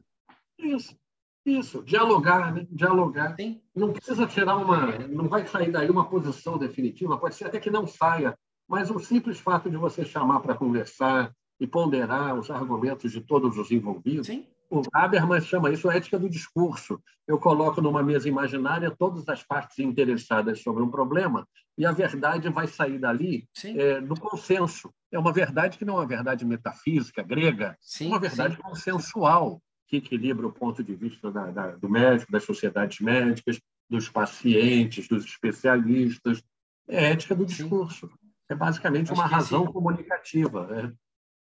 Isso. 0.59 0.97
Isso, 1.45 1.83
dialogar, 1.83 2.53
né? 2.53 2.67
Dialogar. 2.71 3.35
Sim. 3.37 3.63
Não 3.75 3.91
precisa 3.91 4.27
tirar 4.27 4.57
uma. 4.57 4.99
Não 5.09 5.29
vai 5.29 5.47
sair 5.47 5.73
daí 5.73 5.89
uma 5.89 6.07
posição 6.07 6.59
definitiva, 6.59 7.17
pode 7.17 7.37
ser 7.37 7.47
até 7.47 7.59
que 7.59 7.71
não 7.71 7.87
saia, 7.87 8.37
mas 8.69 8.91
o 8.91 8.99
simples 8.99 9.41
fato 9.41 9.71
de 9.71 9.77
você 9.77 10.05
chamar 10.05 10.41
para 10.41 10.55
conversar 10.55 11.33
e 11.59 11.67
ponderar 11.67 12.39
os 12.39 12.51
argumentos 12.51 13.11
de 13.11 13.21
todos 13.21 13.57
os 13.57 13.71
envolvidos. 13.71 14.27
Sim. 14.27 14.47
O 14.71 14.83
Habermas 14.93 15.47
chama 15.47 15.71
isso 15.71 15.91
ética 15.91 16.19
do 16.19 16.29
discurso. 16.29 17.01
Eu 17.27 17.39
coloco 17.39 17.81
numa 17.81 18.03
mesa 18.03 18.29
imaginária 18.29 18.91
todas 18.91 19.27
as 19.29 19.43
partes 19.43 19.79
interessadas 19.79 20.61
sobre 20.61 20.83
um 20.83 20.91
problema 20.91 21.49
e 21.77 21.87
a 21.87 21.93
verdade 21.93 22.51
vai 22.51 22.67
sair 22.67 22.99
dali 22.99 23.49
é, 23.65 23.99
no 24.01 24.19
consenso. 24.19 24.93
É 25.11 25.19
uma 25.19 25.33
verdade 25.33 25.79
que 25.79 25.87
não 25.87 25.95
é 25.95 26.01
uma 26.01 26.07
verdade 26.07 26.45
metafísica, 26.45 27.23
grega, 27.23 27.77
sim, 27.81 28.07
é 28.07 28.09
uma 28.09 28.21
verdade 28.21 28.57
sim. 28.57 28.63
consensual 28.63 29.63
que 29.87 29.97
equilibra 29.97 30.47
o 30.47 30.53
ponto 30.53 30.85
de 30.85 30.95
vista 30.95 31.31
da, 31.33 31.51
da, 31.51 31.67
do 31.77 31.89
médico, 31.89 32.31
das 32.31 32.45
sociedades 32.45 33.01
médicas, 33.01 33.59
dos 33.89 34.11
pacientes, 34.11 35.09
dos 35.09 35.25
especialistas. 35.25 36.43
É 36.87 37.13
ética 37.13 37.35
do 37.35 37.47
discurso. 37.47 38.11
É 38.49 38.55
basicamente 38.55 39.13
Acho 39.13 39.21
uma 39.21 39.27
razão 39.29 39.65
esse... 39.65 39.73
comunicativa. 39.73 40.69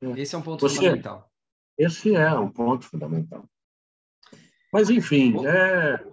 É, 0.02 0.06
é. 0.08 0.22
Esse 0.22 0.36
é 0.36 0.38
um 0.38 0.42
ponto 0.42 0.62
Você, 0.62 0.78
fundamental. 0.78 1.32
Esse 1.78 2.16
é 2.16 2.34
um 2.34 2.50
ponto 2.50 2.86
fundamental. 2.86 3.46
Mas, 4.72 4.90
enfim, 4.90 5.36
é, 5.46 6.04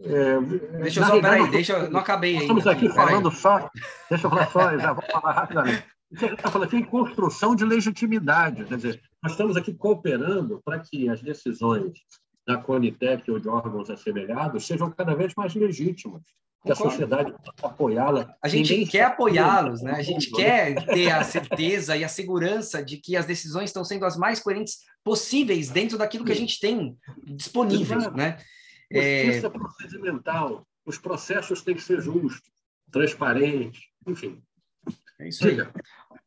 é, 0.00 0.40
deixa 0.80 1.00
eu 1.00 1.04
só, 1.04 1.20
peraí, 1.20 1.48
deixa 1.50 1.72
eu, 1.74 1.90
não 1.90 2.00
acabei 2.00 2.32
ainda. 2.32 2.42
Estamos 2.42 2.66
aqui 2.66 2.88
falando 2.88 3.28
aí. 3.28 3.34
só, 3.34 3.70
deixa 4.08 4.26
eu 4.26 4.30
falar 4.30 4.50
só, 4.50 4.60
já 4.78 4.92
vou 4.92 5.04
falar 5.04 5.32
rapidamente. 5.32 5.84
Você 6.10 6.26
está 6.26 6.50
falando 6.50 6.66
aqui 6.66 6.76
em 6.76 6.84
construção 6.84 7.54
de 7.54 7.64
legitimidade, 7.64 8.64
quer 8.64 8.76
dizer, 8.76 9.02
nós 9.22 9.32
estamos 9.32 9.56
aqui 9.56 9.72
cooperando 9.72 10.60
para 10.64 10.80
que 10.80 11.08
as 11.08 11.22
decisões 11.22 11.92
da 12.44 12.56
Conitec 12.56 13.30
ou 13.30 13.38
de 13.38 13.48
órgãos 13.48 13.88
assemelhados 13.88 14.66
sejam 14.66 14.90
cada 14.90 15.14
vez 15.14 15.32
mais 15.36 15.54
legítimas 15.54 16.22
que 16.62 16.72
a 16.72 16.74
sociedade 16.74 17.32
possa 17.32 17.66
apoiá-la. 17.74 18.34
A 18.42 18.48
gente 18.48 18.86
quer 18.86 19.04
apoiá-los, 19.04 19.82
né? 19.82 19.92
A 19.92 20.02
gente 20.02 20.30
quer 20.30 20.74
ter 20.86 21.10
a 21.10 21.24
certeza 21.24 21.96
e 21.96 22.04
a 22.04 22.08
segurança 22.08 22.82
de 22.82 22.98
que 22.98 23.16
as 23.16 23.26
decisões 23.26 23.70
estão 23.70 23.84
sendo 23.84 24.04
as 24.04 24.16
mais 24.16 24.40
coerentes 24.40 24.78
possíveis 25.02 25.70
dentro 25.70 25.96
daquilo 25.96 26.24
que 26.24 26.32
a 26.32 26.36
gente 26.36 26.60
tem 26.60 26.96
disponível, 27.24 27.98
Exato. 27.98 28.16
né? 28.16 28.38
Justiça 28.92 29.46
é... 29.46 29.50
procedimental, 29.50 30.66
os 30.84 30.98
processos 30.98 31.62
têm 31.62 31.74
que 31.74 31.82
ser 31.82 32.00
justos, 32.00 32.50
transparentes, 32.90 33.82
enfim. 34.06 34.42
É 35.18 35.28
isso 35.28 35.46
aí. 35.46 35.56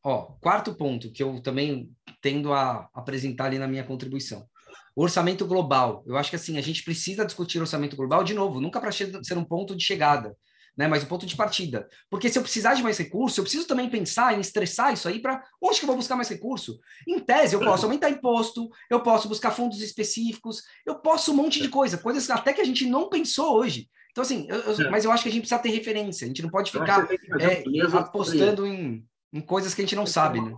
Ó, 0.04 0.34
quarto 0.40 0.74
ponto 0.74 1.12
que 1.12 1.22
eu 1.22 1.42
também 1.42 1.92
tendo 2.22 2.54
a 2.54 2.90
apresentar 2.94 3.46
ali 3.46 3.60
na 3.60 3.68
minha 3.68 3.84
contribuição. 3.84 4.48
O 4.96 5.04
orçamento 5.04 5.46
global. 5.46 6.04
Eu 6.06 6.18
acho 6.18 6.30
que 6.30 6.36
assim, 6.36 6.58
a 6.58 6.62
gente 6.62 6.84
precisa 6.84 7.26
discutir 7.26 7.60
orçamento 7.60 7.96
global 7.96 8.24
de 8.24 8.34
novo, 8.34 8.62
nunca 8.62 8.80
para 8.80 8.92
ser 8.92 9.38
um 9.38 9.44
ponto 9.44 9.76
de 9.76 9.84
chegada, 9.84 10.36
né? 10.78 10.88
Mas 10.88 11.04
um 11.04 11.08
ponto 11.08 11.26
de 11.26 11.36
partida. 11.36 11.88
Porque 12.10 12.30
se 12.30 12.38
eu 12.38 12.44
precisar 12.44 12.76
de 12.76 12.84
mais 12.84 12.98
recurso, 12.98 13.40
eu 13.40 13.44
preciso 13.44 13.68
também 13.68 13.90
pensar 13.90 14.36
em 14.36 14.40
estressar 14.42 14.94
isso 14.94 15.08
aí 15.08 15.20
para 15.20 15.44
onde 15.62 15.80
que 15.80 15.86
eu 15.86 15.88
vou 15.88 15.96
buscar 15.96 16.16
mais 16.16 16.30
recurso? 16.30 16.80
Em 17.08 17.20
tese, 17.20 17.56
eu 17.56 17.60
posso 17.60 17.86
aumentar 17.86 18.10
imposto, 18.10 18.70
eu 18.90 19.02
posso 19.02 19.28
buscar 19.28 19.52
fundos 19.52 19.82
específicos, 19.82 20.62
eu 20.86 20.96
posso 20.96 21.32
um 21.32 21.36
monte 21.36 21.62
de 21.62 21.70
coisa, 21.70 21.98
coisas 21.98 22.30
até 22.30 22.54
que 22.54 22.62
a 22.62 22.66
gente 22.66 22.86
não 22.86 23.10
pensou 23.10 23.58
hoje. 23.58 23.90
Então, 24.12 24.22
assim, 24.22 24.46
eu, 24.48 24.58
eu, 24.58 24.92
mas 24.92 25.06
eu 25.06 25.12
acho 25.12 25.24
que 25.24 25.30
a 25.30 25.32
gente 25.32 25.42
precisa 25.42 25.60
ter 25.60 25.70
referência, 25.70 26.26
a 26.26 26.28
gente 26.28 26.44
não 26.44 26.50
pode 26.50 26.72
ficar 26.72 27.08
é, 27.40 27.64
apostando 27.98 28.68
em, 28.68 29.04
em 29.34 29.42
coisas 29.42 29.74
que 29.74 29.82
a 29.82 29.86
gente 29.86 29.96
não 29.96 30.06
sabe, 30.06 30.40
né? 30.40 30.56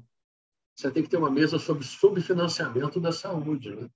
Você 0.75 0.91
tem 0.91 1.03
que 1.03 1.09
ter 1.09 1.15
uma 1.15 1.31
mesa 1.31 1.57
sobre 1.57 1.85
subfinanciamento 1.85 2.99
da 2.99 3.13
saúde. 3.13 3.73
Né? 3.73 3.87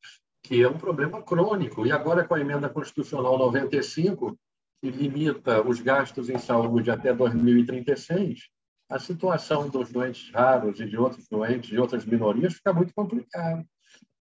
Que 0.44 0.61
é 0.61 0.68
um 0.68 0.78
problema 0.78 1.22
crônico. 1.22 1.86
E 1.86 1.91
agora, 1.91 2.24
com 2.24 2.36
a 2.36 2.40
emenda 2.40 2.70
constitucional 2.70 3.38
95, 3.38 4.38
que 4.82 4.90
limita 4.90 5.61
os 5.68 5.82
gastos 5.82 6.30
em 6.30 6.38
saúde 6.38 6.90
até 6.90 7.14
2036, 7.14 8.49
a 8.90 8.98
situação 8.98 9.70
dos 9.70 9.91
doentes 9.91 10.32
raros 10.32 10.80
e 10.80 10.86
de 10.86 10.98
outros 10.98 11.28
doentes, 11.28 11.70
de 11.70 11.80
outras 11.80 12.06
minorias, 12.06 12.56
fica 12.56 12.74
muito 12.74 12.94
complicada. 12.94 13.64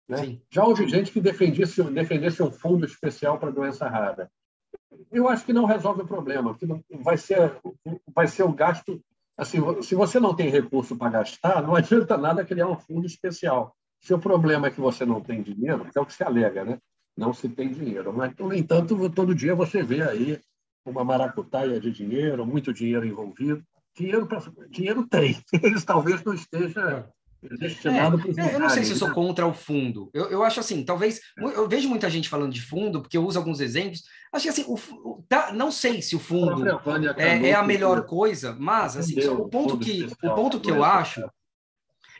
Né? 0.10 0.40
Já 0.50 0.64
houve 0.64 0.88
gente 0.88 1.12
que 1.12 1.22
defendesse, 1.22 1.84
defendesse 1.84 2.42
um 2.42 2.52
fundo 2.52 2.86
especial 2.86 3.38
para 3.38 3.52
doença 3.52 3.88
rara. 3.88 4.30
Eu 5.12 5.28
acho 5.28 5.46
que 5.46 5.54
não 5.54 5.66
resolve 5.66 6.02
o 6.02 6.08
problema, 6.08 6.54
porque 6.54 6.66
vai 7.02 7.18
ser, 7.18 7.56
vai 8.14 8.28
ser 8.28 8.44
o 8.44 8.52
gasto. 8.52 9.02
Assim, 9.38 9.60
se 9.84 9.94
você 9.94 10.20
não 10.20 10.36
tem 10.36 10.50
recurso 10.50 10.98
para 10.98 11.12
gastar, 11.12 11.62
não 11.62 11.76
adianta 11.76 12.18
nada 12.18 12.44
criar 12.44 12.68
um 12.68 12.78
fundo 12.78 13.06
especial. 13.06 13.77
Se 14.00 14.14
o 14.14 14.20
problema 14.20 14.68
é 14.68 14.72
que 14.72 14.80
você 14.80 15.06
não 15.06 15.22
tem 15.22 15.42
dinheiro, 15.42 15.86
que 15.86 15.98
é 15.98 16.02
o 16.02 16.06
que 16.06 16.14
se 16.14 16.24
alega, 16.24 16.64
né? 16.64 16.78
Não 17.16 17.34
se 17.34 17.50
tem 17.50 17.70
dinheiro. 17.70 18.14
Mas, 18.14 18.36
no 18.38 18.54
entanto, 18.54 19.10
todo 19.10 19.36
dia 19.36 19.56
você 19.56 19.82
vê 19.82 20.02
aí 20.02 20.40
uma 20.86 21.04
maracutaia 21.04 21.80
de 21.80 21.92
dinheiro, 21.92 22.46
muito 22.46 22.74
dinheiro 22.74 23.06
envolvido. 23.06 23.64
Dinheiro, 23.96 24.28
pra... 24.28 24.42
dinheiro 24.70 25.08
tem. 25.08 25.38
Eles 25.64 25.84
talvez 25.84 26.24
não 26.24 26.34
esteja 26.34 27.10
destinado 27.60 28.20
é, 28.20 28.34
para 28.34 28.54
Eu 28.54 28.60
não 28.60 28.70
sei 28.70 28.84
se 28.84 28.92
eu 28.92 28.98
sou 28.98 29.08
né? 29.10 29.14
contra 29.14 29.46
o 29.46 29.54
fundo. 29.54 30.10
Eu, 30.14 30.30
eu 30.30 30.44
acho 30.44 30.60
assim, 30.60 30.84
talvez. 30.84 31.20
Eu 31.38 31.68
vejo 31.68 31.90
muita 31.90 32.10
gente 32.10 32.30
falando 32.30 32.54
de 32.54 32.62
fundo, 32.62 33.02
porque 33.02 33.18
eu 33.18 33.26
uso 33.26 33.38
alguns 33.38 33.60
exemplos. 33.60 34.04
Acho 34.32 34.44
que 34.44 34.50
assim, 34.50 34.66
o, 34.68 34.76
o, 34.76 35.26
tá, 35.28 35.52
não 35.54 35.72
sei 35.72 36.02
se 36.02 36.16
o 36.16 36.20
fundo 36.20 36.68
é, 37.18 37.50
é, 37.50 37.54
a 37.54 37.64
melhor 37.64 38.06
coisa, 38.06 38.56
mas 38.60 38.98
assim, 38.98 39.20
o 39.28 39.48
ponto 39.48 39.78
que, 39.78 40.08
o 40.24 40.36
ponto 40.36 40.60
que 40.60 40.72
eu 40.72 40.84
acho. 40.84 41.28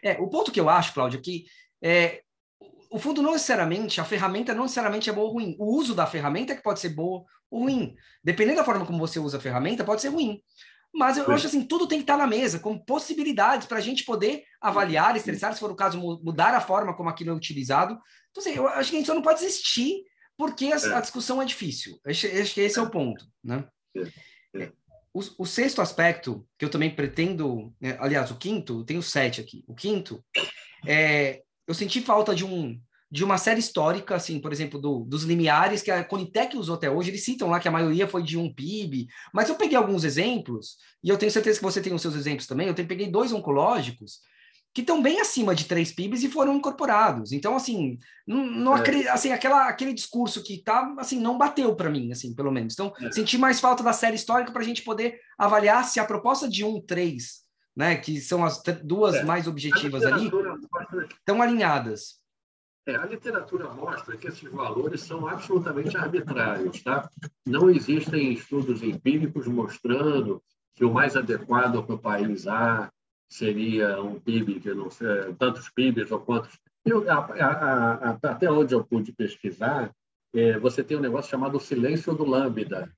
É, 0.04 0.14
o 0.20 0.28
ponto 0.28 0.52
que 0.52 0.60
eu 0.60 0.70
acho, 0.70 0.94
Cláudio, 0.94 1.20
é 1.20 1.22
que 1.22 1.46
é, 1.82 2.22
o 2.90 3.00
fundo 3.00 3.22
não 3.22 3.34
necessariamente, 3.34 4.00
a 4.00 4.06
ferramenta 4.06 4.54
não 4.54 4.64
necessariamente 4.64 5.10
é 5.10 5.14
boa 5.14 5.28
ou 5.28 5.34
ruim. 5.34 5.56
O 5.60 5.76
uso 5.78 5.94
da 5.94 6.06
ferramenta 6.06 6.54
é 6.54 6.56
que 6.56 6.64
pode 6.64 6.80
ser 6.80 6.90
boa 6.90 7.26
ou 7.50 7.62
ruim. 7.62 7.96
Dependendo 8.24 8.58
da 8.58 8.64
forma 8.66 8.86
como 8.86 9.00
você 9.00 9.20
usa 9.20 9.38
a 9.38 9.42
ferramenta, 9.42 9.84
pode 9.84 10.02
ser 10.02 10.10
ruim. 10.10 10.42
Mas 10.94 11.18
eu 11.18 11.26
Sim. 11.26 11.32
acho 11.32 11.48
assim, 11.48 11.64
tudo 11.64 11.88
tem 11.88 12.00
que 12.00 12.04
estar 12.04 12.18
na 12.18 12.26
mesa, 12.26 12.60
com 12.60 12.78
possibilidades 12.78 13.68
para 13.68 13.78
a 13.78 13.82
gente 13.82 14.06
poder 14.06 14.44
avaliar, 14.60 15.16
estressar, 15.16 15.54
se 15.54 15.60
for 15.60 15.70
o 15.70 15.76
caso, 15.76 16.00
mudar 16.24 16.54
a 16.54 16.62
forma 16.62 16.96
como 16.96 17.10
aquilo 17.10 17.32
é 17.32 17.34
utilizado. 17.34 18.00
Então, 18.32 18.42
assim, 18.42 18.54
eu 18.54 18.68
acho 18.68 18.90
que 18.90 18.96
a 18.96 19.00
gente 19.00 19.08
só 19.08 19.14
não 19.14 19.22
pode 19.22 19.40
desistir 19.40 20.04
porque 20.38 20.72
a, 20.72 20.76
a 20.76 20.98
é. 20.98 21.02
discussão 21.02 21.42
é 21.42 21.46
difícil. 21.46 22.00
Acho, 22.06 22.28
acho, 22.28 22.54
que 22.54 22.62
esse 22.62 22.80
é 22.80 22.82
o 22.82 22.90
ponto, 22.90 23.26
né? 23.44 23.68
É. 23.96 24.64
é. 24.64 24.72
O, 25.14 25.22
o, 25.40 25.46
sexto 25.46 25.82
aspecto, 25.82 26.48
que 26.58 26.64
eu 26.64 26.70
também 26.70 26.96
pretendo, 26.96 27.74
né, 27.82 27.98
aliás, 28.00 28.30
o 28.30 28.38
quinto, 28.38 28.86
tem 28.86 28.98
o 28.98 29.04
sete 29.04 29.42
aqui. 29.42 29.64
O 29.68 29.74
quinto 29.74 30.24
é 30.86 31.42
eu 31.68 31.74
senti 31.74 32.02
falta 32.02 32.34
de 32.34 32.46
um 32.46 32.80
de 33.10 33.24
uma 33.24 33.38
série 33.38 33.62
histórica, 33.62 34.16
assim, 34.16 34.38
por 34.40 34.52
exemplo, 34.52 34.80
do, 34.80 35.06
dos 35.06 35.24
limiares 35.24 35.82
que 35.82 35.90
a 35.90 36.04
Conitec 36.04 36.58
usou 36.58 36.76
até 36.76 36.92
hoje, 36.92 37.10
eles 37.10 37.24
citam 37.24 37.50
lá 37.50 37.58
que 37.58 37.68
a 37.68 37.72
maioria 37.72 38.06
foi 38.06 38.22
de 38.22 38.38
um 38.38 38.54
PIB, 38.54 39.08
mas 39.34 39.48
eu 39.48 39.56
peguei 39.56 39.78
alguns 39.78 40.04
exemplos, 40.04 40.76
e 41.02 41.08
eu 41.08 41.18
tenho 41.18 41.32
certeza 41.32 41.58
que 41.58 41.64
você 41.64 41.82
tem 41.82 41.94
os 41.94 42.02
seus 42.02 42.16
exemplos 42.16 42.48
também, 42.48 42.68
eu 42.68 42.74
tenho, 42.74 42.88
peguei 42.88 43.10
dois 43.10 43.32
oncológicos, 43.32 44.20
que 44.74 44.82
estão 44.82 45.02
bem 45.02 45.22
acima 45.22 45.56
de 45.56 45.66
três 45.66 45.92
PIBs 45.92 46.22
e 46.22 46.30
foram 46.30 46.56
incorporados. 46.56 47.32
Então, 47.32 47.56
assim, 47.56 47.98
não, 48.28 48.46
não 48.46 48.78
é. 48.78 49.10
assim, 49.10 49.32
aquela, 49.32 49.68
aquele 49.68 49.92
discurso 49.92 50.44
que 50.44 50.62
tá, 50.62 50.94
assim, 51.00 51.20
não 51.20 51.36
bateu 51.36 51.76
para 51.76 51.90
mim, 51.90 52.12
assim, 52.12 52.36
pelo 52.36 52.52
menos. 52.52 52.74
Então, 52.74 52.94
é. 53.02 53.12
senti 53.12 53.40
mais 53.40 53.60
falta 53.60 53.82
da 53.82 53.92
série 53.92 54.16
histórica 54.16 54.52
para 54.52 54.62
a 54.62 54.66
gente 54.66 54.84
poder 54.84 55.20
avaliar 55.36 55.84
se 55.84 56.00
a 56.00 56.06
proposta 56.06 56.48
de 56.48 56.64
um 56.64 56.80
três 56.80 57.47
né, 57.78 57.96
que 57.96 58.20
são 58.20 58.44
as 58.44 58.60
duas 58.84 59.18
é, 59.18 59.24
mais 59.24 59.48
objetivas 59.48 60.04
ali, 60.04 60.32
mostra... 60.32 61.06
estão 61.06 61.44
alinhadas. 61.44 62.20
É, 62.88 62.96
a 62.96 63.06
literatura 63.06 63.70
mostra 63.70 64.18
que 64.18 64.28
esses 64.28 64.52
valores 64.52 65.02
são 65.02 65.28
absolutamente 65.28 65.96
arbitrários. 65.96 66.82
Tá? 66.82 67.08
Não 67.46 67.70
existem 67.70 68.34
estudos 68.34 68.82
empíricos 68.82 69.46
mostrando 69.46 70.42
que 70.74 70.84
o 70.84 70.92
mais 70.92 71.16
adequado 71.16 71.84
para 71.84 71.96
o 71.96 72.00
país 72.00 72.48
A 72.48 72.92
seria 73.30 74.02
um 74.02 74.20
PIB, 74.20 74.60
que 74.60 74.74
não 74.74 74.90
sei, 74.90 75.36
tantos 75.38 75.70
PIBs 75.70 76.10
ou 76.10 76.20
quantos. 76.20 76.58
Eu, 76.84 77.08
a, 77.12 77.18
a, 77.18 77.94
a, 77.94 78.10
até 78.24 78.50
onde 78.50 78.74
eu 78.74 78.84
pude 78.84 79.12
pesquisar, 79.12 79.92
é, 80.34 80.58
você 80.58 80.84
tem 80.84 80.98
um 80.98 81.02
negócio 81.02 81.30
chamado 81.30 81.60
silêncio 81.60 82.16
do 82.16 82.26
lambda, 82.26 82.92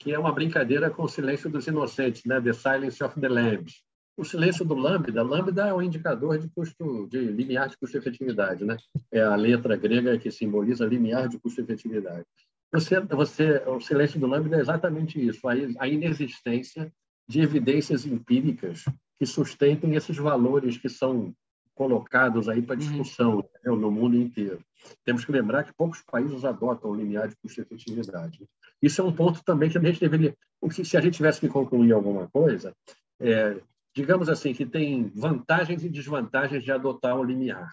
que 0.00 0.12
é 0.12 0.18
uma 0.18 0.32
brincadeira 0.32 0.90
com 0.90 1.04
o 1.04 1.08
silêncio 1.08 1.48
dos 1.48 1.68
inocentes, 1.68 2.24
né? 2.24 2.40
The 2.40 2.52
Silence 2.52 3.04
of 3.04 3.20
the 3.20 3.28
Lambs 3.28 3.84
o 4.16 4.24
silêncio 4.24 4.64
do 4.64 4.74
lambda, 4.74 5.22
lambda 5.22 5.68
é 5.68 5.74
um 5.74 5.82
indicador 5.82 6.38
de 6.38 6.48
custo, 6.48 7.08
de 7.10 7.18
limiar 7.18 7.68
de 7.68 7.76
custo-efetividade, 7.76 8.64
né? 8.64 8.76
É 9.10 9.22
a 9.22 9.34
letra 9.34 9.76
grega 9.76 10.18
que 10.18 10.30
simboliza 10.30 10.86
limiar 10.86 11.28
de 11.28 11.38
custo-efetividade. 11.38 12.24
Você, 12.72 13.00
você, 13.00 13.62
o 13.66 13.80
silêncio 13.80 14.18
do 14.18 14.26
lambda 14.26 14.56
é 14.56 14.60
exatamente 14.60 15.24
isso, 15.24 15.46
a, 15.48 15.52
a 15.78 15.88
inexistência 15.88 16.92
de 17.28 17.40
evidências 17.40 18.04
empíricas 18.04 18.84
que 19.18 19.26
sustentem 19.26 19.94
esses 19.94 20.16
valores 20.16 20.76
que 20.76 20.88
são 20.88 21.34
colocados 21.74 22.48
aí 22.48 22.62
para 22.62 22.74
uhum. 22.74 22.80
discussão 22.80 23.44
uhum. 23.66 23.76
no 23.76 23.90
mundo 23.90 24.16
inteiro. 24.16 24.60
Temos 25.04 25.24
que 25.24 25.32
lembrar 25.32 25.64
que 25.64 25.74
poucos 25.74 26.02
países 26.02 26.44
adotam 26.44 26.90
o 26.90 26.94
limiar 26.94 27.28
de 27.28 27.36
custo-efetividade. 27.36 28.44
Isso 28.80 29.00
é 29.00 29.04
um 29.04 29.12
ponto 29.12 29.42
também 29.44 29.70
que 29.70 29.78
a 29.78 29.80
gente 29.80 29.98
deveria... 29.98 30.36
Se 30.70 30.96
a 30.96 31.00
gente 31.00 31.16
tivesse 31.16 31.40
que 31.40 31.48
concluir 31.48 31.92
alguma 31.92 32.28
coisa, 32.28 32.72
é, 33.20 33.56
digamos 33.94 34.28
assim, 34.28 34.52
que 34.52 34.66
tem 34.66 35.10
vantagens 35.14 35.84
e 35.84 35.88
desvantagens 35.88 36.64
de 36.64 36.72
adotar 36.72 37.16
o 37.16 37.24
limiar. 37.24 37.70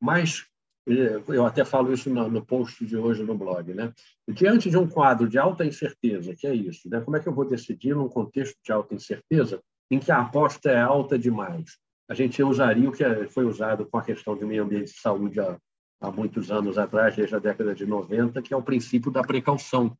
Mas 0.00 0.46
eu 0.86 1.44
até 1.44 1.64
falo 1.64 1.92
isso 1.92 2.08
no, 2.08 2.44
post 2.44 2.84
de 2.86 2.96
hoje 2.96 3.22
no 3.22 3.36
blog, 3.36 3.74
né? 3.74 3.92
Diante 4.26 4.70
de 4.70 4.78
um 4.78 4.88
quadro 4.88 5.28
de 5.28 5.38
alta 5.38 5.64
incerteza, 5.64 6.34
que 6.34 6.46
é 6.46 6.54
isso, 6.54 6.88
né? 6.88 7.00
Como 7.00 7.16
é 7.16 7.20
que 7.20 7.28
eu 7.28 7.34
vou 7.34 7.46
decidir 7.46 7.94
num 7.94 8.08
contexto 8.08 8.56
de 8.64 8.72
alta 8.72 8.94
incerteza 8.94 9.62
em 9.90 9.98
que 9.98 10.10
a 10.10 10.20
aposta 10.20 10.70
é 10.70 10.80
alta 10.80 11.18
demais? 11.18 11.76
A 12.08 12.14
gente 12.14 12.42
usaria 12.42 12.88
o 12.88 12.92
que 12.92 13.04
é, 13.04 13.26
foi 13.28 13.44
usado 13.44 13.84
com 13.84 13.98
a 13.98 14.02
questão 14.02 14.34
de 14.34 14.46
meio 14.46 14.64
ambiente 14.64 14.88
e 14.88 14.98
saúde 14.98 15.38
há, 15.38 15.58
há 16.00 16.10
muitos 16.10 16.50
anos 16.50 16.78
atrás, 16.78 17.14
desde 17.14 17.34
a 17.34 17.38
década 17.38 17.74
de 17.74 17.84
90, 17.84 18.40
que 18.40 18.54
é 18.54 18.56
o 18.56 18.62
princípio 18.62 19.10
da 19.10 19.22
precaução, 19.22 19.94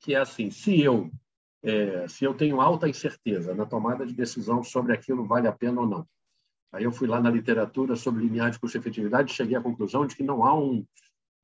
que 0.00 0.14
é 0.14 0.18
assim, 0.18 0.50
se 0.50 0.80
eu 0.80 1.10
é, 1.64 2.06
se 2.06 2.24
eu 2.24 2.34
tenho 2.34 2.60
alta 2.60 2.88
incerteza 2.88 3.54
na 3.54 3.66
tomada 3.66 4.06
de 4.06 4.12
decisão 4.12 4.62
sobre 4.62 4.92
aquilo 4.92 5.26
vale 5.26 5.48
a 5.48 5.52
pena 5.52 5.80
ou 5.80 5.86
não, 5.86 6.06
Aí 6.74 6.82
eu 6.82 6.90
fui 6.90 7.06
lá 7.06 7.20
na 7.20 7.30
literatura 7.30 7.94
sobre 7.94 8.24
limiar 8.24 8.50
de 8.50 8.58
custo-efetividade 8.58 9.30
e 9.30 9.34
cheguei 9.34 9.56
à 9.56 9.60
conclusão 9.60 10.04
de 10.04 10.16
que 10.16 10.24
não 10.24 10.44
há 10.44 10.58
um, 10.58 10.84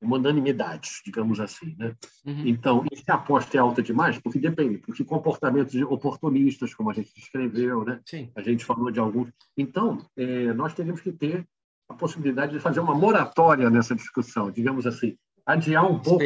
uma 0.01 0.17
unanimidade, 0.17 0.89
digamos 1.05 1.39
assim. 1.39 1.73
Né? 1.79 1.95
Uhum. 2.25 2.47
Então, 2.47 2.85
e 2.91 2.97
se 2.97 3.09
a 3.09 3.13
aposta 3.13 3.55
é 3.55 3.61
alta 3.61 3.81
demais? 3.81 4.19
Porque 4.19 4.37
depende, 4.37 4.79
porque 4.79 5.05
comportamentos 5.05 5.73
oportunistas, 5.83 6.73
como 6.73 6.91
a 6.91 6.93
gente 6.93 7.15
descreveu, 7.15 7.85
né? 7.85 8.01
a 8.35 8.41
gente 8.41 8.65
falou 8.65 8.91
de 8.91 8.99
alguns. 8.99 9.29
Então, 9.57 10.05
é, 10.17 10.51
nós 10.53 10.73
teríamos 10.73 10.99
que 10.99 11.13
ter 11.13 11.47
a 11.87 11.93
possibilidade 11.93 12.51
de 12.51 12.59
fazer 12.59 12.81
uma 12.81 12.93
moratória 12.93 13.69
nessa 13.69 13.95
discussão, 13.95 14.51
digamos 14.51 14.85
assim, 14.85 15.15
adiar 15.53 15.85
um 15.85 15.99
pouco. 15.99 16.23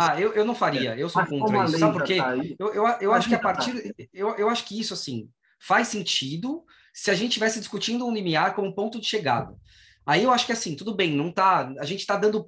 Ah, 0.00 0.20
eu, 0.20 0.32
eu 0.32 0.44
não 0.44 0.54
faria, 0.54 0.96
eu 0.96 1.08
sou 1.08 1.24
contra 1.26 1.64
isso. 1.64 1.78
Sabe 1.78 1.92
por 1.92 2.04
quê? 2.04 2.16
Tá 2.16 2.36
eu, 2.36 2.74
eu, 2.74 2.84
eu 3.00 3.12
acho 3.12 3.28
que 3.28 3.34
a 3.34 3.38
partir. 3.38 3.94
Eu, 4.12 4.34
eu 4.36 4.48
acho 4.48 4.64
que 4.64 4.78
isso, 4.78 4.94
assim, 4.94 5.28
faz 5.58 5.88
sentido 5.88 6.64
se 6.92 7.10
a 7.10 7.14
gente 7.14 7.28
estivesse 7.28 7.58
discutindo 7.58 8.06
um 8.06 8.14
limiar 8.14 8.54
como 8.54 8.74
ponto 8.74 9.00
de 9.00 9.06
chegada. 9.06 9.54
Aí 10.06 10.22
eu 10.22 10.30
acho 10.30 10.46
que 10.46 10.52
assim, 10.52 10.76
tudo 10.76 10.94
bem, 10.94 11.10
não 11.12 11.32
tá, 11.32 11.72
a 11.80 11.84
gente 11.84 12.00
está 12.00 12.16
dando 12.16 12.46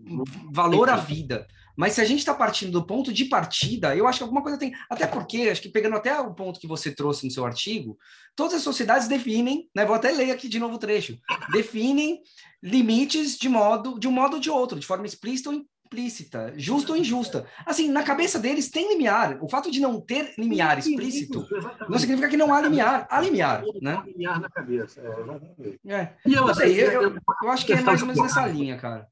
valor 0.53 0.89
à 0.89 0.97
vida. 0.97 1.47
Mas 1.77 1.93
se 1.93 2.01
a 2.01 2.05
gente 2.05 2.19
está 2.19 2.35
partindo 2.35 2.73
do 2.73 2.85
ponto 2.85 3.13
de 3.13 3.27
partida, 3.27 3.95
eu 3.95 4.09
acho 4.09 4.19
que 4.19 4.23
alguma 4.25 4.43
coisa 4.43 4.59
tem. 4.59 4.73
Até 4.91 5.07
porque, 5.07 5.43
acho 5.43 5.63
que 5.63 5.69
pegando 5.69 5.95
até 5.95 6.19
o 6.21 6.35
ponto 6.35 6.59
que 6.59 6.67
você 6.67 6.93
trouxe 6.93 7.25
no 7.25 7.31
seu 7.31 7.45
artigo, 7.45 7.97
todas 8.35 8.55
as 8.55 8.63
sociedades 8.63 9.07
definem, 9.07 9.69
né? 9.75 9.85
Vou 9.85 9.95
até 9.95 10.11
ler 10.11 10.33
aqui 10.33 10.49
de 10.49 10.59
novo 10.59 10.75
o 10.75 10.79
trecho, 10.79 11.17
definem 11.53 12.21
limites 12.61 13.39
de 13.39 13.49
modo, 13.49 13.97
de 13.97 14.09
um 14.09 14.13
modo 14.13 14.35
ou 14.35 14.41
de 14.41 14.51
outro, 14.51 14.81
de 14.81 14.87
forma 14.87 15.07
explícita 15.07 15.51
ou 15.51 15.65
explícita, 15.89 16.53
justa 16.57 16.93
ou 16.93 16.99
injusta. 16.99 17.47
Assim, 17.65 17.91
na 17.91 18.03
cabeça 18.03 18.39
deles 18.39 18.71
tem 18.71 18.89
limiar. 18.91 19.39
O 19.43 19.49
fato 19.49 19.71
de 19.71 19.81
não 19.81 20.01
ter 20.01 20.35
limiar 20.39 20.79
explícito 20.79 21.47
não 21.89 21.99
significa 21.99 22.29
que 22.29 22.37
não 22.37 22.53
há 22.53 22.61
limiar. 22.61 23.07
Há 23.11 23.21
limiar, 23.21 23.63
né? 23.81 24.03
limiar 24.07 24.41
na 24.41 24.51
cabeça, 24.51 25.01
é, 25.01 25.93
é. 25.93 26.15
E 26.27 26.35
eu, 26.35 26.47
não 26.47 26.55
sei, 26.55 26.81
eu, 26.81 27.03
eu, 27.03 27.19
eu 27.43 27.51
acho 27.51 27.65
que 27.65 27.73
é 27.73 27.81
mais 27.81 28.01
ou 28.03 28.07
menos 28.07 28.23
nessa 28.23 28.47
linha, 28.47 28.77
cara. 28.77 29.09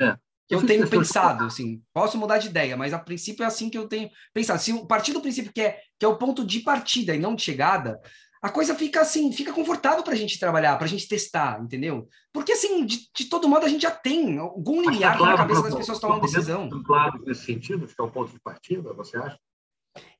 É. 0.00 0.16
Eu 0.48 0.66
tenho 0.66 0.88
pensado, 0.88 1.44
assim, 1.44 1.80
posso 1.92 2.18
mudar 2.18 2.38
de 2.38 2.48
ideia, 2.48 2.76
mas 2.76 2.92
a 2.92 2.98
princípio 2.98 3.44
é 3.44 3.46
assim 3.46 3.70
que 3.70 3.78
eu 3.78 3.86
tenho 3.86 4.10
pensado. 4.34 4.60
Se 4.60 4.72
o 4.72 4.84
partir 4.84 5.12
do 5.12 5.20
princípio 5.20 5.52
que 5.52 5.60
é, 5.60 5.78
que 5.96 6.04
é 6.04 6.08
o 6.08 6.16
ponto 6.16 6.44
de 6.44 6.60
partida 6.60 7.14
e 7.14 7.20
não 7.20 7.36
de 7.36 7.42
chegada, 7.42 8.00
a 8.42 8.48
coisa 8.48 8.74
fica 8.74 9.02
assim, 9.02 9.30
fica 9.32 9.52
confortável 9.52 10.02
para 10.02 10.14
a 10.14 10.16
gente 10.16 10.38
trabalhar, 10.38 10.76
para 10.76 10.86
a 10.86 10.88
gente 10.88 11.06
testar, 11.06 11.60
entendeu? 11.60 12.08
Porque 12.32 12.52
assim, 12.52 12.86
de, 12.86 13.08
de, 13.14 13.24
todo 13.26 13.48
modo 13.48 13.66
a 13.66 13.68
gente 13.68 13.82
já 13.82 13.90
tem 13.90 14.38
algum 14.38 14.82
tá 14.82 14.90
limiar 14.90 15.18
claro, 15.18 15.32
na 15.32 15.38
cabeça 15.38 15.62
das 15.62 15.74
pessoas 15.74 15.98
tomando 15.98 16.22
decisão. 16.22 16.68
Claro, 16.84 17.22
nesse 17.26 17.44
sentido, 17.44 17.86
que 17.86 17.94
é 17.98 18.02
o 18.02 18.10
ponto 18.10 18.32
de 18.32 18.40
partida, 18.40 18.92
você 18.94 19.18
acha? 19.18 19.38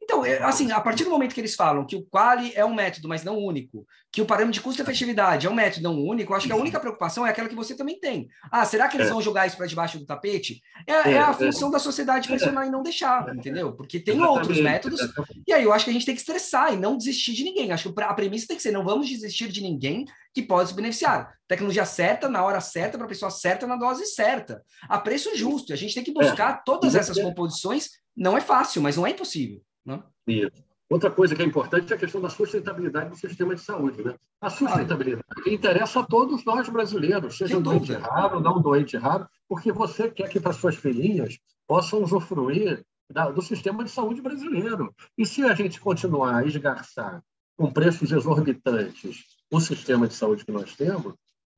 Então, 0.03 0.25
é, 0.25 0.43
assim, 0.43 0.73
a 0.73 0.81
partir 0.81 1.05
do 1.05 1.11
momento 1.11 1.35
que 1.35 1.41
eles 1.41 1.55
falam 1.55 1.87
que 1.87 1.95
o 1.95 2.03
quali 2.03 2.53
é 2.55 2.65
um 2.65 2.75
método, 2.75 3.09
mas 3.09 3.23
não 3.23 3.39
único, 3.39 3.87
que 4.11 4.21
o 4.21 4.27
parâmetro 4.27 4.55
de 4.55 4.61
custo-efetividade 4.61 5.47
é 5.47 5.51
um 5.51 5.55
método 5.55 5.83
não 5.83 6.01
único, 6.01 6.33
eu 6.33 6.37
acho 6.37 6.47
que 6.47 6.53
a 6.53 6.57
única 6.57 6.81
preocupação 6.81 7.27
é 7.27 7.31
aquela 7.31 7.49
que 7.49 7.55
você 7.55 7.77
também 7.77 7.99
tem. 8.01 8.29
Ah, 8.51 8.65
será 8.65 8.89
que 8.89 8.97
eles 8.97 9.09
é. 9.09 9.11
vão 9.11 9.21
jogar 9.21 9.47
isso 9.47 9.57
para 9.57 9.67
debaixo 9.67 9.99
do 9.99 10.07
tapete? 10.07 10.61
É, 10.87 10.93
é, 10.93 11.13
é 11.13 11.19
a 11.19 11.33
função 11.33 11.71
da 11.71 11.79
sociedade 11.79 12.29
pressionar 12.29 12.67
e 12.67 12.71
não 12.71 12.83
deixar, 12.83 13.35
entendeu? 13.35 13.73
Porque 13.73 14.01
tem 14.01 14.21
outros 14.23 14.61
métodos, 14.61 15.01
e 15.47 15.53
aí 15.53 15.63
eu 15.63 15.73
acho 15.73 15.85
que 15.85 15.91
a 15.91 15.95
gente 15.95 16.07
tem 16.07 16.15
que 16.15 16.21
estressar 16.21 16.73
e 16.73 16.77
não 16.77 16.97
desistir 16.97 17.33
de 17.33 17.45
ninguém. 17.45 17.71
Acho 17.71 17.93
que 17.93 18.03
a 18.03 18.15
premissa 18.15 18.49
tem 18.49 18.57
que 18.57 18.63
ser: 18.63 18.73
não 18.73 18.85
vamos 18.85 19.09
desistir 19.09 19.49
de 19.49 19.61
ninguém 19.61 20.05
que 20.35 20.43
pode 20.43 20.71
se 20.71 20.75
beneficiar. 20.75 21.33
Tecnologia 21.47 21.85
certa, 21.85 22.29
na 22.29 22.43
hora 22.45 22.61
certa, 22.61 22.97
para 22.97 23.07
a 23.07 23.09
pessoa 23.09 23.31
certa, 23.31 23.67
na 23.67 23.77
dose 23.77 24.07
certa. 24.07 24.63
A 24.89 24.99
preço 24.99 25.37
justo. 25.37 25.73
A 25.73 25.77
gente 25.77 25.95
tem 25.95 26.05
que 26.05 26.13
buscar 26.13 26.63
todas 26.65 26.95
essas 26.95 27.19
composições. 27.19 27.91
Não 28.17 28.37
é 28.37 28.41
fácil, 28.41 28.83
mas 28.83 28.97
não 28.97 29.07
é 29.07 29.11
impossível. 29.11 29.61
Né? 29.85 30.03
Isso. 30.27 30.63
Outra 30.91 31.09
coisa 31.09 31.37
que 31.37 31.43
é 31.43 31.45
importante 31.47 31.93
é 31.93 31.97
a 31.97 31.99
questão 31.99 32.21
da 32.21 32.29
sustentabilidade 32.29 33.11
do 33.11 33.17
sistema 33.17 33.55
de 33.55 33.61
saúde. 33.61 34.03
Né? 34.03 34.17
A 34.41 34.51
sustentabilidade 34.51 35.25
interessa 35.47 36.01
a 36.01 36.07
todos 36.07 36.45
nós 36.45 36.69
brasileiros, 36.69 37.39
seja 37.39 37.59
um 37.59 37.63
doente 37.63 37.93
raro 37.93 38.37
ou 38.37 38.43
não 38.43 38.61
doente 38.61 38.97
raro, 38.97 39.29
porque 39.49 39.71
você 39.71 40.11
quer 40.11 40.29
que 40.29 40.41
para 40.41 40.53
suas 40.53 40.75
filhinhas 40.75 41.39
possam 41.65 42.03
usufruir 42.03 42.85
da, 43.09 43.31
do 43.31 43.41
sistema 43.41 43.85
de 43.85 43.91
saúde 43.91 44.21
brasileiro. 44.21 44.93
E 45.17 45.25
se 45.25 45.45
a 45.45 45.55
gente 45.55 45.81
continuar 45.81 46.37
a 46.37 46.45
esgarçar 46.45 47.23
com 47.57 47.73
preços 47.73 48.11
exorbitantes 48.11 49.25
o 49.49 49.61
sistema 49.61 50.09
de 50.09 50.15
saúde 50.15 50.45
que 50.45 50.53
nós 50.53 50.75
temos, 50.75 51.15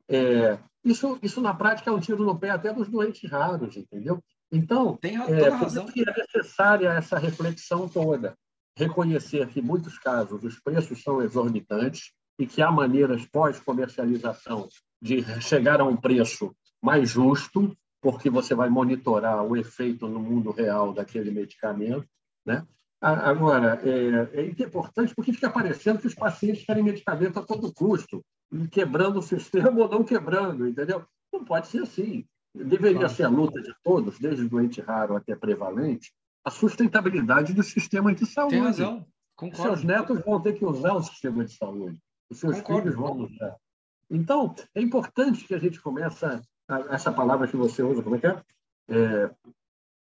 é, 0.08 0.58
isso, 0.84 1.18
isso 1.22 1.40
na 1.40 1.54
prática 1.54 1.90
é 1.90 1.92
um 1.92 2.00
tiro 2.00 2.22
no 2.24 2.38
pé 2.38 2.50
até 2.50 2.72
dos 2.72 2.88
doentes 2.88 3.30
raros, 3.30 3.76
entendeu? 3.76 4.22
Então, 4.52 4.96
Tem 4.98 5.16
é, 5.16 5.48
razão. 5.48 5.86
que 5.86 6.02
é 6.06 6.12
necessária 6.14 6.90
essa 6.90 7.18
reflexão 7.18 7.88
toda. 7.88 8.36
Reconhecer 8.76 9.48
que, 9.48 9.60
em 9.60 9.62
muitos 9.62 9.98
casos, 9.98 10.44
os 10.44 10.60
preços 10.60 11.02
são 11.02 11.22
exorbitantes 11.22 12.12
e 12.38 12.46
que 12.46 12.60
há 12.60 12.70
maneiras 12.70 13.24
pós-comercialização 13.26 14.68
de 15.00 15.22
chegar 15.40 15.80
a 15.80 15.84
um 15.84 15.96
preço 15.96 16.54
mais 16.82 17.08
justo, 17.08 17.74
porque 18.00 18.28
você 18.28 18.54
vai 18.54 18.68
monitorar 18.68 19.42
o 19.42 19.56
efeito 19.56 20.06
no 20.06 20.20
mundo 20.20 20.50
real 20.50 20.92
daquele 20.92 21.30
medicamento. 21.30 22.06
Né? 22.44 22.66
Agora, 23.00 23.80
é, 23.84 24.40
é 24.40 24.46
importante 24.46 25.14
porque 25.14 25.32
fica 25.32 25.50
parecendo 25.50 25.98
que 25.98 26.06
os 26.06 26.14
pacientes 26.14 26.64
querem 26.64 26.82
medicamento 26.84 27.38
a 27.38 27.42
todo 27.42 27.72
custo, 27.72 28.22
quebrando 28.70 29.18
o 29.18 29.22
sistema 29.22 29.80
ou 29.80 29.88
não 29.88 30.04
quebrando, 30.04 30.68
entendeu? 30.68 31.04
Não 31.32 31.44
pode 31.44 31.68
ser 31.68 31.82
assim. 31.82 32.26
Deveria 32.54 33.08
ser 33.08 33.24
a 33.24 33.28
luta 33.28 33.60
de 33.62 33.74
todos, 33.82 34.18
desde 34.18 34.48
doente 34.48 34.80
raro 34.80 35.16
até 35.16 35.34
prevalente, 35.34 36.12
a 36.44 36.50
sustentabilidade 36.50 37.54
do 37.54 37.62
sistema 37.62 38.14
de 38.14 38.26
saúde. 38.26 38.54
Tem 38.54 38.62
razão, 38.62 39.06
concordo. 39.34 39.62
Seus 39.62 39.84
netos 39.84 40.20
vão 40.24 40.40
ter 40.40 40.54
que 40.54 40.64
usar 40.64 40.94
o 40.94 41.02
sistema 41.02 41.44
de 41.44 41.52
saúde, 41.52 41.98
os 42.30 42.38
seus 42.38 42.60
concordo. 42.60 42.82
filhos 42.82 42.94
vão 42.96 43.16
usar. 43.18 43.56
Então, 44.10 44.54
é 44.74 44.82
importante 44.82 45.44
que 45.44 45.54
a 45.54 45.58
gente 45.58 45.80
comece 45.80 46.24
a, 46.26 46.40
essa 46.90 47.10
palavra 47.10 47.48
que 47.48 47.56
você 47.56 47.82
usa, 47.82 48.02
como 48.02 48.16
é 48.16 48.18
que 48.18 48.26
é? 48.26 48.42
é 48.90 49.30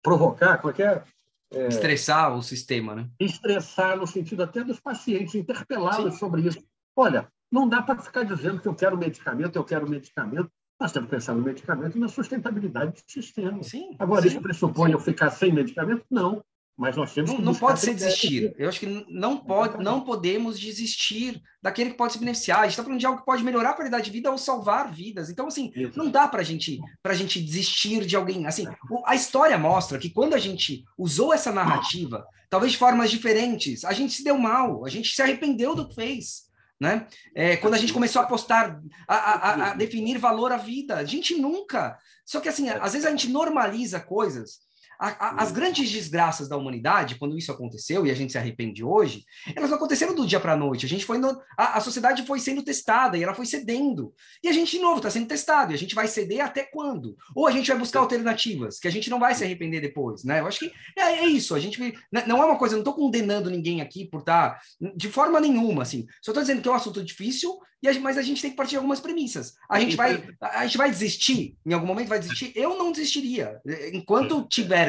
provocar, 0.02 0.58
como 0.58 0.70
é 0.70 0.76
que 0.76 0.82
é? 0.82 1.02
é? 1.50 1.68
Estressar 1.68 2.36
o 2.36 2.42
sistema, 2.42 2.94
né? 2.94 3.08
Estressar 3.18 3.96
no 3.96 4.06
sentido 4.06 4.42
até 4.42 4.62
dos 4.62 4.78
pacientes, 4.78 5.34
interpelá-los 5.34 6.18
sobre 6.18 6.42
isso. 6.42 6.62
Olha, 6.94 7.32
não 7.50 7.66
dá 7.66 7.80
para 7.80 8.02
ficar 8.02 8.24
dizendo 8.24 8.60
que 8.60 8.68
eu 8.68 8.74
quero 8.74 8.98
medicamento, 8.98 9.56
eu 9.56 9.64
quero 9.64 9.88
medicamento. 9.88 10.50
Nós 10.84 10.92
temos 10.92 11.08
que 11.08 11.16
pensar 11.16 11.32
no 11.32 11.40
medicamento 11.40 11.96
e 11.96 11.98
na 11.98 12.08
sustentabilidade 12.08 12.92
do 12.92 13.10
sistema. 13.10 13.62
Sim, 13.62 13.96
Agora, 13.98 14.20
sim, 14.20 14.28
isso 14.28 14.40
pressupõe 14.42 14.88
sim. 14.90 14.92
eu 14.92 15.00
ficar 15.00 15.30
sem 15.30 15.50
medicamento? 15.50 16.04
Não. 16.10 16.44
Mas 16.76 16.94
nós 16.94 17.14
temos 17.14 17.30
não, 17.30 17.38
não 17.38 17.54
pode 17.54 17.80
ser 17.80 17.94
desistir. 17.94 18.54
Eu 18.58 18.68
acho 18.68 18.80
que 18.80 19.06
não 19.08 19.38
pode, 19.38 19.82
não 19.82 20.02
podemos 20.02 20.60
desistir 20.60 21.40
daquele 21.62 21.92
que 21.92 21.96
pode 21.96 22.12
se 22.12 22.18
beneficiar. 22.18 22.58
A 22.58 22.62
gente 22.64 22.72
está 22.72 22.82
falando 22.82 23.00
de 23.00 23.06
algo 23.06 23.20
que 23.20 23.24
pode 23.24 23.42
melhorar 23.42 23.70
a 23.70 23.72
qualidade 23.72 24.04
de 24.04 24.10
vida 24.10 24.30
ou 24.30 24.36
salvar 24.36 24.92
vidas. 24.92 25.30
Então, 25.30 25.46
assim, 25.46 25.72
não 25.96 26.10
dá 26.10 26.28
para 26.28 26.42
gente, 26.42 26.78
a 27.02 27.14
gente 27.14 27.40
desistir 27.40 28.04
de 28.04 28.14
alguém. 28.14 28.46
Assim, 28.46 28.66
a 29.06 29.14
história 29.14 29.56
mostra 29.56 29.98
que 29.98 30.10
quando 30.10 30.34
a 30.34 30.38
gente 30.38 30.84
usou 30.98 31.32
essa 31.32 31.50
narrativa, 31.50 32.26
talvez 32.50 32.72
de 32.72 32.78
formas 32.78 33.10
diferentes, 33.10 33.86
a 33.86 33.94
gente 33.94 34.12
se 34.12 34.22
deu 34.22 34.36
mal, 34.36 34.84
a 34.84 34.90
gente 34.90 35.14
se 35.14 35.22
arrependeu 35.22 35.74
do 35.74 35.88
que 35.88 35.94
fez. 35.94 36.43
Né? 36.80 37.06
É, 37.34 37.56
quando 37.56 37.74
a 37.74 37.78
gente 37.78 37.92
começou 37.92 38.20
a 38.20 38.24
apostar, 38.24 38.80
a, 39.06 39.14
a, 39.16 39.70
a, 39.70 39.74
definir 39.74 40.18
valor 40.18 40.52
à 40.52 40.56
vida, 40.56 40.96
a 40.96 41.04
gente 41.04 41.34
nunca. 41.34 41.98
Só 42.26 42.40
que 42.40 42.48
assim, 42.48 42.68
às 42.68 42.92
vezes 42.92 43.06
a 43.06 43.10
gente 43.10 43.28
normaliza 43.28 44.00
coisas 44.00 44.58
a, 44.98 45.08
a, 45.08 45.42
as 45.42 45.52
grandes 45.52 45.90
desgraças 45.90 46.48
da 46.48 46.56
humanidade, 46.56 47.16
quando 47.16 47.36
isso 47.36 47.52
aconteceu 47.52 48.06
e 48.06 48.10
a 48.10 48.14
gente 48.14 48.32
se 48.32 48.38
arrepende 48.38 48.84
hoje, 48.84 49.24
elas 49.54 49.70
não 49.70 49.76
aconteceram 49.76 50.14
do 50.14 50.26
dia 50.26 50.40
para 50.40 50.52
a 50.52 50.56
noite. 50.56 50.86
A 50.86 50.88
gente 50.88 51.04
foi 51.04 51.18
no, 51.18 51.40
a, 51.56 51.78
a, 51.78 51.80
sociedade 51.80 52.26
foi 52.26 52.38
sendo 52.40 52.62
testada 52.62 53.16
e 53.16 53.22
ela 53.22 53.34
foi 53.34 53.46
cedendo. 53.46 54.12
E 54.42 54.48
a 54.48 54.52
gente, 54.52 54.72
de 54.72 54.82
novo, 54.82 54.96
está 54.96 55.10
sendo 55.10 55.26
testado. 55.26 55.72
E 55.72 55.74
a 55.74 55.78
gente 55.78 55.94
vai 55.94 56.08
ceder 56.08 56.44
até 56.44 56.64
quando? 56.64 57.16
Ou 57.34 57.46
a 57.46 57.50
gente 57.50 57.68
vai 57.68 57.78
buscar 57.78 58.00
alternativas, 58.00 58.78
que 58.78 58.88
a 58.88 58.92
gente 58.92 59.10
não 59.10 59.18
vai 59.18 59.34
se 59.34 59.44
arrepender 59.44 59.80
depois, 59.80 60.24
né? 60.24 60.40
Eu 60.40 60.46
acho 60.46 60.60
que 60.60 60.72
é, 60.96 61.02
é 61.02 61.26
isso. 61.26 61.54
A 61.54 61.60
gente 61.60 61.80
né, 62.12 62.24
não 62.26 62.42
é 62.42 62.46
uma 62.46 62.58
coisa, 62.58 62.74
não 62.74 62.82
estou 62.82 62.94
condenando 62.94 63.50
ninguém 63.50 63.80
aqui 63.80 64.06
por 64.06 64.20
estar 64.20 64.54
tá, 64.54 64.60
de 64.96 65.08
forma 65.08 65.40
nenhuma, 65.40 65.82
assim. 65.82 66.06
Só 66.22 66.32
estou 66.32 66.42
dizendo 66.42 66.62
que 66.62 66.68
é 66.68 66.72
um 66.72 66.74
assunto 66.74 67.02
difícil, 67.02 67.58
e 67.92 67.98
mas 67.98 68.16
a 68.16 68.22
gente 68.22 68.40
tem 68.40 68.50
que 68.50 68.56
partir 68.56 68.70
de 68.70 68.76
algumas 68.76 69.00
premissas. 69.00 69.54
A 69.68 69.78
gente 69.78 69.94
vai, 69.94 70.22
a 70.40 70.64
gente 70.64 70.78
vai 70.78 70.90
desistir, 70.90 71.54
em 71.66 71.74
algum 71.74 71.86
momento 71.86 72.08
vai 72.08 72.18
desistir. 72.18 72.52
Eu 72.54 72.78
não 72.78 72.90
desistiria. 72.90 73.60
Enquanto 73.92 74.46
tiver 74.48 74.83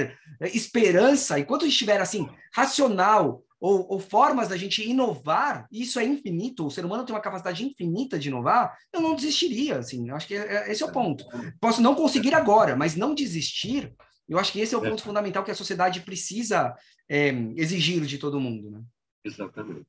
esperança, 0.54 1.40
enquanto 1.40 1.66
estiver 1.66 2.02
assim, 2.02 2.30
racional, 2.54 3.44
ou, 3.60 3.88
ou, 3.90 4.00
formas 4.00 4.50
da 4.50 4.58
gente 4.58 4.88
inovar, 4.88 5.68
isso 5.72 6.00
é 6.00 6.04
infinito, 6.04 6.68
o 6.68 6.70
ser 6.72 6.86
humano 6.86 7.06
tem 7.06 7.16
uma 7.16 7.22
capacidade 7.22 7.66
infinita 7.66 8.20
de 8.20 8.28
inovar, 8.28 8.78
eu 8.94 9.02
não 9.02 9.16
desistiria, 9.16 9.80
assim, 9.80 10.10
eu 10.10 10.16
acho 10.16 10.28
que 10.28 10.36
é, 10.36 10.68
é 10.68 10.72
esse 10.72 10.84
é 10.84 10.86
o 10.86 10.92
ponto. 10.92 11.26
Posso 11.60 11.82
não 11.82 11.96
conseguir 11.96 12.36
agora, 12.36 12.76
mas 12.76 12.96
não 12.96 13.16
desistir, 13.16 13.94
eu 14.28 14.38
acho 14.38 14.52
que 14.52 14.60
esse 14.60 14.76
é 14.76 14.78
o 14.78 14.82
ponto 14.82 15.02
fundamental 15.02 15.44
que 15.44 15.52
a 15.52 15.56
sociedade 15.56 16.02
precisa 16.02 16.76
é, 17.10 17.30
exigir 17.56 18.02
de 18.06 18.18
todo 18.18 18.40
mundo, 18.40 18.70
né? 18.70 18.82
Exatamente. 19.24 19.88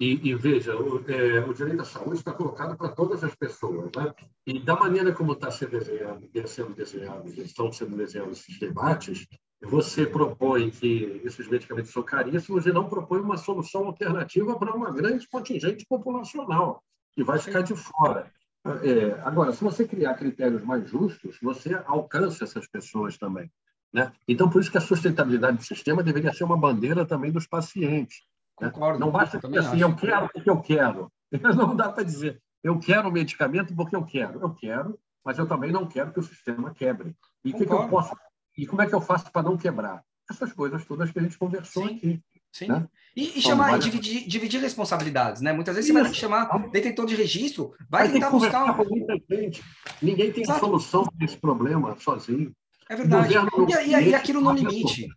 E, 0.00 0.28
e 0.28 0.34
veja, 0.34 0.76
o, 0.76 1.04
é, 1.08 1.40
o, 1.40 1.54
direito 1.54 1.82
à 1.82 1.84
saúde 1.84 2.16
está 2.16 2.32
colocado 2.32 2.76
para 2.76 2.88
todas 2.88 3.22
as 3.22 3.34
pessoas, 3.34 3.90
né? 3.96 4.12
E 4.44 4.58
da 4.58 4.74
maneira 4.74 5.12
como 5.12 5.32
está 5.32 5.50
sendo 5.52 5.70
desenhado, 5.70 6.28
sendo 6.46 6.74
desenhado, 6.74 7.28
estão 7.28 7.70
sendo 7.70 7.96
desenhados 7.96 8.40
esses 8.40 8.58
debates, 8.58 9.26
você 9.62 10.04
propõe 10.04 10.70
que 10.70 11.22
esses 11.24 11.48
medicamentos 11.48 11.92
são 11.92 12.02
caríssimos 12.02 12.66
e 12.66 12.72
não 12.72 12.88
propõe 12.88 13.20
uma 13.20 13.36
solução 13.36 13.86
alternativa 13.86 14.58
para 14.58 14.74
uma 14.74 14.90
grande 14.90 15.28
contingente 15.28 15.86
populacional 15.88 16.82
que 17.12 17.22
vai 17.22 17.38
ficar 17.38 17.62
de 17.62 17.74
fora. 17.74 18.30
É, 18.82 19.20
agora, 19.22 19.52
se 19.52 19.62
você 19.62 19.86
criar 19.86 20.14
critérios 20.14 20.64
mais 20.64 20.88
justos, 20.88 21.38
você 21.40 21.74
alcança 21.86 22.44
essas 22.44 22.66
pessoas 22.66 23.16
também. 23.16 23.50
Né? 23.92 24.10
Então, 24.26 24.50
por 24.50 24.60
isso 24.60 24.70
que 24.70 24.78
a 24.78 24.80
sustentabilidade 24.80 25.58
do 25.58 25.62
sistema 25.62 26.02
deveria 26.02 26.32
ser 26.32 26.44
uma 26.44 26.56
bandeira 26.56 27.06
também 27.06 27.30
dos 27.30 27.46
pacientes. 27.46 28.22
Concordo. 28.56 28.98
Não 28.98 29.10
basta 29.10 29.38
dizer 29.38 29.58
assim, 29.58 29.76
acho. 29.76 29.84
eu 29.84 29.96
quero 29.96 30.28
porque 30.32 30.50
eu 30.50 30.60
quero. 30.60 31.12
Não 31.56 31.74
dá 31.74 31.88
para 31.88 32.04
dizer, 32.04 32.40
eu 32.62 32.78
quero 32.78 33.08
o 33.08 33.12
medicamento 33.12 33.74
porque 33.74 33.96
eu 33.96 34.04
quero. 34.04 34.40
Eu 34.40 34.54
quero, 34.54 34.98
mas 35.24 35.38
eu 35.38 35.46
também 35.46 35.72
não 35.72 35.86
quero 35.86 36.12
que 36.12 36.20
o 36.20 36.22
sistema 36.22 36.72
quebre. 36.72 37.16
E 37.44 37.50
o 37.50 37.56
que, 37.56 37.66
que, 37.66 37.72
eu 37.72 37.88
posso? 37.88 38.16
E 38.56 38.66
como 38.66 38.82
é 38.82 38.86
que 38.86 38.94
eu 38.94 39.00
faço 39.00 39.30
para 39.32 39.42
não 39.42 39.56
quebrar? 39.56 40.02
Essas 40.30 40.52
coisas 40.52 40.84
todas 40.84 41.10
que 41.10 41.18
a 41.18 41.22
gente 41.22 41.36
conversou 41.36 41.86
Sim. 41.88 41.96
aqui. 41.96 42.22
Sim. 42.52 42.68
Né? 42.68 42.88
E, 43.16 43.38
e 43.38 43.42
chamar, 43.42 43.78
dividir, 43.78 44.26
dividir, 44.28 44.60
responsabilidades, 44.60 45.42
né? 45.42 45.52
Muitas 45.52 45.74
vezes 45.74 45.90
Isso. 45.90 45.98
você 45.98 46.04
vai 46.04 46.14
chamar 46.14 46.70
detentor 46.70 47.04
de 47.04 47.16
registro, 47.16 47.74
vai, 47.90 48.04
vai 48.04 48.12
tentar 48.12 48.30
buscar. 48.30 48.76
Com 48.76 48.84
muita 48.84 49.14
gente. 49.28 49.62
Ninguém 50.00 50.32
tem 50.32 50.44
Exato. 50.44 50.60
solução 50.60 51.04
para 51.04 51.24
esse 51.24 51.36
problema 51.36 51.96
sozinho. 51.98 52.54
É 52.88 52.94
verdade. 52.94 53.34
E, 53.34 53.90
e, 53.90 54.08
e, 54.10 54.14
aquilo 54.14 54.40
no 54.40 54.52
limite. 54.52 55.08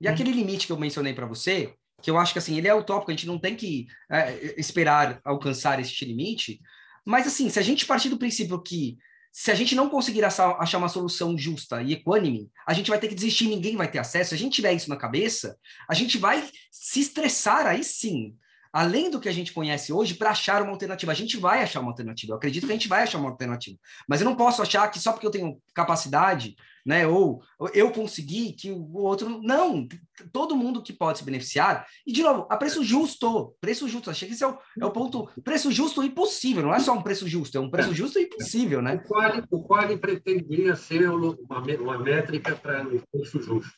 E 0.00 0.06
aquele 0.06 0.32
limite 0.32 0.66
que 0.66 0.72
eu 0.72 0.78
mencionei 0.78 1.14
para 1.14 1.26
você, 1.26 1.74
que 2.02 2.10
eu 2.10 2.18
acho 2.18 2.32
que 2.32 2.38
assim, 2.38 2.56
ele 2.56 2.68
é 2.68 2.74
utópico, 2.74 3.10
a 3.10 3.14
gente 3.14 3.26
não 3.26 3.38
tem 3.38 3.54
que 3.54 3.86
é, 4.10 4.54
esperar 4.58 5.20
alcançar 5.24 5.80
esse 5.80 6.04
limite, 6.04 6.60
mas 7.04 7.26
assim, 7.26 7.48
se 7.48 7.58
a 7.58 7.62
gente 7.62 7.86
partir 7.86 8.08
do 8.08 8.18
princípio 8.18 8.60
que 8.62 8.98
se 9.32 9.50
a 9.50 9.54
gente 9.54 9.76
não 9.76 9.88
conseguir 9.88 10.24
achar 10.24 10.78
uma 10.78 10.88
solução 10.88 11.38
justa 11.38 11.80
e 11.82 11.92
equânime, 11.92 12.50
a 12.66 12.74
gente 12.74 12.90
vai 12.90 12.98
ter 12.98 13.08
que 13.08 13.14
desistir, 13.14 13.46
ninguém 13.46 13.76
vai 13.76 13.88
ter 13.88 13.98
acesso. 13.98 14.30
Se 14.30 14.34
a 14.34 14.38
gente 14.38 14.54
tiver 14.54 14.72
isso 14.72 14.88
na 14.90 14.96
cabeça, 14.96 15.56
a 15.88 15.94
gente 15.94 16.18
vai 16.18 16.48
se 16.70 17.00
estressar 17.00 17.64
aí 17.64 17.84
sim, 17.84 18.34
além 18.72 19.08
do 19.08 19.20
que 19.20 19.28
a 19.28 19.32
gente 19.32 19.52
conhece 19.52 19.92
hoje, 19.92 20.14
para 20.14 20.30
achar 20.30 20.62
uma 20.62 20.72
alternativa. 20.72 21.12
A 21.12 21.14
gente 21.14 21.36
vai 21.36 21.62
achar 21.62 21.80
uma 21.80 21.90
alternativa. 21.90 22.32
Eu 22.32 22.36
acredito 22.36 22.66
que 22.66 22.72
a 22.72 22.74
gente 22.74 22.88
vai 22.88 23.04
achar 23.04 23.18
uma 23.18 23.30
alternativa. 23.30 23.78
Mas 24.08 24.20
eu 24.20 24.24
não 24.24 24.34
posso 24.34 24.62
achar 24.62 24.88
que 24.88 24.98
só 24.98 25.12
porque 25.12 25.26
eu 25.26 25.30
tenho 25.30 25.62
capacidade 25.72 26.56
né? 26.84 27.06
Ou 27.06 27.42
eu 27.72 27.90
consegui 27.90 28.52
que 28.52 28.70
o 28.70 28.96
outro 28.98 29.40
não. 29.42 29.86
Todo 30.32 30.56
mundo 30.56 30.82
que 30.82 30.92
pode 30.92 31.18
se 31.18 31.24
beneficiar. 31.24 31.86
E 32.06 32.12
de 32.12 32.22
novo, 32.22 32.46
a 32.50 32.56
preço 32.56 32.82
justo, 32.84 33.54
preço 33.60 33.88
justo. 33.88 34.10
Achei 34.10 34.28
que 34.28 34.34
esse 34.34 34.44
é 34.44 34.48
o, 34.48 34.58
é 34.80 34.84
o 34.84 34.90
ponto. 34.90 35.28
Preço 35.42 35.70
justo 35.70 36.02
e 36.02 36.10
possível. 36.10 36.62
Não 36.62 36.74
é 36.74 36.80
só 36.80 36.92
um 36.92 37.02
preço 37.02 37.26
justo, 37.28 37.56
é 37.56 37.60
um 37.60 37.70
preço 37.70 37.94
justo 37.94 38.18
e 38.18 38.26
possível, 38.26 38.82
né? 38.82 38.94
O 38.94 39.08
qual, 39.08 39.32
o 39.50 39.62
qual 39.62 39.98
pretendia 39.98 40.76
ser 40.76 41.08
uma, 41.08 41.36
uma 41.80 41.98
métrica 41.98 42.54
para 42.56 42.86
o 42.86 43.02
preço 43.12 43.40
justo. 43.42 43.72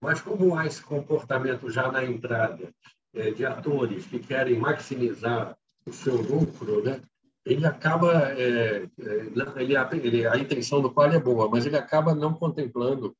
Mas 0.00 0.20
como 0.20 0.56
há 0.56 0.66
esse 0.66 0.82
comportamento 0.82 1.70
já 1.70 1.90
na 1.90 2.04
entrada 2.04 2.72
é, 3.14 3.30
de 3.30 3.44
atores 3.44 4.06
que 4.06 4.18
querem 4.18 4.58
maximizar 4.58 5.56
o 5.84 5.92
seu 5.92 6.16
lucro, 6.16 6.82
né? 6.82 7.00
Ele 7.48 7.66
acaba, 7.66 8.30
é, 8.32 8.88
é 8.98 9.62
ele, 9.62 9.74
ele, 10.02 10.26
a 10.26 10.36
intenção 10.36 10.82
do 10.82 10.90
qual 10.90 11.10
é 11.10 11.18
boa, 11.18 11.48
mas 11.48 11.64
ele 11.66 11.76
acaba 11.76 12.14
não 12.14 12.34
contemplando 12.34 13.16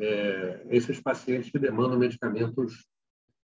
é, 0.00 0.62
esses 0.70 1.00
pacientes 1.00 1.50
que 1.50 1.58
demandam 1.58 1.98
medicamentos 1.98 2.86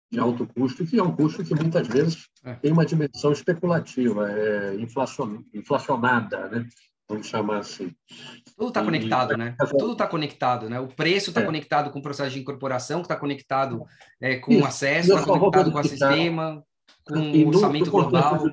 de 0.09 0.19
alto 0.19 0.47
custo, 0.47 0.85
que 0.85 0.97
é 0.97 1.03
um 1.03 1.13
custo 1.13 1.43
que 1.43 1.53
muitas 1.53 1.85
vezes 1.87 2.29
é. 2.45 2.53
tem 2.53 2.71
uma 2.71 2.85
dimensão 2.85 3.33
especulativa, 3.33 4.31
é 4.31 4.75
inflacion, 4.75 5.41
inflacionada, 5.53 6.47
né? 6.47 6.65
vamos 7.09 7.27
chamar 7.27 7.59
assim. 7.59 7.93
Tudo 8.57 8.69
está 8.69 8.83
conectado, 8.83 9.37
né? 9.37 9.55
Tudo 9.77 9.91
está 9.93 10.07
conectado, 10.07 10.69
né? 10.69 10.79
O 10.79 10.87
preço 10.87 11.29
está 11.29 11.41
é. 11.41 11.45
conectado 11.45 11.91
com 11.91 11.99
o 11.99 12.01
processo 12.01 12.31
de 12.31 12.39
incorporação, 12.39 12.99
que 12.99 13.05
está 13.05 13.15
conectado 13.15 13.85
é, 14.21 14.37
com 14.37 14.57
o 14.57 14.65
acesso, 14.65 15.13
está 15.13 15.25
conectado 15.25 15.71
com 15.71 15.79
o 15.79 15.83
sistema, 15.83 16.63
com 17.05 17.19
o 17.19 17.47
orçamento 17.47 17.91
global. 17.91 18.43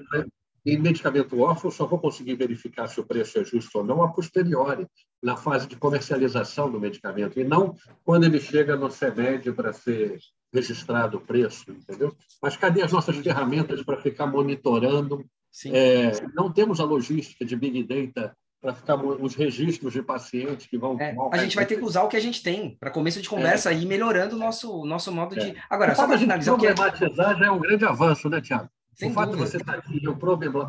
Em 0.67 0.79
medicamento 0.79 1.39
órfão, 1.41 1.71
só 1.71 1.87
vou 1.87 1.99
conseguir 1.99 2.35
verificar 2.37 2.87
se 2.87 2.99
o 2.99 3.05
preço 3.05 3.39
é 3.39 3.45
justo 3.45 3.79
ou 3.79 3.85
não 3.85 4.03
a 4.03 4.09
posteriori, 4.09 4.87
na 5.23 5.37
fase 5.37 5.67
de 5.67 5.77
comercialização 5.77 6.71
do 6.71 6.81
medicamento, 6.81 7.39
e 7.39 7.45
não 7.45 7.75
quando 8.03 8.25
ele 8.25 8.41
chega 8.41 8.75
no 8.75 8.91
CEMED 8.91 9.53
para 9.53 9.73
ser 9.73 10.19
registrado 10.53 11.19
o 11.19 11.21
preço, 11.21 11.71
entendeu? 11.71 12.17
Mas 12.41 12.57
cadê 12.57 12.83
as 12.83 12.93
nossas 12.93 13.17
ferramentas 13.17 13.83
para 13.83 14.01
ficar 14.01 14.27
monitorando? 14.27 15.25
É, 15.67 16.13
não 16.35 16.53
temos 16.53 16.81
a 16.81 16.85
logística 16.85 17.45
de 17.45 17.57
Big 17.57 17.83
Data 17.85 18.35
para 18.61 18.75
ficar 18.75 18.97
os 18.97 19.35
registros 19.35 19.93
de 19.93 20.03
pacientes 20.03 20.67
que 20.67 20.79
vão. 20.79 20.99
É, 20.99 21.15
a 21.33 21.39
gente 21.39 21.55
vai 21.55 21.67
ter 21.67 21.77
que 21.77 21.85
usar 21.85 22.03
o 22.03 22.09
que 22.09 22.17
a 22.17 22.21
gente 22.21 22.43
tem 22.43 22.77
para 22.81 22.91
começo 22.91 23.21
de 23.21 23.29
conversa 23.29 23.71
é. 23.71 23.75
e 23.75 23.83
ir 23.83 23.87
melhorando 23.87 24.37
o 24.37 24.39
nosso, 24.39 24.87
nosso 24.87 25.13
modo 25.13 25.35
de. 25.35 25.51
É. 25.51 25.55
Agora, 25.69 25.95
só 25.95 26.07
para 26.07 26.19
finalizar. 26.19 26.57
Problematizar 26.57 27.39
já 27.39 27.47
é 27.47 27.51
um 27.51 27.61
grande 27.61 27.85
avanço, 27.85 28.31
né, 28.31 28.41
Tiago? 28.41 28.71
Sem 28.95 29.11
o 29.11 29.15
fato 29.15 29.31
dúvida. 29.31 29.45
de 29.45 29.51
você 29.51 29.57
estar 29.59 29.75
aqui 29.75 30.01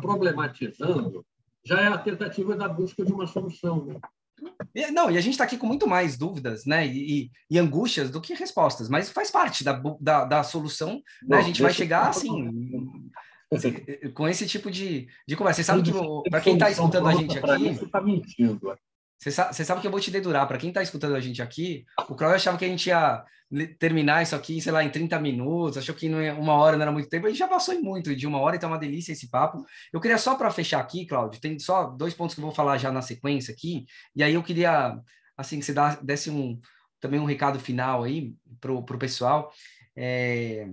problematizando 0.02 1.24
já 1.64 1.80
é 1.80 1.86
a 1.88 1.98
tentativa 1.98 2.54
da 2.54 2.68
busca 2.68 3.04
de 3.04 3.12
uma 3.12 3.26
solução. 3.26 3.84
Né? 3.84 4.90
Não, 4.92 5.10
e 5.10 5.18
a 5.18 5.20
gente 5.20 5.32
está 5.32 5.44
aqui 5.44 5.58
com 5.58 5.66
muito 5.66 5.86
mais 5.86 6.16
dúvidas 6.16 6.64
né, 6.64 6.86
e, 6.86 7.30
e, 7.50 7.58
angústias 7.58 8.10
do 8.10 8.20
que 8.20 8.34
respostas, 8.34 8.88
mas 8.88 9.10
faz 9.10 9.30
parte 9.30 9.64
da, 9.64 9.72
da, 10.00 10.24
da 10.24 10.42
solução. 10.44 11.02
Né? 11.22 11.38
a 11.38 11.42
gente 11.42 11.60
vai 11.60 11.72
chegar 11.72 12.08
assim, 12.08 13.10
com 14.14 14.28
esse 14.28 14.46
tipo 14.46 14.70
de, 14.70 15.08
de 15.26 15.36
conversa. 15.36 15.62
Você 15.62 15.64
sabe 15.64 15.82
que, 15.82 16.30
para 16.30 16.40
quem 16.40 16.54
está 16.54 16.70
escutando 16.70 17.08
a 17.08 17.14
gente 17.14 17.38
aqui. 17.38 17.74
Você 17.74 17.84
está 17.84 18.00
mentindo. 18.00 18.76
Você 19.18 19.30
sabe, 19.30 19.54
sabe 19.54 19.80
que 19.80 19.86
eu 19.86 19.90
vou 19.90 20.00
te 20.00 20.10
dedurar. 20.10 20.46
Para 20.46 20.58
quem 20.58 20.68
está 20.68 20.82
escutando 20.82 21.14
a 21.14 21.20
gente 21.20 21.40
aqui, 21.40 21.84
o 22.08 22.14
Cláudio 22.14 22.36
achava 22.36 22.58
que 22.58 22.64
a 22.64 22.68
gente 22.68 22.88
ia 22.88 23.24
terminar 23.78 24.22
isso 24.22 24.34
aqui, 24.34 24.60
sei 24.60 24.72
lá, 24.72 24.82
em 24.82 24.90
30 24.90 25.18
minutos, 25.20 25.78
achou 25.78 25.94
que 25.94 26.06
ia, 26.06 26.34
uma 26.34 26.54
hora 26.54 26.76
não 26.76 26.82
era 26.82 26.92
muito 26.92 27.08
tempo. 27.08 27.26
A 27.26 27.28
gente 27.30 27.38
já 27.38 27.48
passou 27.48 27.74
em 27.74 27.80
muito 27.80 28.14
de 28.14 28.26
uma 28.26 28.38
hora, 28.38 28.56
então 28.56 28.68
é 28.68 28.72
uma 28.72 28.78
delícia 28.78 29.12
esse 29.12 29.30
papo. 29.30 29.64
Eu 29.92 30.00
queria 30.00 30.18
só 30.18 30.34
para 30.34 30.50
fechar 30.50 30.80
aqui, 30.80 31.06
Cláudio, 31.06 31.40
tem 31.40 31.58
só 31.58 31.84
dois 31.84 32.12
pontos 32.12 32.34
que 32.34 32.40
eu 32.40 32.44
vou 32.44 32.54
falar 32.54 32.76
já 32.78 32.90
na 32.90 33.02
sequência 33.02 33.52
aqui, 33.54 33.86
e 34.14 34.22
aí 34.22 34.34
eu 34.34 34.42
queria, 34.42 34.98
assim, 35.36 35.60
que 35.60 35.64
você 35.64 35.74
desse 36.02 36.30
um, 36.30 36.60
também 37.00 37.20
um 37.20 37.24
recado 37.24 37.58
final 37.58 38.02
aí 38.02 38.34
para 38.60 38.72
o 38.72 38.98
pessoal. 38.98 39.52
É, 39.94 40.68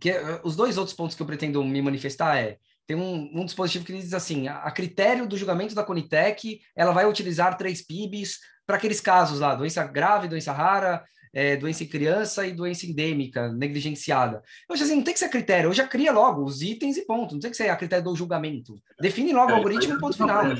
que 0.00 0.10
eh, 0.10 0.40
os 0.42 0.56
dois 0.56 0.76
outros 0.76 0.96
pontos 0.96 1.16
que 1.16 1.22
eu 1.22 1.26
pretendo 1.26 1.62
me 1.64 1.80
manifestar 1.80 2.36
é 2.36 2.58
tem 2.92 2.96
um, 2.96 3.30
um, 3.40 3.44
dispositivo 3.44 3.86
que 3.86 3.92
diz 3.92 4.12
assim: 4.12 4.48
a, 4.48 4.58
a, 4.58 4.70
critério 4.70 5.26
do 5.26 5.36
julgamento 5.36 5.74
da 5.74 5.82
Conitec, 5.82 6.60
ela 6.76 6.92
vai 6.92 7.06
utilizar 7.06 7.56
três 7.56 7.84
PIBs 7.84 8.38
para 8.66 8.76
aqueles 8.76 9.00
casos 9.00 9.40
lá, 9.40 9.54
doença 9.54 9.82
grave, 9.84 10.28
doença 10.28 10.52
rara, 10.52 11.02
é, 11.32 11.56
doença 11.56 11.84
em 11.84 11.88
criança 11.88 12.46
e 12.46 12.52
doença 12.52 12.84
endêmica, 12.84 13.50
negligenciada. 13.50 14.42
Eu 14.68 14.74
acho 14.74 14.84
assim, 14.84 14.96
não 14.96 15.02
tem 15.02 15.14
que 15.14 15.20
ser 15.20 15.30
critério, 15.30 15.68
eu 15.68 15.72
já 15.72 15.88
cria 15.88 16.12
logo 16.12 16.44
os 16.44 16.60
itens 16.60 16.98
e 16.98 17.06
ponto, 17.06 17.32
não 17.32 17.40
tem 17.40 17.50
que 17.50 17.56
ser 17.56 17.70
a 17.70 17.76
critério 17.76 18.04
do 18.04 18.14
julgamento. 18.14 18.74
Define 19.00 19.32
logo 19.32 19.50
é, 19.50 19.54
o 19.54 19.56
algoritmo 19.56 19.94
e 19.94 19.98
ponto 19.98 20.16
final. 20.16 20.44
Né? 20.46 20.54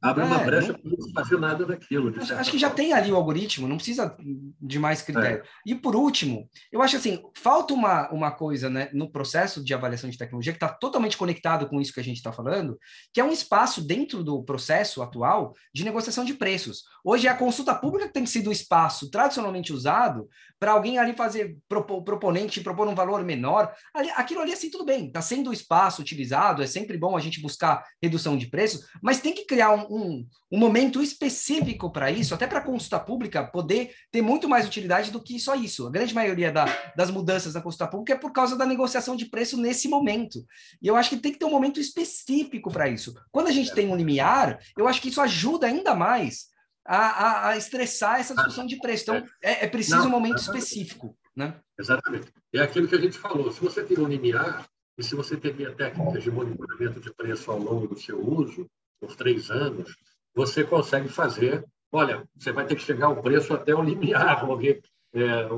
Abre 0.00 0.22
é, 0.22 0.26
uma 0.26 0.38
brecha 0.38 0.72
para 0.72 0.90
não 0.90 1.12
fazer 1.12 1.38
nada 1.38 1.66
daquilo. 1.66 2.14
Acho, 2.20 2.34
acho, 2.34 2.50
que 2.50 2.58
já 2.58 2.70
tem 2.70 2.92
ali 2.92 3.10
o 3.10 3.16
algoritmo, 3.16 3.66
não 3.66 3.76
precisa 3.76 4.16
de 4.60 4.78
mais 4.78 5.02
critério. 5.02 5.42
É. 5.44 5.48
E 5.66 5.74
por 5.74 5.96
último, 5.96 6.48
eu 6.70 6.80
acho 6.82 6.96
assim, 6.96 7.22
falta 7.36 7.74
uma, 7.74 8.08
uma 8.10 8.30
coisa 8.30 8.70
né, 8.70 8.88
no 8.92 9.10
processo 9.10 9.62
de 9.62 9.74
avaliação 9.74 10.08
de 10.08 10.18
tecnologia 10.18 10.52
que 10.52 10.56
está 10.56 10.68
totalmente 10.68 11.16
conectado 11.16 11.68
com 11.68 11.80
isso 11.80 11.92
que 11.92 12.00
a 12.00 12.04
gente 12.04 12.18
está 12.18 12.32
falando, 12.32 12.78
que 13.12 13.20
é 13.20 13.24
um 13.24 13.32
espaço 13.32 13.82
dentro 13.82 14.22
do 14.22 14.42
processo 14.42 15.02
atual 15.02 15.54
de 15.74 15.84
negociação 15.84 16.24
de 16.24 16.34
preços. 16.34 16.82
Hoje 17.04 17.26
é 17.26 17.30
a 17.30 17.36
consulta 17.36 17.74
pública 17.74 18.08
tem 18.12 18.26
sido 18.26 18.50
o 18.50 18.52
espaço 18.52 19.10
tradicionalmente 19.10 19.72
usado 19.72 20.28
para 20.58 20.72
alguém 20.72 20.98
ali 20.98 21.14
fazer 21.14 21.56
propor, 21.68 22.02
proponente 22.02 22.60
propor 22.60 22.88
um 22.88 22.94
valor 22.94 23.24
menor. 23.24 23.72
Ali, 23.94 24.10
aquilo 24.10 24.40
ali 24.40 24.52
assim 24.52 24.70
tudo 24.70 24.84
bem, 24.84 25.06
está 25.06 25.22
sendo 25.22 25.50
o 25.50 25.52
espaço 25.52 26.02
utilizado, 26.02 26.62
é 26.62 26.66
sempre 26.66 26.98
bom 26.98 27.16
a 27.16 27.20
gente 27.20 27.40
buscar 27.40 27.84
redução 28.02 28.36
de 28.36 28.46
preços, 28.46 28.86
mas 29.02 29.20
tem 29.20 29.34
que 29.34 29.46
criar 29.46 29.70
um, 29.70 29.86
um, 29.90 30.26
um 30.50 30.58
momento 30.58 31.02
específico 31.02 31.90
para 31.90 32.10
isso, 32.10 32.34
até 32.34 32.46
para 32.46 32.58
a 32.58 32.64
consulta 32.64 32.98
pública 32.98 33.44
poder 33.44 33.92
ter 34.10 34.22
muito 34.22 34.48
mais 34.48 34.66
utilidade 34.66 35.10
do 35.10 35.22
que 35.22 35.38
só 35.38 35.54
isso. 35.54 35.86
A 35.86 35.90
grande 35.90 36.14
maioria 36.14 36.52
da, 36.52 36.66
das 36.96 37.10
mudanças 37.10 37.54
na 37.54 37.60
consulta 37.60 37.86
pública 37.86 38.14
é 38.14 38.16
por 38.16 38.32
causa 38.32 38.56
da 38.56 38.66
negociação 38.66 39.16
de 39.16 39.26
preço 39.26 39.56
nesse 39.56 39.88
momento. 39.88 40.44
E 40.82 40.86
eu 40.86 40.96
acho 40.96 41.10
que 41.10 41.16
tem 41.16 41.32
que 41.32 41.38
ter 41.38 41.44
um 41.44 41.50
momento 41.50 41.80
específico 41.80 42.70
para 42.70 42.88
isso. 42.88 43.14
Quando 43.30 43.48
a 43.48 43.52
gente 43.52 43.74
tem 43.74 43.88
um 43.88 43.96
limiar, 43.96 44.58
eu 44.76 44.86
acho 44.86 45.00
que 45.00 45.08
isso 45.08 45.20
ajuda 45.20 45.66
ainda 45.66 45.94
mais 45.94 46.46
a, 46.86 46.96
a, 46.96 47.48
a 47.50 47.56
estressar 47.56 48.20
essa 48.20 48.34
discussão 48.34 48.66
de 48.66 48.78
preço. 48.78 49.02
Então, 49.02 49.24
é, 49.42 49.64
é 49.64 49.68
preciso 49.68 49.98
Não, 49.98 50.06
um 50.06 50.10
momento 50.10 50.38
específico. 50.38 51.16
Né? 51.36 51.54
Exatamente. 51.78 52.32
É 52.52 52.60
aquilo 52.60 52.88
que 52.88 52.94
a 52.94 53.00
gente 53.00 53.18
falou. 53.18 53.52
Se 53.52 53.60
você 53.60 53.82
tem 53.84 53.98
um 53.98 54.08
limiar, 54.08 54.68
e 54.98 55.04
se 55.04 55.14
você 55.14 55.36
teve 55.36 55.70
técnicas 55.76 56.24
de 56.24 56.30
monitoramento 56.30 57.00
de 57.00 57.14
preço 57.14 57.50
ao 57.52 57.58
longo 57.58 57.86
do 57.86 58.00
seu 58.00 58.20
uso, 58.20 58.68
por 59.00 59.14
três 59.16 59.50
anos, 59.50 59.96
você 60.34 60.64
consegue 60.64 61.08
fazer. 61.08 61.64
Olha, 61.90 62.28
você 62.36 62.52
vai 62.52 62.66
ter 62.66 62.76
que 62.76 62.82
chegar 62.82 63.06
ao 63.06 63.22
preço 63.22 63.54
até 63.54 63.74
o 63.74 63.82
limiar, 63.82 64.40
porque, 64.46 64.80
é, 65.12 65.48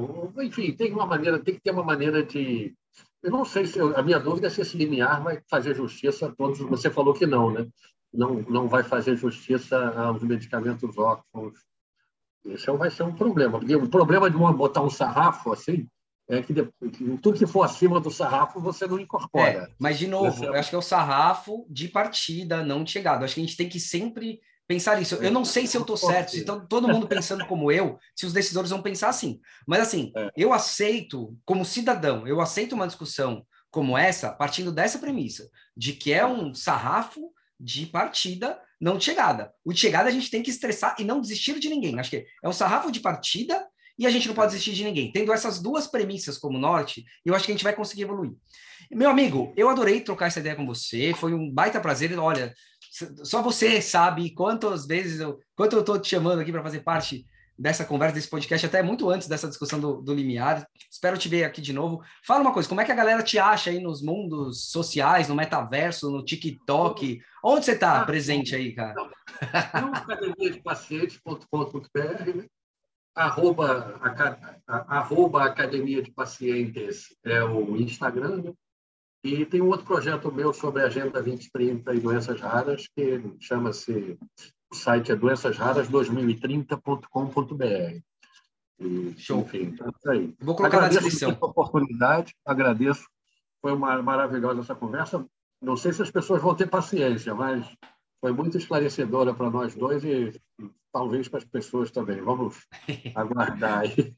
enfim, 0.43 0.73
tem 0.73 0.93
uma 0.93 1.07
maneira, 1.07 1.39
tem 1.39 1.55
que 1.55 1.61
ter 1.61 1.71
uma 1.71 1.85
maneira 1.85 2.23
de. 2.23 2.75
Eu 3.23 3.31
não 3.31 3.45
sei 3.45 3.67
se 3.67 3.79
a 3.79 4.03
minha 4.03 4.19
dúvida 4.19 4.47
é 4.47 4.51
se 4.51 4.63
esse 4.63 4.77
limiar 4.77 5.23
vai 5.23 5.43
fazer 5.49 5.75
justiça 5.75 6.27
a 6.27 6.33
todos. 6.35 6.59
Você 6.61 6.91
falou 6.91 7.13
que 7.13 7.27
não, 7.27 7.51
né? 7.51 7.67
Não, 8.13 8.37
não 8.49 8.67
vai 8.67 8.83
fazer 8.83 9.17
justiça 9.17 9.77
aos 9.91 10.23
medicamentos 10.23 10.97
órfãos. 10.97 11.55
Isso 12.47 12.75
vai 12.77 12.91
ser 12.91 13.03
um 13.03 13.15
problema. 13.15 13.59
Porque 13.59 13.77
o 13.77 13.89
problema 13.89 14.31
de 14.31 14.37
botar 14.37 14.83
um 14.83 14.89
sarrafo 14.89 15.53
assim 15.53 15.87
é 16.31 16.43
que, 16.43 16.55
tudo 17.21 17.39
que 17.39 17.47
for 17.47 17.63
acima 17.63 18.01
do 18.01 18.11
sarrafo 18.11 18.61
você 18.61 18.87
não 18.87 19.01
incorpora. 19.01 19.51
É, 19.51 19.69
mas, 19.79 19.99
de 19.99 20.07
novo, 20.07 20.45
eu 20.45 20.55
acho 20.55 20.71
que 20.71 20.77
é 20.77 20.79
o 20.79 20.83
sarrafo 20.83 21.67
de 21.69 21.89
partida, 21.89 22.65
não 22.65 22.85
de 22.85 22.93
chegada. 22.93 23.25
Acho 23.25 23.35
que 23.35 23.41
a 23.41 23.45
gente 23.45 23.57
tem 23.57 23.69
que 23.69 23.81
sempre 23.81 24.41
pensar 24.69 24.97
nisso. 24.97 25.17
Eu 25.17 25.33
não 25.33 25.45
sei 25.45 25.67
se 25.67 25.77
eu 25.77 25.81
estou 25.81 25.97
certo, 25.97 26.31
se 26.31 26.45
todo 26.45 26.87
mundo 26.87 27.09
pensando 27.09 27.45
como 27.47 27.73
eu, 27.73 27.99
se 28.15 28.25
os 28.25 28.33
decisores 28.33 28.71
vão 28.71 28.81
pensar 28.81 29.09
assim. 29.09 29.41
Mas, 29.67 29.81
assim, 29.81 30.13
é. 30.17 30.31
eu 30.37 30.53
aceito, 30.53 31.37
como 31.45 31.65
cidadão, 31.65 32.27
eu 32.27 32.41
aceito 32.41 32.75
uma 32.75 32.87
discussão 32.87 33.45
como 33.69 33.99
essa, 33.99 34.31
partindo 34.31 34.71
dessa 34.71 34.99
premissa, 34.99 35.51
de 35.77 35.93
que 35.93 36.13
é 36.13 36.25
um 36.25 36.55
sarrafo 36.55 37.33
de 37.59 37.87
partida, 37.87 38.61
não 38.81 38.97
de 38.97 39.05
chegada. 39.05 39.53
O 39.65 39.73
de 39.73 39.81
chegada 39.81 40.09
a 40.09 40.13
gente 40.13 40.31
tem 40.31 40.43
que 40.43 40.51
estressar 40.51 40.95
e 40.99 41.05
não 41.05 41.21
desistir 41.21 41.59
de 41.59 41.69
ninguém. 41.69 41.99
Acho 41.99 42.11
que 42.11 42.27
é 42.43 42.49
um 42.49 42.53
sarrafo 42.53 42.93
de 42.93 43.01
partida 43.01 43.67
e 44.01 44.07
a 44.07 44.11
gente 44.11 44.27
não 44.27 44.35
pode 44.35 44.53
desistir 44.53 44.73
de 44.73 44.83
ninguém. 44.83 45.13
Tendo 45.13 45.31
essas 45.31 45.61
duas 45.61 45.87
premissas 45.87 46.39
como 46.39 46.59
norte, 46.59 47.05
eu 47.23 47.35
acho 47.35 47.45
que 47.45 47.53
a 47.53 47.55
gente 47.55 47.63
vai 47.63 47.75
conseguir 47.75 48.05
evoluir. 48.05 48.33
Meu 48.91 49.11
amigo, 49.11 49.53
eu 49.55 49.69
adorei 49.69 50.01
trocar 50.01 50.29
essa 50.29 50.41
ideia 50.41 50.57
com 50.57 50.65
você, 50.65 51.13
foi 51.15 51.35
um 51.35 51.53
baita 51.53 51.79
prazer. 51.79 52.19
Olha, 52.19 52.55
só 53.23 53.43
você 53.43 53.83
sabe 53.83 54.31
quantas 54.31 54.87
vezes 54.87 55.21
eu, 55.21 55.39
quanto 55.55 55.77
eu 55.77 55.81
estou 55.81 55.99
te 55.99 56.09
chamando 56.09 56.41
aqui 56.41 56.51
para 56.51 56.63
fazer 56.63 56.81
parte 56.81 57.27
dessa 57.59 57.85
conversa, 57.85 58.15
desse 58.15 58.31
podcast, 58.31 58.65
até 58.65 58.83
muito 58.83 59.11
antes 59.11 59.29
dessa 59.29 59.47
discussão 59.47 59.79
do, 59.79 60.01
do 60.01 60.15
limiar. 60.15 60.67
Espero 60.91 61.19
te 61.19 61.29
ver 61.29 61.45
aqui 61.45 61.61
de 61.61 61.75
novo. 61.75 62.03
Fala 62.27 62.41
uma 62.41 62.55
coisa, 62.55 62.67
como 62.67 62.81
é 62.81 62.87
que 62.87 62.93
a 62.93 62.97
galera 62.97 63.23
te 63.23 63.39
acha 63.39 63.69
aí 63.69 63.81
nos 63.81 64.01
mundos 64.01 64.71
sociais, 64.71 65.29
no 65.29 65.35
metaverso, 65.35 66.11
no 66.11 66.25
TikTok? 66.25 67.21
Onde 67.45 67.67
você 67.67 67.73
está 67.73 68.01
ah, 68.01 68.07
presente 68.07 68.57
aí, 68.57 68.75
cara? 68.75 68.95
Não, 68.95 69.93
academia 69.93 70.51
de 70.53 70.63
pacientes.com.br, 70.63 72.35
né? 72.35 72.47
Arroba, 73.15 74.01
arroba 74.67 75.45
Academia 75.45 76.03
de 76.03 76.11
Pacientes 76.11 77.17
é 77.25 77.45
o 77.45 77.77
Instagram, 77.77 78.43
né? 78.43 78.53
e 79.23 79.45
tem 79.45 79.61
um 79.61 79.69
outro 79.69 79.85
projeto 79.87 80.33
meu 80.33 80.51
sobre 80.53 80.83
a 80.83 80.87
Agenda 80.87 81.23
2030 81.23 81.95
e 81.95 82.01
doenças 82.01 82.41
raras, 82.41 82.89
que 82.95 83.23
chama-se, 83.39 84.19
o 84.71 84.75
site 84.75 85.13
é 85.13 85.17
doençasraras2030.com.br. 85.17 88.01
Show. 89.19 89.41
Enfim, 89.41 89.77
é 89.79 89.91
isso 89.91 90.11
aí. 90.11 90.35
Vou 90.41 90.57
colocar 90.57 90.79
agradeço 90.79 91.03
na 91.03 91.09
descrição. 91.09 91.37
a 91.39 91.47
oportunidade, 91.47 92.35
agradeço. 92.47 93.07
Foi 93.61 93.75
uma 93.75 94.01
maravilhosa 94.01 94.61
essa 94.61 94.75
conversa. 94.75 95.23
Não 95.61 95.77
sei 95.77 95.93
se 95.93 96.01
as 96.01 96.11
pessoas 96.11 96.41
vão 96.41 96.55
ter 96.55 96.67
paciência, 96.67 97.35
mas 97.35 97.71
foi 98.23 98.33
muito 98.33 98.57
esclarecedora 98.57 99.35
para 99.35 99.51
nós 99.51 99.75
dois 99.75 100.03
e 100.03 100.33
talvez 100.93 101.29
para 101.29 101.39
as 101.39 101.45
pessoas 101.45 101.91
também. 101.91 102.21
Vamos 102.21 102.67
aguardar 103.15 103.81
aí. 103.81 104.15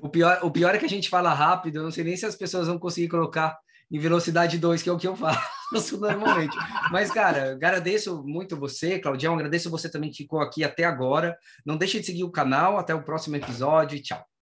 o, 0.00 0.08
pior, 0.08 0.40
o 0.42 0.50
pior 0.50 0.74
é 0.74 0.78
que 0.78 0.84
a 0.84 0.88
gente 0.88 1.08
fala 1.08 1.32
rápido, 1.32 1.76
eu 1.76 1.82
não 1.82 1.90
sei 1.90 2.04
nem 2.04 2.16
se 2.16 2.26
as 2.26 2.36
pessoas 2.36 2.66
vão 2.66 2.78
conseguir 2.78 3.08
colocar 3.08 3.58
em 3.90 3.98
velocidade 3.98 4.58
2, 4.58 4.82
que 4.82 4.88
é 4.88 4.92
o 4.92 4.98
que 4.98 5.06
eu 5.06 5.14
faço 5.16 5.98
normalmente. 6.00 6.56
Mas, 6.90 7.10
cara, 7.10 7.52
agradeço 7.52 8.22
muito 8.24 8.56
você, 8.56 8.98
Claudião, 8.98 9.34
agradeço 9.34 9.70
você 9.70 9.88
também 9.88 10.10
que 10.10 10.18
ficou 10.18 10.40
aqui 10.40 10.64
até 10.64 10.84
agora. 10.84 11.36
Não 11.64 11.76
deixe 11.76 12.00
de 12.00 12.06
seguir 12.06 12.24
o 12.24 12.30
canal, 12.30 12.78
até 12.78 12.94
o 12.94 13.04
próximo 13.04 13.36
episódio 13.36 13.96
e 13.96 14.02
tchau. 14.02 14.26